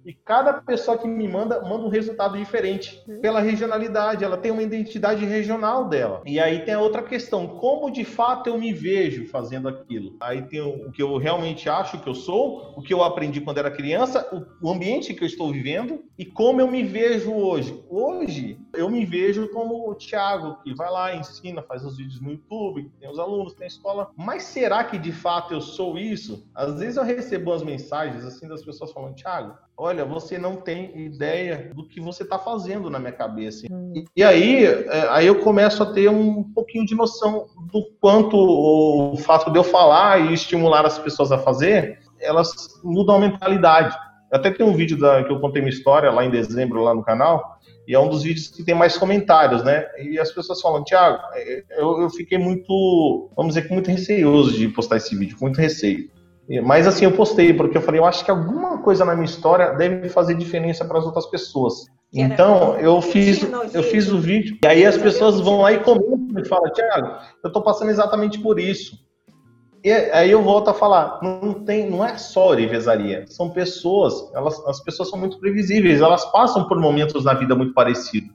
e 0.06 0.14
cada 0.14 0.54
pessoa 0.54 0.97
que 0.97 1.08
me 1.08 1.28
manda, 1.28 1.62
manda 1.62 1.86
um 1.86 1.89
resultado 1.89 2.38
diferente 2.38 3.02
uhum. 3.08 3.22
pela 3.22 3.39
regionalidade. 3.39 4.24
Ela 4.24 4.38
tem 4.38 4.52
uma 4.52 4.64
identidade 4.64 5.26
regional 5.26 5.88
dela. 5.88 6.22
E 6.26 6.39
aí 6.39 6.66
tem 6.66 6.74
a 6.74 6.80
outra 6.80 7.04
questão: 7.04 7.47
como 7.47 7.91
de 7.91 8.04
fato 8.04 8.47
eu 8.47 8.58
me 8.58 8.74
vejo 8.74 9.28
fazendo 9.28 9.68
aquilo? 9.68 10.16
Aí 10.20 10.41
tem 10.43 10.62
o 10.62 10.91
que 10.91 11.02
eu 11.02 11.18
realmente 11.18 11.70
acho 11.70 11.99
que 11.99 12.10
eu 12.10 12.16
sou, 12.16 12.74
o 12.76 12.82
que 12.82 12.93
eu 12.93 13.04
aprendi 13.04 13.41
quando 13.41 13.60
era 13.60 13.72
criança, 13.72 14.28
o 14.62 14.72
ambiente 14.72 15.14
que 15.14 15.24
eu 15.24 15.28
estou 15.28 15.52
vivendo 15.52 16.04
e 16.18 16.26
como 16.26 16.62
eu 16.62 16.68
me 16.68 16.84
vejo 16.84 17.34
hoje. 17.34 17.84
Hoje, 17.89 18.60
eu 18.74 18.89
me 18.89 19.06
vejo 19.06 19.49
como 19.49 19.89
o 19.89 19.95
Thiago, 19.95 20.58
que 20.64 20.74
vai 20.74 20.89
lá, 20.89 21.16
ensina, 21.16 21.62
faz 21.62 21.84
os 21.84 21.97
vídeos 21.97 22.22
no 22.22 22.32
YouTube, 22.32 22.91
tem 22.99 23.10
os 23.10 23.20
alunos, 23.20 23.54
tem 23.54 23.66
a 23.66 23.68
escola. 23.68 24.12
Mas 24.16 24.43
será 24.43 24.84
que 24.84 24.97
de 24.97 25.12
fato 25.12 25.54
eu 25.54 25.62
sou 25.62 25.97
isso? 25.97 26.47
Às 26.56 26.80
vezes 26.80 26.97
eu 26.97 27.04
recebo 27.04 27.52
as 27.52 27.64
mensagens 27.64 28.26
assim 28.26 28.47
das 28.47 28.64
pessoas 28.64 28.91
falando: 28.91 29.16
Thiago, 29.16 29.58
olha, 29.82 30.05
você 30.05 30.38
não 30.38 30.57
tem 30.57 30.91
ideia 30.95 31.71
do 31.73 31.88
que 31.88 31.99
você 31.99 32.21
está 32.21 32.38
fazendo 32.38 32.88
na 32.88 32.99
minha 32.99 33.11
cabeça. 33.11 33.65
Hum. 33.71 34.05
E, 34.15 34.23
aí, 34.23 34.63
é, 34.63 35.07
aí 35.09 35.25
eu 35.25 35.39
começo 35.39 35.82
a 35.82 35.91
ter 35.91 36.07
um 36.07 36.43
pouquinho 36.43 36.86
de 36.86 36.93
noção 36.93 37.47
do 37.71 37.84
quanto 37.99 38.38
o 38.38 39.17
fato 39.17 39.49
de 39.51 39.57
eu 39.57 39.63
falar 39.63 40.21
e 40.21 40.36
estimular 40.36 40.86
as 40.86 40.99
pessoas 40.99 41.32
a 41.32 41.39
fazer, 41.39 41.97
elas 42.19 42.79
mudam 42.84 43.15
a 43.15 43.19
mentalidade. 43.19 43.97
Até 44.32 44.51
tem 44.51 44.63
um 44.63 44.75
vídeo 44.75 44.99
da, 44.99 45.23
que 45.23 45.32
eu 45.32 45.39
contei 45.39 45.63
minha 45.63 45.73
história 45.73 46.11
lá 46.11 46.23
em 46.23 46.29
dezembro, 46.29 46.84
lá 46.84 46.93
no 46.93 47.03
canal, 47.03 47.57
e 47.88 47.95
é 47.95 47.99
um 47.99 48.07
dos 48.07 48.21
vídeos 48.21 48.49
que 48.49 48.63
tem 48.63 48.75
mais 48.75 48.95
comentários, 48.99 49.63
né? 49.63 49.88
E 49.99 50.19
as 50.19 50.32
pessoas 50.32 50.61
falam, 50.61 50.84
Tiago, 50.84 51.17
é, 51.34 51.63
eu, 51.71 52.01
eu 52.01 52.09
fiquei 52.11 52.38
muito, 52.38 53.32
vamos 53.36 53.55
dizer, 53.55 53.67
muito 53.71 53.89
receoso 53.89 54.53
de 54.53 54.67
postar 54.67 54.97
esse 54.97 55.15
vídeo, 55.15 55.36
com 55.39 55.45
muito 55.45 55.59
receio. 55.59 56.07
Mas 56.64 56.88
assim, 56.88 57.06
eu 57.06 57.12
postei, 57.12 57.54
porque 57.54 57.78
eu 57.78 57.82
falei, 57.82 58.00
eu 58.00 58.06
acho 58.06 58.26
que 58.26 58.32
alguma 58.32 58.80
coisa 58.80 59.06
na 59.06 59.14
minha 59.14 59.26
história 59.26 59.74
deve 59.74 60.10
fazer 60.10 60.34
diferença 60.36 60.84
para 60.84 61.00
as 61.00 61.06
outras 61.06 61.26
pessoas. 61.28 61.86
Então, 62.14 62.78
eu 62.78 63.02
fiz, 63.02 63.42
eu 63.74 63.84
fiz 63.84 64.12
o 64.12 64.20
vídeo, 64.20 64.58
e 64.62 64.68
aí 64.68 64.86
as 64.86 64.98
pessoas 64.98 65.39
vão 65.39 65.62
lá 65.62 65.72
e 65.72 65.80
comentam 65.80 66.42
e 66.42 66.46
falam, 66.46 66.72
Tiago, 66.74 67.08
eu 67.42 67.48
estou 67.48 67.64
passando 67.64 67.89
exatamente 67.89 68.38
por 68.39 68.60
isso. 68.60 69.00
E 69.84 69.92
aí 69.92 70.30
eu 70.30 70.44
volto 70.44 70.70
a 70.70 70.74
falar, 70.74 71.20
não 71.24 71.54
tem, 71.54 71.89
não 71.89 72.06
é 72.06 72.18
só 72.18 72.50
orivesaria, 72.50 73.26
são 73.28 73.50
pessoas, 73.50 74.14
elas, 74.36 74.60
as 74.68 74.84
pessoas 74.84 75.10
são 75.10 75.18
muito 75.18 75.39
previsíveis, 75.39 76.02
elas 76.02 76.24
passam 76.32 76.68
por 76.68 76.80
momentos 76.80 77.24
na 77.24 77.34
vida 77.34 77.56
muito 77.56 77.74
parecidos. 77.74 78.30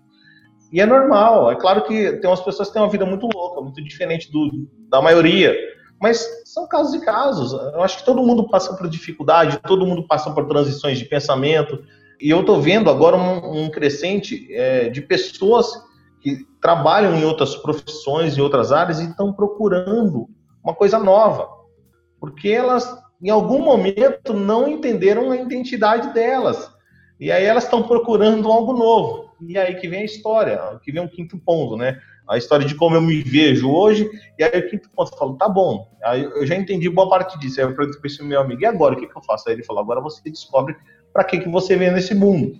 E 0.73 0.81
é 0.81 0.87
normal, 0.87 1.53
é 1.53 1.55
claro 1.55 1.83
que 1.83 2.15
tem 2.15 2.29
umas 2.29 2.41
pessoas 2.41 2.69
que 2.69 2.75
têm 2.75 2.83
uma 2.83 2.91
vida 2.91 3.07
muito 3.07 3.29
louca, 3.33 3.61
muito 3.61 3.83
diferente 3.85 4.33
do, 4.33 4.69
da 4.91 5.01
maioria, 5.01 5.55
mas 6.01 6.27
são 6.45 6.67
casos 6.67 6.95
e 6.95 7.05
casos. 7.05 7.53
Eu 7.53 7.83
acho 7.83 7.99
que 7.99 8.05
todo 8.05 8.23
mundo 8.23 8.49
passa 8.49 8.75
por 8.75 8.89
dificuldade, 8.89 9.59
todo 9.67 9.87
mundo 9.87 10.07
passa 10.07 10.31
por 10.31 10.47
transições 10.47 10.99
de 10.99 11.05
pensamento. 11.05 11.83
E 12.21 12.31
eu 12.31 12.41
estou 12.41 12.61
vendo 12.61 12.91
agora 12.91 13.17
um, 13.17 13.65
um 13.65 13.71
crescente 13.71 14.47
é, 14.53 14.89
de 14.89 15.01
pessoas 15.03 15.67
que 16.21 16.47
trabalham 16.61 17.15
em 17.15 17.25
outras 17.25 17.55
profissões, 17.57 18.37
em 18.37 18.41
outras 18.41 18.73
áreas, 18.73 19.01
e 19.01 19.09
estão 19.09 19.33
procurando 19.33 20.29
uma 20.63 20.75
coisa 20.75 20.99
nova. 20.99 21.49
Porque 22.21 22.49
elas, 22.49 22.87
em 23.23 23.31
algum 23.31 23.61
momento, 23.61 24.35
não 24.35 24.69
entenderam 24.69 25.31
a 25.31 25.37
identidade 25.37 26.13
delas. 26.13 26.71
E 27.19 27.31
aí 27.33 27.45
elas 27.45 27.65
estão 27.65 27.83
procurando 27.83 28.51
algo 28.51 28.73
novo. 28.73 29.31
E 29.41 29.57
aí 29.57 29.75
que 29.77 29.89
vem 29.89 30.01
a 30.01 30.05
história, 30.05 30.61
que 30.83 30.93
vem 30.93 31.03
um 31.03 31.09
quinto 31.09 31.39
ponto, 31.39 31.77
né? 31.77 31.99
A 32.29 32.37
história 32.37 32.67
de 32.67 32.75
como 32.75 32.97
eu 32.97 33.01
me 33.01 33.23
vejo 33.23 33.71
hoje, 33.71 34.09
e 34.39 34.45
aí 34.45 34.61
o 34.61 34.69
quinto 34.69 34.91
ponto 34.91 35.13
eu 35.13 35.19
falo, 35.19 35.37
tá 35.37 35.49
bom, 35.49 35.89
aí 36.03 36.25
eu 36.25 36.47
já 36.47 36.57
entendi 36.57 36.89
boa 36.89 37.09
parte 37.09 37.39
disso, 37.39 37.61
aí 37.61 37.67
eu 37.67 37.75
pergunto 37.75 38.01
para 38.01 38.09
esse 38.09 38.23
meu 38.23 38.41
amigo, 38.41 38.63
e 38.63 38.67
agora, 38.67 38.95
o 38.95 38.99
que, 38.99 39.07
que 39.07 39.17
eu 39.17 39.23
faço? 39.23 39.49
Aí 39.49 39.55
ele 39.55 39.65
falou, 39.65 39.83
agora 39.83 40.01
você 40.01 40.29
descobre 40.29 40.77
para 41.13 41.25
que, 41.25 41.39
que 41.39 41.49
você 41.49 41.77
vem 41.77 41.91
nesse 41.91 42.15
mundo, 42.15 42.53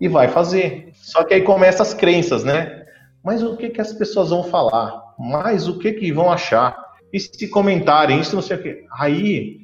e 0.00 0.08
vai 0.08 0.28
fazer. 0.28 0.90
Só 0.94 1.24
que 1.24 1.34
aí 1.34 1.42
começam 1.42 1.82
as 1.82 1.94
crenças, 1.94 2.44
né? 2.44 2.84
Mas 3.24 3.42
o 3.42 3.56
que, 3.56 3.70
que 3.70 3.80
as 3.80 3.92
pessoas 3.92 4.30
vão 4.30 4.44
falar? 4.44 5.02
Mas 5.18 5.66
o 5.66 5.78
que, 5.78 5.92
que 5.92 6.12
vão 6.12 6.30
achar? 6.30 6.76
E 7.12 7.18
se 7.18 7.48
comentarem, 7.48 8.20
isso 8.20 8.34
não 8.34 8.42
sei 8.42 8.56
o 8.56 8.62
quê. 8.62 8.84
Aí 8.92 9.58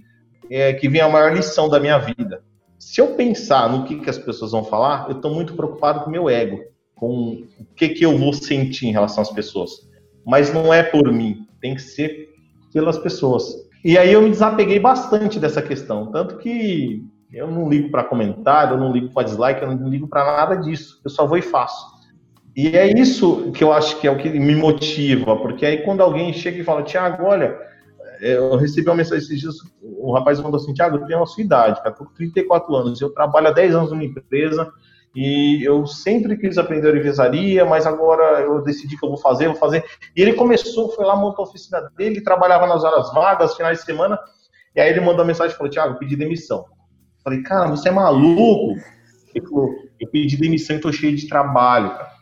é 0.51 0.73
que 0.73 0.89
vem 0.89 1.01
a 1.01 1.09
maior 1.09 1.33
lição 1.33 1.69
da 1.69 1.79
minha 1.79 1.99
vida. 1.99 2.43
Se 2.79 3.01
eu 3.01 3.15
pensar 3.15 3.69
no 3.69 3.85
que, 3.85 4.01
que 4.01 4.11
as 4.11 4.19
pessoas 4.19 4.53
vão 4.53 4.65
falar, 4.65 5.09
eu 5.09 5.17
estou 5.17 5.33
muito 5.33 5.55
preocupado 5.55 6.01
com 6.01 6.09
o 6.09 6.13
meu 6.13 6.29
ego 6.29 6.72
com 7.03 7.49
o 7.59 7.65
que, 7.75 7.89
que 7.89 8.05
eu 8.07 8.17
vou 8.17 8.33
sentir 8.33 8.87
em 8.87 8.93
relação 8.93 9.23
às 9.23 9.31
pessoas. 9.33 9.73
Mas 10.25 10.55
não 10.55 10.73
é 10.73 10.85
por 10.85 11.11
mim, 11.11 11.49
tem 11.61 11.75
que 11.75 11.83
ser 11.83 12.29
pelas 12.73 12.97
pessoas. 12.97 13.57
E 13.85 13.99
aí 13.99 14.13
eu 14.13 14.23
me 14.23 14.31
desapeguei 14.31 14.79
bastante 14.79 15.41
dessa 15.41 15.61
questão, 15.61 16.13
tanto 16.13 16.39
que 16.39 17.03
eu 17.33 17.51
não 17.51 17.69
ligo 17.69 17.91
para 17.91 18.05
comentário, 18.05 18.75
eu 18.75 18.79
não 18.79 18.93
ligo 18.93 19.13
para 19.13 19.25
dislike, 19.25 19.61
eu 19.61 19.75
não 19.75 19.89
ligo 19.89 20.07
para 20.07 20.25
nada 20.25 20.55
disso. 20.55 21.01
Eu 21.05 21.11
só 21.11 21.27
vou 21.27 21.37
e 21.37 21.43
faço. 21.43 21.85
E 22.55 22.69
é 22.69 22.97
isso 22.97 23.51
que 23.51 23.65
eu 23.65 23.73
acho 23.73 23.99
que 24.01 24.07
é 24.07 24.11
o 24.13 24.19
que 24.19 24.31
me 24.31 24.55
motiva, 24.55 25.35
porque 25.39 25.67
aí 25.67 25.79
quando 25.79 26.03
alguém 26.03 26.33
chega 26.33 26.61
e 26.61 26.65
fala, 26.65 26.85
Tiago, 26.85 27.25
olha, 27.25 27.59
eu 28.21 28.55
recebi 28.55 28.89
uma 28.89 28.95
mensagem 28.95 29.25
esses 29.25 29.41
dias, 29.41 29.57
o 29.83 30.13
rapaz 30.13 30.39
mandou 30.39 30.61
assim, 30.61 30.73
Tiago, 30.73 30.99
eu 30.99 31.07
tenho 31.07 31.21
a 31.21 31.27
sua 31.27 31.43
idade, 31.43 31.83
cara, 31.83 31.97
tô 31.97 32.05
com 32.05 32.15
34 32.15 32.73
anos, 32.77 33.01
eu 33.01 33.11
trabalho 33.11 33.49
há 33.49 33.51
10 33.53 33.75
anos 33.75 33.91
numa 33.91 34.05
empresa, 34.05 34.73
e 35.15 35.63
eu 35.63 35.87
sempre 35.87 36.37
quis 36.37 36.57
aprender 36.57 36.89
orivesaria, 36.89 37.65
mas 37.65 37.87
agora 37.87 38.41
eu 38.41 38.63
decidi 38.63 38.97
que 38.97 39.05
eu 39.05 39.11
vou 39.11 39.19
fazer, 39.19 39.47
vou 39.47 39.57
fazer. 39.57 39.85
E 40.17 40.23
ele 40.23 40.33
começou, 40.33 40.91
foi 40.93 41.05
lá, 41.05 41.15
montou 41.15 41.45
a 41.45 41.49
oficina 41.49 41.81
dele, 41.97 42.23
trabalhava 42.23 42.67
nas 42.67 42.83
horas 42.83 43.13
vagas, 43.13 43.55
finais 43.55 43.79
de 43.79 43.85
semana, 43.85 44.19
e 44.75 44.81
aí 44.81 44.91
ele 44.91 45.01
mandou 45.01 45.19
uma 45.19 45.27
mensagem 45.27 45.55
e 45.55 45.57
falou, 45.57 45.71
Thiago, 45.71 45.95
eu 45.95 45.99
pedi 45.99 46.17
demissão. 46.17 46.65
falei, 47.23 47.43
cara, 47.43 47.69
você 47.69 47.91
é 47.91 47.93
maluco? 47.93 48.81
Ele 49.35 49.47
falou, 49.47 49.69
eu 50.01 50.09
pedi 50.11 50.37
demissão 50.37 50.77
e 50.77 50.81
tô 50.81 50.91
cheio 50.91 51.15
de 51.15 51.29
trabalho, 51.29 51.91
cara. 51.91 52.13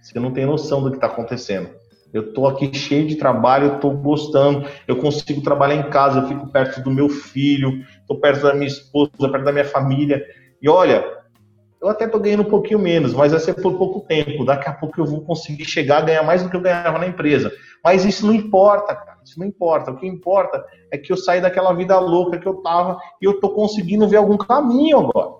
Você 0.00 0.18
não 0.18 0.32
tem 0.32 0.46
noção 0.46 0.82
do 0.82 0.90
que 0.90 0.96
está 0.96 1.06
acontecendo. 1.06 1.68
Eu 2.12 2.32
tô 2.32 2.46
aqui 2.46 2.74
cheio 2.74 3.06
de 3.06 3.16
trabalho, 3.16 3.66
eu 3.66 3.80
tô 3.80 3.90
gostando, 3.90 4.66
eu 4.86 4.96
consigo 4.96 5.42
trabalhar 5.42 5.74
em 5.74 5.90
casa, 5.90 6.20
eu 6.20 6.28
fico 6.28 6.50
perto 6.50 6.80
do 6.80 6.90
meu 6.90 7.10
filho, 7.10 7.84
tô 8.06 8.18
perto 8.18 8.42
da 8.42 8.54
minha 8.54 8.66
esposa, 8.66 9.10
perto 9.18 9.44
da 9.44 9.52
minha 9.52 9.66
família. 9.66 10.24
E 10.62 10.68
olha, 10.68 11.04
eu 11.80 11.88
até 11.88 12.08
tô 12.08 12.18
ganhando 12.18 12.42
um 12.42 12.50
pouquinho 12.50 12.78
menos, 12.78 13.14
mas 13.14 13.30
vai 13.30 13.40
ser 13.40 13.54
por 13.54 13.78
pouco 13.78 14.00
tempo. 14.00 14.44
Daqui 14.44 14.68
a 14.68 14.72
pouco 14.72 15.00
eu 15.00 15.06
vou 15.06 15.20
conseguir 15.20 15.64
chegar 15.64 15.98
a 15.98 16.02
ganhar 16.02 16.22
mais 16.24 16.42
do 16.42 16.50
que 16.50 16.56
eu 16.56 16.60
ganhava 16.60 16.98
na 16.98 17.06
empresa. 17.06 17.52
Mas 17.84 18.04
isso 18.04 18.26
não 18.26 18.34
importa, 18.34 18.94
cara. 18.94 19.18
Isso 19.24 19.38
não 19.38 19.46
importa. 19.46 19.92
O 19.92 19.96
que 19.96 20.06
importa 20.06 20.64
é 20.90 20.98
que 20.98 21.12
eu 21.12 21.16
saí 21.16 21.40
daquela 21.40 21.72
vida 21.72 21.98
louca 21.98 22.38
que 22.38 22.46
eu 22.46 22.54
tava 22.54 22.98
e 23.22 23.24
eu 23.24 23.38
tô 23.40 23.50
conseguindo 23.50 24.08
ver 24.08 24.16
algum 24.16 24.36
caminho 24.36 24.98
agora. 24.98 25.34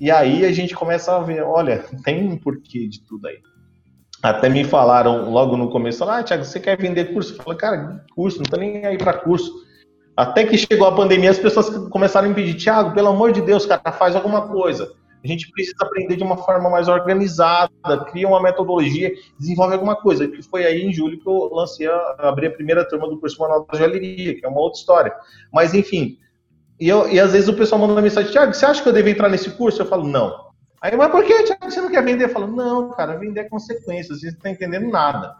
E 0.00 0.10
aí 0.10 0.46
a 0.46 0.52
gente 0.52 0.74
começa 0.74 1.14
a 1.14 1.18
ver, 1.20 1.42
olha, 1.42 1.84
tem 2.04 2.26
um 2.26 2.36
porquê 2.36 2.86
de 2.88 3.04
tudo 3.04 3.26
aí. 3.26 3.38
Até 4.22 4.48
me 4.48 4.64
falaram 4.64 5.30
logo 5.30 5.56
no 5.56 5.70
começo, 5.70 6.02
ah, 6.04 6.22
Thiago, 6.22 6.44
você 6.44 6.58
quer 6.58 6.76
vender 6.76 7.12
curso? 7.12 7.36
Eu 7.36 7.42
falei, 7.42 7.58
cara, 7.58 8.04
curso, 8.14 8.38
não 8.38 8.44
tô 8.44 8.56
nem 8.56 8.84
aí 8.84 8.98
para 8.98 9.12
curso. 9.12 9.52
Até 10.16 10.44
que 10.44 10.58
chegou 10.58 10.88
a 10.88 10.94
pandemia, 10.94 11.30
as 11.30 11.38
pessoas 11.38 11.68
começaram 11.88 12.26
a 12.26 12.28
me 12.28 12.34
pedir, 12.34 12.54
Thiago, 12.54 12.92
pelo 12.94 13.08
amor 13.08 13.30
de 13.30 13.40
Deus, 13.40 13.64
cara, 13.64 13.92
faz 13.92 14.16
alguma 14.16 14.48
coisa. 14.48 14.90
A 15.28 15.30
gente 15.30 15.50
precisa 15.50 15.76
aprender 15.82 16.16
de 16.16 16.22
uma 16.24 16.38
forma 16.38 16.70
mais 16.70 16.88
organizada, 16.88 17.70
cria 18.10 18.26
uma 18.26 18.42
metodologia, 18.42 19.12
desenvolve 19.38 19.74
alguma 19.74 19.94
coisa. 19.94 20.26
Que 20.26 20.42
foi 20.42 20.64
aí 20.64 20.80
em 20.80 20.90
julho 20.90 21.20
que 21.20 21.28
eu 21.28 21.50
lancei, 21.52 21.86
a, 21.86 22.14
abri 22.20 22.46
a 22.46 22.50
primeira 22.50 22.82
turma 22.88 23.06
do 23.06 23.20
curso 23.20 23.38
Manual 23.38 23.66
da 23.70 23.76
Joalheria, 23.76 24.34
que 24.34 24.46
é 24.46 24.48
uma 24.48 24.58
outra 24.58 24.80
história. 24.80 25.14
Mas 25.52 25.74
enfim, 25.74 26.16
e, 26.80 26.88
eu, 26.88 27.06
e 27.10 27.20
às 27.20 27.32
vezes 27.32 27.46
o 27.46 27.52
pessoal 27.52 27.78
manda 27.78 28.00
mensagem, 28.00 28.32
Tiago, 28.32 28.54
você 28.54 28.64
acha 28.64 28.82
que 28.82 28.88
eu 28.88 28.92
devo 28.92 29.10
entrar 29.10 29.28
nesse 29.28 29.50
curso? 29.50 29.82
Eu 29.82 29.86
falo, 29.86 30.08
não. 30.08 30.48
Aí, 30.80 30.96
mas 30.96 31.10
por 31.10 31.22
que, 31.22 31.42
Tiago, 31.42 31.70
você 31.70 31.80
não 31.82 31.90
quer 31.90 32.02
vender? 32.02 32.24
Eu 32.24 32.30
falo, 32.30 32.46
não, 32.46 32.90
cara, 32.92 33.18
vender 33.18 33.40
é 33.40 33.44
consequência, 33.44 34.14
você 34.14 34.28
não 34.28 34.32
está 34.32 34.48
entendendo 34.48 34.88
nada. 34.88 35.34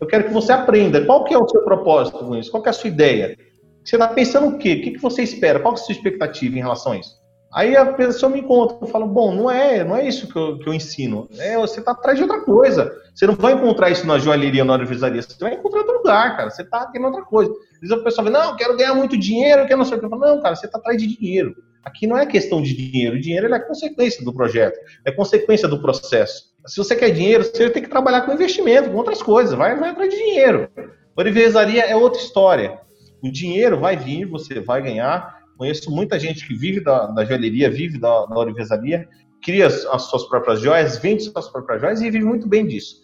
Eu 0.00 0.06
quero 0.06 0.24
que 0.24 0.32
você 0.32 0.52
aprenda. 0.52 1.04
Qual 1.04 1.24
que 1.24 1.34
é 1.34 1.38
o 1.38 1.46
seu 1.46 1.62
propósito 1.62 2.18
com 2.20 2.34
isso? 2.34 2.50
Qual 2.50 2.62
que 2.62 2.68
é 2.68 2.70
a 2.70 2.72
sua 2.72 2.88
ideia? 2.88 3.36
Você 3.84 3.96
está 3.96 4.08
pensando 4.08 4.48
o 4.48 4.58
quê? 4.58 4.72
O 4.72 4.82
que, 4.82 4.90
que 4.92 5.02
você 5.02 5.22
espera? 5.22 5.60
Qual 5.60 5.74
é 5.74 5.76
a 5.76 5.80
sua 5.80 5.92
expectativa 5.92 6.56
em 6.56 6.62
relação 6.62 6.92
a 6.92 6.96
isso? 6.96 7.23
Aí 7.54 7.76
a 7.76 7.86
pessoa 7.86 8.30
me 8.30 8.42
conta, 8.42 8.76
eu 8.80 8.88
falo, 8.88 9.06
bom, 9.06 9.32
não 9.32 9.48
é, 9.48 9.84
não 9.84 9.94
é 9.94 10.04
isso 10.04 10.26
que 10.26 10.36
eu, 10.36 10.58
que 10.58 10.68
eu 10.68 10.74
ensino. 10.74 11.28
É, 11.38 11.56
você 11.56 11.78
está 11.78 11.92
atrás 11.92 12.16
de 12.18 12.24
outra 12.24 12.40
coisa. 12.40 12.92
Você 13.14 13.28
não 13.28 13.36
vai 13.36 13.52
encontrar 13.52 13.90
isso 13.90 14.04
na 14.04 14.18
joalheria, 14.18 14.64
na 14.64 14.72
orivesaria. 14.72 15.22
Você 15.22 15.36
vai 15.38 15.54
encontrar 15.54 15.82
outro 15.82 15.98
lugar, 15.98 16.36
cara. 16.36 16.50
Você 16.50 16.62
está 16.62 16.84
querendo 16.90 17.06
outra 17.06 17.22
coisa. 17.22 17.52
Às 17.74 17.80
vezes 17.80 17.96
a 17.96 18.02
pessoa 18.02 18.26
fala, 18.26 18.44
não, 18.44 18.56
quero 18.56 18.76
ganhar 18.76 18.94
muito 18.94 19.16
dinheiro, 19.16 19.66
quero 19.66 19.78
não 19.78 19.84
sei 19.84 19.96
o 19.96 20.00
que. 20.00 20.06
Eu 20.06 20.10
falo, 20.10 20.26
não, 20.26 20.42
cara, 20.42 20.56
você 20.56 20.66
está 20.66 20.78
atrás 20.78 21.00
de 21.00 21.16
dinheiro. 21.16 21.54
Aqui 21.84 22.08
não 22.08 22.18
é 22.18 22.26
questão 22.26 22.60
de 22.60 22.74
dinheiro. 22.74 23.16
O 23.16 23.20
dinheiro 23.20 23.54
é 23.54 23.60
consequência 23.60 24.24
do 24.24 24.32
projeto, 24.32 24.76
é 25.04 25.12
consequência 25.12 25.68
do 25.68 25.80
processo. 25.80 26.54
Se 26.66 26.78
você 26.78 26.96
quer 26.96 27.10
dinheiro, 27.10 27.44
você 27.44 27.70
tem 27.70 27.84
que 27.84 27.88
trabalhar 27.88 28.22
com 28.22 28.32
investimento, 28.32 28.90
com 28.90 28.96
outras 28.96 29.22
coisas. 29.22 29.54
Vai, 29.54 29.78
vai 29.78 29.90
atrás 29.90 30.10
de 30.10 30.16
dinheiro. 30.16 30.68
Orivesaria 31.14 31.84
é 31.84 31.94
outra 31.94 32.20
história. 32.20 32.80
O 33.22 33.30
dinheiro 33.30 33.78
vai 33.78 33.96
vir, 33.96 34.24
você 34.24 34.58
vai 34.60 34.82
ganhar. 34.82 35.33
Conheço 35.56 35.90
muita 35.90 36.18
gente 36.18 36.46
que 36.46 36.54
vive 36.54 36.80
da, 36.80 37.06
da 37.06 37.24
joalheria, 37.24 37.70
vive 37.70 37.98
da, 37.98 38.26
da 38.26 38.38
orivesaria, 38.38 39.08
cria 39.42 39.66
as, 39.66 39.84
as 39.86 40.02
suas 40.02 40.24
próprias 40.24 40.60
joias, 40.60 40.98
vende 40.98 41.22
suas 41.22 41.48
próprias 41.48 41.80
joias 41.80 42.00
e 42.00 42.10
vive 42.10 42.24
muito 42.24 42.48
bem 42.48 42.66
disso. 42.66 43.02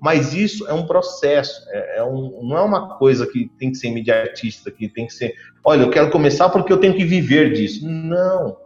Mas 0.00 0.32
isso 0.32 0.66
é 0.66 0.72
um 0.72 0.86
processo, 0.86 1.62
é, 1.68 1.98
é 1.98 2.04
um, 2.04 2.40
não 2.42 2.56
é 2.56 2.62
uma 2.62 2.96
coisa 2.96 3.26
que 3.26 3.50
tem 3.58 3.70
que 3.70 3.76
ser 3.76 3.88
imediatista, 3.88 4.70
que 4.70 4.88
tem 4.88 5.06
que 5.06 5.12
ser, 5.12 5.34
olha, 5.62 5.82
eu 5.82 5.90
quero 5.90 6.10
começar 6.10 6.48
porque 6.48 6.72
eu 6.72 6.78
tenho 6.78 6.94
que 6.94 7.04
viver 7.04 7.52
disso. 7.52 7.86
Não. 7.86 8.56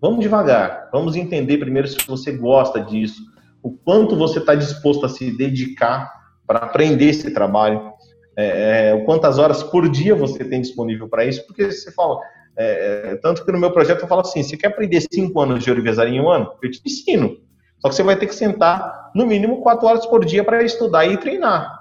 Vamos 0.00 0.20
devagar. 0.20 0.88
Vamos 0.92 1.16
entender 1.16 1.58
primeiro 1.58 1.88
se 1.88 1.98
você 2.06 2.30
gosta 2.30 2.80
disso, 2.80 3.20
o 3.62 3.72
quanto 3.72 4.14
você 4.14 4.38
está 4.38 4.54
disposto 4.54 5.04
a 5.04 5.08
se 5.08 5.36
dedicar 5.36 6.12
para 6.46 6.60
aprender 6.60 7.06
esse 7.06 7.32
trabalho, 7.32 7.92
é, 8.36 8.90
é, 8.90 9.00
quantas 9.04 9.38
horas 9.38 9.62
por 9.62 9.88
dia 9.88 10.14
você 10.14 10.44
tem 10.44 10.60
disponível 10.60 11.08
para 11.08 11.24
isso, 11.24 11.44
porque 11.46 11.72
você 11.72 11.90
fala, 11.90 12.20
é, 12.58 13.10
é, 13.12 13.16
tanto 13.16 13.44
que 13.44 13.52
no 13.52 13.58
meu 13.58 13.70
projeto 13.70 14.02
eu 14.02 14.08
falo 14.08 14.22
assim, 14.22 14.42
você 14.42 14.56
quer 14.56 14.68
aprender 14.68 15.02
cinco 15.12 15.40
anos 15.40 15.62
de 15.62 15.70
orivesaria 15.70 16.18
em 16.18 16.20
um 16.20 16.30
ano? 16.30 16.52
Eu 16.62 16.70
te 16.70 16.80
ensino. 16.84 17.36
Só 17.78 17.88
que 17.88 17.94
você 17.94 18.02
vai 18.02 18.16
ter 18.16 18.26
que 18.26 18.34
sentar 18.34 19.10
no 19.14 19.26
mínimo 19.26 19.60
quatro 19.62 19.86
horas 19.86 20.06
por 20.06 20.24
dia 20.24 20.42
para 20.42 20.62
estudar 20.62 21.04
e 21.06 21.16
treinar. 21.18 21.78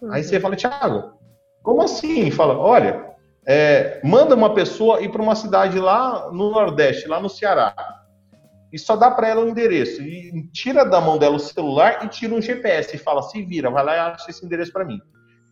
Uhum. 0.00 0.12
Aí 0.12 0.22
você 0.22 0.38
fala, 0.38 0.54
Thiago, 0.54 1.12
como 1.62 1.82
assim? 1.82 2.30
Fala, 2.30 2.56
olha, 2.56 3.04
é, 3.46 4.00
manda 4.04 4.34
uma 4.34 4.54
pessoa 4.54 5.00
ir 5.00 5.10
para 5.10 5.22
uma 5.22 5.34
cidade 5.34 5.78
lá 5.78 6.30
no 6.30 6.50
Nordeste, 6.50 7.08
lá 7.08 7.20
no 7.20 7.28
Ceará, 7.28 7.74
e 8.72 8.78
só 8.78 8.94
dá 8.96 9.10
para 9.10 9.28
ela 9.28 9.44
o 9.44 9.48
endereço. 9.48 10.02
E 10.02 10.48
tira 10.52 10.84
da 10.84 11.00
mão 11.00 11.18
dela 11.18 11.36
o 11.36 11.40
celular 11.40 12.04
e 12.04 12.08
tira 12.08 12.34
um 12.34 12.40
GPS 12.40 12.94
e 12.94 12.98
fala, 12.98 13.22
se 13.22 13.42
vira, 13.42 13.70
vai 13.70 13.84
lá 13.84 13.96
e 13.96 13.98
acha 13.98 14.30
esse 14.30 14.44
endereço 14.44 14.72
para 14.72 14.84
mim. 14.84 15.00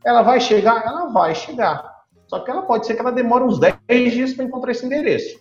Ela 0.04 0.22
vai 0.22 0.40
chegar? 0.40 0.84
Ela 0.84 1.06
vai 1.06 1.34
chegar. 1.34 1.93
Só 2.34 2.40
que 2.40 2.50
ela 2.50 2.62
pode 2.62 2.84
ser 2.84 2.94
que 2.94 3.00
ela 3.00 3.12
demore 3.12 3.44
uns 3.44 3.60
10 3.60 4.12
dias 4.12 4.32
para 4.34 4.44
encontrar 4.44 4.72
esse 4.72 4.84
endereço. 4.84 5.38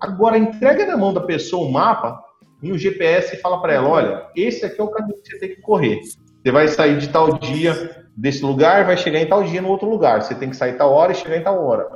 Agora, 0.00 0.36
entrega 0.36 0.84
na 0.84 0.96
mão 0.96 1.14
da 1.14 1.20
pessoa 1.20 1.68
o 1.68 1.70
mapa 1.70 2.20
e 2.60 2.72
o 2.72 2.78
GPS 2.78 3.36
e 3.36 3.38
fala 3.38 3.62
para 3.62 3.74
ela: 3.74 3.88
olha, 3.88 4.26
esse 4.34 4.66
aqui 4.66 4.80
é 4.80 4.82
o 4.82 4.88
caminho 4.88 5.22
que 5.22 5.28
você 5.28 5.38
tem 5.38 5.50
que 5.50 5.60
correr. 5.60 6.00
Você 6.00 6.50
vai 6.50 6.66
sair 6.66 6.98
de 6.98 7.08
tal 7.10 7.38
dia 7.38 8.04
desse 8.16 8.44
lugar, 8.44 8.84
vai 8.84 8.96
chegar 8.96 9.20
em 9.20 9.28
tal 9.28 9.44
dia 9.44 9.62
no 9.62 9.68
outro 9.68 9.88
lugar. 9.88 10.20
Você 10.20 10.34
tem 10.34 10.50
que 10.50 10.56
sair 10.56 10.76
tal 10.76 10.90
hora 10.90 11.12
e 11.12 11.14
chegar 11.14 11.36
em 11.36 11.44
tal 11.44 11.64
hora. 11.64 11.86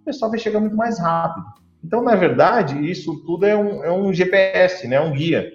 O 0.00 0.04
pessoal 0.06 0.30
vai 0.30 0.40
chegar 0.40 0.60
muito 0.60 0.76
mais 0.76 0.98
rápido. 0.98 1.44
Então, 1.84 2.02
na 2.02 2.14
verdade, 2.14 2.90
isso 2.90 3.22
tudo 3.26 3.44
é 3.44 3.54
um, 3.54 3.84
é 3.84 3.92
um 3.92 4.14
GPS, 4.14 4.88
né? 4.88 4.98
um 4.98 5.12
guia 5.12 5.52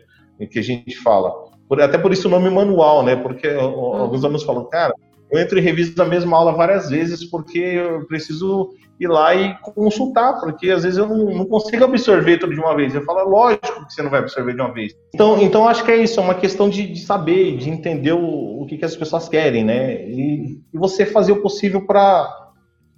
que 0.52 0.60
a 0.60 0.64
gente 0.64 0.96
fala. 0.98 1.34
até 1.82 1.98
por 1.98 2.14
isso 2.14 2.28
o 2.28 2.32
nome 2.32 2.52
manual, 2.52 3.02
né? 3.02 3.16
Porque 3.16 3.48
alguns 3.48 4.24
alunos 4.24 4.44
falam, 4.44 4.66
cara, 4.66 4.94
eu 5.32 5.40
entro 5.40 5.58
e 5.58 5.62
reviso 5.62 6.02
a 6.02 6.06
mesma 6.06 6.38
aula 6.38 6.54
várias 6.54 6.90
vezes 6.90 7.24
porque 7.24 7.60
eu 7.60 8.06
preciso 8.08 8.70
ir 9.00 9.08
lá 9.08 9.34
e 9.34 9.56
consultar, 9.76 10.40
porque 10.42 10.70
às 10.70 10.84
vezes 10.84 10.98
eu 10.98 11.08
não, 11.08 11.26
não 11.26 11.46
consigo 11.46 11.86
absorver 11.86 12.38
tudo 12.38 12.54
de 12.54 12.60
uma 12.60 12.76
vez. 12.76 12.94
Eu 12.94 13.04
falo, 13.04 13.30
lógico 13.30 13.86
que 13.86 13.94
você 13.94 14.02
não 14.02 14.10
vai 14.10 14.20
absorver 14.20 14.54
de 14.54 14.62
uma 14.62 14.74
vez. 14.74 14.94
Então, 15.14 15.42
então 15.42 15.68
acho 15.68 15.86
que 15.86 15.92
é 15.92 15.98
isso, 15.98 16.20
é 16.20 16.24
uma 16.24 16.36
questão 16.36 16.70
de, 16.70 16.86
de 16.86 17.00
saber, 17.00 17.56
de 17.58 17.70
entender 17.70 18.12
o, 18.12 18.62
o 18.62 18.66
que, 18.68 18.78
que 18.78 18.86
as 18.86 18.96
pessoas 18.96 19.30
querem, 19.30 19.64
né? 19.64 20.06
E, 20.06 20.60
e 20.74 20.78
você 20.78 21.06
fazer 21.06 21.32
o 21.32 21.42
possível 21.42 21.86
para 21.86 22.49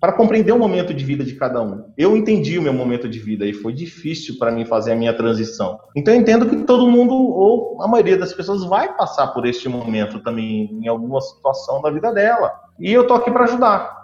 para 0.01 0.13
compreender 0.13 0.51
o 0.51 0.57
momento 0.57 0.95
de 0.95 1.05
vida 1.05 1.23
de 1.23 1.35
cada 1.35 1.61
um. 1.61 1.85
Eu 1.95 2.17
entendi 2.17 2.57
o 2.57 2.61
meu 2.61 2.73
momento 2.73 3.07
de 3.07 3.19
vida 3.19 3.45
e 3.45 3.53
foi 3.53 3.71
difícil 3.71 4.39
para 4.39 4.51
mim 4.51 4.65
fazer 4.65 4.93
a 4.93 4.95
minha 4.95 5.13
transição. 5.13 5.79
Então 5.95 6.11
eu 6.11 6.19
entendo 6.19 6.49
que 6.49 6.63
todo 6.63 6.89
mundo, 6.89 7.13
ou 7.13 7.79
a 7.83 7.87
maioria 7.87 8.17
das 8.17 8.33
pessoas, 8.33 8.63
vai 8.63 8.97
passar 8.97 9.27
por 9.27 9.45
este 9.45 9.69
momento 9.69 10.19
também 10.23 10.71
em 10.81 10.87
alguma 10.87 11.21
situação 11.21 11.83
da 11.83 11.91
vida 11.91 12.11
dela. 12.11 12.51
E 12.79 12.91
eu 12.91 13.05
tô 13.05 13.13
aqui 13.13 13.29
para 13.29 13.43
ajudar. 13.43 13.95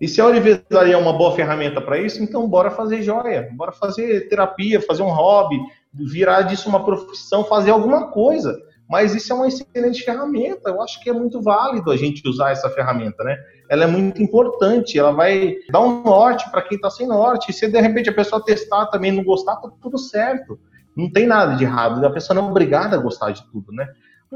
E 0.00 0.08
se 0.08 0.20
a 0.20 0.26
Orivesaria 0.26 0.94
é 0.94 0.96
uma 0.96 1.12
boa 1.12 1.36
ferramenta 1.36 1.80
para 1.80 1.98
isso, 1.98 2.20
então 2.20 2.48
bora 2.48 2.72
fazer 2.72 3.02
joia, 3.02 3.48
bora 3.52 3.70
fazer 3.70 4.28
terapia, 4.28 4.82
fazer 4.82 5.04
um 5.04 5.12
hobby, 5.12 5.56
virar 5.94 6.42
disso 6.42 6.68
uma 6.68 6.84
profissão, 6.84 7.44
fazer 7.44 7.70
alguma 7.70 8.08
coisa. 8.08 8.60
Mas 8.88 9.14
isso 9.14 9.32
é 9.32 9.36
uma 9.36 9.46
excelente 9.46 10.02
ferramenta. 10.02 10.70
Eu 10.70 10.82
acho 10.82 11.00
que 11.00 11.08
é 11.08 11.12
muito 11.12 11.40
válido 11.40 11.92
a 11.92 11.96
gente 11.96 12.28
usar 12.28 12.50
essa 12.50 12.68
ferramenta, 12.68 13.22
né? 13.22 13.36
Ela 13.68 13.84
é 13.84 13.86
muito 13.86 14.22
importante, 14.22 14.98
ela 14.98 15.12
vai 15.12 15.56
dar 15.70 15.80
um 15.80 16.02
norte 16.02 16.50
para 16.50 16.62
quem 16.62 16.76
está 16.76 16.90
sem 16.90 17.06
norte. 17.06 17.52
Se 17.52 17.66
de 17.66 17.80
repente 17.80 18.10
a 18.10 18.14
pessoa 18.14 18.44
testar 18.44 18.86
também 18.86 19.12
não 19.12 19.24
gostar, 19.24 19.56
tá 19.56 19.70
tudo 19.80 19.98
certo. 19.98 20.58
Não 20.96 21.10
tem 21.10 21.26
nada 21.26 21.56
de 21.56 21.64
errado. 21.64 22.04
A 22.04 22.10
pessoa 22.10 22.34
não 22.34 22.46
é 22.46 22.50
obrigada 22.50 22.96
a 22.96 23.00
gostar 23.00 23.30
de 23.30 23.44
tudo, 23.50 23.72
né? 23.72 23.88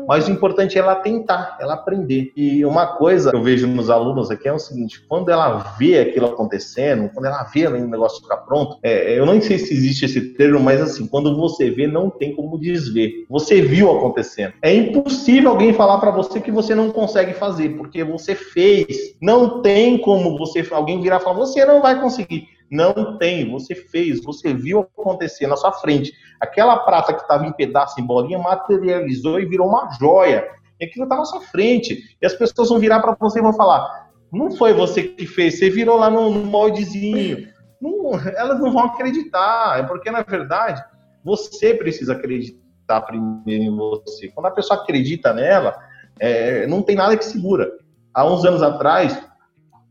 Mas 0.07 0.29
o 0.29 0.31
importante 0.31 0.77
é 0.77 0.81
ela 0.81 0.97
tentar, 0.97 1.57
ela 1.61 1.75
aprender. 1.75 2.33
E 2.37 2.65
uma 2.65 2.87
coisa 2.87 3.31
que 3.31 3.37
eu 3.37 3.43
vejo 3.43 3.67
nos 3.67 3.91
alunos 3.91 4.31
aqui 4.31 4.49
é 4.49 4.53
o 4.53 4.59
seguinte: 4.59 5.05
quando 5.09 5.31
ela 5.31 5.75
vê 5.79 5.99
aquilo 6.01 6.27
acontecendo, 6.27 7.11
quando 7.13 7.27
ela 7.27 7.43
vê 7.45 7.67
o 7.67 7.87
negócio 7.87 8.23
ficar 8.23 8.39
pronto, 8.39 8.79
é, 8.83 9.19
eu 9.19 9.27
não 9.27 9.41
sei 9.41 9.59
se 9.59 9.73
existe 9.73 10.05
esse 10.05 10.35
termo, 10.35 10.61
mas 10.61 10.81
assim, 10.81 11.07
quando 11.07 11.37
você 11.37 11.71
vê, 11.71 11.87
não 11.87 12.11
tem 12.11 12.35
como 12.35 12.59
desver. 12.59 13.27
Você 13.29 13.61
viu 13.61 13.91
acontecendo. 13.91 14.53
É 14.63 14.75
impossível 14.75 15.51
alguém 15.51 15.73
falar 15.73 15.99
para 15.99 16.11
você 16.11 16.41
que 16.41 16.51
você 16.51 16.75
não 16.75 16.91
consegue 16.91 17.33
fazer, 17.33 17.77
porque 17.77 18.05
você 18.05 18.35
fez. 18.35 19.17
Não 19.21 19.63
tem 19.63 19.99
como 19.99 20.37
você 20.39 20.67
alguém 20.71 21.01
virar 21.01 21.17
e 21.17 21.21
falar: 21.21 21.37
você 21.37 21.65
não 21.65 21.81
vai 21.81 22.01
conseguir. 22.01 22.47
Não 22.71 23.17
tem, 23.17 23.51
você 23.51 23.75
fez, 23.75 24.23
você 24.23 24.53
viu 24.53 24.81
acontecer 24.81 25.47
na 25.47 25.57
sua 25.57 25.73
frente. 25.73 26.13
Aquela 26.41 26.79
prata 26.79 27.13
que 27.13 27.23
estava 27.23 27.47
em 27.47 27.53
pedaço, 27.53 28.01
em 28.01 28.05
bolinha, 28.05 28.39
materializou 28.39 29.41
e 29.41 29.47
virou 29.47 29.69
uma 29.69 29.91
joia. 29.99 30.49
E 30.81 30.85
aquilo 30.85 31.05
está 31.05 31.17
na 31.17 31.25
sua 31.25 31.41
frente. 31.41 32.17
E 32.21 32.27
as 32.27 32.35
pessoas 32.35 32.69
vão 32.69 32.79
virar 32.79 33.01
para 33.01 33.17
você 33.19 33.39
e 33.39 33.43
vão 33.43 33.53
falar: 33.53 34.09
não 34.33 34.51
foi 34.51 34.73
você 34.73 35.03
que 35.03 35.27
fez, 35.27 35.59
você 35.59 35.71
virou 35.71 35.97
lá 35.97 36.11
no, 36.11 36.31
no 36.31 36.45
moldezinho. 36.45 37.49
Não, 37.81 38.13
elas 38.37 38.61
não 38.61 38.73
vão 38.73 38.85
acreditar, 38.85 39.79
é 39.79 39.83
porque, 39.85 40.11
na 40.11 40.23
verdade, 40.23 40.83
você 41.25 41.75
precisa 41.75 42.13
acreditar 42.13 43.01
primeiro 43.03 43.65
em 43.65 43.77
você. 43.77 44.29
Quando 44.29 44.47
a 44.47 44.51
pessoa 44.51 44.81
acredita 44.81 45.33
nela, 45.33 45.79
é, 46.19 46.67
não 46.67 46.83
tem 46.83 46.97
nada 46.97 47.17
que 47.17 47.25
segura. 47.25 47.71
Há 48.13 48.27
uns 48.27 48.45
anos 48.45 48.63
atrás, 48.63 49.21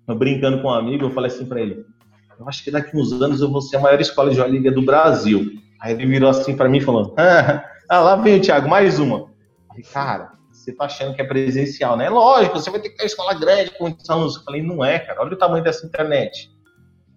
eu 0.08 0.16
brincando 0.16 0.62
com 0.62 0.68
um 0.68 0.74
amigo, 0.74 1.06
eu 1.06 1.12
falei 1.12 1.32
assim 1.32 1.46
para 1.46 1.62
ele: 1.62 1.86
eu 2.40 2.48
acho 2.48 2.64
que 2.64 2.72
daqui 2.72 2.96
uns 2.96 3.12
anos 3.14 3.42
eu 3.42 3.50
vou 3.50 3.62
ser 3.62 3.78
a 3.78 3.80
maior 3.82 4.00
escola 4.00 4.30
de 4.30 4.36
joalheria 4.36 4.72
do 4.72 4.82
Brasil. 4.82 5.54
Aí 5.80 5.94
ele 5.94 6.06
virou 6.06 6.30
assim 6.30 6.56
para 6.56 6.70
mim 6.70 6.82
falando, 6.82 7.14
ah, 7.18 8.00
lá 8.00 8.16
vem 8.16 8.38
o 8.38 8.42
Thiago, 8.42 8.68
mais 8.68 9.00
uma. 9.00 9.28
Falei, 9.68 9.84
cara, 9.92 10.32
você 10.52 10.72
tá 10.72 10.86
achando 10.86 11.16
que 11.16 11.22
é 11.22 11.26
presencial, 11.26 11.96
né? 11.96 12.10
Lógico, 12.10 12.60
você 12.60 12.70
vai 12.70 12.80
ter 12.80 12.90
que 12.90 12.98
ter 12.98 13.06
escola 13.06 13.34
grande 13.34 13.72
com 13.78 13.96
alunos. 14.10 14.36
Eu 14.36 14.44
falei, 14.44 14.62
não 14.62 14.84
é, 14.84 15.00
cara, 15.00 15.22
olha 15.22 15.34
o 15.34 15.38
tamanho 15.38 15.64
dessa 15.64 15.86
internet. 15.86 16.52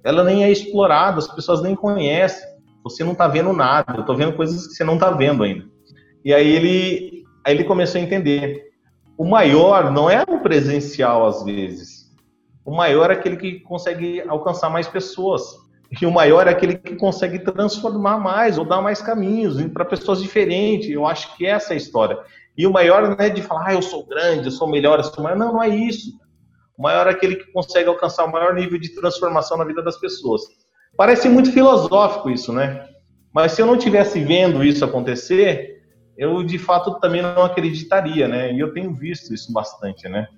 Ela 0.05 0.25
nem 0.25 0.45
é 0.45 0.51
explorada, 0.51 1.19
as 1.19 1.29
pessoas 1.29 1.63
nem 1.63 1.75
conhecem. 1.75 2.49
Você 2.85 3.05
não 3.05 3.15
tá 3.15 3.29
vendo 3.29 3.53
nada, 3.53 3.95
eu 3.97 4.05
tô 4.05 4.15
vendo 4.15 4.35
coisas 4.35 4.67
que 4.67 4.75
você 4.75 4.85
não 4.85 4.99
tá 4.99 5.11
vendo 5.11 5.43
ainda. 5.43 5.65
E 6.25 6.33
aí 6.33 6.49
ele, 6.49 7.25
aí 7.45 7.55
ele 7.55 7.65
começou 7.65 8.01
a 8.01 8.05
entender. 8.05 8.71
O 9.19 9.25
maior 9.25 9.91
não 9.91 10.09
é 10.09 10.23
o 10.23 10.41
presencial 10.41 11.27
às 11.27 11.45
vezes 11.45 12.01
o 12.71 12.75
maior 12.75 13.11
é 13.11 13.15
aquele 13.15 13.37
que 13.37 13.61
consegue 13.61 14.23
alcançar 14.29 14.71
mais 14.71 14.87
pessoas. 14.87 15.43
E 16.01 16.07
o 16.07 16.11
maior 16.11 16.47
é 16.47 16.51
aquele 16.51 16.77
que 16.77 16.95
consegue 16.95 17.41
transformar 17.41 18.19
mais 18.19 18.59
ou 18.59 18.65
dar 18.65 18.81
mais 18.81 19.03
caminhos 19.03 19.61
para 19.73 19.85
pessoas 19.85 20.23
diferentes. 20.23 20.89
Eu 20.89 21.07
acho 21.07 21.37
que 21.37 21.45
essa 21.45 21.73
é 21.73 21.75
a 21.75 21.77
história. 21.77 22.19
E 22.57 22.67
o 22.67 22.73
maior 22.73 23.03
não 23.03 23.17
é 23.19 23.29
de 23.29 23.43
falar, 23.43 23.69
ah, 23.69 23.75
eu 23.75 23.83
sou 23.83 24.07
grande, 24.07 24.47
eu 24.47 24.53
sou 24.53 24.69
melhor, 24.69 24.99
eu 24.99 25.05
sou 25.05 25.25
maior. 25.25 25.37
Não, 25.37 25.55
não 25.55 25.63
é 25.63 25.69
isso. 25.69 26.13
O 26.79 26.83
maior 26.83 27.07
é 27.09 27.11
aquele 27.11 27.37
que 27.37 27.53
consegue 27.53 27.89
alcançar 27.89 28.25
o 28.25 28.31
maior 28.31 28.55
nível 28.55 28.79
de 28.79 28.95
transformação 28.95 29.59
na 29.59 29.65
vida 29.65 29.83
das 29.83 29.99
pessoas. 29.99 30.43
Parece 30.97 31.29
muito 31.29 31.53
filosófico 31.53 32.31
isso, 32.31 32.53
né? 32.53 32.87
Mas 33.35 33.53
se 33.53 33.63
eu 33.63 33.67
não 33.67 33.77
tivesse 33.77 34.23
vendo 34.23 34.65
isso 34.65 34.85
acontecer, 34.85 35.83
eu 36.17 36.43
de 36.45 36.59
fato 36.59 36.99
também 37.01 37.23
não 37.23 37.43
acreditaria, 37.43 38.29
né? 38.29 38.53
E 38.53 38.61
eu 38.61 38.73
tenho 38.73 38.95
visto 38.95 39.35
isso 39.35 39.53
bastante, 39.53 40.09
né? 40.09 40.29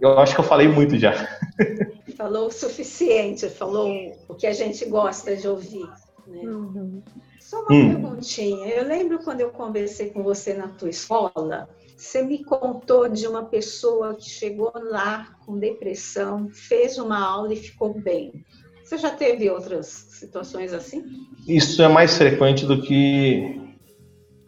Eu 0.00 0.18
acho 0.18 0.34
que 0.34 0.40
eu 0.40 0.44
falei 0.44 0.68
muito 0.68 0.98
já. 0.98 1.12
Falou 2.20 2.48
o 2.48 2.52
suficiente, 2.52 3.48
falou 3.48 3.90
o 4.28 4.34
que 4.34 4.46
a 4.46 4.52
gente 4.52 4.84
gosta 4.84 5.34
de 5.34 5.48
ouvir. 5.48 5.88
Né? 6.26 6.42
Uhum. 6.42 7.02
Só 7.40 7.62
uma 7.62 7.72
hum. 7.72 7.94
perguntinha. 7.94 8.66
Eu 8.66 8.86
lembro 8.86 9.20
quando 9.20 9.40
eu 9.40 9.48
conversei 9.48 10.10
com 10.10 10.22
você 10.22 10.52
na 10.52 10.68
tua 10.68 10.90
escola, 10.90 11.66
você 11.96 12.22
me 12.22 12.44
contou 12.44 13.08
de 13.08 13.26
uma 13.26 13.46
pessoa 13.46 14.14
que 14.14 14.28
chegou 14.28 14.70
lá 14.74 15.34
com 15.46 15.58
depressão, 15.58 16.50
fez 16.50 16.98
uma 16.98 17.18
aula 17.18 17.54
e 17.54 17.56
ficou 17.56 17.98
bem. 17.98 18.44
Você 18.84 18.98
já 18.98 19.12
teve 19.12 19.48
outras 19.48 19.86
situações 19.86 20.74
assim? 20.74 21.02
Isso 21.48 21.82
é 21.82 21.88
mais 21.88 22.18
frequente 22.18 22.66
do 22.66 22.82
que 22.82 23.58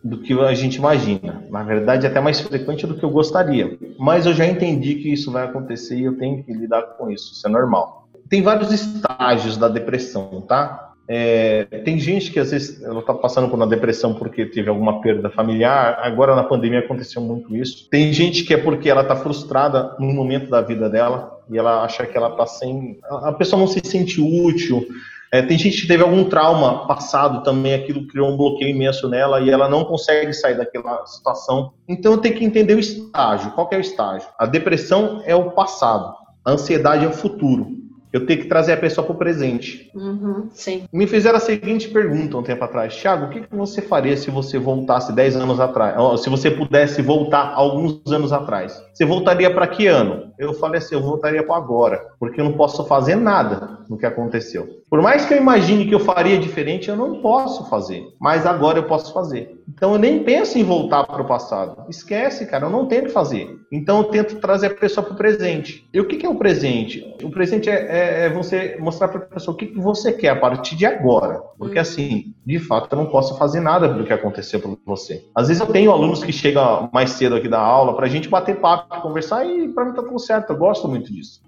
do 0.02 0.18
que 0.18 0.32
a 0.40 0.54
gente 0.54 0.76
imagina. 0.76 1.44
Na 1.50 1.62
verdade, 1.62 2.06
é 2.06 2.10
até 2.10 2.20
mais 2.20 2.40
frequente 2.40 2.86
do 2.86 2.94
que 2.94 3.04
eu 3.04 3.10
gostaria. 3.10 3.78
Mas 3.98 4.26
eu 4.26 4.34
já 4.34 4.46
entendi 4.46 4.96
que 4.96 5.12
isso 5.12 5.30
vai 5.30 5.44
acontecer 5.44 5.96
e 5.96 6.04
eu 6.04 6.18
tenho 6.18 6.42
que 6.42 6.52
lidar 6.52 6.82
com 6.82 7.10
isso. 7.10 7.32
Isso 7.32 7.46
é 7.46 7.50
normal. 7.50 8.08
Tem 8.28 8.42
vários 8.42 8.72
estágios 8.72 9.56
da 9.56 9.68
depressão, 9.68 10.40
tá? 10.48 10.92
É, 11.08 11.64
tem 11.84 11.98
gente 11.98 12.30
que 12.30 12.38
às 12.38 12.52
vezes 12.52 12.82
ela 12.82 13.00
está 13.00 13.12
passando 13.12 13.48
por 13.48 13.56
uma 13.56 13.66
depressão 13.66 14.14
porque 14.14 14.46
teve 14.46 14.68
alguma 14.68 15.00
perda 15.00 15.28
familiar. 15.30 15.98
Agora 16.00 16.34
na 16.34 16.44
pandemia 16.44 16.78
aconteceu 16.78 17.20
muito 17.20 17.54
isso. 17.54 17.88
Tem 17.90 18.12
gente 18.12 18.44
que 18.44 18.54
é 18.54 18.56
porque 18.56 18.88
ela 18.88 19.02
está 19.02 19.16
frustrada 19.16 19.94
no 19.98 20.12
momento 20.12 20.48
da 20.48 20.60
vida 20.60 20.88
dela 20.88 21.38
e 21.50 21.58
ela 21.58 21.84
acha 21.84 22.06
que 22.06 22.16
ela 22.16 22.30
está 22.30 22.46
sem. 22.46 22.98
A 23.10 23.32
pessoa 23.32 23.60
não 23.60 23.66
se 23.66 23.80
sente 23.84 24.20
útil. 24.20 24.86
É, 25.32 25.40
tem 25.40 25.56
gente 25.58 25.80
que 25.80 25.88
teve 25.88 26.02
algum 26.02 26.24
trauma 26.24 26.86
passado 26.86 27.42
também, 27.42 27.72
aquilo 27.72 28.06
criou 28.06 28.30
um 28.30 28.36
bloqueio 28.36 28.70
imenso 28.70 29.08
nela 29.08 29.40
e 29.40 29.48
ela 29.48 29.66
não 29.66 29.82
consegue 29.82 30.32
sair 30.34 30.58
daquela 30.58 31.06
situação. 31.06 31.72
Então 31.88 32.18
tem 32.18 32.34
que 32.34 32.44
entender 32.44 32.74
o 32.74 32.78
estágio. 32.78 33.50
Qual 33.52 33.66
é 33.72 33.76
o 33.78 33.80
estágio? 33.80 34.28
A 34.38 34.44
depressão 34.44 35.22
é 35.24 35.34
o 35.34 35.50
passado, 35.52 36.14
a 36.44 36.50
ansiedade 36.50 37.06
é 37.06 37.08
o 37.08 37.12
futuro 37.12 37.81
eu 38.12 38.26
tenho 38.26 38.40
que 38.40 38.48
trazer 38.48 38.72
a 38.72 38.76
pessoa 38.76 39.04
para 39.06 39.14
o 39.14 39.18
presente. 39.18 39.90
Uhum, 39.94 40.48
Me 40.92 41.06
fizeram 41.06 41.38
a 41.38 41.40
seguinte 41.40 41.88
pergunta 41.88 42.36
um 42.36 42.42
tempo 42.42 42.62
atrás: 42.62 42.94
Tiago, 42.94 43.26
o 43.26 43.28
que, 43.30 43.40
que 43.40 43.56
você 43.56 43.80
faria 43.80 44.16
se 44.16 44.30
você 44.30 44.58
voltasse 44.58 45.12
10 45.12 45.36
anos 45.36 45.58
atrás? 45.58 46.20
Se 46.20 46.28
você 46.28 46.50
pudesse 46.50 47.00
voltar 47.00 47.52
alguns 47.54 48.00
anos 48.12 48.32
atrás? 48.32 48.80
Você 48.92 49.04
voltaria 49.04 49.52
para 49.52 49.66
que 49.66 49.86
ano? 49.86 50.32
Eu 50.38 50.52
falei 50.54 50.78
assim: 50.78 50.94
eu 50.94 51.02
voltaria 51.02 51.42
para 51.42 51.56
agora, 51.56 52.00
porque 52.20 52.40
eu 52.40 52.44
não 52.44 52.52
posso 52.52 52.84
fazer 52.84 53.16
nada 53.16 53.78
no 53.88 53.96
que 53.96 54.06
aconteceu. 54.06 54.68
Por 54.90 55.00
mais 55.00 55.24
que 55.24 55.32
eu 55.32 55.38
imagine 55.38 55.86
que 55.86 55.94
eu 55.94 56.00
faria 56.00 56.38
diferente, 56.38 56.90
eu 56.90 56.96
não 56.96 57.22
posso 57.22 57.68
fazer. 57.70 58.04
Mas 58.20 58.44
agora 58.44 58.78
eu 58.78 58.84
posso 58.84 59.12
fazer. 59.14 59.61
Então 59.68 59.92
eu 59.92 59.98
nem 59.98 60.22
penso 60.22 60.58
em 60.58 60.64
voltar 60.64 61.04
para 61.04 61.22
o 61.22 61.26
passado. 61.26 61.84
Esquece, 61.88 62.46
cara, 62.46 62.66
eu 62.66 62.70
não 62.70 62.86
tenho 62.86 63.04
que 63.04 63.10
fazer. 63.10 63.48
Então 63.70 63.98
eu 63.98 64.04
tento 64.04 64.36
trazer 64.36 64.68
a 64.68 64.74
pessoa 64.74 65.04
para 65.04 65.14
o 65.14 65.16
presente. 65.16 65.88
E 65.92 66.00
o 66.00 66.06
que, 66.06 66.16
que 66.16 66.26
é 66.26 66.28
o 66.28 66.36
presente? 66.36 67.04
O 67.22 67.30
presente 67.30 67.70
é, 67.70 67.74
é, 67.74 68.26
é 68.26 68.30
você 68.30 68.76
mostrar 68.80 69.08
para 69.08 69.18
a 69.20 69.26
pessoa 69.26 69.54
o 69.54 69.56
que, 69.56 69.66
que 69.66 69.78
você 69.78 70.12
quer 70.12 70.30
a 70.30 70.36
partir 70.36 70.76
de 70.76 70.86
agora. 70.86 71.40
Porque 71.58 71.78
hum. 71.78 71.82
assim, 71.82 72.34
de 72.44 72.58
fato, 72.58 72.92
eu 72.92 72.98
não 72.98 73.06
posso 73.06 73.36
fazer 73.38 73.60
nada 73.60 73.88
do 73.88 74.04
que 74.04 74.12
aconteceu 74.12 74.60
com 74.60 74.76
você. 74.84 75.24
Às 75.34 75.48
vezes 75.48 75.60
eu 75.60 75.68
tenho 75.68 75.90
alunos 75.90 76.22
que 76.22 76.32
chegam 76.32 76.90
mais 76.92 77.10
cedo 77.10 77.36
aqui 77.36 77.48
da 77.48 77.60
aula 77.60 77.94
para 77.94 78.06
a 78.06 78.10
gente 78.10 78.28
bater 78.28 78.56
papo, 78.56 79.00
conversar 79.00 79.46
e 79.46 79.68
para 79.68 79.84
mim 79.84 79.94
tá 79.94 80.02
tudo 80.02 80.18
certo. 80.18 80.50
Eu 80.50 80.58
gosto 80.58 80.88
muito 80.88 81.12
disso. 81.12 81.40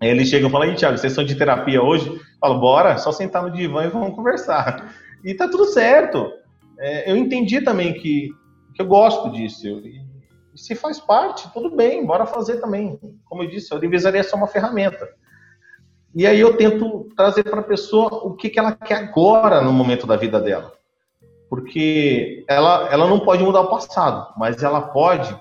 Aí 0.00 0.08
eles 0.08 0.28
chegam 0.28 0.48
e 0.48 0.52
falam, 0.52 0.68
aí, 0.68 0.74
Thiago, 0.74 0.98
sessão 0.98 1.22
de 1.22 1.36
terapia 1.36 1.80
hoje? 1.80 2.08
Eu 2.08 2.18
falo, 2.40 2.58
bora, 2.58 2.98
só 2.98 3.12
sentar 3.12 3.40
no 3.40 3.52
divã 3.52 3.84
e 3.84 3.88
vamos 3.88 4.16
conversar. 4.16 4.92
E 5.24 5.32
tá 5.32 5.46
tudo 5.46 5.66
certo. 5.66 6.28
É, 6.78 7.10
eu 7.10 7.16
entendi 7.16 7.60
também 7.60 7.94
que, 7.94 8.30
que 8.74 8.82
eu 8.82 8.86
gosto 8.86 9.30
disso. 9.30 9.66
E, 9.66 10.02
e 10.54 10.58
se 10.58 10.74
faz 10.74 11.00
parte, 11.00 11.50
tudo 11.52 11.74
bem, 11.74 12.04
bora 12.04 12.26
fazer 12.26 12.60
também. 12.60 12.98
Como 13.24 13.42
eu 13.42 13.48
disse, 13.48 13.74
a 13.74 13.78
revisaria 13.78 14.20
é 14.20 14.24
só 14.24 14.36
uma 14.36 14.46
ferramenta. 14.46 15.08
E 16.14 16.26
aí 16.26 16.40
eu 16.40 16.56
tento 16.56 17.08
trazer 17.16 17.44
para 17.44 17.60
a 17.60 17.64
pessoa 17.64 18.08
o 18.26 18.34
que, 18.34 18.50
que 18.50 18.58
ela 18.58 18.72
quer 18.72 18.96
agora 18.96 19.62
no 19.62 19.72
momento 19.72 20.06
da 20.06 20.16
vida 20.16 20.40
dela. 20.40 20.72
Porque 21.48 22.44
ela, 22.48 22.88
ela 22.92 23.06
não 23.06 23.20
pode 23.20 23.42
mudar 23.42 23.60
o 23.60 23.70
passado, 23.70 24.32
mas 24.36 24.62
ela 24.62 24.80
pode 24.80 25.34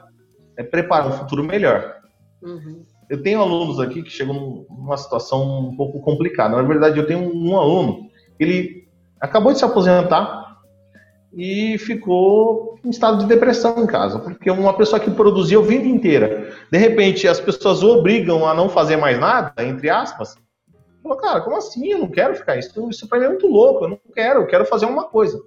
é, 0.57 0.63
preparar 0.63 1.07
um 1.07 1.13
futuro 1.13 1.43
melhor. 1.43 2.01
Uhum 2.41 2.85
eu 3.11 3.21
tenho 3.21 3.41
alunos 3.41 3.77
aqui 3.77 4.01
que 4.01 4.09
chegam 4.09 4.65
numa 4.69 4.95
situação 4.95 5.67
um 5.67 5.75
pouco 5.75 5.99
complicada. 5.99 6.55
Na 6.55 6.61
verdade, 6.61 6.97
eu 6.97 7.05
tenho 7.05 7.29
um 7.35 7.59
aluno, 7.59 8.09
ele 8.39 8.87
acabou 9.19 9.51
de 9.51 9.59
se 9.59 9.65
aposentar 9.65 10.40
e 11.33 11.77
ficou 11.77 12.79
em 12.83 12.89
estado 12.89 13.19
de 13.19 13.25
depressão 13.25 13.83
em 13.83 13.87
casa, 13.87 14.19
porque 14.19 14.51
uma 14.51 14.73
pessoa 14.73 14.99
que 14.99 15.09
produziu 15.09 15.61
a 15.61 15.65
vida 15.65 15.87
inteira, 15.87 16.53
de 16.69 16.77
repente 16.77 17.27
as 17.27 17.39
pessoas 17.39 17.81
obrigam 17.83 18.45
a 18.45 18.53
não 18.53 18.67
fazer 18.67 18.97
mais 18.97 19.19
nada, 19.19 19.53
entre 19.59 19.89
aspas. 19.89 20.35
Falou, 21.01 21.17
cara, 21.17 21.41
como 21.41 21.57
assim? 21.57 21.91
Eu 21.91 21.99
não 21.99 22.07
quero 22.07 22.35
ficar 22.35 22.57
isso. 22.57 22.89
Isso 22.89 23.07
para 23.07 23.19
mim 23.19 23.25
é 23.25 23.29
muito 23.29 23.47
louco. 23.47 23.85
Eu 23.85 23.89
não 23.89 23.99
quero. 24.13 24.41
Eu 24.41 24.47
quero 24.47 24.65
fazer 24.65 24.85
uma 24.85 25.05
coisa. 25.05 25.41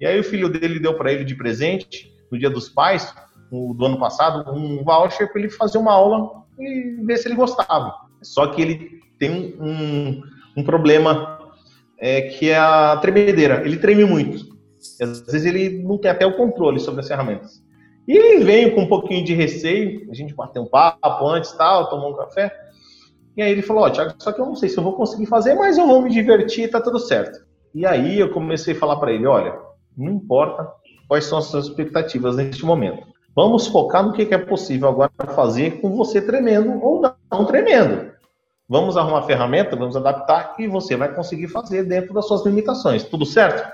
E 0.00 0.06
aí 0.06 0.18
o 0.18 0.24
filho 0.24 0.48
dele 0.48 0.80
deu 0.80 0.94
para 0.94 1.12
ele 1.12 1.24
de 1.24 1.34
presente 1.34 2.10
no 2.30 2.38
Dia 2.38 2.48
dos 2.48 2.68
Pais, 2.68 3.14
do 3.50 3.84
ano 3.84 3.98
passado, 3.98 4.50
um 4.50 4.82
voucher 4.82 5.30
para 5.30 5.40
ele 5.40 5.50
fazer 5.50 5.78
uma 5.78 5.92
aula 5.92 6.42
e 6.58 6.96
ver 7.04 7.18
se 7.18 7.28
ele 7.28 7.36
gostava. 7.36 7.94
Só 8.22 8.48
que 8.48 8.62
ele 8.62 9.00
tem 9.18 9.54
um, 9.60 10.22
um 10.56 10.64
problema 10.64 11.38
é, 11.98 12.22
que 12.22 12.50
é 12.50 12.56
a 12.56 12.96
tremedeira. 12.96 13.62
Ele 13.64 13.76
treme 13.76 14.04
muito. 14.04 14.53
Às 15.00 15.20
vezes 15.20 15.44
ele 15.44 15.82
não 15.82 15.98
tem 15.98 16.10
até 16.10 16.26
o 16.26 16.36
controle 16.36 16.78
sobre 16.80 17.00
as 17.00 17.08
ferramentas. 17.08 17.62
E 18.06 18.16
ele 18.16 18.44
veio 18.44 18.74
com 18.74 18.82
um 18.82 18.88
pouquinho 18.88 19.24
de 19.24 19.34
receio, 19.34 20.06
a 20.10 20.14
gente 20.14 20.34
bateu 20.34 20.62
um 20.62 20.66
papo 20.66 21.26
antes, 21.26 21.52
tal, 21.52 21.88
tomou 21.88 22.12
um 22.12 22.16
café. 22.16 22.54
E 23.36 23.42
aí 23.42 23.50
ele 23.50 23.62
falou, 23.62 23.84
ó, 23.84 23.90
Thiago, 23.90 24.14
só 24.18 24.30
que 24.30 24.40
eu 24.40 24.46
não 24.46 24.54
sei 24.54 24.68
se 24.68 24.78
eu 24.78 24.84
vou 24.84 24.92
conseguir 24.92 25.26
fazer, 25.26 25.54
mas 25.54 25.78
eu 25.78 25.86
vou 25.86 26.02
me 26.02 26.10
divertir, 26.10 26.70
tá 26.70 26.80
tudo 26.80 26.98
certo. 26.98 27.44
E 27.74 27.84
aí 27.84 28.20
eu 28.20 28.30
comecei 28.30 28.74
a 28.74 28.78
falar 28.78 28.96
para 28.96 29.12
ele, 29.12 29.26
olha, 29.26 29.58
não 29.96 30.12
importa 30.12 30.70
quais 31.08 31.24
são 31.24 31.38
as 31.38 31.46
suas 31.46 31.66
expectativas 31.66 32.36
neste 32.36 32.64
momento. 32.64 33.06
Vamos 33.34 33.66
focar 33.66 34.04
no 34.04 34.12
que 34.12 34.32
é 34.32 34.38
possível 34.38 34.88
agora 34.88 35.10
fazer 35.34 35.80
com 35.80 35.96
você 35.96 36.20
tremendo 36.20 36.80
ou 36.80 37.02
não 37.30 37.44
tremendo. 37.44 38.12
Vamos 38.68 38.96
arrumar 38.96 39.22
ferramenta, 39.22 39.76
vamos 39.76 39.96
adaptar 39.96 40.54
e 40.58 40.68
você 40.68 40.96
vai 40.96 41.12
conseguir 41.12 41.48
fazer 41.48 41.84
dentro 41.84 42.14
das 42.14 42.26
suas 42.26 42.46
limitações. 42.46 43.02
Tudo 43.02 43.26
certo? 43.26 43.68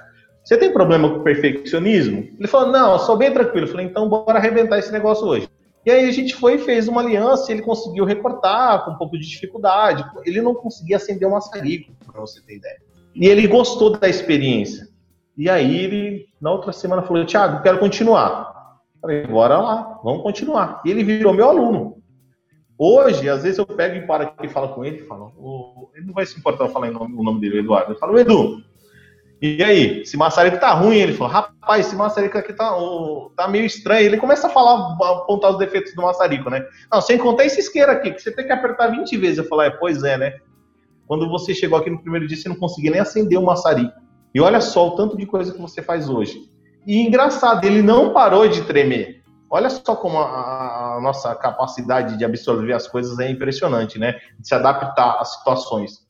Você 0.44 0.56
tem 0.56 0.72
problema 0.72 1.08
com 1.10 1.22
perfeccionismo? 1.22 2.28
Ele 2.38 2.48
falou, 2.48 2.72
não, 2.72 2.92
eu 2.92 2.98
sou 3.00 3.16
bem 3.16 3.32
tranquilo. 3.32 3.66
Eu 3.66 3.70
falei, 3.70 3.86
então 3.86 4.08
bora 4.08 4.38
arrebentar 4.38 4.78
esse 4.78 4.92
negócio 4.92 5.26
hoje. 5.26 5.48
E 5.84 5.90
aí 5.90 6.08
a 6.08 6.12
gente 6.12 6.34
foi 6.34 6.56
e 6.56 6.58
fez 6.58 6.88
uma 6.88 7.00
aliança, 7.00 7.50
ele 7.50 7.62
conseguiu 7.62 8.04
recortar 8.04 8.84
com 8.84 8.90
um 8.92 8.96
pouco 8.96 9.18
de 9.18 9.26
dificuldade. 9.26 10.04
Ele 10.24 10.42
não 10.42 10.54
conseguia 10.54 10.96
acender 10.96 11.26
um 11.26 11.32
maçarico, 11.32 11.92
para 12.04 12.20
você 12.20 12.40
ter 12.42 12.56
ideia. 12.56 12.80
E 13.14 13.26
ele 13.26 13.46
gostou 13.46 13.98
da 13.98 14.08
experiência. 14.08 14.88
E 15.36 15.48
aí 15.48 15.78
ele, 15.78 16.26
na 16.40 16.50
outra 16.52 16.72
semana, 16.72 17.02
falou, 17.02 17.24
Thiago, 17.24 17.62
quero 17.62 17.78
continuar. 17.78 18.78
Falei, 19.00 19.26
bora 19.26 19.58
lá, 19.58 20.00
vamos 20.04 20.22
continuar. 20.22 20.82
E 20.84 20.90
ele 20.90 21.02
virou 21.02 21.32
meu 21.32 21.48
aluno. 21.48 21.96
Hoje, 22.78 23.28
às 23.28 23.42
vezes 23.42 23.58
eu 23.58 23.66
pego 23.66 23.96
e 23.96 24.06
paro 24.06 24.24
aqui 24.24 24.46
e 24.46 24.50
falo 24.50 24.70
com 24.70 24.84
ele, 24.84 24.98
e 24.98 25.06
falo, 25.06 25.90
ele 25.94 26.06
não 26.06 26.14
vai 26.14 26.24
se 26.24 26.38
importar 26.38 26.64
eu 26.64 26.70
falar 26.70 26.90
o 26.90 27.22
nome 27.22 27.40
dele, 27.40 27.60
Eduardo. 27.60 27.92
Eu 27.92 27.98
falo, 27.98 28.18
Edu, 28.18 28.62
e 29.42 29.62
aí, 29.62 30.02
esse 30.02 30.16
maçarico 30.16 30.58
tá 30.58 30.72
ruim? 30.72 30.98
Ele 30.98 31.14
falou, 31.14 31.32
rapaz, 31.32 31.86
esse 31.86 31.96
maçarico 31.96 32.36
aqui 32.36 32.52
tá, 32.52 32.76
tá 33.36 33.48
meio 33.48 33.64
estranho. 33.64 34.06
Ele 34.06 34.18
começa 34.18 34.48
a 34.48 34.50
falar, 34.50 34.92
apontar 34.92 35.52
os 35.52 35.58
defeitos 35.58 35.94
do 35.94 36.02
maçarico, 36.02 36.50
né? 36.50 36.62
Não, 36.92 37.00
sem 37.00 37.16
contar 37.16 37.46
esse 37.46 37.60
isqueiro 37.60 37.90
aqui, 37.90 38.10
que 38.10 38.20
você 38.20 38.30
tem 38.30 38.46
que 38.46 38.52
apertar 38.52 38.88
20 38.88 39.16
vezes. 39.16 39.38
Eu 39.38 39.44
falei, 39.44 39.68
é, 39.68 39.70
pois 39.70 40.02
é, 40.02 40.18
né? 40.18 40.38
Quando 41.06 41.28
você 41.28 41.54
chegou 41.54 41.78
aqui 41.78 41.88
no 41.88 42.00
primeiro 42.00 42.28
dia, 42.28 42.36
você 42.36 42.48
não 42.48 42.56
conseguia 42.56 42.90
nem 42.90 43.00
acender 43.00 43.38
o 43.38 43.42
maçarico. 43.42 43.92
E 44.34 44.40
olha 44.40 44.60
só 44.60 44.88
o 44.88 44.90
tanto 44.96 45.16
de 45.16 45.24
coisa 45.26 45.52
que 45.52 45.60
você 45.60 45.80
faz 45.80 46.08
hoje. 46.08 46.50
E 46.86 47.00
engraçado, 47.00 47.64
ele 47.64 47.82
não 47.82 48.12
parou 48.12 48.46
de 48.46 48.62
tremer. 48.64 49.22
Olha 49.50 49.68
só 49.68 49.96
como 49.96 50.18
a, 50.18 50.96
a, 50.96 51.00
nossa 51.00 51.34
capacidade 51.34 52.16
de 52.16 52.24
absorver 52.24 52.72
as 52.72 52.86
coisas 52.86 53.18
é 53.18 53.28
impressionante, 53.28 53.98
né? 53.98 54.20
De 54.38 54.46
se 54.46 54.54
adaptar 54.54 55.18
às 55.18 55.32
situações. 55.36 56.06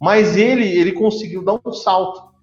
Mas 0.00 0.36
ele, 0.36 0.68
ele 0.68 0.92
conseguiu 0.92 1.42
dar 1.42 1.58
um 1.64 1.72
salto. 1.72 2.33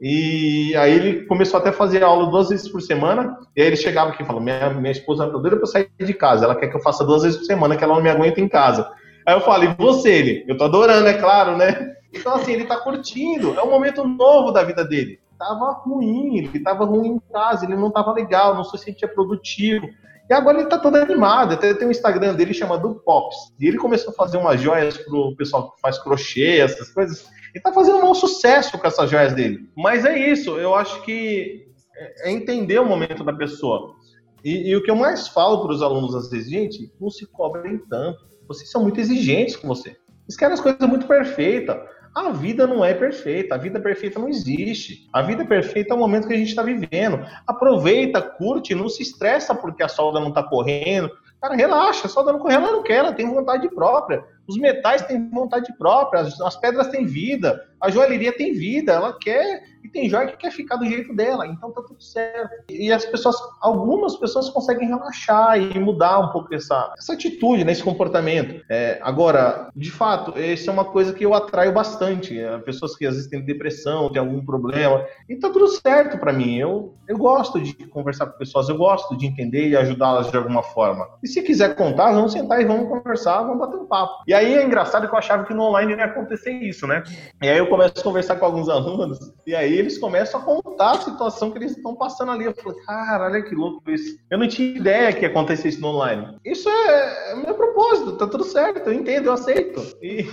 E 0.00 0.74
aí 0.76 0.92
ele 0.92 1.26
começou 1.26 1.58
até 1.58 1.68
a 1.68 1.72
fazer 1.72 2.02
aula 2.02 2.30
duas 2.30 2.48
vezes 2.48 2.68
por 2.68 2.80
semana. 2.80 3.36
E 3.54 3.60
aí 3.60 3.66
ele 3.66 3.76
chegava 3.76 4.10
aqui 4.10 4.22
e 4.22 4.26
falou: 4.26 4.40
minha, 4.40 4.70
minha 4.70 4.92
esposa 4.92 5.26
tá 5.26 5.38
doida 5.38 5.56
pra 5.56 5.66
sair 5.66 5.90
de 5.98 6.14
casa. 6.14 6.44
Ela 6.44 6.54
quer 6.54 6.68
que 6.68 6.76
eu 6.76 6.82
faça 6.82 7.04
duas 7.04 7.22
vezes 7.22 7.38
por 7.38 7.44
semana, 7.44 7.76
que 7.76 7.84
ela 7.84 7.94
não 7.94 8.02
me 8.02 8.10
aguenta 8.10 8.40
em 8.40 8.48
casa. 8.48 8.90
Aí 9.26 9.34
eu 9.34 9.40
falei, 9.42 9.74
você, 9.78 10.10
ele? 10.10 10.44
Eu 10.48 10.56
tô 10.56 10.64
adorando, 10.64 11.06
é 11.06 11.14
claro, 11.14 11.56
né? 11.56 11.94
Então, 12.12 12.34
assim, 12.34 12.52
ele 12.52 12.64
tá 12.64 12.76
curtindo. 12.78 13.54
É 13.58 13.62
um 13.62 13.70
momento 13.70 14.02
novo 14.02 14.50
da 14.50 14.64
vida 14.64 14.84
dele 14.84 15.20
estava 15.40 15.72
ruim, 15.72 16.36
ele 16.36 16.58
estava 16.58 16.84
ruim 16.84 17.08
em 17.08 17.20
casa, 17.32 17.64
ele 17.64 17.74
não 17.74 17.88
estava 17.88 18.12
legal, 18.12 18.54
não 18.54 18.62
se 18.62 18.76
sentia 18.76 19.08
produtivo. 19.08 19.88
E 20.28 20.34
agora 20.34 20.58
ele 20.58 20.64
está 20.64 20.78
todo 20.78 20.96
animado, 20.96 21.54
até 21.54 21.74
tem 21.74 21.88
um 21.88 21.90
Instagram 21.90 22.34
dele 22.34 22.54
chamado 22.54 23.02
Pops. 23.04 23.36
E 23.58 23.66
ele 23.66 23.78
começou 23.78 24.12
a 24.12 24.14
fazer 24.14 24.36
umas 24.36 24.60
joias 24.60 24.96
pro 24.98 25.34
pessoal 25.34 25.72
que 25.72 25.80
faz 25.80 25.98
crochê, 25.98 26.58
essas 26.58 26.90
coisas. 26.90 27.28
Ele 27.50 27.58
está 27.58 27.72
fazendo 27.72 28.04
um 28.04 28.14
sucesso 28.14 28.78
com 28.78 28.86
essas 28.86 29.10
joias 29.10 29.32
dele. 29.34 29.68
Mas 29.76 30.04
é 30.04 30.18
isso, 30.18 30.56
eu 30.58 30.74
acho 30.74 31.02
que 31.02 31.66
é 32.22 32.30
entender 32.30 32.78
o 32.78 32.86
momento 32.86 33.22
da 33.22 33.32
pessoa. 33.32 33.94
E, 34.44 34.70
e 34.70 34.76
o 34.76 34.82
que 34.82 34.90
eu 34.90 34.96
mais 34.96 35.28
falo 35.28 35.62
para 35.62 35.72
os 35.72 35.82
alunos 35.82 36.14
às 36.14 36.30
vezes, 36.30 36.50
gente, 36.50 36.92
não 37.00 37.10
se 37.10 37.26
cobrem 37.26 37.78
tanto. 37.90 38.26
Vocês 38.48 38.70
são 38.70 38.82
muito 38.82 39.00
exigentes 39.00 39.56
com 39.56 39.68
você. 39.68 39.90
Eles 39.90 40.36
querem 40.36 40.54
as 40.54 40.60
coisas 40.60 40.88
muito 40.88 41.06
perfeitas. 41.06 41.76
A 42.14 42.30
vida 42.30 42.66
não 42.66 42.84
é 42.84 42.92
perfeita, 42.92 43.54
a 43.54 43.58
vida 43.58 43.78
perfeita 43.78 44.18
não 44.18 44.28
existe. 44.28 45.08
A 45.12 45.22
vida 45.22 45.44
perfeita 45.44 45.94
é 45.94 45.96
o 45.96 46.00
momento 46.00 46.26
que 46.26 46.34
a 46.34 46.36
gente 46.36 46.48
está 46.48 46.62
vivendo. 46.62 47.24
Aproveita, 47.46 48.20
curte, 48.20 48.74
não 48.74 48.88
se 48.88 49.02
estressa 49.02 49.54
porque 49.54 49.82
a 49.82 49.88
solda 49.88 50.18
não 50.18 50.28
está 50.28 50.42
correndo. 50.42 51.10
Cara, 51.40 51.54
relaxa, 51.54 52.06
a 52.06 52.10
solda 52.10 52.32
não 52.32 52.40
corre, 52.40 52.54
ela 52.54 52.72
não 52.72 52.82
quer, 52.82 52.96
ela 52.96 53.12
tem 53.12 53.32
vontade 53.32 53.68
própria. 53.70 54.24
Os 54.50 54.58
metais 54.58 55.02
têm 55.02 55.30
vontade 55.30 55.72
própria, 55.78 56.22
as, 56.22 56.40
as 56.40 56.56
pedras 56.56 56.88
têm 56.88 57.06
vida, 57.06 57.64
a 57.80 57.88
joalheria 57.88 58.36
tem 58.36 58.52
vida, 58.52 58.92
ela 58.92 59.16
quer 59.16 59.62
e 59.82 59.88
tem 59.88 60.08
joia 60.08 60.26
que 60.26 60.36
quer 60.36 60.50
ficar 60.50 60.76
do 60.76 60.84
jeito 60.84 61.14
dela, 61.14 61.46
então 61.46 61.72
tá 61.72 61.82
tudo 61.82 62.02
certo. 62.02 62.64
E 62.68 62.92
as 62.92 63.04
pessoas, 63.06 63.36
algumas 63.60 64.16
pessoas 64.16 64.50
conseguem 64.50 64.88
relaxar 64.88 65.58
e 65.58 65.78
mudar 65.78 66.18
um 66.18 66.32
pouco 66.32 66.54
essa, 66.54 66.92
essa 66.98 67.14
atitude, 67.14 67.64
né, 67.64 67.74
comportamento. 67.80 68.62
É, 68.68 68.98
agora, 69.02 69.70
de 69.74 69.90
fato, 69.90 70.38
isso 70.38 70.68
é 70.68 70.72
uma 70.72 70.84
coisa 70.84 71.14
que 71.14 71.24
eu 71.24 71.32
atraio 71.32 71.72
bastante. 71.72 72.38
É, 72.38 72.58
pessoas 72.58 72.94
que 72.94 73.06
às 73.06 73.14
vezes 73.14 73.30
têm 73.30 73.40
depressão, 73.40 74.10
têm 74.10 74.20
algum 74.20 74.44
problema, 74.44 75.06
e 75.28 75.36
tá 75.36 75.48
tudo 75.48 75.68
certo 75.68 76.18
para 76.18 76.32
mim. 76.32 76.58
Eu, 76.58 76.94
eu 77.08 77.16
gosto 77.16 77.58
de 77.60 77.72
conversar 77.86 78.26
com 78.26 78.36
pessoas, 78.36 78.68
eu 78.68 78.76
gosto 78.76 79.16
de 79.16 79.26
entender 79.26 79.68
e 79.68 79.76
ajudá-las 79.76 80.30
de 80.30 80.36
alguma 80.36 80.62
forma. 80.62 81.08
E 81.22 81.28
se 81.28 81.40
quiser 81.42 81.74
contar, 81.74 82.12
vamos 82.12 82.32
sentar 82.32 82.60
e 82.60 82.64
vamos 82.64 82.88
conversar, 82.88 83.42
vamos 83.42 83.58
bater 83.58 83.76
um 83.76 83.86
papo. 83.86 84.22
E 84.26 84.34
aí 84.40 84.54
é 84.54 84.64
engraçado 84.64 85.06
que 85.06 85.14
eu 85.14 85.18
achava 85.18 85.44
que 85.44 85.54
no 85.54 85.62
online 85.62 85.94
ia 85.94 86.04
acontecer 86.04 86.52
isso, 86.52 86.86
né? 86.86 87.02
E 87.42 87.48
aí 87.48 87.58
eu 87.58 87.68
começo 87.68 87.94
a 87.98 88.02
conversar 88.02 88.36
com 88.36 88.44
alguns 88.44 88.68
alunos, 88.68 89.18
e 89.46 89.54
aí 89.54 89.72
eles 89.72 89.98
começam 89.98 90.40
a 90.40 90.44
contar 90.44 90.92
a 90.92 91.00
situação 91.00 91.50
que 91.50 91.58
eles 91.58 91.76
estão 91.76 91.94
passando 91.94 92.32
ali. 92.32 92.44
Eu 92.44 92.54
falei, 92.54 92.80
cara, 92.82 93.26
olha 93.26 93.42
que 93.42 93.54
louco 93.54 93.90
isso. 93.90 94.18
Eu 94.30 94.38
não 94.38 94.48
tinha 94.48 94.76
ideia 94.76 95.12
que 95.12 95.22
ia 95.22 95.28
acontecer 95.28 95.68
isso 95.68 95.80
no 95.80 95.88
online. 95.88 96.38
Isso 96.44 96.68
é, 96.68 97.32
é 97.32 97.36
meu 97.36 97.54
propósito, 97.54 98.16
tá 98.16 98.26
tudo 98.26 98.44
certo, 98.44 98.88
eu 98.88 98.92
entendo, 98.92 99.26
eu 99.26 99.32
aceito. 99.32 99.80
E 100.02 100.26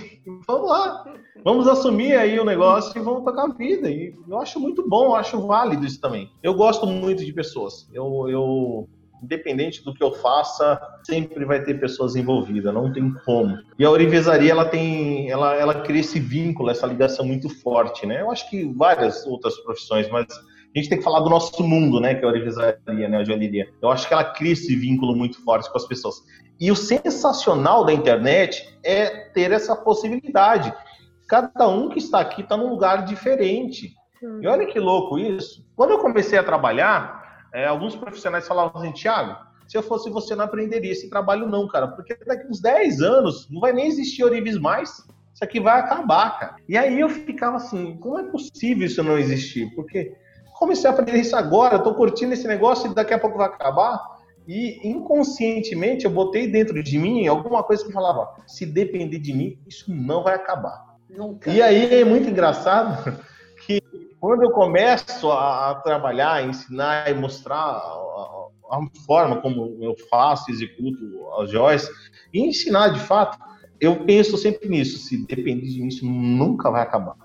vamos 0.46 0.68
lá. 0.68 1.04
Vamos 1.44 1.68
assumir 1.68 2.16
aí 2.16 2.38
o 2.38 2.44
negócio 2.44 2.98
e 2.98 3.02
vamos 3.02 3.24
tocar 3.24 3.44
a 3.44 3.52
vida. 3.52 3.88
E 3.88 4.14
eu 4.28 4.38
acho 4.38 4.58
muito 4.58 4.88
bom, 4.88 5.06
eu 5.06 5.16
acho 5.16 5.46
válido 5.46 5.86
isso 5.86 6.00
também. 6.00 6.30
Eu 6.42 6.54
gosto 6.54 6.86
muito 6.86 7.24
de 7.24 7.32
pessoas. 7.32 7.88
Eu, 7.92 8.28
eu 8.28 8.88
independente 9.22 9.84
do 9.84 9.94
que 9.94 10.02
eu 10.02 10.12
faça, 10.12 10.80
sempre 11.04 11.44
vai 11.44 11.62
ter 11.62 11.80
pessoas 11.80 12.16
envolvidas, 12.16 12.72
não 12.72 12.92
tem 12.92 13.12
como. 13.24 13.58
E 13.78 13.84
a 13.84 13.90
orivesaria, 13.90 14.50
ela 14.50 14.64
tem, 14.64 15.30
ela, 15.30 15.54
ela 15.54 15.80
cria 15.82 16.00
esse 16.00 16.18
vínculo, 16.18 16.70
essa 16.70 16.86
ligação 16.86 17.24
muito 17.24 17.48
forte, 17.48 18.06
né? 18.06 18.20
Eu 18.20 18.30
acho 18.30 18.48
que 18.48 18.64
várias 18.74 19.26
outras 19.26 19.56
profissões, 19.58 20.08
mas 20.10 20.26
a 20.74 20.78
gente 20.78 20.88
tem 20.88 20.98
que 20.98 21.04
falar 21.04 21.20
do 21.20 21.30
nosso 21.30 21.62
mundo, 21.62 22.00
né, 22.00 22.14
que 22.14 22.24
é 22.24 22.28
a 22.28 22.30
orivesaria, 22.30 23.08
né, 23.08 23.18
a 23.18 23.24
joalheria. 23.24 23.68
Eu 23.80 23.90
acho 23.90 24.06
que 24.06 24.12
ela 24.12 24.24
cria 24.24 24.52
esse 24.52 24.76
vínculo 24.76 25.16
muito 25.16 25.42
forte 25.42 25.70
com 25.70 25.78
as 25.78 25.86
pessoas. 25.86 26.16
E 26.60 26.70
o 26.70 26.76
sensacional 26.76 27.84
da 27.84 27.92
internet 27.92 28.68
é 28.84 29.30
ter 29.30 29.50
essa 29.52 29.74
possibilidade. 29.74 30.72
Cada 31.26 31.68
um 31.68 31.88
que 31.88 31.98
está 31.98 32.20
aqui 32.20 32.42
está 32.42 32.56
num 32.56 32.70
lugar 32.70 33.04
diferente. 33.04 33.94
E 34.42 34.46
olha 34.46 34.66
que 34.66 34.78
louco 34.80 35.18
isso. 35.18 35.64
Quando 35.76 35.90
eu 35.90 35.98
comecei 35.98 36.38
a 36.38 36.42
trabalhar, 36.42 37.17
é, 37.52 37.66
alguns 37.66 37.96
profissionais 37.96 38.46
falavam 38.46 38.80
assim, 38.80 38.92
Thiago, 38.92 39.36
se 39.66 39.76
eu 39.76 39.82
fosse 39.82 40.08
você, 40.08 40.34
não 40.34 40.44
aprenderia 40.44 40.92
esse 40.92 41.10
trabalho 41.10 41.46
não, 41.46 41.68
cara, 41.68 41.88
porque 41.88 42.16
daqui 42.26 42.46
uns 42.46 42.60
10 42.60 43.02
anos 43.02 43.48
não 43.50 43.60
vai 43.60 43.72
nem 43.72 43.86
existir 43.86 44.24
Orives 44.24 44.58
mais, 44.58 45.06
isso 45.34 45.44
aqui 45.44 45.60
vai 45.60 45.78
acabar, 45.78 46.38
cara. 46.38 46.56
E 46.68 46.76
aí 46.76 46.98
eu 46.98 47.08
ficava 47.08 47.56
assim, 47.56 47.96
como 47.98 48.18
é 48.18 48.24
possível 48.24 48.86
isso 48.86 49.02
não 49.02 49.18
existir? 49.18 49.72
Porque 49.74 50.16
comecei 50.54 50.88
a 50.88 50.92
aprender 50.92 51.20
isso 51.20 51.36
agora, 51.36 51.76
eu 51.76 51.82
tô 51.82 51.94
curtindo 51.94 52.32
esse 52.32 52.48
negócio 52.48 52.90
e 52.90 52.94
daqui 52.94 53.14
a 53.14 53.18
pouco 53.18 53.38
vai 53.38 53.46
acabar. 53.46 54.18
E 54.48 54.80
inconscientemente 54.88 56.06
eu 56.06 56.10
botei 56.10 56.50
dentro 56.50 56.82
de 56.82 56.98
mim 56.98 57.26
alguma 57.26 57.62
coisa 57.62 57.84
que 57.84 57.92
falava: 57.92 58.34
se 58.46 58.64
depender 58.64 59.18
de 59.18 59.34
mim, 59.34 59.58
isso 59.68 59.92
não 59.94 60.24
vai 60.24 60.34
acabar. 60.34 60.96
Nunca. 61.10 61.50
E 61.50 61.60
aí 61.60 62.00
é 62.00 62.04
muito 62.04 62.28
engraçado 62.28 63.22
quando 64.20 64.42
eu 64.42 64.50
começo 64.50 65.30
a, 65.30 65.74
trabalhar, 65.76 66.34
a 66.34 66.42
ensinar 66.42 67.10
e 67.10 67.14
mostrar 67.14 67.56
a, 67.56 68.48
a, 68.70 68.80
forma 69.06 69.40
como 69.40 69.78
eu 69.80 69.94
faço, 70.10 70.50
executo 70.50 70.98
as 71.38 71.50
joias, 71.50 71.88
e 72.32 72.40
ensinar 72.40 72.88
de 72.88 73.00
fato, 73.00 73.38
eu 73.80 74.04
penso 74.04 74.36
sempre 74.36 74.68
nisso. 74.68 74.98
Se 74.98 75.24
depender 75.26 75.66
de 75.66 75.80
mim, 75.80 75.88
isso 75.88 76.04
nunca 76.04 76.70
vai 76.70 76.82
acabar. 76.82 77.16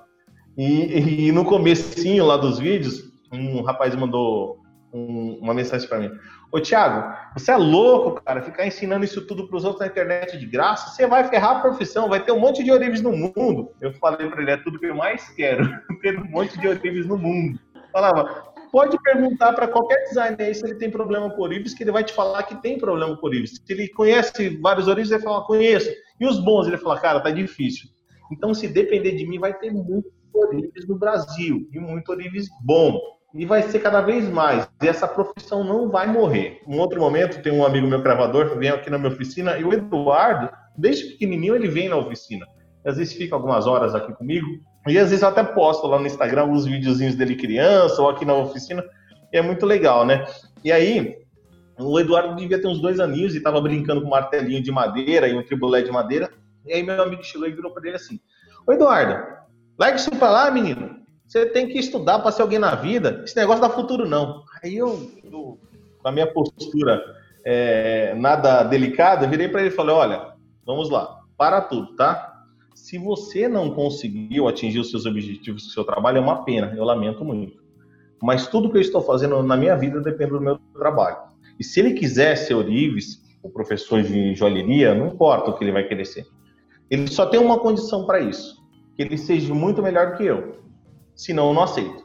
E, 0.58 1.28
e 1.28 1.32
no 1.32 1.44
comecinho 1.44 2.26
lá 2.26 2.38
dos 2.38 2.60
vídeos, 2.60 3.12
um 3.32 3.62
rapaz 3.64 3.96
mandou 3.96 4.60
um, 4.94 5.40
uma 5.42 5.54
mensagem 5.54 5.88
para 5.90 6.00
mim. 6.00 6.12
Ô, 6.54 6.62
Thiago, 6.62 7.18
você 7.36 7.52
é 7.52 7.58
louco, 7.58 8.22
cara, 8.22 8.44
ficar 8.44 8.68
ensinando 8.68 9.04
isso 9.04 9.26
tudo 9.26 9.48
para 9.48 9.58
os 9.58 9.64
outros 9.64 9.80
na 9.80 9.88
internet 9.88 10.38
de 10.38 10.46
graça? 10.46 10.92
Você 10.92 11.08
vai 11.08 11.28
ferrar 11.28 11.58
a 11.58 11.60
profissão, 11.62 12.08
vai 12.08 12.24
ter 12.24 12.32
um 12.32 12.40
monte 12.40 12.64
de 12.64 12.72
orives 12.72 13.02
no 13.02 13.12
mundo. 13.12 13.72
Eu 13.82 13.92
falei 13.94 14.30
para 14.30 14.40
ele, 14.40 14.52
é 14.52 14.58
tudo 14.58 14.78
que 14.78 14.86
eu 14.86 14.94
mais 14.94 15.28
quero, 15.30 15.68
ter 16.04 16.16
um 16.20 16.30
monte 16.30 16.56
de 16.60 16.68
orives 16.68 17.08
no 17.08 17.18
mundo. 17.18 17.60
Falava, 17.92 18.54
pode 18.72 19.02
perguntar 19.02 19.54
para 19.54 19.68
qualquer 19.68 20.04
designer 20.04 20.46
aí 20.46 20.54
se 20.54 20.64
ele 20.64 20.76
tem 20.76 20.92
problema 20.92 21.28
com 21.32 21.42
orives, 21.42 21.74
que 21.74 21.84
ele 21.84 21.92
vai 21.92 22.04
te 22.04 22.14
falar 22.14 22.44
que 22.44 22.62
tem 22.62 22.78
problema 22.78 23.18
com 23.18 23.26
orives. 23.26 23.60
Se 23.66 23.74
ele 23.74 23.90
conhece 23.90 24.50
vários 24.62 24.88
orives, 24.88 25.10
ele 25.10 25.24
vai 25.24 25.34
falar, 25.34 25.48
conheço. 25.48 25.90
E 26.20 26.28
os 26.28 26.38
bons, 26.38 26.68
ele 26.68 26.76
vai 26.76 26.84
falar, 26.84 27.00
cara, 27.00 27.20
tá 27.20 27.32
difícil. 27.32 27.90
Então, 28.32 28.54
se 28.54 28.68
depender 28.68 29.14
de 29.14 29.26
mim, 29.28 29.40
vai 29.40 29.56
ter 29.58 29.72
muito 29.72 30.08
orives 30.32 30.88
no 30.88 31.00
Brasil, 31.00 31.68
e 31.72 31.80
muito 31.80 32.10
orives 32.10 32.48
bom 32.64 33.00
e 33.34 33.46
vai 33.46 33.64
ser 33.64 33.80
cada 33.80 34.02
vez 34.02 34.30
mais. 34.30 34.68
E 34.82 34.88
essa 34.88 35.08
profissão 35.08 35.64
não 35.64 35.90
vai 35.90 36.08
morrer. 36.08 36.62
Um 36.68 36.80
outro 36.80 37.00
momento, 37.00 37.42
tem 37.42 37.52
um 37.52 37.66
amigo 37.66 37.88
meu 37.88 38.02
gravador 38.02 38.50
que 38.50 38.58
vem 38.58 38.70
aqui 38.70 38.90
na 38.90 38.98
minha 38.98 39.12
oficina 39.12 39.58
e 39.58 39.64
o 39.64 39.74
Eduardo, 39.74 40.50
desde 40.78 41.06
pequenininho, 41.12 41.56
ele 41.56 41.68
vem 41.68 41.90
na 41.90 41.98
oficina. 41.98 42.46
Às 42.86 42.98
vezes 42.98 43.14
fica 43.14 43.34
algumas 43.34 43.66
horas 43.66 43.96
aqui 43.96 44.14
comigo 44.14 44.46
e 44.88 45.00
às 45.00 45.10
vezes 45.10 45.24
eu 45.24 45.30
até 45.30 45.44
posto 45.44 45.88
lá 45.88 45.98
no 45.98 46.06
Instagram 46.06 46.46
os 46.46 46.66
videozinhos 46.66 47.16
dele 47.16 47.36
criança 47.36 48.02
ou 48.02 48.10
aqui 48.10 48.26
na 48.26 48.36
oficina. 48.36 48.84
E 49.32 49.38
é 49.38 49.42
muito 49.42 49.66
legal, 49.66 50.06
né? 50.06 50.26
E 50.64 50.72
aí, 50.72 51.18
o 51.80 52.00
Eduardo 52.00 52.36
devia 52.36 52.62
ter 52.62 52.68
uns 52.68 52.80
dois 52.80 53.00
aninhos 53.00 53.34
e 53.34 53.38
estava 53.38 53.60
brincando 53.60 54.02
com 54.02 54.08
um 54.08 54.12
martelinho 54.12 54.62
de 54.62 54.72
madeira 54.72 55.28
e 55.28 55.36
um 55.36 55.44
tribulé 55.44 55.82
de 55.82 55.92
madeira. 55.92 56.30
E 56.66 56.74
aí 56.74 56.84
meu 56.84 57.02
amigo 57.02 57.24
chegou 57.24 57.48
e 57.48 57.52
virou 57.52 57.74
para 57.74 57.88
ele 57.88 57.96
assim: 57.96 58.20
Ô 58.68 58.72
Eduardo, 58.72 59.24
larga 59.80 59.96
isso 59.96 60.12
para 60.12 60.30
lá, 60.30 60.52
menino. 60.52 61.03
Você 61.34 61.48
tem 61.48 61.68
que 61.68 61.80
estudar 61.80 62.20
para 62.20 62.32
ser 62.32 62.44
alguém 62.44 62.60
na 62.60 62.76
vida. 62.76 63.24
Esse 63.26 63.36
negócio 63.36 63.60
dá 63.60 63.68
futuro, 63.68 64.08
não. 64.08 64.44
Aí 64.62 64.78
eu, 64.78 65.10
eu 65.24 65.58
com 66.00 66.08
a 66.08 66.12
minha 66.12 66.32
postura 66.32 67.02
é, 67.44 68.14
nada 68.14 68.62
delicada, 68.62 69.26
virei 69.26 69.50
para 69.50 69.62
ele 69.62 69.72
e 69.72 69.76
falei: 69.76 69.96
olha, 69.96 70.36
vamos 70.64 70.92
lá, 70.92 71.22
para 71.36 71.60
tudo, 71.60 71.96
tá? 71.96 72.46
Se 72.76 73.00
você 73.00 73.48
não 73.48 73.72
conseguiu 73.72 74.48
atingir 74.48 74.78
os 74.78 74.92
seus 74.92 75.08
objetivos 75.08 75.64
com 75.64 75.70
o 75.70 75.72
seu 75.72 75.84
trabalho, 75.84 76.20
é 76.20 76.22
uma 76.22 76.46
pena, 76.46 76.72
eu 76.78 76.84
lamento 76.84 77.26
muito. 77.26 77.64
Mas 78.22 78.46
tudo 78.46 78.70
que 78.70 78.78
eu 78.78 78.82
estou 78.82 79.02
fazendo 79.02 79.42
na 79.42 79.58
minha 79.58 79.76
vida 79.76 80.00
depende 80.02 80.34
do 80.34 80.40
meu 80.40 80.60
trabalho. 80.78 81.18
E 81.60 81.64
se 81.64 81.80
ele 81.80 81.96
quiser 81.96 82.36
ser 82.36 82.54
Orives, 82.54 83.24
o 83.42 83.50
professor 83.50 84.04
de 84.04 84.36
joalheria, 84.36 84.94
não 84.94 85.08
importa 85.08 85.50
o 85.50 85.58
que 85.58 85.64
ele 85.64 85.72
vai 85.72 85.84
querer 85.86 86.06
ser. 86.06 86.28
Ele 86.92 87.08
só 87.08 87.26
tem 87.26 87.40
uma 87.40 87.58
condição 87.58 88.06
para 88.06 88.20
isso: 88.20 88.56
que 88.96 89.02
ele 89.02 89.18
seja 89.18 89.52
muito 89.52 89.82
melhor 89.82 90.16
que 90.16 90.24
eu 90.24 90.62
senão 91.16 91.50
eu 91.50 91.54
não 91.54 91.64
aceito. 91.64 92.04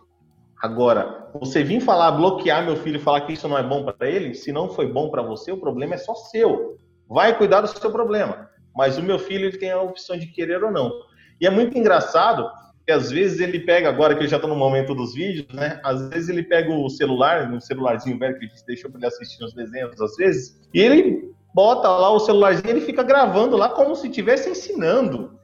Agora, 0.60 1.30
você 1.38 1.62
vir 1.62 1.80
falar, 1.80 2.12
bloquear 2.12 2.64
meu 2.64 2.76
filho 2.76 3.00
falar 3.00 3.20
que 3.22 3.32
isso 3.32 3.46
não 3.48 3.56
é 3.56 3.62
bom 3.62 3.84
para 3.84 4.08
ele, 4.08 4.34
se 4.34 4.50
não 4.50 4.68
foi 4.68 4.90
bom 4.90 5.10
para 5.10 5.22
você, 5.22 5.52
o 5.52 5.60
problema 5.60 5.94
é 5.94 5.98
só 5.98 6.14
seu. 6.14 6.78
Vai 7.08 7.36
cuidar 7.36 7.60
do 7.60 7.68
seu 7.68 7.90
problema. 7.90 8.48
Mas 8.76 8.98
o 8.98 9.02
meu 9.02 9.18
filho 9.18 9.46
ele 9.46 9.58
tem 9.58 9.70
a 9.70 9.80
opção 9.80 10.16
de 10.18 10.26
querer 10.26 10.62
ou 10.62 10.70
não. 10.70 10.92
E 11.40 11.46
é 11.46 11.50
muito 11.50 11.76
engraçado 11.78 12.50
que 12.84 12.92
às 12.92 13.10
vezes 13.10 13.38
ele 13.38 13.60
pega, 13.60 13.88
agora 13.88 14.14
que 14.14 14.24
eu 14.24 14.28
já 14.28 14.36
estou 14.36 14.48
no 14.48 14.56
momento 14.56 14.94
dos 14.94 15.14
vídeos, 15.14 15.46
né? 15.52 15.78
Às 15.84 16.08
vezes 16.08 16.28
ele 16.28 16.42
pega 16.42 16.72
o 16.72 16.88
celular, 16.88 17.52
um 17.52 17.60
celularzinho 17.60 18.18
velho 18.18 18.38
que 18.38 18.46
a 18.46 18.48
gente 18.48 18.64
deixou 18.66 18.90
para 18.90 18.98
ele 18.98 19.06
assistir 19.06 19.44
os 19.44 19.52
desenhos, 19.52 20.00
às 20.00 20.16
vezes, 20.16 20.58
e 20.72 20.80
ele 20.80 21.30
bota 21.54 21.86
lá 21.88 22.10
o 22.10 22.18
celularzinho 22.18 22.68
e 22.68 22.70
ele 22.70 22.80
fica 22.80 23.02
gravando 23.02 23.56
lá 23.56 23.68
como 23.68 23.94
se 23.94 24.08
estivesse 24.08 24.48
ensinando. 24.48 25.38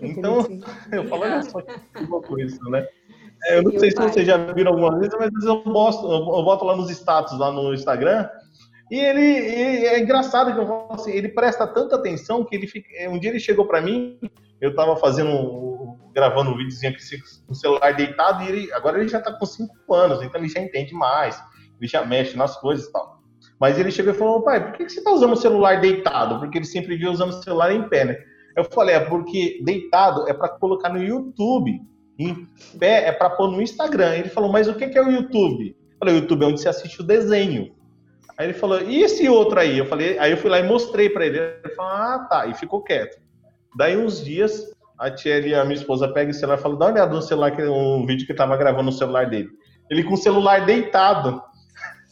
Então, 0.00 0.38
eu 0.90 1.06
falo, 1.06 1.22
olha 1.22 1.42
só 1.42 1.60
que 1.60 2.04
louco 2.08 2.40
isso, 2.40 2.62
né? 2.70 2.86
É, 3.44 3.58
eu 3.58 3.62
não 3.62 3.78
sei 3.78 3.90
se 3.90 3.96
vocês 3.96 4.26
já 4.26 4.36
viram 4.52 4.72
alguma 4.72 4.98
vez, 4.98 5.12
mas 5.18 5.44
eu 5.44 5.62
boto, 5.62 6.06
eu 6.06 6.44
boto 6.44 6.64
lá 6.64 6.76
nos 6.76 6.90
status, 6.90 7.38
lá 7.38 7.52
no 7.52 7.72
Instagram, 7.72 8.28
e 8.90 8.98
ele, 8.98 9.20
ele 9.20 9.86
é 9.86 10.00
engraçado 10.00 10.52
que 10.52 10.60
eu 10.60 10.66
falo 10.66 10.88
assim, 10.92 11.12
ele 11.12 11.28
presta 11.28 11.66
tanta 11.66 11.96
atenção 11.96 12.44
que 12.44 12.54
ele 12.56 12.66
fica, 12.66 12.88
um 13.10 13.18
dia 13.18 13.30
ele 13.30 13.40
chegou 13.40 13.66
para 13.66 13.80
mim, 13.80 14.18
eu 14.60 14.70
estava 14.70 14.96
fazendo, 14.96 15.96
gravando 16.14 16.50
um 16.50 16.56
videozinho 16.56 16.92
aqui 16.92 17.02
com 17.46 17.52
o 17.52 17.54
celular 17.54 17.94
deitado, 17.94 18.44
e 18.44 18.48
ele, 18.48 18.72
agora 18.72 18.98
ele 18.98 19.08
já 19.08 19.18
está 19.18 19.32
com 19.32 19.44
5 19.44 19.94
anos, 19.94 20.22
então 20.22 20.40
ele 20.40 20.48
já 20.48 20.60
entende 20.60 20.94
mais, 20.94 21.40
ele 21.78 21.88
já 21.88 22.04
mexe 22.04 22.36
nas 22.36 22.56
coisas 22.58 22.86
e 22.86 22.92
tal. 22.92 23.16
Mas 23.60 23.78
ele 23.78 23.90
chegou 23.90 24.12
e 24.12 24.16
falou, 24.16 24.42
pai, 24.42 24.62
por 24.64 24.76
que 24.76 24.88
você 24.88 24.98
está 24.98 25.10
usando 25.10 25.32
o 25.32 25.36
celular 25.36 25.80
deitado? 25.80 26.38
Porque 26.38 26.58
ele 26.58 26.64
sempre 26.64 26.96
viu 26.96 27.10
usando 27.10 27.30
o 27.30 27.42
celular 27.42 27.72
em 27.72 27.88
pé, 27.88 28.04
né? 28.04 28.16
Eu 28.56 28.64
falei, 28.64 28.94
é 28.94 29.00
porque 29.00 29.60
deitado 29.62 30.28
é 30.28 30.34
para 30.34 30.48
colocar 30.48 30.88
no 30.88 31.02
YouTube. 31.02 31.80
Em 32.18 32.46
pé 32.78 33.08
é 33.08 33.12
para 33.12 33.30
pôr 33.30 33.50
no 33.50 33.60
Instagram. 33.60 34.14
Ele 34.14 34.28
falou, 34.28 34.50
mas 34.50 34.68
o 34.68 34.74
que 34.74 34.84
é 34.84 35.02
o 35.02 35.10
YouTube? 35.10 35.76
Eu 35.92 35.98
falei, 35.98 36.14
o 36.14 36.18
YouTube 36.18 36.42
é 36.42 36.46
onde 36.46 36.60
você 36.60 36.68
assiste 36.68 37.00
o 37.00 37.04
desenho. 37.04 37.74
Aí 38.38 38.46
ele 38.46 38.54
falou, 38.54 38.80
e 38.82 39.02
esse 39.02 39.28
outro 39.28 39.58
aí? 39.58 39.78
Eu 39.78 39.86
falei, 39.86 40.18
aí 40.18 40.30
eu 40.30 40.36
fui 40.36 40.50
lá 40.50 40.58
e 40.58 40.62
mostrei 40.62 41.08
para 41.08 41.26
ele. 41.26 41.38
Ele 41.38 41.74
falou, 41.74 41.92
ah, 41.92 42.26
tá, 42.28 42.46
e 42.46 42.54
ficou 42.54 42.82
quieto. 42.82 43.18
Daí 43.76 43.96
uns 43.96 44.22
dias, 44.24 44.64
a 44.98 45.10
Thierry, 45.10 45.54
a 45.54 45.64
minha 45.64 45.76
esposa, 45.76 46.08
pega 46.08 46.30
o 46.30 46.34
celular 46.34 46.58
e 46.58 46.62
fala, 46.62 46.76
dá 46.76 46.86
uma 46.86 46.92
olhada 46.92 47.14
no 47.14 47.22
celular, 47.22 47.52
um 47.60 48.04
vídeo 48.06 48.26
que 48.26 48.32
estava 48.32 48.56
gravando 48.56 48.84
no 48.84 48.92
celular 48.92 49.28
dele. 49.28 49.48
Ele 49.90 50.02
com 50.02 50.14
o 50.14 50.18
celular 50.18 50.64
deitado. 50.66 51.42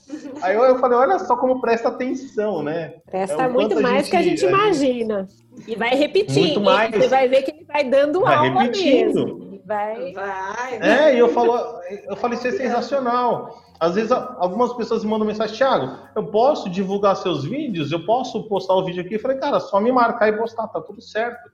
Aí 0.43 0.55
eu, 0.55 0.78
falei, 0.78 0.97
olha 0.97 1.18
só 1.18 1.36
como 1.36 1.60
presta 1.60 1.89
atenção, 1.89 2.62
né? 2.62 2.94
Presta 3.10 3.43
é 3.43 3.48
muito 3.48 3.81
mais 3.81 4.06
gente, 4.06 4.10
que 4.10 4.16
a 4.16 4.22
gente 4.22 4.44
imagina. 4.44 5.26
E 5.66 5.74
vai 5.74 5.94
repetir. 5.94 6.43
Muito 6.43 6.60
mais. 6.60 6.94
Você 6.94 7.09
vai 7.09 7.28
ver 7.28 7.43
que 7.43 7.51
ele 7.51 7.64
vai 7.64 7.85
dando 7.85 8.20
vai 8.20 8.35
aula 8.35 8.62
repetindo. 8.62 9.26
mesmo. 9.26 9.43
Vai. 9.66 10.12
vai. 10.12 10.78
É, 10.81 11.15
e 11.15 11.19
eu, 11.19 11.28
falo, 11.28 11.57
eu 12.09 12.16
falei, 12.16 12.36
isso 12.36 12.49
é 12.49 12.53
sensacional. 12.53 13.62
Às 13.81 13.95
vezes 13.95 14.12
algumas 14.12 14.73
pessoas 14.74 15.05
me 15.05 15.11
mandam 15.11 15.27
mensagem, 15.27 15.57
Thiago, 15.57 15.99
eu 16.15 16.27
posso 16.27 16.69
divulgar 16.70 17.16
seus 17.16 17.45
vídeos? 17.45 17.91
Eu 17.91 18.05
posso 18.05 18.47
postar 18.49 18.74
o 18.74 18.85
vídeo 18.85 19.03
aqui? 19.03 19.15
Eu 19.15 19.20
falei, 19.20 19.39
cara, 19.39 19.59
só 19.61 19.81
me 19.81 19.91
marcar 19.91 20.28
e 20.28 20.36
postar, 20.36 20.69
tá 20.69 20.81
tudo 20.81 21.01
certo. 21.01 21.51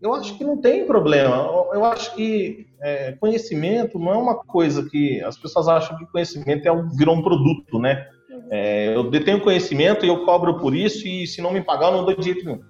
Eu 0.00 0.14
acho 0.14 0.38
que 0.38 0.44
não 0.44 0.56
tem 0.56 0.86
problema. 0.86 1.36
Eu 1.72 1.84
acho 1.84 2.14
que 2.14 2.66
é, 2.80 3.12
conhecimento 3.12 3.98
não 3.98 4.12
é 4.12 4.16
uma 4.16 4.36
coisa 4.36 4.88
que 4.88 5.22
as 5.22 5.36
pessoas 5.36 5.68
acham 5.68 5.98
que 5.98 6.06
conhecimento 6.06 6.66
é 6.66 6.72
um, 6.72 6.88
virou 6.88 7.14
um 7.14 7.22
produto, 7.22 7.78
né? 7.78 8.06
É, 8.50 8.96
eu 8.96 9.10
detenho 9.10 9.42
conhecimento 9.42 10.04
e 10.04 10.08
eu 10.08 10.24
cobro 10.24 10.58
por 10.58 10.74
isso 10.74 11.06
e 11.06 11.26
se 11.26 11.42
não 11.42 11.52
me 11.52 11.60
pagar 11.60 11.88
eu 11.88 11.98
não 11.98 12.04
dou 12.04 12.16
de 12.16 12.24
jeito 12.24 12.44
nenhum. 12.44 12.60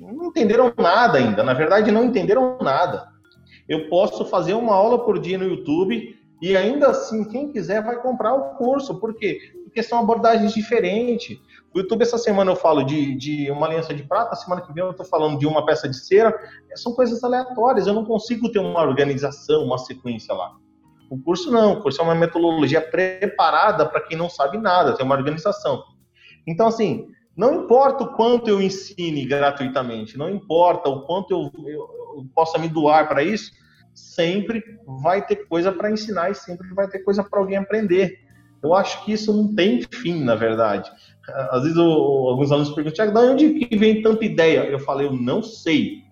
Não 0.00 0.26
entenderam 0.26 0.72
nada 0.76 1.18
ainda. 1.18 1.44
Na 1.44 1.54
verdade, 1.54 1.92
não 1.92 2.04
entenderam 2.04 2.58
nada. 2.60 3.13
Eu 3.68 3.88
posso 3.88 4.24
fazer 4.24 4.54
uma 4.54 4.74
aula 4.74 5.04
por 5.04 5.18
dia 5.18 5.38
no 5.38 5.46
YouTube 5.46 6.16
e 6.40 6.56
ainda 6.56 6.88
assim, 6.88 7.24
quem 7.24 7.50
quiser 7.50 7.82
vai 7.82 8.00
comprar 8.00 8.34
o 8.34 8.56
curso. 8.56 8.98
Por 9.00 9.14
quê? 9.14 9.38
Porque 9.64 9.82
são 9.82 9.98
abordagens 9.98 10.52
diferentes. 10.52 11.38
O 11.74 11.78
YouTube, 11.78 12.02
essa 12.02 12.18
semana 12.18 12.52
eu 12.52 12.56
falo 12.56 12.84
de, 12.84 13.16
de 13.16 13.50
uma 13.50 13.66
aliança 13.66 13.94
de 13.94 14.02
prata, 14.02 14.36
semana 14.36 14.62
que 14.62 14.72
vem 14.72 14.84
eu 14.84 14.90
estou 14.90 15.06
falando 15.06 15.38
de 15.38 15.46
uma 15.46 15.64
peça 15.64 15.88
de 15.88 15.96
cera. 15.96 16.34
São 16.76 16.92
coisas 16.92 17.24
aleatórias, 17.24 17.86
eu 17.86 17.94
não 17.94 18.04
consigo 18.04 18.50
ter 18.52 18.58
uma 18.58 18.82
organização, 18.82 19.64
uma 19.64 19.78
sequência 19.78 20.34
lá. 20.34 20.52
O 21.10 21.18
curso 21.18 21.50
não, 21.50 21.74
o 21.74 21.82
curso 21.82 22.00
é 22.00 22.04
uma 22.04 22.14
metodologia 22.14 22.80
preparada 22.80 23.86
para 23.86 24.00
quem 24.00 24.16
não 24.16 24.28
sabe 24.28 24.58
nada, 24.58 24.94
tem 24.94 25.04
uma 25.04 25.14
organização. 25.14 25.82
Então, 26.46 26.66
assim, 26.66 27.08
não 27.36 27.64
importa 27.64 28.04
o 28.04 28.14
quanto 28.14 28.48
eu 28.48 28.60
ensine 28.60 29.24
gratuitamente, 29.26 30.16
não 30.16 30.30
importa 30.30 30.88
o 30.88 31.02
quanto 31.02 31.30
eu, 31.32 31.68
eu, 31.68 31.88
possa 32.34 32.58
me 32.58 32.68
doar 32.68 33.08
para 33.08 33.22
isso, 33.22 33.52
sempre 33.94 34.62
vai 35.02 35.24
ter 35.24 35.46
coisa 35.46 35.70
para 35.70 35.90
ensinar 35.90 36.30
e 36.30 36.34
sempre 36.34 36.72
vai 36.74 36.88
ter 36.88 37.00
coisa 37.00 37.22
para 37.22 37.38
alguém 37.38 37.56
aprender. 37.56 38.18
Eu 38.62 38.74
acho 38.74 39.04
que 39.04 39.12
isso 39.12 39.32
não 39.32 39.54
tem 39.54 39.82
fim, 39.82 40.24
na 40.24 40.34
verdade. 40.34 40.90
Às 41.50 41.62
vezes 41.62 41.76
eu, 41.76 41.84
alguns 41.84 42.50
alunos 42.50 42.70
perguntam, 42.70 42.94
Tiago, 42.94 43.12
de 43.12 43.26
onde 43.26 43.66
que 43.66 43.76
vem 43.76 44.02
tanta 44.02 44.24
ideia? 44.24 44.64
Eu 44.64 44.78
falei, 44.78 45.06
eu 45.06 45.12
não 45.12 45.42
sei. 45.42 46.02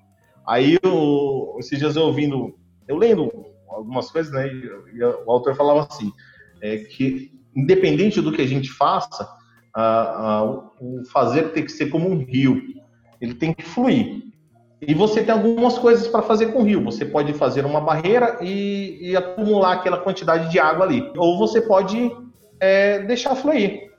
Aí, 0.46 0.78
eu, 0.82 1.56
esses 1.58 1.78
dias 1.78 1.96
eu 1.96 2.02
ouvindo, 2.02 2.54
eu 2.86 2.96
lendo 2.96 3.30
algumas 3.68 4.10
coisas, 4.10 4.32
né, 4.32 4.48
e, 4.48 5.02
o 5.02 5.30
autor 5.30 5.54
falava 5.54 5.86
assim, 5.90 6.12
é 6.60 6.78
que 6.78 7.32
independente 7.54 8.20
do 8.20 8.32
que 8.32 8.42
a 8.42 8.46
gente 8.46 8.70
faça, 8.70 9.28
a, 9.74 9.82
a, 9.82 10.44
o 10.80 11.02
fazer 11.10 11.52
tem 11.52 11.64
que 11.64 11.72
ser 11.72 11.86
como 11.86 12.10
um 12.10 12.18
rio, 12.18 12.62
ele 13.20 13.34
tem 13.34 13.54
que 13.54 13.62
fluir. 13.62 14.22
E 14.84 14.94
você 14.94 15.22
tem 15.22 15.32
algumas 15.32 15.78
coisas 15.78 16.08
para 16.08 16.22
fazer 16.22 16.46
com 16.46 16.60
o 16.60 16.64
rio. 16.64 16.82
Você 16.82 17.04
pode 17.04 17.32
fazer 17.34 17.64
uma 17.64 17.80
barreira 17.80 18.38
e, 18.40 18.98
e 19.00 19.16
acumular 19.16 19.74
aquela 19.74 19.98
quantidade 19.98 20.50
de 20.50 20.58
água 20.58 20.84
ali. 20.84 21.08
Ou 21.16 21.38
você 21.38 21.60
pode 21.60 22.10
é, 22.58 22.98
deixar 22.98 23.36
fluir. 23.36 23.92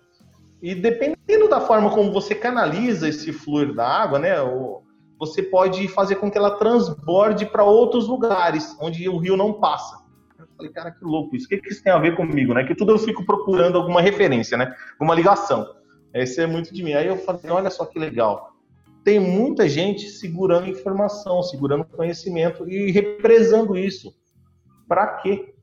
E 0.61 0.75
dependendo 0.75 1.47
da 1.47 1.61
forma 1.61 1.89
como 1.89 2.11
você 2.11 2.35
canaliza 2.35 3.07
esse 3.07 3.31
fluir 3.31 3.73
da 3.73 3.87
água, 3.87 4.19
né, 4.19 4.35
você 5.17 5.41
pode 5.41 5.87
fazer 5.87 6.15
com 6.15 6.29
que 6.29 6.37
ela 6.37 6.57
transborde 6.57 7.45
para 7.45 7.63
outros 7.63 8.07
lugares 8.09 8.75
onde 8.81 9.07
o 9.07 9.17
rio 9.17 9.37
não 9.37 9.53
passa. 9.53 10.03
Eu 10.37 10.47
falei, 10.57 10.71
cara, 10.71 10.91
que 10.91 11.03
louco 11.05 11.33
isso. 11.33 11.45
O 11.45 11.49
que, 11.49 11.57
que 11.57 11.69
isso 11.69 11.81
tem 11.81 11.93
a 11.93 11.97
ver 11.97 12.15
comigo, 12.15 12.53
né? 12.53 12.65
Que 12.65 12.75
tudo 12.75 12.91
eu 12.91 12.99
fico 12.99 13.25
procurando 13.25 13.77
alguma 13.77 14.01
referência, 14.01 14.57
né? 14.57 14.73
Uma 14.99 15.15
ligação. 15.15 15.65
Esse 16.13 16.41
é 16.41 16.47
muito 16.47 16.73
de 16.73 16.83
mim. 16.83 16.93
Aí 16.93 17.07
eu 17.07 17.17
falei, 17.17 17.49
olha 17.49 17.69
só 17.69 17.85
que 17.85 17.97
legal. 17.97 18.52
Tem 19.03 19.19
muita 19.19 19.67
gente 19.67 20.09
segurando 20.09 20.69
informação, 20.69 21.43
segurando 21.43 21.85
conhecimento 21.85 22.67
e 22.67 22.91
represando 22.91 23.77
isso. 23.77 24.13
Para 24.87 25.07
quê? 25.17 25.53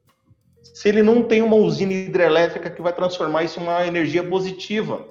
se 0.63 0.89
ele 0.89 1.03
não 1.03 1.23
tem 1.23 1.43
uma 1.43 1.57
usina 1.57 1.93
hidrelétrica 1.93 2.71
que 2.71 2.83
vai 2.83 2.93
transformar 2.93 3.45
isso 3.45 3.59
em 3.59 3.63
uma 3.63 3.87
energia 3.87 4.23
positiva. 4.23 5.07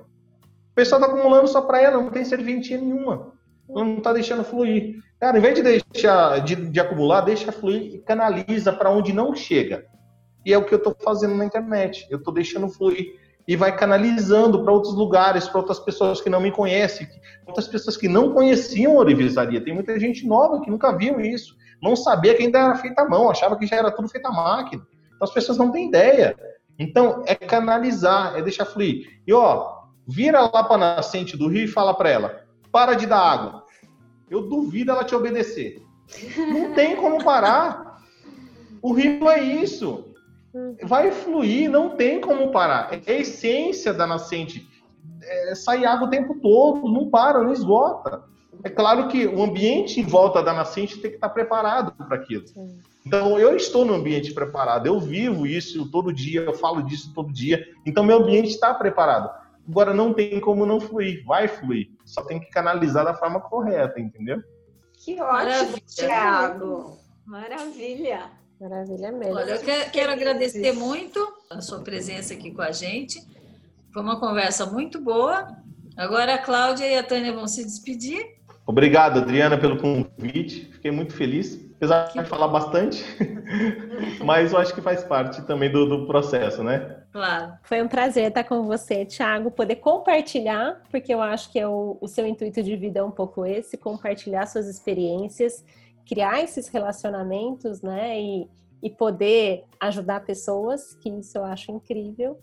O 0.71 0.75
pessoal 0.75 1.01
está 1.01 1.13
acumulando 1.13 1.47
só 1.47 1.61
para 1.61 1.81
ela, 1.81 2.01
não 2.01 2.09
tem 2.09 2.23
serventia 2.23 2.77
nenhuma. 2.77 3.33
Não 3.67 3.97
está 3.97 4.13
deixando 4.13 4.43
fluir. 4.43 4.95
Cara, 5.19 5.37
em 5.37 5.41
vez 5.41 5.55
de 5.55 5.61
deixar 5.61 6.39
de, 6.39 6.55
de 6.55 6.79
acumular, 6.79 7.21
deixa 7.21 7.51
fluir 7.51 7.95
e 7.95 7.99
canaliza 7.99 8.71
para 8.71 8.89
onde 8.89 9.13
não 9.13 9.35
chega. 9.35 9.85
E 10.45 10.53
é 10.53 10.57
o 10.57 10.65
que 10.65 10.73
eu 10.73 10.77
estou 10.77 10.95
fazendo 11.03 11.35
na 11.35 11.45
internet. 11.45 12.07
Eu 12.09 12.17
estou 12.17 12.33
deixando 12.33 12.69
fluir 12.69 13.18
e 13.49 13.55
vai 13.55 13.75
canalizando 13.75 14.63
para 14.63 14.71
outros 14.71 14.93
lugares, 14.93 15.47
para 15.47 15.61
outras 15.61 15.79
pessoas 15.79 16.21
que 16.21 16.29
não 16.29 16.39
me 16.39 16.51
conhecem, 16.51 17.07
outras 17.47 17.67
pessoas 17.67 17.97
que 17.97 18.07
não 18.07 18.31
conheciam 18.31 18.93
a 18.95 18.99
orivesaria. 18.99 19.59
Tem 19.59 19.73
muita 19.73 19.99
gente 19.99 20.27
nova 20.27 20.61
que 20.61 20.69
nunca 20.69 20.95
viu 20.95 21.19
isso, 21.19 21.57
não 21.81 21.95
sabia 21.95 22.35
que 22.35 22.43
ainda 22.43 22.59
era 22.59 22.75
feita 22.75 23.01
à 23.01 23.09
mão, 23.09 23.27
achava 23.27 23.57
que 23.57 23.65
já 23.65 23.77
era 23.77 23.89
tudo 23.89 24.07
feito 24.07 24.27
à 24.27 24.31
máquina. 24.31 24.85
Então, 25.15 25.27
as 25.27 25.33
pessoas 25.33 25.57
não 25.57 25.71
têm 25.71 25.87
ideia. 25.87 26.37
Então, 26.77 27.23
é 27.25 27.33
canalizar, 27.33 28.37
é 28.37 28.41
deixar 28.43 28.65
fluir. 28.65 29.19
E, 29.25 29.33
ó, 29.33 29.79
vira 30.07 30.41
lá 30.41 30.63
para 30.63 30.75
a 30.75 30.95
nascente 30.97 31.35
do 31.35 31.47
rio 31.47 31.63
e 31.63 31.67
fala 31.67 31.95
para 31.95 32.09
ela: 32.11 32.41
para 32.71 32.93
de 32.93 33.07
dar 33.07 33.17
água. 33.17 33.63
Eu 34.29 34.47
duvido 34.47 34.91
ela 34.91 35.03
te 35.03 35.15
obedecer. 35.15 35.81
Não 36.37 36.75
tem 36.75 36.95
como 36.95 37.23
parar. 37.23 37.99
O 38.79 38.93
rio 38.93 39.27
é 39.27 39.41
isso. 39.41 40.08
Vai 40.83 41.11
fluir, 41.11 41.69
não 41.69 41.95
tem 41.95 42.19
como 42.19 42.51
parar. 42.51 42.93
É 43.05 43.11
a 43.11 43.19
essência 43.19 43.93
da 43.93 44.07
nascente. 44.07 44.67
É, 45.21 45.55
sai 45.55 45.85
água 45.85 46.07
o 46.07 46.09
tempo 46.09 46.39
todo, 46.41 46.91
não 46.91 47.09
para, 47.09 47.43
não 47.43 47.53
esgota. 47.53 48.23
É 48.63 48.69
claro 48.69 49.07
que 49.07 49.25
o 49.25 49.41
ambiente 49.41 49.99
em 49.99 50.03
volta 50.03 50.43
da 50.43 50.53
nascente 50.53 50.99
tem 50.99 51.11
que 51.11 51.17
estar 51.17 51.29
preparado 51.29 51.93
para 51.93 52.17
aquilo. 52.17 52.47
Sim. 52.47 52.79
Então, 53.05 53.39
eu 53.39 53.55
estou 53.55 53.85
no 53.85 53.93
ambiente 53.93 54.33
preparado, 54.33 54.85
eu 54.85 54.99
vivo 54.99 55.47
isso 55.47 55.89
todo 55.89 56.13
dia, 56.13 56.41
eu 56.41 56.53
falo 56.53 56.81
disso 56.81 57.13
todo 57.13 57.31
dia, 57.31 57.65
então 57.85 58.03
meu 58.03 58.17
ambiente 58.17 58.49
está 58.49 58.73
preparado. 58.73 59.29
Agora, 59.67 59.93
não 59.93 60.13
tem 60.13 60.39
como 60.39 60.65
não 60.65 60.79
fluir, 60.79 61.23
vai 61.25 61.47
fluir, 61.47 61.89
só 62.05 62.23
tem 62.23 62.39
que 62.39 62.49
canalizar 62.49 63.05
da 63.05 63.13
forma 63.13 63.39
correta, 63.39 63.99
entendeu? 63.99 64.43
Que 64.93 65.19
ótimo, 65.21 65.79
Thiago! 65.87 66.97
Maravilha! 67.25 68.31
Maravilha 68.59 69.11
mesmo. 69.11 69.35
Olha, 69.35 69.51
eu 69.51 69.59
quero, 69.59 69.91
quero 69.91 70.11
agradecer 70.11 70.73
muito 70.73 71.19
a 71.49 71.61
sua 71.61 71.79
presença 71.79 72.33
aqui 72.33 72.51
com 72.51 72.61
a 72.61 72.71
gente. 72.71 73.25
Foi 73.93 74.01
uma 74.01 74.19
conversa 74.19 74.65
muito 74.65 74.99
boa. 74.99 75.47
Agora 75.95 76.35
a 76.35 76.37
Cláudia 76.37 76.85
e 76.85 76.97
a 76.97 77.03
Tânia 77.03 77.33
vão 77.33 77.47
se 77.47 77.63
despedir. 77.63 78.37
Obrigado, 78.65 79.19
Adriana, 79.19 79.57
pelo 79.57 79.77
convite. 79.77 80.69
Fiquei 80.73 80.91
muito 80.91 81.13
feliz 81.13 81.69
apesar 81.79 82.11
de 82.11 82.25
falar 82.25 82.49
bastante, 82.49 83.05
mas 84.23 84.51
eu 84.51 84.59
acho 84.59 84.75
que 84.75 84.81
faz 84.81 85.01
parte 85.01 85.41
também 85.43 85.71
do, 85.71 85.85
do, 85.85 86.05
processo, 86.05 86.61
né? 86.61 86.97
Claro. 87.11 87.53
Foi 87.63 87.81
um 87.81 87.87
prazer 87.87 88.27
estar 88.27 88.43
com 88.43 88.63
você, 88.63 89.05
Thiago, 89.05 89.49
poder 89.49 89.77
compartilhar, 89.77 90.81
porque 90.91 91.13
eu 91.13 91.21
acho 91.21 91.49
que 91.49 91.57
é 91.57 91.65
o, 91.65 91.97
o 92.01 92.07
seu 92.07 92.27
intuito 92.27 92.61
de 92.61 92.75
vida 92.75 92.99
é 92.99 93.03
um 93.03 93.11
pouco 93.11 93.45
esse, 93.45 93.77
compartilhar 93.77 94.45
suas 94.45 94.67
experiências, 94.67 95.63
criar 96.09 96.41
esses 96.41 96.67
relacionamentos, 96.67 97.81
né? 97.81 98.19
E, 98.19 98.49
e 98.81 98.89
poder 98.89 99.63
ajudar 99.79 100.25
pessoas, 100.25 100.95
que 100.95 101.09
isso 101.09 101.37
eu 101.37 101.45
acho 101.45 101.71
incrível. 101.71 102.39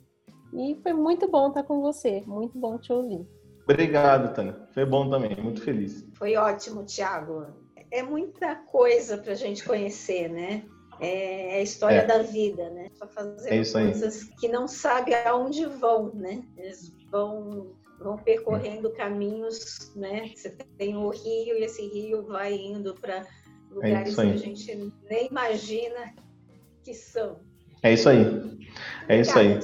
E 0.55 0.79
foi 0.83 0.93
muito 0.93 1.29
bom 1.29 1.49
estar 1.49 1.65
com 1.65 1.81
você, 1.81 2.23
muito 2.27 2.57
bom 2.57 2.79
te 2.79 2.93
ouvir. 2.93 3.27
Obrigado, 3.65 4.33
Tânia. 4.33 4.57
Foi 4.73 4.87
bom 4.87 5.11
também, 5.11 5.37
muito 5.43 5.61
feliz. 5.61 6.07
Foi 6.15 6.37
ótimo, 6.37 6.85
Thiago 6.85 7.47
é 7.91 8.03
muita 8.03 8.55
coisa 8.55 9.19
para 9.19 9.33
a 9.33 9.37
gente 9.37 9.65
conhecer, 9.65 10.29
né? 10.29 10.65
É 11.01 11.57
a 11.57 11.63
história 11.63 12.01
é. 12.01 12.07
da 12.07 12.23
vida, 12.23 12.71
né? 12.71 12.89
Para 12.99 13.09
fazer 13.09 13.55
é 13.55 13.65
coisas 13.65 14.25
que 14.41 14.49
não 14.49 14.67
sabe 14.67 15.15
aonde 15.15 15.67
vão, 15.67 16.13
né? 16.15 16.43
Eles 16.57 16.93
vão 17.11 17.75
vão 17.99 18.19
percorrendo 18.19 18.93
caminhos, 18.93 19.95
né? 19.97 20.31
Você 20.35 20.51
tem 20.77 20.97
o 20.97 21.09
rio 21.09 21.59
e 21.59 21.65
esse 21.65 21.87
rio 21.87 22.27
vai 22.27 22.55
indo 22.55 22.95
para 22.95 23.27
lugares 23.77 24.19
é 24.19 24.23
que 24.23 24.33
a 24.33 24.37
gente 24.37 24.93
nem 25.09 25.29
imagina 25.29 26.15
que 26.83 26.95
são. 26.95 27.37
É 27.83 27.93
isso 27.93 28.09
aí. 28.09 28.57
É 29.09 29.21
isso 29.21 29.39
aí. 29.39 29.59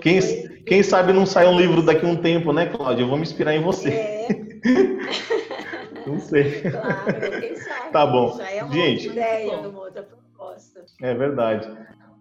Quem, 0.00 0.20
quem 0.64 0.82
sabe 0.82 1.12
não 1.12 1.24
sai 1.24 1.46
um 1.46 1.58
livro 1.58 1.82
daqui 1.82 2.04
a 2.04 2.08
um 2.08 2.16
tempo, 2.16 2.52
né, 2.52 2.66
Cláudia? 2.66 3.02
Eu 3.02 3.08
vou 3.08 3.16
me 3.16 3.22
inspirar 3.22 3.54
em 3.54 3.62
você. 3.62 3.88
É. 3.88 4.28
Não 6.06 6.18
sei. 6.18 6.62
Claro, 6.62 7.40
quem 7.40 7.56
sabe. 7.56 7.92
Tá 7.92 8.04
bom. 8.04 8.36
Já 8.36 8.50
é 8.50 8.64
uma 8.64 8.74
Gente, 8.74 9.08
ideia, 9.08 9.56
uma 9.56 9.80
outra 9.80 10.02
proposta. 10.02 10.84
É 11.00 11.14
verdade. 11.14 11.70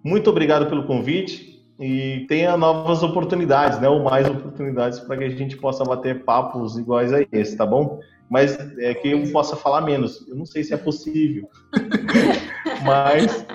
Muito 0.03 0.29
obrigado 0.29 0.67
pelo 0.67 0.85
convite 0.85 1.65
e 1.79 2.25
tenha 2.27 2.55
novas 2.55 3.01
oportunidades, 3.01 3.79
né? 3.79 3.89
Ou 3.89 4.03
mais 4.03 4.29
oportunidades 4.29 4.99
para 4.99 5.17
que 5.17 5.23
a 5.23 5.29
gente 5.29 5.57
possa 5.57 5.83
bater 5.83 6.23
papos 6.23 6.77
iguais 6.77 7.11
a 7.11 7.25
esse, 7.31 7.57
tá 7.57 7.65
bom? 7.65 7.99
Mas 8.31 8.57
é 8.79 8.93
que 8.93 9.11
eu 9.11 9.29
possa 9.33 9.57
falar 9.57 9.81
menos. 9.81 10.25
Eu 10.27 10.35
não 10.37 10.45
sei 10.45 10.63
se 10.63 10.73
é 10.73 10.77
possível. 10.77 11.49
Mas 12.85 13.45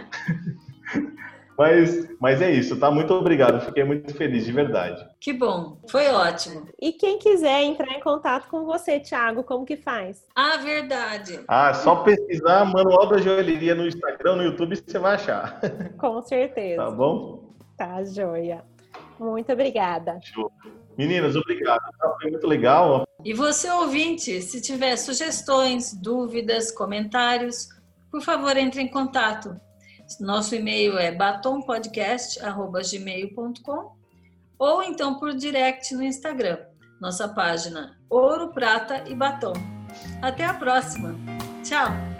Mas, 1.58 2.06
mas 2.20 2.42
é 2.42 2.50
isso, 2.50 2.78
tá? 2.78 2.90
Muito 2.90 3.14
obrigado. 3.14 3.64
Fiquei 3.64 3.82
muito 3.82 4.14
feliz, 4.14 4.44
de 4.44 4.52
verdade. 4.52 5.02
Que 5.18 5.32
bom, 5.32 5.78
foi 5.88 6.08
ótimo. 6.08 6.68
E 6.78 6.92
quem 6.92 7.18
quiser 7.18 7.62
entrar 7.62 7.94
em 7.94 8.00
contato 8.00 8.46
com 8.48 8.66
você, 8.66 9.00
Thiago, 9.00 9.42
como 9.42 9.64
que 9.64 9.74
faz? 9.74 10.22
Ah, 10.34 10.58
verdade. 10.58 11.40
Ah, 11.48 11.72
só 11.72 11.96
pesquisar 11.96 12.66
Manual 12.66 13.08
da 13.08 13.16
Joalheria 13.16 13.74
no 13.74 13.86
Instagram, 13.86 14.36
no 14.36 14.42
YouTube, 14.42 14.76
você 14.76 14.98
vai 14.98 15.14
achar. 15.14 15.58
Com 15.96 16.20
certeza. 16.20 16.84
Tá 16.84 16.90
bom? 16.90 17.54
Tá, 17.78 18.04
joia. 18.04 18.62
Muito 19.18 19.50
obrigada. 19.50 20.20
Show. 20.22 20.52
Meninas, 20.96 21.36
obrigado. 21.36 21.82
Tá? 21.98 22.16
Foi 22.20 22.30
muito 22.30 22.46
legal. 22.46 23.04
E 23.24 23.34
você, 23.34 23.68
ouvinte, 23.70 24.40
se 24.40 24.60
tiver 24.60 24.96
sugestões, 24.96 25.92
dúvidas, 25.92 26.70
comentários, 26.70 27.68
por 28.10 28.22
favor, 28.22 28.56
entre 28.56 28.80
em 28.80 28.88
contato. 28.88 29.60
Nosso 30.20 30.54
e-mail 30.54 30.96
é 30.96 31.10
batompodcast.gmail.com 31.12 33.96
ou 34.58 34.82
então 34.82 35.18
por 35.18 35.34
direct 35.34 35.94
no 35.94 36.02
Instagram. 36.02 36.58
Nossa 37.00 37.28
página 37.28 37.98
Ouro, 38.08 38.52
Prata 38.52 39.04
e 39.08 39.14
Batom. 39.14 39.52
Até 40.22 40.44
a 40.44 40.54
próxima. 40.54 41.14
Tchau! 41.62 42.15